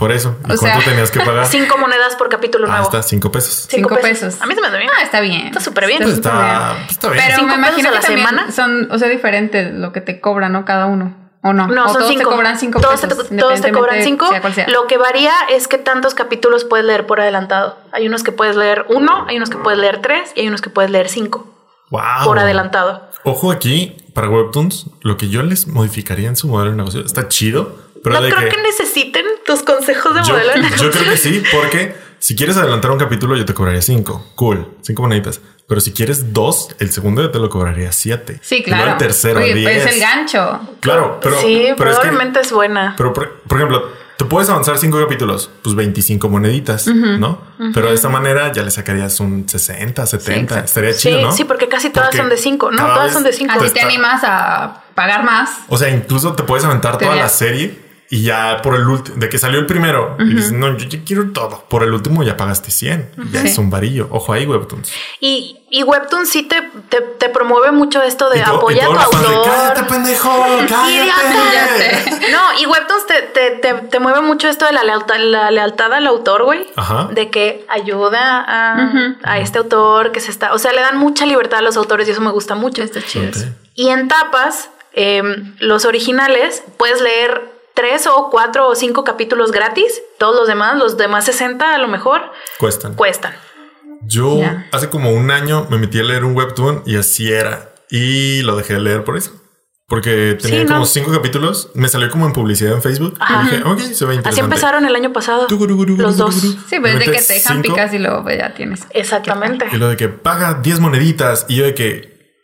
Por 0.00 0.10
eso. 0.10 0.36
¿Y 0.48 0.52
O 0.52 0.56
cuánto 0.56 0.80
sea, 0.80 0.84
tenías 0.90 1.10
que 1.12 1.20
pagar? 1.20 1.46
5 1.50 1.78
monedas 1.78 2.16
por 2.16 2.28
capítulo 2.28 2.66
Ah, 2.66 2.70
nuevo. 2.70 2.84
está, 2.86 3.02
cinco 3.04 3.30
pesos. 3.30 3.66
Cinco 3.68 3.90
Cinco 3.90 4.00
pesos. 4.02 4.40
A 4.42 4.46
mí 4.46 4.54
se 4.56 4.60
me 4.60 4.66
hace 4.66 4.78
bien. 4.78 4.90
Ah, 4.98 5.02
está 5.04 5.20
bien. 5.20 5.46
Está 5.46 5.60
súper 5.60 5.86
bien. 5.86 6.02
Pues 6.02 6.16
súper 6.16 6.32
está, 6.32 6.72
bien. 6.74 6.86
está 6.90 7.08
bien. 7.10 7.22
Pero 7.26 7.36
¿Cinco 7.38 7.56
me 7.56 7.62
pesos 7.62 7.78
imagino 7.78 7.88
a 7.88 7.92
la 7.92 8.00
que 8.00 8.06
semana? 8.06 8.50
son, 8.50 8.88
o 8.90 8.98
sea, 8.98 9.08
diferente 9.08 9.70
lo 9.70 9.92
que 9.92 10.00
te 10.00 10.20
cobran, 10.20 10.52
¿no? 10.52 10.64
Cada 10.64 10.86
uno. 10.86 11.14
¿O 11.42 11.52
no? 11.54 11.68
No, 11.68 11.84
o 11.84 11.88
son 11.88 11.98
todos 11.98 12.08
cinco. 12.08 12.28
te 12.28 12.34
cobran 12.36 12.58
cinco 12.58 12.80
todos, 12.80 13.00
pesos. 13.00 13.28
te, 13.28 13.36
todos 13.36 13.60
te 13.60 13.72
cobran 13.72 14.02
cinco. 14.02 14.28
sea 14.28 14.40
cual 14.42 14.52
sea. 14.54 14.68
Lo 14.68 14.86
que 14.86 14.98
varía 14.98 15.32
es 15.48 15.68
que 15.68 15.78
tantos 15.78 16.14
capítulos 16.14 16.64
puedes 16.64 16.84
leer 16.84 17.06
por 17.06 17.20
adelantado. 17.20 17.78
Hay 17.92 18.06
unos 18.06 18.22
que 18.22 18.32
puedes 18.32 18.56
leer 18.56 18.84
uno, 18.90 19.24
hay 19.28 19.36
unos 19.36 19.48
que 19.48 19.56
puedes 19.56 19.78
leer 19.78 20.02
tres 20.02 20.32
y 20.34 20.40
hay 20.40 20.48
unos 20.48 20.60
que 20.60 20.68
puedes 20.70 20.90
leer 20.90 21.08
cinco 21.08 21.46
Wow. 21.90 22.02
por 22.24 22.38
adelantado. 22.38 23.08
Ojo 23.24 23.50
aquí, 23.50 23.96
para 24.14 24.28
Webtoons, 24.28 24.86
lo 25.02 25.16
que 25.16 25.28
yo 25.28 25.42
les 25.42 25.66
modificaría 25.66 26.28
en 26.28 26.36
su 26.36 26.46
modelo 26.48 26.70
de 26.70 26.76
negocio 26.76 27.00
está 27.04 27.28
chido, 27.28 27.74
pero 28.02 28.20
no 28.20 28.28
creo 28.28 28.48
que, 28.50 28.56
que... 28.56 28.62
necesiten 28.62 29.24
tus 29.46 29.62
consejos 29.62 30.14
de 30.14 30.22
yo, 30.24 30.32
modelo 30.34 30.68
yo 30.76 30.90
creo 30.90 31.04
que 31.04 31.16
sí, 31.16 31.42
porque 31.52 31.94
si 32.18 32.36
quieres 32.36 32.56
adelantar 32.56 32.90
un 32.90 32.98
capítulo, 32.98 33.36
yo 33.36 33.44
te 33.44 33.54
cobraría 33.54 33.82
cinco. 33.82 34.26
Cool, 34.34 34.68
cinco 34.82 35.02
moneditas. 35.02 35.40
Pero 35.66 35.80
si 35.80 35.92
quieres 35.92 36.32
dos, 36.32 36.74
el 36.80 36.90
segundo 36.90 37.22
yo 37.22 37.30
te 37.30 37.38
lo 37.38 37.48
cobraría 37.48 37.92
siete. 37.92 38.38
Sí, 38.42 38.56
Y 38.56 38.68
luego 38.68 38.76
claro. 38.82 38.92
el 38.92 38.98
tercero, 38.98 39.40
Oye, 39.40 39.54
diez. 39.54 39.82
pues 39.82 39.94
el 39.94 40.00
gancho. 40.00 40.60
Claro, 40.80 41.18
pero. 41.22 41.40
sí, 41.40 41.68
pero 41.78 41.90
es 41.90 41.96
que- 41.96 42.00
probablemente 42.02 42.40
es, 42.40 42.52
buena. 42.52 42.94
Pero, 42.96 43.12
por, 43.12 43.40
por 43.42 43.56
ejemplo, 43.58 43.88
te 44.18 44.24
puedes 44.26 44.50
avanzar 44.50 44.76
cinco 44.78 45.00
capítulos, 45.00 45.48
pues 45.62 45.74
25 45.76 46.28
moneditas, 46.28 46.86
¿no? 46.88 47.40
Pero 47.72 47.88
de 47.88 47.94
esta 47.94 48.08
manera 48.10 48.52
ya 48.52 48.62
le 48.64 48.70
sacarías 48.70 49.18
un 49.20 49.48
60, 49.48 50.04
70. 50.06 50.40
exacto. 50.42 50.64
Estaría 50.66 50.92
Sí, 50.92 51.08
chido, 51.08 51.20
¿no? 51.22 51.32
sí, 51.32 51.44
porque 51.44 51.68
casi 51.68 51.88
todas 51.88 52.08
Porque 52.08 52.18
son 52.18 52.28
de 52.28 52.36
cinco. 52.36 52.70
No, 52.70 52.86
todas 52.86 53.12
son 53.14 53.22
de 53.22 53.32
cinco. 53.32 53.54
Así 53.58 53.70
te 53.72 53.80
animas 53.80 54.22
a 54.24 54.82
pagar 54.94 55.24
más. 55.24 55.50
O 55.68 55.78
sea, 55.78 55.88
incluso 55.88 56.34
te 56.34 56.42
puedes 56.42 56.64
aventar 56.66 56.98
Te 56.98 57.06
toda 57.06 57.16
la 57.16 57.28
serie 57.30 57.78
y 58.12 58.22
ya 58.24 58.60
por 58.62 58.74
el 58.74 58.86
último, 58.88 59.16
de 59.18 59.28
que 59.28 59.38
salió 59.38 59.60
el 59.60 59.66
primero, 59.66 60.16
y 60.18 60.34
dices, 60.34 60.50
no, 60.52 60.76
yo, 60.76 60.86
yo 60.88 60.98
quiero 61.06 61.30
todo. 61.32 61.64
Por 61.68 61.84
el 61.84 61.92
último 61.92 62.22
ya 62.24 62.36
pagaste 62.36 62.70
100. 62.72 63.12
Ya 63.30 63.42
Sí. 63.42 63.48
es 63.48 63.58
un 63.58 63.70
varillo. 63.70 64.08
Ojo 64.10 64.32
ahí, 64.32 64.46
Webtoons. 64.46 64.92
Y, 65.20 65.58
y 65.70 65.84
Webtoon 65.84 66.26
sí 66.26 66.42
te, 66.42 66.60
te, 66.88 67.00
te 67.02 67.28
promueve 67.28 67.70
mucho 67.70 68.02
esto 68.02 68.28
de 68.28 68.38
Y 68.40 68.42
to- 68.42 68.52
y 68.52 68.56
apoya 68.56 68.84
a 68.84 68.88
tu 68.88 68.94
fans 68.94 69.20
de, 69.20 69.26
autor. 69.36 69.44
cállate, 69.52 69.82
pendejo, 69.84 70.46
cállate. 70.68 72.30
No, 72.32 72.60
y 72.60 72.66
Webtoons 72.66 73.06
te, 73.06 73.22
te, 73.22 73.50
te, 73.52 73.74
te 73.74 74.00
mueve 74.00 74.20
mucho 74.22 74.48
esto 74.48 74.66
de 74.66 74.72
la 74.72 74.82
lealtad, 74.84 75.16
la 75.18 75.50
lealtad 75.50 75.92
al 75.92 76.06
autor, 76.06 76.44
güey. 76.44 76.66
Ajá. 76.76 77.08
De 77.12 77.30
que 77.30 77.64
ayuda 77.68 78.44
a, 78.46 79.14
a 79.22 79.38
este 79.38 79.58
autor 79.58 80.12
que 80.12 80.20
se 80.20 80.30
está. 80.30 80.52
O 80.52 80.58
sea, 80.58 80.72
le 80.72 80.80
dan 80.80 80.96
mucha 80.98 81.26
libertad 81.26 81.60
a 81.60 81.62
los 81.62 81.76
autores 81.76 82.08
y 82.08 82.10
eso 82.10 82.20
me 82.20 82.30
gusta 82.32 82.54
mucho. 82.54 82.82
Está 82.82 83.00
chido. 83.02 83.30
Y 83.74 83.88
en 83.90 84.08
tapas, 84.08 84.68
eh, 84.94 85.22
los 85.60 85.84
originales, 85.84 86.62
puedes 86.76 87.00
leer 87.00 87.59
tres 87.80 88.06
o 88.06 88.28
cuatro 88.30 88.68
o 88.68 88.74
cinco 88.74 89.04
capítulos 89.04 89.52
gratis. 89.52 90.00
Todos 90.18 90.34
los 90.36 90.46
demás, 90.48 90.76
los 90.78 90.96
demás 90.96 91.24
60 91.24 91.74
a 91.74 91.78
lo 91.78 91.88
mejor, 91.88 92.20
Cuestan. 92.58 92.94
cuestan. 92.94 93.34
Yo 94.02 94.38
Ya. 94.38 94.66
hace 94.72 94.88
como 94.90 95.10
un 95.10 95.30
año 95.30 95.66
me 95.70 95.78
metí 95.78 95.98
a 96.00 96.02
leer 96.02 96.24
un 96.24 96.36
webtoon 96.36 96.82
y 96.86 96.96
así 96.96 97.32
era. 97.32 97.74
Y 97.90 98.42
lo 98.42 98.56
dejé 98.56 98.74
de 98.74 98.80
leer 98.80 99.04
por 99.04 99.16
eso. 99.16 99.32
Porque 99.88 100.36
tenía 100.40 100.60
Sí, 100.60 100.66
como 100.66 100.78
no. 100.80 100.86
cinco 100.86 101.10
capítulos. 101.10 101.70
Me 101.74 101.88
salió 101.88 102.08
como 102.10 102.24
en 102.24 102.32
publicidad 102.32 102.74
en 102.74 102.80
Facebook. 102.82 103.16
Ajá. 103.18 103.42
Y 103.42 103.50
dije, 103.56 103.62
ok, 103.68 103.78
se 103.80 104.04
ve 104.04 104.14
interesante. 104.14 104.28
Así 104.28 104.40
empezaron 104.40 104.84
el 104.84 104.94
año 104.94 105.12
pasado. 105.12 105.46
Los 105.50 106.16
dos. 106.16 106.34
Sí, 106.36 106.56
pues 106.80 106.94
Me 106.94 106.98
de 107.00 107.04
que 107.06 107.20
te 107.20 107.32
dejan 107.34 107.56
cinco, 107.62 107.74
picas 107.74 107.92
y 107.92 107.98
luego 107.98 108.22
pues, 108.22 108.38
ya 108.38 108.54
tienes. 108.54 108.82
Exactamente. 108.90 109.66
Y 109.72 109.76
lo 109.78 109.88
de 109.88 109.96
que 109.96 110.08
paga 110.08 110.60
10 110.62 110.78
moneditas. 110.78 111.44
Y 111.48 111.56
yo 111.56 111.64
de 111.64 111.74
que, 111.74 112.38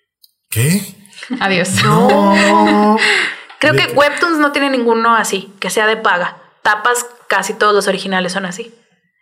¿qué? 0.50 0.82
Adiós. 1.40 1.68
No. 1.84 2.96
Creo 3.70 3.80
De 3.82 3.86
que 3.88 3.94
Webtoons 3.94 4.38
no 4.38 4.52
tiene 4.52 4.70
ninguno 4.70 5.16
así, 5.16 5.52
que 5.60 5.70
sea 5.70 5.86
de 5.86 5.96
paga. 5.96 6.38
Tapas, 6.62 7.06
casi 7.28 7.54
todos 7.54 7.74
los 7.74 7.88
originales 7.88 8.32
son 8.32 8.46
así. 8.46 8.74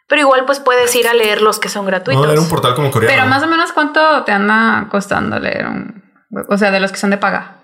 Pero 0.09 0.21
igual 0.21 0.45
pues 0.45 0.61
puedes 0.61 0.95
ir 0.95 1.09
a 1.09 1.15
leer 1.15 1.41
los 1.41 1.59
que 1.59 1.69
son 1.69 1.87
gratuitos. 1.87 2.25
No, 2.27 2.31
era 2.31 2.41
un 2.41 2.49
portal 2.49 2.75
como 2.75 2.91
coreano. 2.91 3.15
Pero 3.17 3.29
más 3.29 3.43
o 3.43 3.47
menos 3.47 3.73
cuánto 3.73 4.23
te 4.25 4.33
anda 4.33 4.89
costando 4.91 5.39
leer 5.39 5.67
un... 5.67 6.03
O 6.49 6.59
sea, 6.59 6.71
de 6.71 6.81
los 6.81 6.93
que 6.93 6.99
son 6.99 7.11
de 7.11 7.17
paga. 7.17 7.63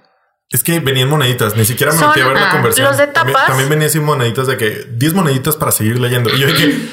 Es 0.48 0.64
que 0.64 0.80
venían 0.80 1.08
moneditas, 1.08 1.54
ni 1.56 1.64
siquiera 1.64 1.92
me 1.92 1.98
Son- 1.98 2.08
metí 2.08 2.20
a 2.20 2.26
ver 2.26 2.36
la 2.36 2.48
ah, 2.48 2.50
conversión. 2.50 2.88
los 2.88 2.96
de 2.98 3.06
También- 3.08 3.34
tapas. 3.34 3.48
También, 3.48 3.68
venía 3.68 3.86
así 3.88 4.00
moneditas 4.00 4.46
de 4.46 4.56
que 4.56 4.84
10 4.90 5.14
moneditas 5.14 5.56
para 5.56 5.70
seguir 5.70 6.00
leyendo. 6.00 6.30
Y 6.30 6.38
yo 6.40 6.46
que, 6.48 6.88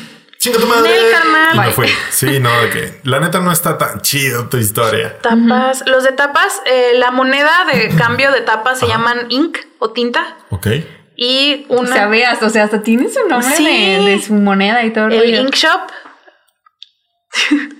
chinga 0.47 0.59
tu 0.59 0.67
madre. 0.67 0.89
Nel, 0.89 1.11
carnal. 1.11 1.55
Y 1.55 1.57
me 1.59 1.63
Bye. 1.65 1.73
fui. 1.73 1.87
Sí, 2.09 2.39
no, 2.39 2.49
de 2.61 2.69
que 2.69 2.99
la 3.03 3.19
neta 3.19 3.39
no 3.39 3.51
está 3.51 3.77
tan 3.77 4.01
chido 4.01 4.47
tu 4.49 4.57
historia. 4.57 5.17
Tapas, 5.19 5.83
los 5.87 6.03
de 6.03 6.11
tapas, 6.11 6.61
eh, 6.65 6.93
la 6.95 7.11
moneda 7.11 7.65
de 7.71 7.89
cambio 7.95 8.31
de 8.31 8.41
tapas 8.41 8.79
se 8.79 8.85
Ajá. 8.85 8.95
llaman 8.95 9.25
ink 9.29 9.57
o 9.79 9.91
tinta. 9.91 10.37
Ok. 10.49 10.67
Y 11.15 11.65
O 11.69 11.79
una, 11.81 11.93
sea, 11.93 12.07
veas, 12.07 12.41
o 12.43 12.49
sea, 12.49 12.65
hasta 12.65 12.81
tiene 12.83 13.09
su 13.09 13.27
nombre 13.27 13.55
Sí. 13.55 13.65
de, 13.65 14.03
de 14.11 14.21
su 14.21 14.33
moneda 14.33 14.83
y 14.85 14.91
todo. 14.91 15.05
el 15.07 15.13
el 15.13 15.19
rollo. 15.21 15.41
ink 15.41 15.55
shop. 15.55 15.81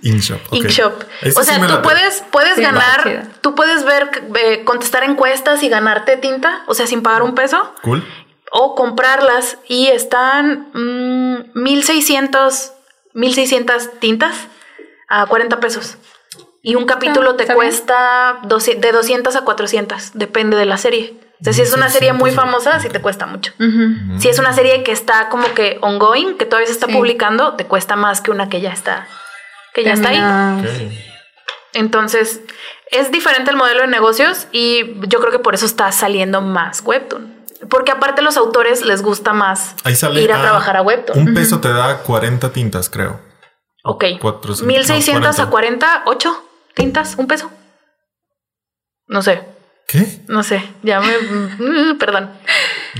InShop. 0.02 0.40
ok. 0.48 0.54
Inkshop. 0.54 1.04
Ese 1.22 1.40
O 1.40 1.44
sí 1.44 1.50
sea, 1.52 1.68
tú 1.68 1.82
puedes, 1.82 2.24
puedes 2.32 2.56
Sí, 2.56 2.62
ganar, 2.62 3.28
tú 3.42 3.56
puedes 3.56 3.84
ver, 3.86 4.10
eh, 4.36 4.64
contestar 4.64 5.04
encuestas 5.04 5.64
y 5.64 5.70
ganarte 5.70 6.18
tinta, 6.18 6.64
o 6.68 6.74
sea, 6.76 6.86
sin 6.86 7.02
pagar 7.02 7.24
un 7.24 7.34
peso, 7.34 7.74
Cool. 7.82 8.04
O 8.52 8.76
comprarlas 8.76 9.58
y 9.68 9.88
están 9.88 10.68
mm, 10.74 11.52
1600, 11.60 12.72
1600 13.14 14.00
tintas 14.00 14.36
a 15.08 15.26
40 15.26 15.60
pesos. 15.60 15.98
Y 16.62 16.76
un 16.76 16.86
capítulo 16.86 17.36
te 17.36 17.46
cuesta 17.54 18.40
200 18.44 18.82
de 18.82 18.92
200 18.92 19.36
a 19.36 19.42
400, 19.42 20.12
depende 20.16 20.58
de 20.58 20.66
la 20.66 20.78
serie. 20.78 21.14
O 21.40 21.44
sea, 21.44 21.54
si 21.54 21.62
es 21.62 21.72
una 21.74 21.88
serie 21.90 22.14
muy 22.14 22.32
1600. 22.32 22.36
famosa, 22.66 22.80
sí 22.80 22.90
te 22.90 23.00
cuesta 23.00 23.26
mucho. 23.28 23.54
Si 24.20 24.28
es 24.28 24.40
una 24.40 24.54
serie 24.54 24.84
que 24.84 24.92
está 24.92 25.30
como 25.30 25.54
que 25.54 25.78
ongoing, 25.82 26.36
que 26.38 26.46
todavía 26.46 26.66
se 26.68 26.74
está 26.74 26.88
Sí. 26.88 26.94
publicando, 26.94 27.54
te 27.56 27.66
cuesta 27.68 27.96
más 27.96 28.22
que 28.22 28.32
una 28.32 28.50
que 28.50 28.60
ya 28.60 28.72
está, 28.72 29.08
que 29.74 29.84
ya 29.84 29.94
está 29.94 30.10
ahí. 30.10 31.04
Entonces, 31.74 32.42
es 32.92 33.12
diferente 33.12 33.52
el 33.52 33.58
modelo 33.58 33.82
de 33.82 33.88
negocios 33.88 34.48
y 34.52 34.96
yo 35.08 35.20
creo 35.20 35.32
que 35.32 35.40
por 35.40 35.54
eso 35.54 35.66
está 35.68 35.92
saliendo 35.92 36.42
más 36.42 36.82
Webtoon. 36.84 37.37
Porque 37.70 37.92
aparte 37.92 38.22
a 38.22 38.24
los 38.24 38.38
autores 38.38 38.86
les 38.86 39.02
gusta 39.02 39.34
más 39.34 39.76
Ahí 39.84 39.96
sale. 39.96 40.22
ir 40.22 40.32
a 40.32 40.40
ah, 40.40 40.42
trabajar 40.42 40.78
a 40.78 40.82
Webtoon. 40.82 41.18
Un 41.20 41.34
peso 41.34 41.60
te 41.60 41.70
da 41.70 42.00
40 42.00 42.52
tintas, 42.52 42.90
creo. 42.90 43.20
Ok. 43.84 44.04
Cuatrocientos- 44.22 44.64
1600 44.66 45.38
no, 45.38 45.44
a 45.44 45.50
40, 45.50 46.04
8 46.06 46.44
tintas, 46.76 47.16
un 47.18 47.28
peso. 47.28 47.50
No 49.08 49.22
sé, 49.22 49.42
¿Qué? 49.88 50.06
no 50.28 50.44
sé. 50.44 50.62
Ya 50.84 51.00
me. 51.00 51.18
mm, 51.18 51.98
Perdón. 52.00 52.32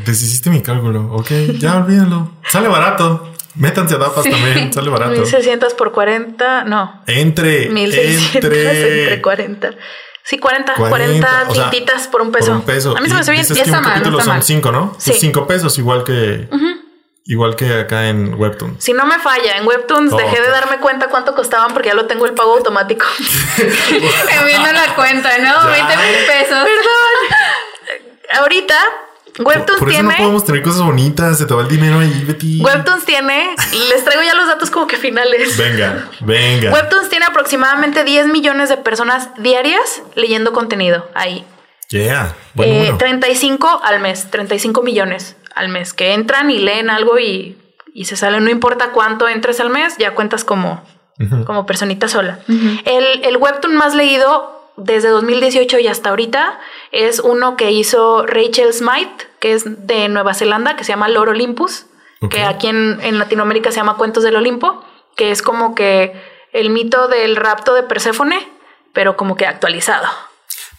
Deshiciste 0.06 0.50
mi 0.50 0.62
cálculo. 0.62 1.12
Ok, 1.14 1.30
ya 1.60 1.78
olvídalo. 1.78 2.32
Sale 2.48 2.68
barato. 2.70 3.34
Métanse 3.56 3.96
a 3.96 3.98
Dapas 3.98 4.24
Sí. 4.24 4.30
también. 4.32 4.72
Sale 4.74 4.90
barato. 4.90 5.12
1600 5.12 5.74
por 5.74 5.92
40, 5.92 6.64
no. 6.64 7.04
Entre. 7.08 7.70
1600 7.70 8.36
entre, 8.36 9.02
Entre. 9.04 9.22
40. 9.22 9.70
Sí, 10.30 10.38
40, 10.40 10.74
40, 10.76 10.90
40, 10.90 11.46
o 11.50 11.56
sea, 11.56 11.70
tintitas 11.70 12.08
por 12.08 12.22
un 12.22 12.32
Por 12.32 12.40
peso. 12.42 12.52
un 12.52 12.62
peso. 12.64 12.98
A 12.98 13.00
mí 13.00 13.08
se 13.08 13.12
Y 13.12 13.14
me 13.16 13.20
hace 13.22 13.32
bien. 13.32 13.46
que 13.48 13.54
está 13.62 13.80
mal, 13.80 14.02
está 14.04 14.12
son 14.24 14.28
mal. 14.28 14.44
5, 14.44 14.72
¿no? 14.74 14.94
Sí. 14.98 15.14
5 15.14 15.48
pesos, 15.48 15.78
igual 15.78 16.04
que. 16.04 16.50
Igual 17.30 17.56
que 17.58 17.82
acá 17.82 18.08
en 18.08 18.36
Webtoon. 18.36 18.76
Si 18.80 18.94
no 18.94 19.06
me 19.06 19.20
falla, 19.20 19.58
en 19.58 19.68
Webtoons 19.68 20.14
Oh, 20.14 20.18
dejé 20.18 20.36
de 20.42 20.48
ok. 20.48 20.54
darme 20.54 20.78
cuenta 20.78 21.08
cuánto 21.10 21.36
costaban 21.36 21.74
porque 21.74 21.90
ya 21.90 21.94
lo 21.94 22.06
tengo 22.08 22.26
el 22.26 22.34
pago 22.34 22.54
automático. 22.56 23.06
Viendo 24.46 24.72
la 24.72 24.96
cuenta, 24.96 25.38
¿no? 25.40 25.62
Ya. 25.64 25.68
20 25.68 25.98
mil 25.98 26.26
pesos. 26.26 26.68
Ahorita, 28.40 28.78
Webtoons 29.40 29.80
Por 29.80 29.90
eso 29.90 30.00
tiene. 30.00 30.10
no 30.14 30.18
podemos 30.18 30.46
tener 30.46 30.62
cosas 30.64 30.82
bonitas. 30.82 31.38
Se 31.38 31.46
te 31.46 31.54
va 31.54 31.62
el 31.62 31.68
dinero 31.68 32.00
ahí, 32.00 32.24
Betty. 32.26 32.62
Webtoons 32.64 33.06
tiene. 33.06 33.56
Les 33.90 34.04
traigo 34.04 34.24
ya 34.24 34.34
los 34.34 34.48
datos 34.48 34.72
como 34.72 34.88
que 34.88 34.98
finales. 34.98 35.56
Venga, 35.58 36.10
venga. 36.22 36.72
Webtoons 36.74 37.10
tiene 37.10 37.26
aproximadamente 37.26 38.04
10 38.04 38.28
millones 38.28 38.70
de 38.70 38.78
personas 38.78 39.30
diarias 39.38 40.02
leyendo 40.16 40.54
contenido 40.54 41.08
ahí. 41.14 41.46
Yeah. 41.90 42.36
Buen 42.54 42.70
Eh, 42.70 42.74
número. 42.80 42.98
35 42.98 43.82
al 43.84 44.00
mes, 44.02 44.30
35 44.32 44.82
millones 44.82 45.36
al 45.56 45.70
mes 45.70 45.94
que 45.94 46.14
entran 46.14 46.50
y 46.52 46.60
leen 46.60 46.90
algo 46.90 47.18
y, 47.20 47.58
y 47.94 48.06
se 48.06 48.16
salen. 48.18 48.44
No 48.44 48.50
importa 48.50 48.90
cuánto 48.92 49.28
entres 49.30 49.60
al 49.60 49.70
mes, 49.70 49.96
ya 49.98 50.14
cuentas 50.16 50.44
como, 50.44 50.84
Ujú. 51.20 51.46
como 51.46 51.66
personita 51.66 52.08
sola. 52.08 52.40
el, 52.48 53.24
el 53.24 53.38
webtoon 53.38 53.76
más 53.76 53.94
leído 53.96 54.57
desde 54.78 55.10
2018 55.10 55.80
y 55.80 55.88
hasta 55.88 56.10
ahorita 56.10 56.60
es 56.92 57.20
uno 57.20 57.58
que 57.58 57.72
hizo 57.72 58.26
Rachel 58.26 58.74
Smythe, 58.74 59.28
que 59.40 59.54
es 59.54 59.88
de 59.88 60.08
Nueva 60.08 60.34
Zelanda, 60.34 60.76
que 60.76 60.84
se 60.84 60.94
llama 60.94 61.10
Lord 61.10 61.30
Olympus, 61.30 61.88
que 62.30 62.44
aquí 62.44 62.68
en, 62.68 63.00
en 63.02 63.20
Latinoamérica 63.20 63.72
se 63.72 63.78
llama 63.78 63.98
Cuentos 63.98 64.24
del 64.24 64.36
Olimpo, 64.36 64.84
que 65.16 65.32
es 65.32 65.42
como 65.42 65.76
que 65.76 66.14
el 66.54 66.70
mito 66.70 67.08
del 67.08 67.36
rapto 67.36 67.74
de 67.74 67.84
Perséfone, 67.84 68.48
pero 68.94 69.18
como 69.18 69.36
que 69.36 69.46
actualizado. 69.46 70.08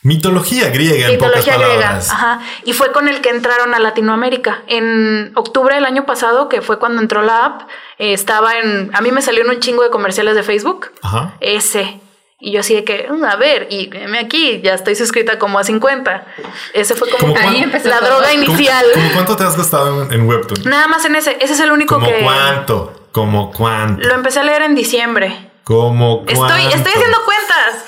Mitología 0.03 0.71
griega, 0.71 1.07
en 1.07 1.13
Mitología 1.13 1.55
pocas 1.55 1.69
griega. 1.69 1.83
palabras. 1.83 2.11
Ajá. 2.11 2.41
Y 2.65 2.73
fue 2.73 2.93
con 2.93 3.09
el 3.09 3.21
que 3.21 3.31
entraron 3.31 3.75
a 3.75 3.79
Latinoamérica. 3.79 4.63
En 4.69 5.33
octubre 5.35 5.75
del 5.75 5.85
año 5.85 6.07
pasado, 6.07 6.49
que 6.49 6.63
fue 6.63 6.79
cuando 6.79 7.03
entró 7.03 7.23
la 7.23 7.45
app, 7.45 7.63
eh, 7.99 8.13
estaba 8.13 8.59
en. 8.59 8.91
A 8.95 9.01
mí 9.01 9.11
me 9.11 9.23
salió 9.23 9.43
en 9.43 9.51
un 9.51 9.61
chingo 9.61 9.83
de 9.83 9.91
comerciales 9.91 10.37
de 10.37 10.43
Facebook. 10.45 10.93
Ajá. 11.03 11.35
Ese. 11.41 12.01
Y 12.41 12.53
yo 12.53 12.61
así 12.61 12.75
de 12.75 12.85
que, 12.85 13.09
"Mm, 13.11 13.25
a 13.25 13.35
ver, 13.37 13.67
y 13.69 13.89
veme 13.89 14.19
aquí, 14.21 14.61
ya 14.63 14.75
estoy 14.75 14.95
suscrita 14.95 15.39
como 15.41 15.59
a 15.59 15.65
50. 15.65 16.25
Ese 16.73 16.95
fue 16.95 17.11
como, 17.11 17.35
¿Cómo 17.35 17.37
Ahí 17.49 17.63
empezó 17.65 17.89
la 17.89 17.99
todo. 17.99 18.11
droga 18.11 18.29
¿Cómo- 18.31 18.43
inicial. 18.45 18.87
¿Cómo 18.95 19.11
cuánto 19.13 19.37
te 19.37 19.43
has 19.45 19.57
gastado 19.57 20.05
en, 20.05 20.13
en 20.13 20.29
Webtoon? 20.29 20.63
Nada 20.65 20.87
más 20.87 21.05
en 21.05 21.17
ese. 21.17 21.37
Ese 21.41 21.55
es 21.55 21.61
el 21.61 21.73
único 21.73 21.95
¿Como 21.97 22.07
que. 22.07 22.21
cuánto? 22.23 23.09
¿Como 23.11 23.51
cuánto? 23.53 24.07
Lo 24.07 24.15
empecé 24.15 24.39
a 24.41 24.45
leer 24.45 24.63
en 24.63 24.75
diciembre. 24.77 25.51
¿Como 25.65 26.25
cuánto? 26.25 26.45
Estoy, 26.57 26.73
estoy 26.73 26.93
haciendo 26.93 27.19
cuentas. 27.25 27.85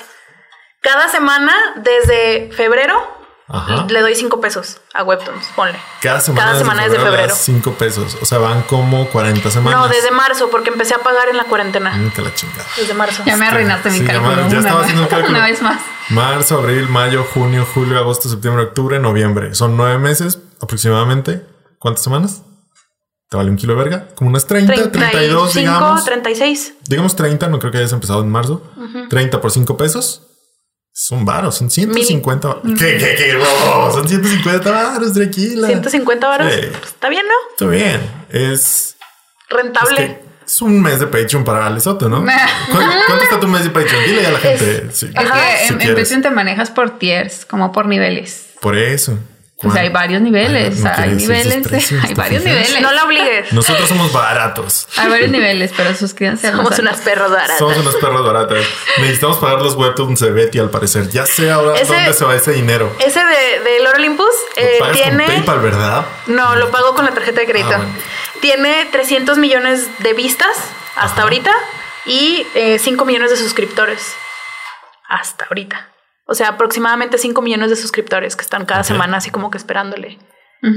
Cada 0.81 1.07
semana, 1.09 1.55
desde 1.77 2.51
febrero, 2.51 3.20
Ajá. 3.51 3.85
le 3.89 3.99
doy 4.01 4.15
5 4.15 4.39
pesos 4.41 4.77
a 4.93 5.03
Webtoons. 5.03 5.45
Ponle. 5.55 5.77
Cada 6.01 6.19
semana, 6.21 6.45
Cada 6.47 6.59
semana 6.59 6.85
es 6.85 6.91
de 6.91 6.99
febrero. 6.99 7.33
5 7.35 7.73
pesos. 7.73 8.17
O 8.21 8.25
sea, 8.25 8.37
van 8.37 8.61
como 8.63 9.07
40 9.09 9.49
semanas. 9.51 9.79
No, 9.79 9.87
desde 9.87 10.11
marzo, 10.11 10.49
porque 10.49 10.69
empecé 10.69 10.93
a 10.95 10.99
pagar 10.99 11.29
en 11.29 11.37
la 11.37 11.43
cuarentena. 11.45 11.91
Mm, 11.91 12.11
que 12.11 12.21
la 12.21 12.33
chingada. 12.33 12.65
Desde 12.77 12.93
marzo. 12.93 13.23
Ya 13.25 13.35
me 13.37 13.47
arruinaste 13.47 13.91
Sí, 13.91 13.99
mi 14.01 14.07
ya 14.07 14.13
cálculo. 14.13 14.35
me- 14.35 14.41
ya 14.43 14.47
una 14.47 14.57
estaba 14.59 14.77
vez- 14.79 14.85
haciendo 14.89 15.09
cálculo. 15.09 15.37
Una 15.37 15.45
vez 15.47 15.61
más. 15.61 15.81
Marzo, 16.09 16.57
abril, 16.59 16.87
mayo, 16.89 17.23
junio, 17.33 17.67
julio, 17.73 17.97
agosto, 17.99 18.27
septiembre, 18.29 18.63
octubre, 18.65 18.99
noviembre. 18.99 19.53
Son 19.55 19.77
nueve 19.77 19.97
meses 19.97 20.39
aproximadamente. 20.61 21.45
¿Cuántas 21.79 22.03
semanas? 22.03 22.43
¿Te 23.29 23.37
vale 23.37 23.49
un 23.49 23.55
kilo 23.55 23.75
de 23.75 23.83
verga? 23.83 24.07
Como 24.15 24.29
unas 24.29 24.45
30, 24.45 24.73
32, 24.91 25.51
35, 25.53 25.59
digamos. 25.59 26.03
36. 26.05 26.73
Digamos 26.87 27.15
30, 27.15 27.47
no 27.47 27.59
creo 27.59 27.71
que 27.71 27.77
hayas 27.77 27.93
empezado 27.93 28.21
en 28.21 28.29
marzo. 28.29 28.61
30 29.09 29.39
por 29.39 29.51
5 29.51 29.77
pesos. 29.77 30.23
Son 30.93 31.23
varos, 31.25 31.55
son 31.55 31.69
150. 31.71 32.47
va- 32.47 32.61
¿Qué, 32.61 32.97
qué, 32.97 33.15
qué? 33.17 33.33
No, 33.37 33.91
son 33.91 34.07
150 34.07 34.71
varos, 34.71 35.13
tranquila. 35.13 35.67
150 35.67 36.27
varos. 36.27 36.53
Sí. 36.53 36.59
Pues, 36.69 36.83
está 36.91 37.09
bien, 37.09 37.23
¿no? 37.27 37.33
Está 37.51 37.65
bien. 37.67 38.01
Es, 38.29 38.51
es, 38.51 38.97
Rentable. 39.49 39.95
que 39.95 40.21
es 40.45 40.61
un 40.61 40.81
mes 40.81 40.99
de 40.99 41.07
Patreon 41.07 41.43
para 41.45 41.69
Lesoto, 41.69 42.09
¿no? 42.09 42.23
¿Cuánto, 42.71 42.95
cuánto 43.07 43.23
está 43.23 43.39
tu 43.39 43.47
mes 43.47 43.63
de 43.63 43.69
Patreon? 43.69 44.03
Dile 44.05 44.25
a 44.27 44.31
la 44.31 44.39
gente. 44.39 44.75
Es 44.75 44.81
que 44.81 44.91
si 44.91 45.05
en, 45.07 45.81
en. 45.81 45.95
Patreon 45.95 46.21
te 46.21 46.29
manejas 46.29 46.69
por 46.71 46.99
tiers, 46.99 47.45
como 47.45 47.71
por 47.71 47.85
niveles. 47.85 48.47
Por 48.59 48.77
eso. 48.77 49.17
O 49.63 49.71
sea, 49.71 49.83
hay 49.83 49.89
varios 49.89 50.21
niveles. 50.21 50.83
Ay, 50.85 50.91
no 50.95 51.03
hay 51.03 51.15
niveles. 51.15 51.67
precios, 51.67 51.99
hay 52.03 52.09
¿te 52.09 52.15
varios 52.15 52.41
fijas? 52.43 52.57
niveles. 52.59 52.81
No 52.81 52.91
la 52.91 53.03
obligues. 53.03 53.53
Nosotros 53.53 53.87
somos 53.87 54.11
baratos. 54.11 54.87
Hay 54.97 55.07
varios 55.09 55.29
niveles, 55.29 55.71
pero 55.77 55.93
suscríbanse 55.93 56.47
a 56.47 56.51
Somos 56.51 56.79
unas 56.79 56.99
perros 57.01 57.29
baratas. 57.31 57.59
Somos 57.59 57.77
unos 57.77 57.95
perros 57.95 58.25
baratos. 58.25 58.65
Necesitamos 58.99 59.37
pagar 59.37 59.61
los 59.61 59.75
webtoons 59.75 60.19
de 60.19 60.31
Betty 60.31 60.57
al 60.59 60.69
parecer. 60.71 61.09
Ya 61.09 61.25
sé 61.25 61.51
ahora 61.51 61.77
Ese- 61.79 61.93
dónde 61.93 62.13
se 62.13 62.25
va 62.25 62.35
ese 62.35 62.51
dinero. 62.53 62.95
Ese 62.99 63.19
de, 63.23 63.59
de 63.69 63.79
Lord 63.83 63.95
Olympus 63.97 64.31
Lo 64.57 64.61
eh, 64.63 64.75
pagas 64.79 64.97
tiene. 64.97 65.25
con 65.25 65.35
PayPal, 65.35 65.59
¿verdad? 65.59 66.05
No, 66.27 66.55
lo 66.55 66.71
pago 66.71 66.95
con 66.95 67.05
la 67.05 67.11
tarjeta 67.11 67.41
de 67.41 67.45
crédito. 67.47 67.71
Ah, 67.73 67.77
bueno. 67.77 67.93
Tiene 68.41 68.87
300 68.91 69.37
millones 69.37 69.87
de 69.99 70.13
vistas 70.13 70.57
hasta 70.95 71.13
Ajá. 71.13 71.21
ahorita 71.23 71.53
y 72.05 72.47
eh, 72.55 72.79
5 72.79 73.05
millones 73.05 73.29
de 73.29 73.37
suscriptores 73.37 74.01
hasta 75.07 75.45
ahorita. 75.45 75.87
O 76.25 76.33
sea, 76.33 76.49
aproximadamente 76.49 77.17
5 77.17 77.41
millones 77.41 77.69
de 77.69 77.75
suscriptores 77.75 78.35
que 78.35 78.43
están 78.43 78.65
cada 78.65 78.83
semana 78.83 79.17
así 79.17 79.29
como 79.31 79.49
que 79.51 79.57
esperándole. 79.57 80.17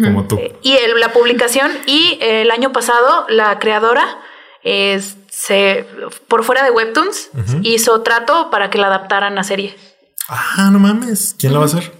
Como 0.02 0.26
tú. 0.26 0.36
Eh, 0.38 0.56
y 0.62 0.72
el- 0.76 0.98
la 0.98 1.12
publicación 1.12 1.70
y 1.86 2.16
eh, 2.22 2.42
el 2.42 2.50
año 2.50 2.72
pasado 2.72 3.26
la 3.28 3.58
creadora 3.58 4.18
es- 4.62 5.16
se 5.30 5.86
por 6.28 6.42
fuera 6.44 6.62
de 6.64 6.70
Webtoons 6.70 7.28
hizo 7.62 8.00
trato 8.02 8.50
para 8.50 8.70
que 8.70 8.78
la 8.78 8.86
adaptaran 8.86 9.36
a 9.38 9.44
serie. 9.44 9.76
Ah, 10.28 10.70
no 10.72 10.78
mames. 10.78 11.36
¿Quién 11.38 11.52
lo 11.52 11.58
va 11.58 11.66
a 11.66 11.68
hacer? 11.68 11.92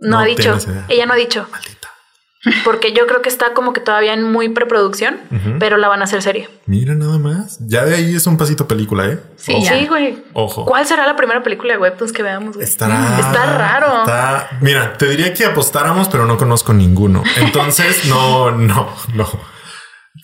No, 0.00 0.10
No 0.10 0.18
ha 0.20 0.24
dicho. 0.24 0.54
Ella 0.88 1.06
no 1.06 1.14
ha 1.14 1.16
dicho. 1.16 1.48
Maldita. 1.50 1.77
Porque 2.64 2.92
yo 2.92 3.06
creo 3.06 3.20
que 3.20 3.28
está 3.28 3.52
como 3.52 3.72
que 3.72 3.80
todavía 3.80 4.14
en 4.14 4.22
muy 4.22 4.48
preproducción, 4.48 5.18
pero 5.58 5.76
la 5.76 5.88
van 5.88 6.00
a 6.02 6.04
hacer 6.04 6.22
serie. 6.22 6.48
Mira 6.66 6.94
nada 6.94 7.18
más. 7.18 7.58
Ya 7.66 7.84
de 7.84 7.96
ahí 7.96 8.14
es 8.14 8.26
un 8.28 8.36
pasito 8.36 8.68
película, 8.68 9.06
¿eh? 9.08 9.18
Sí, 9.36 9.54
Ojo. 9.54 9.66
Sí, 9.66 9.86
güey. 9.88 10.22
Ojo. 10.34 10.64
¿Cuál 10.64 10.86
será 10.86 11.06
la 11.06 11.16
primera 11.16 11.42
película 11.42 11.72
de 11.72 11.78
Webtoons 11.80 12.12
que 12.12 12.22
veamos, 12.22 12.54
güey? 12.54 12.64
Estará. 12.66 13.18
Está 13.18 13.56
raro. 13.58 13.98
está- 14.00 14.50
Mira, 14.60 14.92
te 14.96 15.06
diría 15.08 15.34
que 15.34 15.44
apostáramos, 15.46 16.08
pero 16.08 16.26
no 16.26 16.36
conozco 16.36 16.72
ninguno. 16.72 17.24
Entonces, 17.38 18.04
no, 18.06 18.50
no, 18.52 18.88
no. 19.14 19.28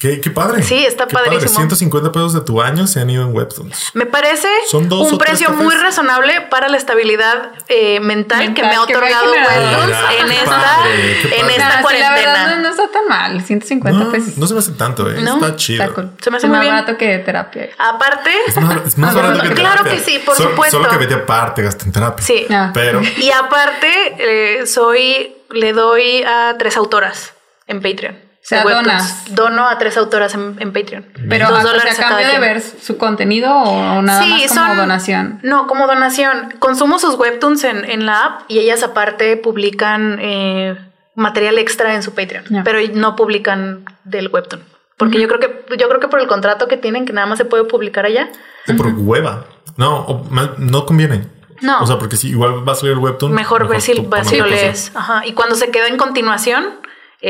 Qué, 0.00 0.20
qué 0.20 0.30
padre. 0.30 0.62
Sí, 0.62 0.84
está 0.84 1.06
Qué 1.06 1.14
padre. 1.14 1.30
padrísimo. 1.30 1.56
150 1.60 2.12
pesos 2.12 2.32
de 2.34 2.40
tu 2.40 2.60
año 2.60 2.86
se 2.86 3.00
han 3.00 3.08
ido 3.10 3.22
en 3.22 3.34
Webtoons. 3.34 3.90
Me 3.94 4.06
parece 4.06 4.48
Son 4.70 4.88
dos 4.88 5.08
o 5.08 5.12
un 5.12 5.18
precio 5.18 5.50
muy 5.50 5.74
razonable 5.74 6.40
para 6.50 6.68
la 6.68 6.76
estabilidad 6.76 7.52
eh, 7.68 8.00
mental, 8.00 8.54
que 8.54 8.62
Mental 8.62 8.64
me 8.64 8.76
ha 8.82 8.86
que 8.86 8.92
me 8.98 9.12
ha 9.12 9.20
otorgado. 9.22 9.32
Webtoons 9.32 9.86
Mira, 9.86 10.20
en 10.20 10.26
qué 10.28 10.34
esta, 10.34 10.50
padre, 10.50 11.18
qué 11.22 11.34
en 11.34 11.40
padre. 11.40 11.54
esta 11.54 11.64
No, 11.64 11.70
sí, 11.70 11.76
la 11.76 11.82
cuarentena. 11.82 12.14
verdad 12.16 12.56
no, 12.56 12.62
no 12.62 12.68
está 12.70 12.90
tan 12.90 13.08
mal. 13.08 13.42
150 13.42 14.04
No, 14.04 14.10
pesos. 14.10 14.36
no 14.36 14.46
se 14.46 14.52
me 14.54 14.58
hace 14.60 14.72
tanto, 14.72 15.10
¿eh? 15.10 15.20
No, 15.22 15.34
está 15.34 15.56
chido. 15.56 15.82
Está 15.84 15.94
cool. 15.94 16.10
Se 16.20 16.30
me 16.30 16.36
hace 16.38 16.46
Es 16.46 16.50
muy 16.50 16.56
más 16.58 16.64
bien. 16.64 16.74
barato 16.74 16.96
que 16.98 17.18
terapia. 17.18 17.68
Aparte, 17.78 18.30
Es 18.46 18.56
más, 18.60 18.86
es 18.86 18.98
más 18.98 19.14
Ah, 19.14 19.16
barato 19.22 19.42
que 19.42 19.54
claro 19.54 19.82
terapia. 19.84 19.92
que 20.04 20.10
sí, 20.10 20.18
por 20.24 20.36
Sol- 20.36 20.50
supuesto. 20.50 20.76
Solo 20.78 20.88
que 20.90 20.96
vete 20.98 21.14
aparte, 21.14 21.62
gasta 21.62 21.84
en 21.84 21.92
terapia. 21.92 22.26
sí. 22.26 22.46
Ah. 22.50 22.70
Pero 22.74 23.00
Y 23.02 23.30
aparte, 23.30 23.88
eh, 24.18 24.66
soy, 24.66 25.36
le 25.50 25.72
doy 25.72 26.22
a 26.24 26.56
tres 26.58 26.76
autoras 26.76 27.32
en 27.66 27.80
Patreon. 27.80 28.23
Sea, 28.46 28.62
donas. 28.62 29.34
Dono 29.34 29.68
a 29.68 29.78
tres 29.78 29.96
autoras 29.96 30.34
en, 30.34 30.56
en 30.60 30.72
Patreon. 30.72 31.06
Pero 31.28 31.48
Dos 31.48 31.56
a, 31.56 31.58
o 31.58 31.62
sea, 31.62 31.70
dólares 31.72 31.98
a 31.98 32.02
cambio 32.08 32.26
de 32.26 32.30
quien. 32.30 32.40
ver 32.42 32.60
su 32.60 32.96
contenido 32.98 33.52
o 33.54 34.02
nada 34.02 34.22
Sí, 34.22 34.28
más 34.30 34.48
como 34.48 34.66
son- 34.66 34.76
donación. 34.76 35.40
No, 35.42 35.66
como 35.66 35.86
donación. 35.86 36.54
Consumo 36.58 36.98
sus 36.98 37.14
webtoons 37.14 37.64
en, 37.64 37.84
en 37.90 38.04
la 38.06 38.24
app 38.24 38.40
y 38.48 38.58
ellas 38.58 38.82
aparte 38.82 39.36
publican 39.36 40.18
eh, 40.20 40.76
material 41.14 41.58
extra 41.58 41.94
en 41.94 42.02
su 42.02 42.14
Patreon, 42.14 42.44
pero 42.64 42.78
no 42.94 43.16
publican 43.16 43.84
del 44.04 44.28
webtoon. 44.28 44.62
Porque 44.96 45.20
yo 45.20 45.26
creo 45.26 45.40
que 45.40 45.76
yo 45.76 45.88
creo 45.88 46.00
que 46.00 46.08
por 46.08 46.20
el 46.20 46.26
contrato 46.28 46.68
que 46.68 46.76
tienen 46.76 47.04
que 47.06 47.12
nada 47.12 47.26
más 47.26 47.38
se 47.38 47.44
puede 47.44 47.64
publicar 47.64 48.04
allá. 48.04 48.28
O 48.68 48.76
por 48.76 48.88
hueva. 48.94 49.46
No, 49.76 50.00
o 50.02 50.24
mal- 50.30 50.54
no 50.58 50.86
conviene. 50.86 51.26
No. 51.62 51.80
O 51.80 51.86
sea, 51.86 51.98
porque 51.98 52.16
si 52.16 52.28
igual 52.28 52.68
va 52.68 52.72
a 52.72 52.76
salir 52.76 52.92
el 52.92 52.98
webtoon. 52.98 53.32
Mejor 53.32 53.66
ver 53.68 53.80
si, 53.80 53.94
tú 53.94 54.08
pon 54.10 54.24
si 54.24 54.36
lo 54.36 54.46
lees. 54.46 54.92
Ajá. 54.94 55.24
Y 55.26 55.32
cuando 55.32 55.54
se 55.54 55.70
queda 55.70 55.88
en 55.88 55.96
continuación, 55.96 56.64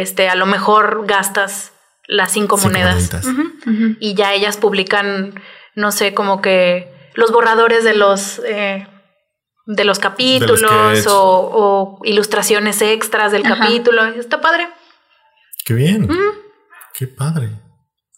este, 0.00 0.28
a 0.28 0.34
lo 0.34 0.46
mejor 0.46 1.04
gastas 1.06 1.72
las 2.06 2.32
cinco, 2.32 2.56
Cinco 2.58 2.68
monedas. 2.70 3.10
Y 4.00 4.14
ya 4.14 4.32
ellas 4.34 4.56
publican, 4.56 5.40
no 5.74 5.90
sé, 5.92 6.12
como 6.14 6.40
que 6.42 6.92
los 7.14 7.30
borradores 7.32 7.84
de 7.84 7.94
los 7.94 8.40
eh, 8.46 8.86
de 9.66 9.84
los 9.84 9.98
capítulos 9.98 11.06
o, 11.06 11.50
o 11.52 12.00
ilustraciones 12.04 12.82
extras 12.82 13.32
del 13.32 13.46
Ajá. 13.46 13.58
capítulo. 13.58 14.04
Está 14.04 14.40
padre. 14.40 14.68
Qué 15.64 15.72
bien. 15.74 16.08
Qué 16.92 17.06
padre. 17.06 17.48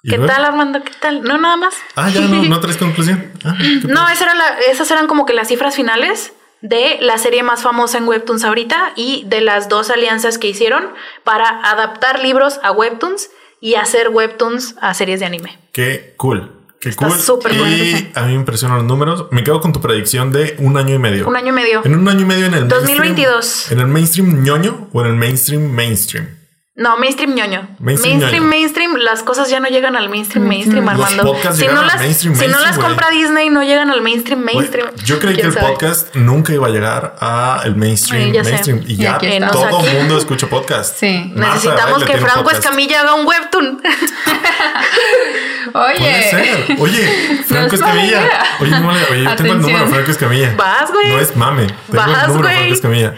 ¿Y 0.02 0.10
¿Qué 0.10 0.16
luego? 0.18 0.32
tal, 0.32 0.44
Armando? 0.44 0.82
¿Qué 0.82 0.92
tal? 1.00 1.22
No, 1.22 1.38
nada 1.38 1.56
más. 1.56 1.74
Ah, 1.94 2.08
ya 2.10 2.20
no, 2.22 2.42
no 2.48 2.60
traes 2.60 2.76
conclusión. 2.76 3.32
Ah, 3.44 3.54
No, 3.88 4.00
padre. 4.00 4.14
esa 4.14 4.24
era 4.24 4.34
la- 4.34 4.58
esas 4.70 4.90
eran 4.90 5.06
como 5.06 5.24
que 5.26 5.32
las 5.34 5.48
cifras 5.48 5.74
finales 5.76 6.32
de 6.62 6.98
la 7.00 7.18
serie 7.18 7.42
más 7.42 7.62
famosa 7.62 7.98
en 7.98 8.08
Webtoons 8.08 8.44
ahorita 8.44 8.92
y 8.96 9.24
de 9.26 9.40
las 9.40 9.68
dos 9.68 9.90
alianzas 9.90 10.38
que 10.38 10.48
hicieron 10.48 10.84
para 11.24 11.46
adaptar 11.70 12.20
libros 12.22 12.58
a 12.62 12.72
Webtoons 12.72 13.30
y 13.60 13.74
hacer 13.74 14.08
Webtoons 14.10 14.74
a 14.80 14.94
series 14.94 15.20
de 15.20 15.26
anime. 15.26 15.58
Qué 15.72 16.14
cool. 16.16 16.52
Qué 16.80 16.90
Está 16.90 17.08
cool. 17.08 17.18
súper 17.18 17.52
y 17.54 18.10
a 18.14 18.22
mí 18.22 18.28
me 18.28 18.34
impresionan 18.34 18.78
los 18.78 18.86
números. 18.86 19.26
Me 19.30 19.42
quedo 19.42 19.60
con 19.60 19.72
tu 19.72 19.80
predicción 19.80 20.30
de 20.30 20.56
un 20.58 20.76
año 20.76 20.94
y 20.94 20.98
medio. 20.98 21.26
Un 21.26 21.34
año 21.36 21.48
y 21.48 21.52
medio. 21.52 21.82
En 21.84 21.94
un 21.94 22.06
año 22.08 22.20
y 22.20 22.24
medio 22.26 22.46
en 22.46 22.54
el 22.54 22.68
2022. 22.68 23.44
mainstream- 23.44 23.72
¿En 23.72 23.80
el 23.80 23.86
mainstream 23.86 24.42
ñoño 24.44 24.88
o 24.92 25.00
en 25.00 25.06
el 25.06 25.14
mainstream 25.14 25.62
mainstream? 25.70 26.35
No, 26.78 26.98
mainstream 26.98 27.34
ñoño. 27.34 27.68
Mainstream 27.78 28.18
Mainstream, 28.18 28.42
ñoño. 28.42 28.50
mainstream, 28.50 28.96
las 28.96 29.22
cosas 29.22 29.48
ya 29.48 29.60
no 29.60 29.68
llegan 29.68 29.96
al 29.96 30.10
mainstream, 30.10 30.46
mainstream, 30.46 30.86
Armando. 30.86 31.22
podcasts 31.22 31.56
si 31.56 31.62
llegan 31.62 31.76
no 31.76 31.80
al 31.80 31.86
las, 31.86 31.96
mainstream, 32.00 32.34
si 32.34 32.40
no 32.40 32.48
mainstream, 32.48 32.66
las 32.68 32.76
güey. 32.76 32.88
compra 32.88 33.10
Disney, 33.10 33.48
no 33.48 33.62
llegan 33.62 33.90
al 33.90 34.02
mainstream, 34.02 34.40
mainstream. 34.44 34.88
Yo 35.02 35.18
creí 35.18 35.36
que 35.36 35.40
¿Quién 35.40 35.46
el 35.46 35.58
sabe? 35.58 35.66
podcast 35.72 36.14
nunca 36.16 36.52
iba 36.52 36.66
a 36.66 36.70
llegar 36.70 37.16
a 37.18 37.62
el 37.64 37.76
mainstream, 37.76 38.30
sé. 38.30 38.42
mainstream. 38.42 38.82
Y 38.86 38.96
ya 38.96 39.16
todo 39.50 39.86
el 39.86 39.94
mundo 40.00 40.18
escucha 40.18 40.48
podcast. 40.48 40.98
Sí. 41.00 41.32
Marta 41.34 41.54
Necesitamos 41.54 42.04
que 42.04 42.18
Franco 42.18 42.42
podcast. 42.42 42.64
Escamilla 42.64 43.00
haga 43.00 43.14
un 43.14 43.26
webtoon. 43.26 43.80
Puede 45.72 45.94
Oye. 45.96 46.30
ser. 46.30 46.76
Oye, 46.78 47.42
Franco 47.46 47.74
Escamilla. 47.74 48.20
Oye, 48.60 48.70
no 48.70 48.88
oye, 48.88 49.24
yo 49.24 49.36
tengo 49.36 49.54
el 49.54 49.60
número 49.62 49.78
de 49.86 49.90
Franco 49.92 50.10
Escamilla. 50.10 50.54
Vas, 50.56 50.92
güey. 50.92 51.08
No 51.08 51.20
es 51.20 51.34
mame. 51.36 51.66
Tengo 51.90 52.04
Vas, 52.06 52.22
el 52.24 52.28
número 52.28 52.48
de 52.48 52.54
güey. 52.54 52.56
Franco 52.56 52.74
Escamilla. 52.74 53.14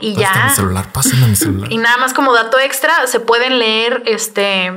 Y 0.00 0.14
ya. 0.14 0.46
mi 0.48 0.50
celular, 0.54 0.86
pásame 0.92 1.26
mi 1.26 1.36
celular. 1.36 1.70
Y 1.72 1.78
nada 1.78 1.96
más 1.98 2.12
como 2.14 2.32
dato 2.32 2.58
extra, 2.58 3.06
se 3.06 3.20
pueden 3.20 3.58
leer 3.58 4.02
este 4.06 4.72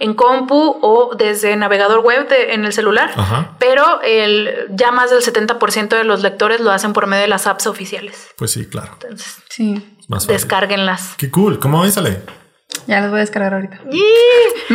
en 0.00 0.14
compu 0.14 0.78
o 0.80 1.16
desde 1.16 1.56
navegador 1.56 2.00
web 2.04 2.28
de- 2.28 2.54
en 2.54 2.64
el 2.64 2.72
celular, 2.72 3.10
Ajá. 3.16 3.56
pero 3.58 4.00
el, 4.02 4.66
ya 4.70 4.92
más 4.92 5.10
del 5.10 5.22
70% 5.22 5.88
de 5.96 6.04
los 6.04 6.22
lectores 6.22 6.60
lo 6.60 6.70
hacen 6.70 6.92
por 6.92 7.06
medio 7.08 7.22
de 7.22 7.28
las 7.28 7.48
apps 7.48 7.66
oficiales. 7.66 8.28
Pues 8.36 8.52
sí, 8.52 8.66
claro. 8.66 8.92
Entonces, 9.02 9.38
Sí. 9.48 9.96
Más 10.06 10.22
fácil. 10.24 10.34
descárguenlas. 10.36 11.14
Qué 11.18 11.30
cool. 11.32 11.58
¿Cómo 11.58 11.84
sale? 11.90 12.22
Ya 12.88 13.00
los 13.02 13.10
voy 13.10 13.18
a 13.18 13.20
descargar 13.20 13.52
ahorita. 13.52 13.80
Me 13.84 13.90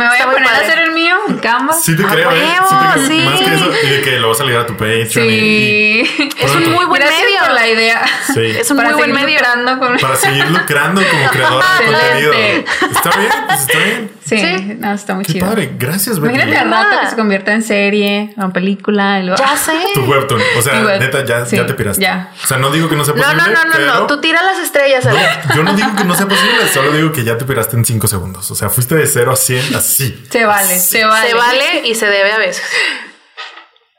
voy 0.06 0.12
Está 0.16 0.24
a 0.24 0.30
poner 0.32 0.42
a 0.48 0.52
padre. 0.52 0.66
hacer 0.66 0.78
el 0.84 0.92
mío 0.92 1.16
en 1.28 1.38
Canva. 1.38 1.72
Sí 1.74 1.96
te 1.96 2.04
¡A 2.04 2.08
creo, 2.08 2.30
¿eh? 2.30 2.34
Sí 2.36 2.46
huevo! 2.46 2.68
te 2.68 2.92
creo. 2.94 3.06
Sí. 3.08 3.24
Más 3.24 3.40
que 3.40 3.54
eso, 3.56 3.70
y 3.82 3.88
de 3.90 4.00
que 4.02 4.10
lo 4.20 4.28
vas 4.28 4.40
a 4.40 4.44
ligar 4.44 4.60
a 4.62 4.66
tu 4.66 4.74
Patreon. 4.74 5.26
y- 5.28 6.04
Sí. 6.06 6.28
Es 6.38 6.54
un 6.54 6.72
muy 6.72 6.84
buen 6.84 7.00
Gracias 7.00 7.22
medio. 7.24 7.40
por 7.40 7.50
la 7.54 7.68
idea. 7.68 8.02
Sí. 8.32 8.40
Es 8.60 8.70
un 8.70 8.76
Para 8.76 8.90
muy 8.90 8.98
buen 8.98 9.12
medio. 9.12 9.38
lucrando 9.38 9.78
con- 9.80 9.98
Para 10.00 10.14
seguir 10.16 10.48
lucrando 10.48 11.02
como 11.10 11.28
creador 11.30 11.64
de 11.80 11.84
contenido. 11.86 12.32
Está 12.32 13.18
bien, 13.18 13.32
pues 13.48 13.60
está 13.60 13.78
bien. 13.78 14.10
Sí, 14.24 14.38
Sí. 14.38 14.76
no, 14.78 14.92
está 14.94 15.14
muy 15.14 15.24
Qué 15.24 15.32
chido. 15.34 15.46
padre. 15.48 15.72
Gracias, 15.78 16.18
Betty. 16.20 16.34
Imagínate 16.34 16.58
al 16.58 16.70
rato 16.70 17.00
que 17.02 17.10
se 17.10 17.16
convierta 17.16 17.52
en 17.52 17.62
serie 17.62 18.32
o 18.38 18.42
en 18.44 18.52
película. 18.52 19.18
Y 19.20 19.24
luego... 19.24 19.42
Ya 19.42 19.56
sé. 19.56 19.72
Tu 19.92 20.00
webtoon. 20.04 20.40
O 20.58 20.62
sea, 20.62 20.82
web- 20.82 21.00
neta, 21.00 21.24
ya, 21.24 21.44
sí, 21.44 21.56
ya 21.56 21.66
te 21.66 21.74
piraste. 21.74 22.00
ya. 22.02 22.30
O 22.42 22.46
sea, 22.46 22.56
no 22.58 22.70
digo 22.70 22.88
que 22.88 22.96
no 22.96 23.04
sea 23.04 23.14
No, 23.14 23.22
posible. 23.22 23.42
no, 23.42 23.50
no, 23.50 23.64
no, 23.64 23.70
pero... 23.74 23.86
no. 23.94 24.06
Tú 24.06 24.20
tira 24.20 24.40
las 24.42 24.58
estrellas, 24.60 25.04
No, 25.04 25.54
yo 25.56 25.62
no 25.62 25.74
digo 25.74 25.88
que 25.96 26.04
no 26.04 26.14
sea 26.14 26.26
posible, 26.26 26.68
solo 26.72 26.92
digo 26.92 27.12
que 27.12 27.24
ya 27.24 27.36
te 27.36 27.44
piraste 27.44 27.76
en 27.76 27.84
5 28.04 28.08
segundos. 28.08 28.50
O 28.50 28.54
sea, 28.54 28.68
fuiste 28.70 28.94
de 28.94 29.06
0 29.06 29.32
a 29.32 29.36
100 29.36 29.74
así. 29.74 30.24
Se 30.30 30.44
vale, 30.44 30.78
se 30.78 31.04
vale. 31.04 31.28
Se 31.28 31.34
vale 31.34 31.88
y 31.88 31.94
se 31.94 32.06
debe 32.06 32.32
a 32.32 32.38
veces. 32.38 32.62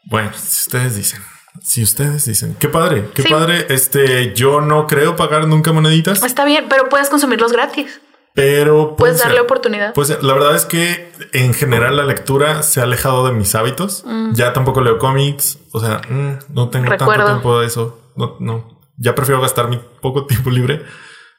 Bueno, 0.03 0.31
si 0.35 0.61
ustedes 0.67 0.95
dicen. 0.95 1.21
Si 1.63 1.81
ustedes 1.83 2.25
dicen. 2.25 2.55
Qué 2.59 2.69
padre, 2.69 3.09
qué 3.13 3.23
Sí. 3.23 3.29
padre. 3.29 3.65
Este, 3.69 4.33
yo 4.35 4.61
no 4.61 4.85
creo 4.87 5.15
pagar 5.15 5.47
nunca 5.47 5.71
moneditas, 5.71 6.21
Está 6.23 6.45
bien, 6.45 6.65
pero 6.69 6.89
puedes 6.89 7.09
consumirlos 7.09 7.51
gratis. 7.51 8.01
pero 8.33 8.95
Puedes 8.97 9.13
puede 9.15 9.23
darle 9.23 9.35
ser. 9.37 9.41
oportunidad. 9.45 9.93
Pues 9.93 10.09
la 10.21 10.33
verdad 10.33 10.55
es 10.55 10.65
que 10.65 11.09
en 11.31 11.53
general 11.53 11.95
la 11.95 12.03
lectura 12.03 12.61
se 12.63 12.81
ha 12.81 12.83
alejado 12.83 13.25
de 13.25 13.31
mis 13.33 13.55
hábitos. 13.55 14.03
Ya 14.33 14.51
tampoco 14.53 14.81
leo 14.81 14.97
cómics. 14.99 15.57
O 15.71 15.79
sea, 15.79 16.01
mm, 16.09 16.39
no 16.53 16.69
tengo 16.69 16.87
Recuerdo. 16.91 17.13
tanto 17.23 17.25
tiempo 17.41 17.59
de 17.61 17.67
eso. 17.67 18.11
No, 18.15 18.35
no. 18.41 18.81
Ya 18.97 19.15
prefiero 19.15 19.41
gastar 19.41 19.69
mi 19.69 19.79
poco 20.01 20.25
tiempo 20.25 20.49
libre 20.49 20.83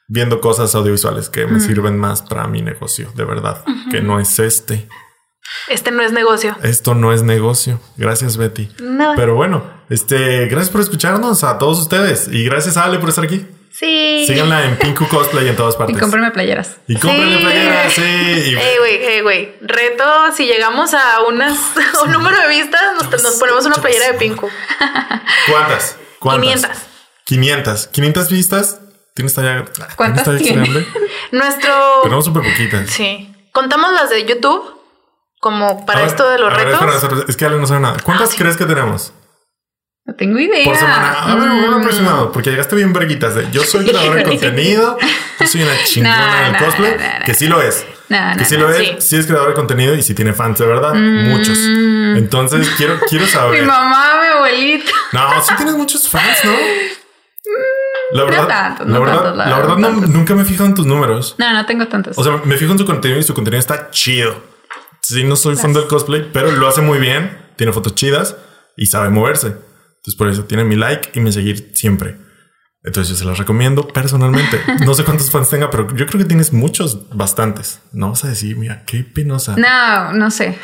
viendo 0.07 0.39
cosas 0.41 0.73
audiovisuales 0.75 1.29
que 1.29 1.45
me 1.45 1.59
sirven 1.59 1.97
más 1.97 2.21
para 2.21 2.47
mi 2.47 2.61
negocio, 2.61 3.11
de 3.15 3.25
verdad, 3.25 3.63
que 3.91 4.01
no 4.01 4.19
es 4.19 4.39
este. 4.39 4.87
Este 5.69 5.91
no 5.91 6.01
es 6.03 6.11
negocio. 6.11 6.57
Esto 6.63 6.93
no 6.93 7.13
es 7.13 7.23
negocio. 7.23 7.79
Gracias, 7.95 8.35
Betty. 8.37 8.69
Nada. 8.81 9.15
Pero 9.15 9.35
bueno, 9.35 9.63
este, 9.89 10.45
gracias 10.47 10.69
por 10.69 10.81
escucharnos 10.81 11.43
a 11.43 11.57
todos 11.57 11.79
ustedes 11.79 12.27
y 12.29 12.43
gracias 12.43 12.75
a 12.77 12.83
Ale 12.83 12.99
por 12.99 13.09
estar 13.09 13.23
aquí. 13.23 13.45
Sí. 13.71 14.25
Síganla 14.27 14.65
en 14.65 14.77
Pinku 14.77 15.07
Cosplay 15.09 15.47
en 15.47 15.55
todas 15.55 15.75
Y 15.75 15.77
partes. 15.77 15.99
cómprenme 15.99 16.31
playeras. 16.31 16.77
Y 16.87 16.95
cómprenle 16.97 17.37
Sí. 17.37 17.43
playeras, 17.43 17.93
sí. 17.93 18.01
Y- 18.01 18.55
Ey, 18.57 18.77
güey, 18.79 18.95
ey, 19.05 19.21
güey. 19.21 19.55
Reto, 19.61 20.03
si 20.35 20.45
llegamos 20.47 20.93
a 20.93 21.21
unas, 21.27 21.57
un 22.05 22.11
número 22.11 22.37
de 22.41 22.47
vistas, 22.49 22.81
nos, 22.95 23.23
nos 23.23 23.35
ponemos 23.35 23.65
una 23.65 23.75
playera 23.75 24.11
de 24.11 24.13
Pinku. 24.17 24.49
¿Cuántas? 25.49 25.97
¿Cuántas? 26.19 26.43
500. 26.45 26.77
500. 27.25 27.87
500 27.87 28.29
vistas. 28.31 28.79
¿Tienes 29.17 29.33
talla? 29.33 29.65
¿Cuántas 29.95 30.23
¿tienes 30.23 30.43
talla 30.43 30.63
tiene? 30.63 30.69
grande? 30.69 30.87
Nuestro. 31.31 31.73
Tenemos 32.03 32.23
súper 32.23 32.43
poquitas. 32.43 32.89
Sí. 32.89 33.33
Contamos 33.51 33.91
las 33.93 34.09
de 34.11 34.25
YouTube 34.25 34.63
como 35.39 35.85
para 35.85 35.99
ver, 36.01 36.09
esto 36.09 36.29
de 36.29 36.37
los 36.39 36.53
a 36.53 36.55
ver, 36.57 36.67
retos. 36.67 37.03
espera, 37.03 37.23
es 37.27 37.35
que 37.35 37.45
Ale 37.45 37.57
no 37.57 37.65
sabe 37.67 37.79
nada. 37.79 37.97
¿Cuántas 38.03 38.33
crees 38.35 38.55
que 38.57 38.65
tenemos? 38.65 39.11
No 40.05 40.15
tengo 40.15 40.39
idea. 40.39 40.63
Por 40.63 40.75
semana. 40.77 41.11
A 41.23 41.35
ver, 41.35 41.49
Mm. 41.49 41.73
aproximado, 41.79 42.31
porque 42.31 42.49
llegaste 42.51 42.75
bien 42.75 42.93
verguitas 42.93 43.35
de 43.35 43.49
yo 43.51 43.63
soy 43.63 43.85
creador 43.85 44.15
de 44.15 44.23
contenido, 44.29 44.97
yo 45.39 45.47
soy 45.47 45.63
una 45.63 45.73
chingona 45.83 46.43
del 46.43 46.51
nah, 46.53 46.59
cosplay, 46.59 46.91
nah, 46.97 47.19
nah, 47.19 47.25
que 47.25 47.33
sí 47.33 47.47
lo 47.47 47.61
es. 47.61 47.85
Que 48.37 48.45
sí 48.45 48.55
lo 48.55 48.69
es, 48.69 48.77
sí. 48.77 48.95
sí 48.99 49.15
es 49.17 49.25
creador 49.25 49.49
de 49.49 49.53
contenido 49.55 49.93
y 49.95 50.01
sí 50.01 50.13
tiene 50.13 50.31
fans 50.33 50.59
de 50.59 50.65
verdad, 50.65 50.93
muchos. 50.93 51.57
Entonces 51.59 52.69
quiero, 52.77 52.99
quiero 53.09 53.25
Mi 53.25 53.31
saber. 53.31 53.63
mamá, 53.65 54.21
mi 54.21 54.27
abuelita. 54.27 54.91
No, 55.11 55.43
sí 55.43 55.53
tienes 55.57 55.75
muchos 55.75 56.07
fans, 56.07 56.37
¿no? 56.45 56.53
La 58.11 58.23
verdad, 58.23 58.47
tantos, 58.47 58.87
la 58.87 58.93
no 58.93 58.99
verdad, 59.01 59.15
tantos, 59.15 59.37
la 59.37 59.45
la 59.49 59.57
verdad, 59.57 59.75
verdad 59.75 59.91
no- 59.91 60.07
nunca 60.07 60.33
me 60.35 60.41
he 60.43 60.45
fijado 60.45 60.65
en 60.67 60.73
tus 60.75 60.85
números. 60.85 61.35
No, 61.37 61.51
no 61.53 61.65
tengo 61.65 61.87
tantos. 61.87 62.17
O 62.17 62.23
sea, 62.23 62.41
me 62.45 62.55
fijo 62.57 62.71
en 62.71 62.77
su 62.77 62.85
contenido 62.85 63.19
y 63.19 63.23
su 63.23 63.33
contenido 63.33 63.59
está 63.59 63.89
chido. 63.91 64.35
Sí, 65.01 65.23
no 65.23 65.35
soy 65.35 65.55
fan 65.55 65.73
del 65.73 65.87
cosplay, 65.87 66.29
pero 66.31 66.51
lo 66.51 66.67
hace 66.67 66.81
muy 66.81 66.99
bien. 66.99 67.37
Tiene 67.57 67.73
fotos 67.73 67.95
chidas 67.95 68.35
y 68.75 68.85
sabe 68.87 69.09
moverse. 69.09 69.47
Entonces, 69.47 70.15
por 70.17 70.27
eso 70.29 70.43
tiene 70.45 70.63
mi 70.63 70.75
like 70.75 71.11
y 71.13 71.19
me 71.19 71.31
seguir 71.31 71.71
siempre. 71.75 72.17
Entonces, 72.83 73.09
yo 73.11 73.19
se 73.19 73.25
las 73.25 73.37
recomiendo 73.37 73.87
personalmente. 73.87 74.61
No 74.85 74.93
sé 74.93 75.03
cuántos 75.03 75.29
fans 75.31 75.49
tenga, 75.49 75.69
pero 75.69 75.87
yo 75.95 76.05
creo 76.05 76.19
que 76.19 76.25
tienes 76.25 76.53
muchos, 76.53 77.09
bastantes. 77.15 77.81
No 77.91 78.09
vas 78.11 78.23
a 78.23 78.29
decir, 78.29 78.55
mira, 78.57 78.83
qué 78.85 79.03
penosa. 79.03 79.55
no, 79.57 80.13
no 80.13 80.31
sé. 80.31 80.57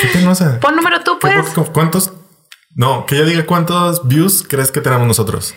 Qué 0.00 0.08
penosa. 0.08 0.60
Pon 0.60 0.76
número 0.76 1.00
tú, 1.02 1.18
¿Qué- 1.18 1.28
pues. 1.32 1.50
cu- 1.50 1.72
¿Cuántos? 1.72 2.12
No, 2.74 3.04
que 3.06 3.16
ella 3.16 3.24
diga 3.26 3.44
cuántos 3.46 4.06
views 4.08 4.44
crees 4.48 4.70
que 4.72 4.80
tenemos 4.80 5.06
nosotros. 5.06 5.54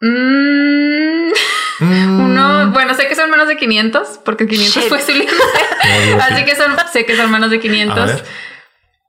Mm, 0.00 1.32
Uno, 1.80 2.70
bueno, 2.72 2.94
sé 2.94 3.08
que 3.08 3.14
son 3.14 3.30
menos 3.30 3.48
de 3.48 3.56
500, 3.56 4.20
porque 4.24 4.46
500 4.46 4.82
Shit. 4.82 4.88
fue 4.88 5.00
su 5.02 5.12
límite. 5.12 5.32
Así 6.20 6.36
sí. 6.36 6.44
que 6.44 6.56
son, 6.56 6.76
sé 6.92 7.04
que 7.06 7.16
son 7.16 7.30
menos 7.30 7.50
de 7.50 7.56
A 7.56 7.60
500. 7.60 8.06
ver. 8.06 8.24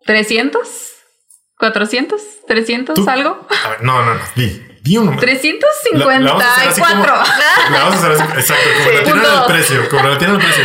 300, 0.06 0.60
400, 1.60 2.22
300, 2.48 2.96
¿Tú? 2.96 3.10
algo. 3.10 3.48
A 3.66 3.70
ver, 3.70 3.84
no, 3.84 4.04
no, 4.04 4.16
no. 4.16 4.20
Di, 4.36 4.62
di 4.82 4.98
un 4.98 5.06
número. 5.06 5.22
La- 5.26 6.06
la 6.26 6.34
vamos 6.34 6.44
a 6.44 6.52
hacer 6.52 6.68
así 6.70 6.82
como- 6.82 7.04
354. 7.04 7.72
La 7.72 7.80
vamos 7.84 7.96
a 7.96 7.98
hacer 8.00 8.12
así, 8.12 8.24
exacto, 8.40 8.70
como 8.84 8.92
la 8.92 9.04
tienen 9.04 9.26
al 9.26 9.46
precio, 9.46 9.90
como 9.90 10.08
la 10.10 10.18
tienen 10.18 10.36
al 10.36 10.42
precio. 10.42 10.64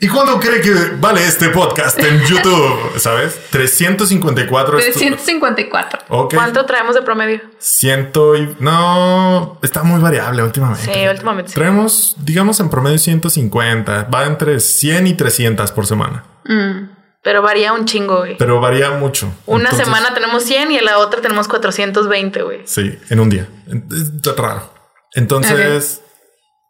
¿Y 0.00 0.08
cuánto 0.08 0.38
cree 0.40 0.60
que 0.60 0.72
vale 0.98 1.24
este 1.26 1.48
podcast 1.50 1.98
en 1.98 2.20
YouTube? 2.24 2.92
¿Sabes? 2.98 3.38
354. 3.50 4.78
estu- 4.78 4.82
354. 4.92 6.00
Ok. 6.08 6.34
¿Cuánto 6.34 6.66
traemos 6.66 6.94
de 6.94 7.02
promedio? 7.02 7.40
Ciento 7.58 8.36
y... 8.36 8.56
No, 8.58 9.58
está 9.62 9.82
muy 9.82 10.00
variable 10.00 10.42
últimamente. 10.42 10.92
Sí, 10.92 11.08
últimamente 11.08 11.50
sí. 11.50 11.54
Traemos, 11.54 12.16
digamos, 12.18 12.60
en 12.60 12.68
promedio 12.70 12.98
150. 12.98 14.08
Va 14.12 14.24
entre 14.26 14.60
100 14.60 15.06
y 15.06 15.14
300 15.14 15.70
por 15.72 15.86
semana. 15.86 16.24
Mm. 16.44 16.90
Pero 17.22 17.40
varía 17.40 17.72
un 17.72 17.86
chingo, 17.86 18.18
güey. 18.18 18.36
Pero 18.36 18.60
varía 18.60 18.90
mucho. 18.90 19.32
Una 19.46 19.64
Entonces, 19.70 19.86
semana 19.86 20.12
tenemos 20.12 20.42
100 20.44 20.72
y 20.72 20.76
en 20.76 20.84
la 20.84 20.98
otra 20.98 21.22
tenemos 21.22 21.48
420, 21.48 22.42
güey. 22.42 22.60
Sí, 22.66 22.98
en 23.08 23.20
un 23.20 23.30
día. 23.30 23.48
Es 23.90 24.36
raro. 24.36 24.70
Entonces, 25.14 26.02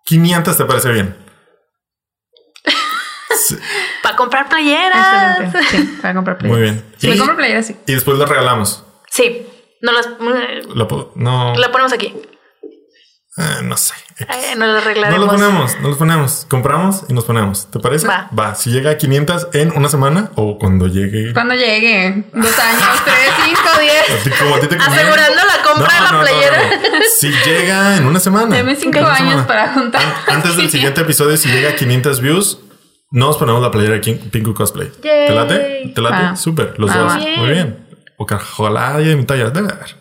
500 0.05 0.57
te 0.57 0.65
parece 0.67 0.93
bien. 0.93 1.24
Sí, 3.47 3.57
Para 4.03 4.17
comprar 4.17 4.49
playeras. 4.49 5.41
Excelente. 5.41 5.69
Sí, 5.71 5.99
para 6.03 6.15
comprar 6.15 6.39
playeras. 6.39 6.59
muy 6.61 6.71
bien. 6.71 6.85
Si 6.99 7.07
Y, 7.07 7.11
me 7.11 7.19
compro 7.19 7.37
playeras, 7.37 7.67
sí. 7.67 7.77
y 7.87 7.93
después 7.93 8.19
lo 8.19 8.27
regalamos. 8.27 8.85
Sí. 9.11 9.47
No 9.83 9.93
las. 9.93 10.09
Lo 10.75 11.13
no, 11.17 11.55
La 11.57 11.71
ponemos 11.71 11.93
aquí. 11.93 12.15
eh, 13.37 13.43
no 13.65 13.77
sé. 13.77 13.93
Eh, 14.21 14.27
nos 14.57 14.59
las 14.59 14.59
No 14.59 14.77
arreglaremos. 14.79 15.21
los 15.27 15.35
ponemos, 15.35 15.81
no 15.81 15.89
los 15.89 15.99
ponemos. 15.99 16.47
Compramos 16.49 17.03
y 17.09 17.13
nos 17.13 17.25
ponemos. 17.25 17.69
¿Te 17.71 17.81
parece? 17.81 18.07
Va. 18.07 18.55
Si 18.55 18.71
llega 18.71 18.93
a 18.93 18.97
500 18.97 19.49
en 19.53 19.77
una 19.77 19.89
semana 19.89 20.31
o 20.37 20.57
cuando 20.59 20.87
llegue. 20.87 21.33
Cuando 21.35 21.55
llegue, 21.55 22.25
dos 22.33 22.59
años, 22.61 22.89
tres, 23.05 23.31
cinco, 23.45 23.61
a 23.75 23.81
diez. 23.81 24.23
ti- 24.23 24.31
como 24.39 24.55
a 24.55 24.61
ti 24.61 24.69
te 24.69 24.77
conviene. 24.79 25.03
Asegurando 25.03 25.43
la 25.45 25.63
compra 25.69 25.95
de 25.95 26.01
la 26.01 26.21
playera. 26.21 26.61
Si 27.19 27.29
llega 27.45 27.97
en 27.97 28.07
una 28.07 28.21
semana. 28.21 28.55
Deme 28.57 28.77
cinco 28.77 29.01
años 29.01 29.19
semana. 29.19 29.47
para 29.47 29.73
juntar. 29.75 30.01
An- 30.03 30.37
Antes 30.37 30.57
del 30.57 30.71
siguiente 30.71 31.01
episodio, 31.01 31.37
si 31.37 31.49
llega 31.51 31.71
a 31.71 31.75
500 31.77 32.21
views, 32.21 32.59
nos 33.15 33.37
ponemos 33.39 33.63
la 33.63 33.71
playera 33.71 33.97
aquí 33.97 34.11
en 34.11 34.19
Pinku 34.31 34.53
Cosplay. 34.55 34.89
¿Te 35.01 35.33
late? 35.35 35.93
¿Te 35.95 36.01
late? 36.03 36.15
Va. 36.25 36.37
Súper, 36.37 36.75
los 36.79 36.91
Va, 36.91 36.97
dos. 36.97 37.13
va. 37.13 37.19
Muy 37.39 37.51
bien. 37.51 37.87
O 38.19 38.27
haya 38.67 39.09
de 39.09 39.17
mi 39.17 39.25
talla. 39.25 39.51
Debe 39.51 39.69
haber. 39.73 39.97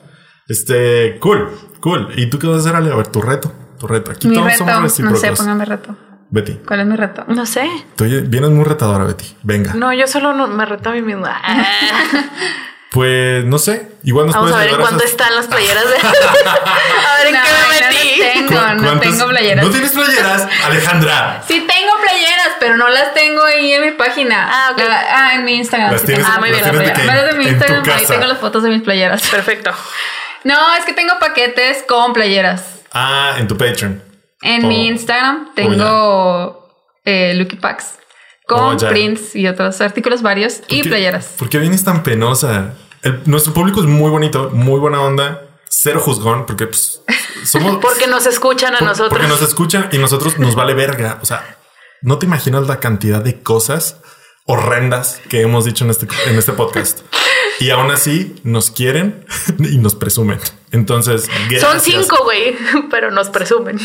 Este, 0.47 1.17
cool, 1.19 1.49
cool. 1.79 2.09
¿Y 2.17 2.29
tú 2.29 2.37
qué 2.39 2.47
vas 2.47 2.57
a 2.57 2.59
hacer, 2.61 2.75
Ale? 2.75 2.91
A 2.91 2.95
ver, 2.95 3.07
tu 3.07 3.21
reto, 3.21 3.51
tu 3.79 3.87
reto. 3.87 4.11
Aquí 4.11 4.27
Mi 4.27 4.35
todos 4.35 4.47
reto, 4.47 4.57
somos 4.59 4.73
no 4.75 4.81
recíprocos. 4.81 5.19
sé, 5.21 5.31
póngame 5.31 5.65
reto. 5.65 5.95
Betty, 6.29 6.53
¿Cuál 6.65 6.79
es 6.79 6.85
mi 6.87 6.95
reto? 6.95 7.23
No 7.27 7.45
sé. 7.45 7.69
tú 7.95 8.05
vienes 8.05 8.49
muy 8.49 8.63
retadora, 8.65 9.03
Betty. 9.05 9.25
Venga. 9.43 9.75
No, 9.75 9.93
yo 9.93 10.07
solo 10.07 10.33
no- 10.33 10.47
me 10.47 10.65
reto 10.65 10.89
a 10.89 10.93
mí 10.93 11.01
misma. 11.03 11.39
Pues 12.93 13.43
no 13.45 13.57
sé. 13.57 13.89
Igual 14.03 14.27
nos 14.27 14.35
Vamos 14.35 14.51
a 14.53 14.57
ver 14.59 14.69
en 14.69 14.75
cuánto 14.77 14.97
esas- 15.03 15.11
están 15.11 15.35
las 15.35 15.47
playeras. 15.47 15.83
De... 15.89 15.95
a 15.97 17.17
ver 17.17 17.27
en 17.27 17.33
No, 17.33 17.39
qué 17.41 17.49
me 17.51 17.59
no 17.59 17.69
metí. 17.69 18.19
las 18.19 18.33
tengo, 18.33 18.47
¿Cu- 18.61 18.81
no 18.83 18.99
tengo 18.99 19.27
playeras. 19.27 19.65
¿No 19.65 19.71
tienes 19.71 19.91
playeras, 19.91 20.47
Alejandra? 20.65 21.43
Sí 21.47 21.67
tengo 21.67 21.93
playeras, 22.01 22.49
pero 22.59 22.77
no 22.77 22.89
las 22.89 23.13
tengo 23.15 23.43
ahí 23.43 23.73
en 23.73 23.81
mi 23.85 23.91
página. 23.91 24.47
Ah, 24.51 24.71
ok. 24.73 24.77
La- 24.79 25.05
ah, 25.09 25.33
en 25.35 25.43
mi 25.45 25.55
Instagram. 25.55 25.91
Las 25.91 26.01
sí 26.01 26.07
tienes- 26.07 26.23
tengo 26.25 26.35
Ah, 26.37 26.39
muy 26.39 26.49
bien, 26.51 26.61
las 26.61 26.69
tienes 26.71 26.87
de 26.87 26.93
que 26.93 27.01
en 27.01 27.37
mi 27.39 27.47
en 27.47 27.57
tu 27.59 27.65
Instagram, 27.65 27.97
ahí 27.97 28.05
tengo 28.05 28.25
las 28.27 28.37
fotos 28.37 28.61
de 28.63 28.69
mis 28.69 28.83
playeras. 28.83 29.27
Perfecto. 29.27 29.71
No, 30.43 30.75
es 30.75 30.85
que 30.85 30.93
tengo 30.93 31.13
paquetes 31.19 31.83
con 31.87 32.13
playeras. 32.13 32.63
Ah, 32.93 33.35
en 33.39 33.47
tu 33.47 33.57
Patreon. 33.57 34.03
En 34.43 34.65
Oh. 34.65 34.67
mi 34.67 34.87
Instagram 34.87 35.53
tengo 35.55 36.69
eh, 37.05 37.33
Lucky 37.35 37.55
Packs 37.55 37.97
con 38.45 38.75
Oh, 38.75 38.89
prints 38.89 39.35
y 39.35 39.47
otros 39.47 39.79
artículos 39.81 40.21
varios 40.21 40.57
y 40.67 40.75
¿Por 40.77 40.83
qué- 40.83 40.89
playeras. 40.89 41.25
¿Por 41.39 41.49
qué 41.49 41.57
vienes 41.59 41.83
tan 41.83 42.03
penosa? 42.03 42.73
El- 43.03 43.21
nuestro 43.25 43.53
público 43.53 43.79
es 43.81 43.85
muy 43.87 44.09
bonito, 44.09 44.49
muy 44.51 44.79
buena 44.79 45.01
onda, 45.01 45.41
cero 45.69 45.99
juzgón, 46.03 46.45
porque 46.45 46.67
pues, 46.67 47.01
somos. 47.45 47.77
Porque 47.81 48.07
nos 48.07 48.25
escuchan 48.25 48.75
a 48.75 48.79
por- 48.79 48.87
nosotros. 48.87 49.09
Porque 49.09 49.27
nos 49.27 49.41
escuchan 49.41 49.89
y 49.91 49.97
nosotros 49.97 50.39
nos 50.39 50.55
vale 50.55 50.73
verga. 50.73 51.19
O 51.21 51.25
sea, 51.25 51.57
no 52.01 52.17
te 52.17 52.25
imaginas 52.25 52.67
la 52.67 52.79
cantidad 52.79 53.21
de 53.21 53.41
cosas 53.41 53.97
horrendas 54.45 55.21
que 55.29 55.41
hemos 55.41 55.65
dicho 55.65 55.83
en 55.85 55.91
este, 55.91 56.07
en 56.27 56.37
este 56.37 56.51
podcast. 56.53 56.99
Y 57.59 57.69
aún 57.69 57.91
así 57.91 58.35
nos 58.43 58.71
quieren 58.71 59.25
y 59.59 59.77
nos 59.77 59.95
presumen. 59.95 60.39
Entonces, 60.71 61.23
Son 61.25 61.49
gracias. 61.49 61.83
cinco, 61.83 62.17
güey, 62.23 62.55
pero 62.91 63.11
nos 63.11 63.29
presumen. 63.29 63.77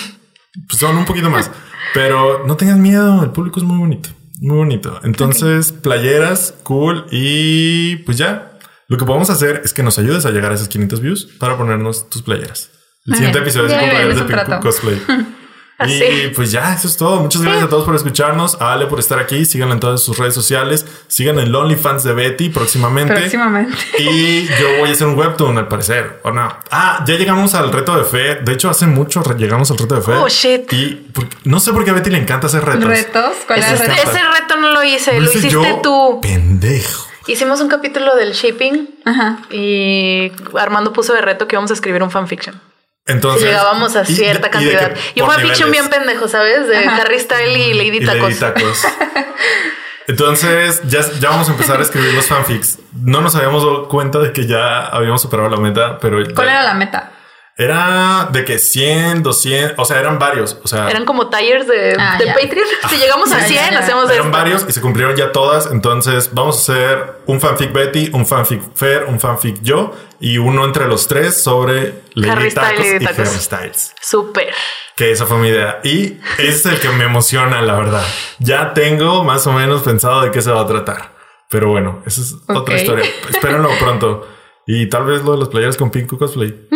Pues 0.69 0.81
son 0.81 0.97
un 0.97 1.05
poquito 1.05 1.31
más. 1.31 1.51
Pero 1.95 2.45
no 2.47 2.57
tengas 2.57 2.77
miedo, 2.79 3.23
el 3.23 3.31
público 3.31 3.61
es 3.61 3.65
muy 3.65 3.79
bonito. 3.79 4.11
Muy 4.41 4.57
bonito. 4.57 5.01
Entonces, 5.05 5.73
playeras, 5.73 6.55
cool. 6.63 7.07
Y 7.11 7.97
pues 7.99 8.19
ya. 8.19 8.48
Lo 8.89 8.97
que 8.97 9.05
podemos 9.05 9.29
hacer 9.31 9.61
es 9.65 9.73
que 9.75 9.83
nos 9.83 9.99
ayudes 9.99 10.25
a 10.27 10.31
llegar 10.31 10.51
a 10.51 10.55
esos 10.55 10.69
500 10.69 11.01
views 11.01 11.29
para 11.39 11.57
ponernos 11.57 12.09
tus 12.11 12.23
playeras. 12.23 12.71
El 13.05 13.11
Muy 13.13 13.17
siguiente 13.19 13.39
bien. 13.41 13.49
episodio 13.49 13.67
es 13.69 13.73
con 13.81 13.91
playeras 13.91 14.17
de 14.19 14.25
trato. 14.25 14.61
Cosplay. 14.61 15.03
Así. 15.79 16.03
Y 16.03 16.29
pues 16.35 16.51
ya, 16.51 16.75
eso 16.75 16.89
es 16.89 16.97
todo. 16.97 17.21
Muchas 17.21 17.41
gracias 17.41 17.63
a 17.67 17.69
todos 17.69 17.85
por 17.85 17.95
escucharnos. 17.95 18.61
A 18.61 18.73
Ale 18.73 18.87
por 18.87 18.99
estar 18.99 19.21
aquí. 19.21 19.45
Síganla 19.45 19.75
en 19.75 19.81
todas 19.81 20.03
sus 20.03 20.19
redes 20.19 20.35
sociales. 20.35 20.85
Sigan 21.07 21.39
el 21.39 21.55
OnlyFans 21.55 22.03
de 22.03 22.15
Betty 22.15 22.49
próximamente. 22.49 23.15
Próximamente. 23.15 23.77
Y 23.99 24.47
yo 24.47 24.79
voy 24.81 24.89
a 24.89 24.93
hacer 24.93 25.07
un 25.07 25.17
webtoon 25.17 25.57
al 25.57 25.69
parecer, 25.69 26.19
¿o 26.25 26.33
no? 26.33 26.49
Ah, 26.73 27.05
ya 27.07 27.15
llegamos 27.15 27.55
al 27.55 27.71
reto 27.71 27.97
de 27.97 28.03
fe. 28.03 28.41
De 28.43 28.55
hecho, 28.55 28.69
hace 28.71 28.89
mucho 28.89 29.23
llegamos 29.37 29.71
al 29.71 29.79
reto 29.79 29.95
de 29.95 30.03
fe. 30.03 30.13
Oh, 30.15 30.29
shit. 30.29 30.73
Y 30.73 30.95
por- 31.13 31.29
no 31.45 31.61
sé 31.61 31.73
por 31.73 31.85
qué 31.85 31.91
a 31.93 31.95
Betty 31.95 32.11
le 32.11 32.19
encanta 32.19 32.49
hacer 32.49 32.65
retos. 32.65 32.85
¿Retos? 32.89 33.33
¿Cuál 33.47 33.61
Ese, 33.61 33.75
es 33.75 33.81
el 33.81 33.87
Ese- 33.91 33.95
reto? 33.99 34.11
ese 34.11 34.21
reto 34.41 34.57
no 34.61 34.73
lo 34.73 34.83
hice, 34.83 35.13
Lo 35.15 35.21
lo 35.21 35.25
hice 35.31 35.39
hiciste 35.39 35.55
yo, 35.55 35.81
tú. 35.81 36.19
Pendejo. 36.21 37.07
Hicimos 37.29 37.61
un 37.61 37.69
capítulo 37.69 38.17
del 38.17 38.33
shipping 38.33 38.89
Ajá. 39.05 39.39
y 39.51 40.33
Armando 40.59 40.93
puso 40.93 41.13
de 41.15 41.21
reto 41.21 41.47
que 41.47 41.55
íbamos 41.55 41.71
a 41.71 41.75
escribir 41.75 42.03
un 42.03 42.11
fanfiction. 42.11 42.61
Entonces. 43.07 43.45
Llegábamos 43.45 43.95
a 43.97 44.03
y- 44.03 44.07
cierta 44.07 44.49
y 44.49 44.51
cantidad. 44.51 44.93
que 44.93 45.01
Y 45.15 45.21
un 45.23 45.31
fanfiction 45.31 45.71
bien 45.71 45.89
pendejo, 45.89 46.27
¿sabes? 46.29 46.67
De 46.69 46.77
Ajá. 46.79 46.97
Harry 47.03 47.19
Style 47.21 47.57
y 47.57 47.75
Lady 47.75 47.99
Y 48.03 48.07
Tacos. 48.07 48.23
Lady 48.23 48.35
Tacos. 48.35 48.83
Entonces, 50.09 50.81
ya, 50.89 51.01
ya 51.21 51.31
vamos 51.31 51.49
a 51.49 51.53
empezar 51.53 51.79
a 51.81 51.83
escribir 51.83 52.15
los 52.15 52.27
fanfics. 52.27 52.79
No 52.95 53.21
nos 53.21 53.35
habíamos 53.37 53.63
dado 53.63 53.89
cuenta 53.89 54.19
de 54.19 54.33
que 54.33 54.47
ya 54.47 54.87
habíamos 54.87 55.21
superado 55.21 55.51
la 55.51 55.59
meta, 55.59 55.99
pero. 55.99 56.17
¿Cuál 56.35 56.47
ya- 56.47 56.53
era 56.55 56.63
la 56.63 56.75
meta? 56.75 57.13
Era 57.61 58.29
de 58.31 58.45
que 58.45 58.61
100, 58.61 59.25
200, 59.25 59.75
o 59.77 59.85
sea, 59.85 59.99
eran 59.99 60.17
varios. 60.21 60.57
O 60.63 60.69
sea, 60.69 60.89
Eran 60.89 61.05
como 61.05 61.29
tires 61.29 61.67
de, 61.67 61.97
Ah, 61.99 62.17
de. 62.17 62.27
Patreon. 62.29 62.69
Si 62.89 62.97
llegamos 62.99 63.33
a 63.33 63.41
Ya, 63.41 63.47
100, 63.47 63.57
ya, 63.65 63.71
ya. 63.73 63.79
hacemos 63.81 64.05
Eran 64.09 64.27
esto. 64.27 64.31
varios 64.39 64.65
y 64.69 64.73
se 64.73 64.81
cumplieron 64.81 65.17
ya 65.17 65.33
todas. 65.33 65.67
Entonces 65.73 66.31
vamos 66.33 66.57
a 66.57 66.61
hacer 66.73 67.13
un 67.27 67.41
fanfic 67.41 67.73
Betty, 67.73 68.11
un 68.13 68.25
fanfic 68.27 68.63
Fer, 68.77 69.07
un 69.09 69.19
fanfic 69.19 69.61
yo 69.61 69.93
y 70.21 70.39
uno 70.39 70.65
entre 70.65 70.87
los 70.87 71.09
tres 71.09 71.43
sobre 71.43 72.03
Lady 72.15 72.31
Harry 72.31 72.51
Styles, 72.53 73.03
y. 73.03 73.05
Harry 73.07 73.27
Styles. 73.27 73.95
Súper. 74.01 74.55
Que 74.95 75.11
esa 75.11 75.27
fue 75.27 75.39
mi 75.39 75.49
idea. 75.49 75.81
Y 75.83 76.17
ese 76.39 76.49
es 76.51 76.67
el 76.67 76.79
que 76.79 76.91
me 76.91 77.05
emociona, 77.05 77.61
la 77.61 77.75
verdad. 77.75 78.05
Ya 78.39 78.73
tengo 78.73 79.25
más 79.25 79.45
o 79.49 79.53
menos 79.53 79.83
pensado 79.83 80.21
de 80.23 80.31
qué 80.31 80.43
se 80.43 80.53
va 80.53 80.61
a 80.61 80.67
tratar. 80.69 81.11
Pero 81.51 81.71
bueno, 81.71 82.05
esa 82.07 82.21
es 82.21 82.37
otra 82.47 82.77
historia. 82.77 83.05
Espérenlo 83.31 83.69
pronto. 83.81 84.29
Y 84.65 84.89
tal 84.89 85.07
vez 85.07 85.23
lo 85.25 85.33
de 85.33 85.39
los 85.39 85.49
playeras 85.49 85.77
con 85.77 85.91
Pink 85.91 86.17
Cosplay. 86.17 86.69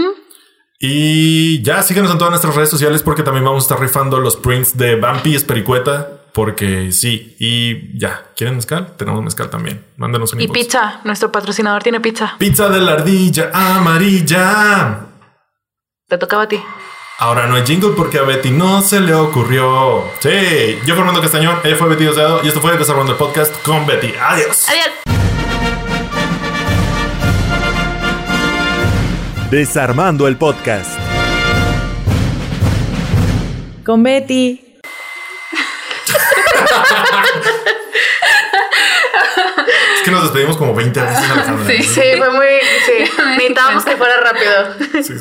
Y 0.84 1.62
ya 1.62 1.80
síguenos 1.84 2.10
en 2.10 2.18
todas 2.18 2.32
nuestras 2.32 2.56
redes 2.56 2.68
sociales 2.68 3.04
porque 3.04 3.22
también 3.22 3.44
vamos 3.44 3.62
a 3.62 3.66
estar 3.66 3.80
rifando 3.80 4.18
los 4.18 4.36
prints 4.36 4.76
de 4.76 4.96
Bumpy 4.96 5.36
Espericueta. 5.36 6.08
Porque 6.32 6.90
sí, 6.90 7.36
y 7.38 7.96
ya, 7.96 8.24
¿quieren 8.34 8.56
mezcal? 8.56 8.94
Tenemos 8.96 9.22
mezcal 9.22 9.48
también. 9.48 9.84
Mándenos 9.96 10.32
un 10.32 10.40
Y 10.40 10.44
inbox. 10.44 10.58
pizza. 10.58 11.00
Nuestro 11.04 11.30
patrocinador 11.30 11.82
tiene 11.84 12.00
pizza. 12.00 12.34
Pizza 12.38 12.68
de 12.68 12.80
la 12.80 12.92
ardilla 12.94 13.50
amarilla. 13.52 15.06
Te 16.08 16.18
tocaba 16.18 16.44
a 16.44 16.48
ti. 16.48 16.60
Ahora 17.18 17.46
no 17.46 17.54
hay 17.54 17.64
jingle 17.64 17.90
porque 17.96 18.18
a 18.18 18.22
Betty 18.22 18.50
no 18.50 18.82
se 18.82 19.00
le 19.00 19.14
ocurrió. 19.14 20.02
Sí, 20.18 20.78
yo 20.84 20.96
Fernando 20.96 21.20
Castañón, 21.20 21.58
ella 21.62 21.76
fue 21.76 21.88
Betty 21.90 22.02
Diosdado 22.04 22.40
y 22.42 22.48
esto 22.48 22.60
fue 22.60 22.76
Desarrollando 22.76 23.12
el 23.12 23.18
Podcast 23.18 23.54
con 23.62 23.86
Betty. 23.86 24.12
Adiós. 24.20 24.66
Adiós. 24.68 25.21
Desarmando 29.52 30.26
el 30.28 30.38
podcast. 30.38 30.98
Con 33.84 34.02
Betty. 34.02 34.64
Es 39.94 40.02
que 40.02 40.10
nos 40.10 40.22
despedimos 40.22 40.56
como 40.56 40.74
20 40.74 40.98
veces. 40.98 41.24
Sí. 41.66 41.82
Sí, 41.82 42.00
fue 42.16 42.30
muy. 42.30 42.46
Sí. 42.86 43.12
Necesitábamos 43.36 43.84
que 43.84 43.94
fuera 43.98 44.14
rápido. 44.22 45.02
Sí. 45.02 45.18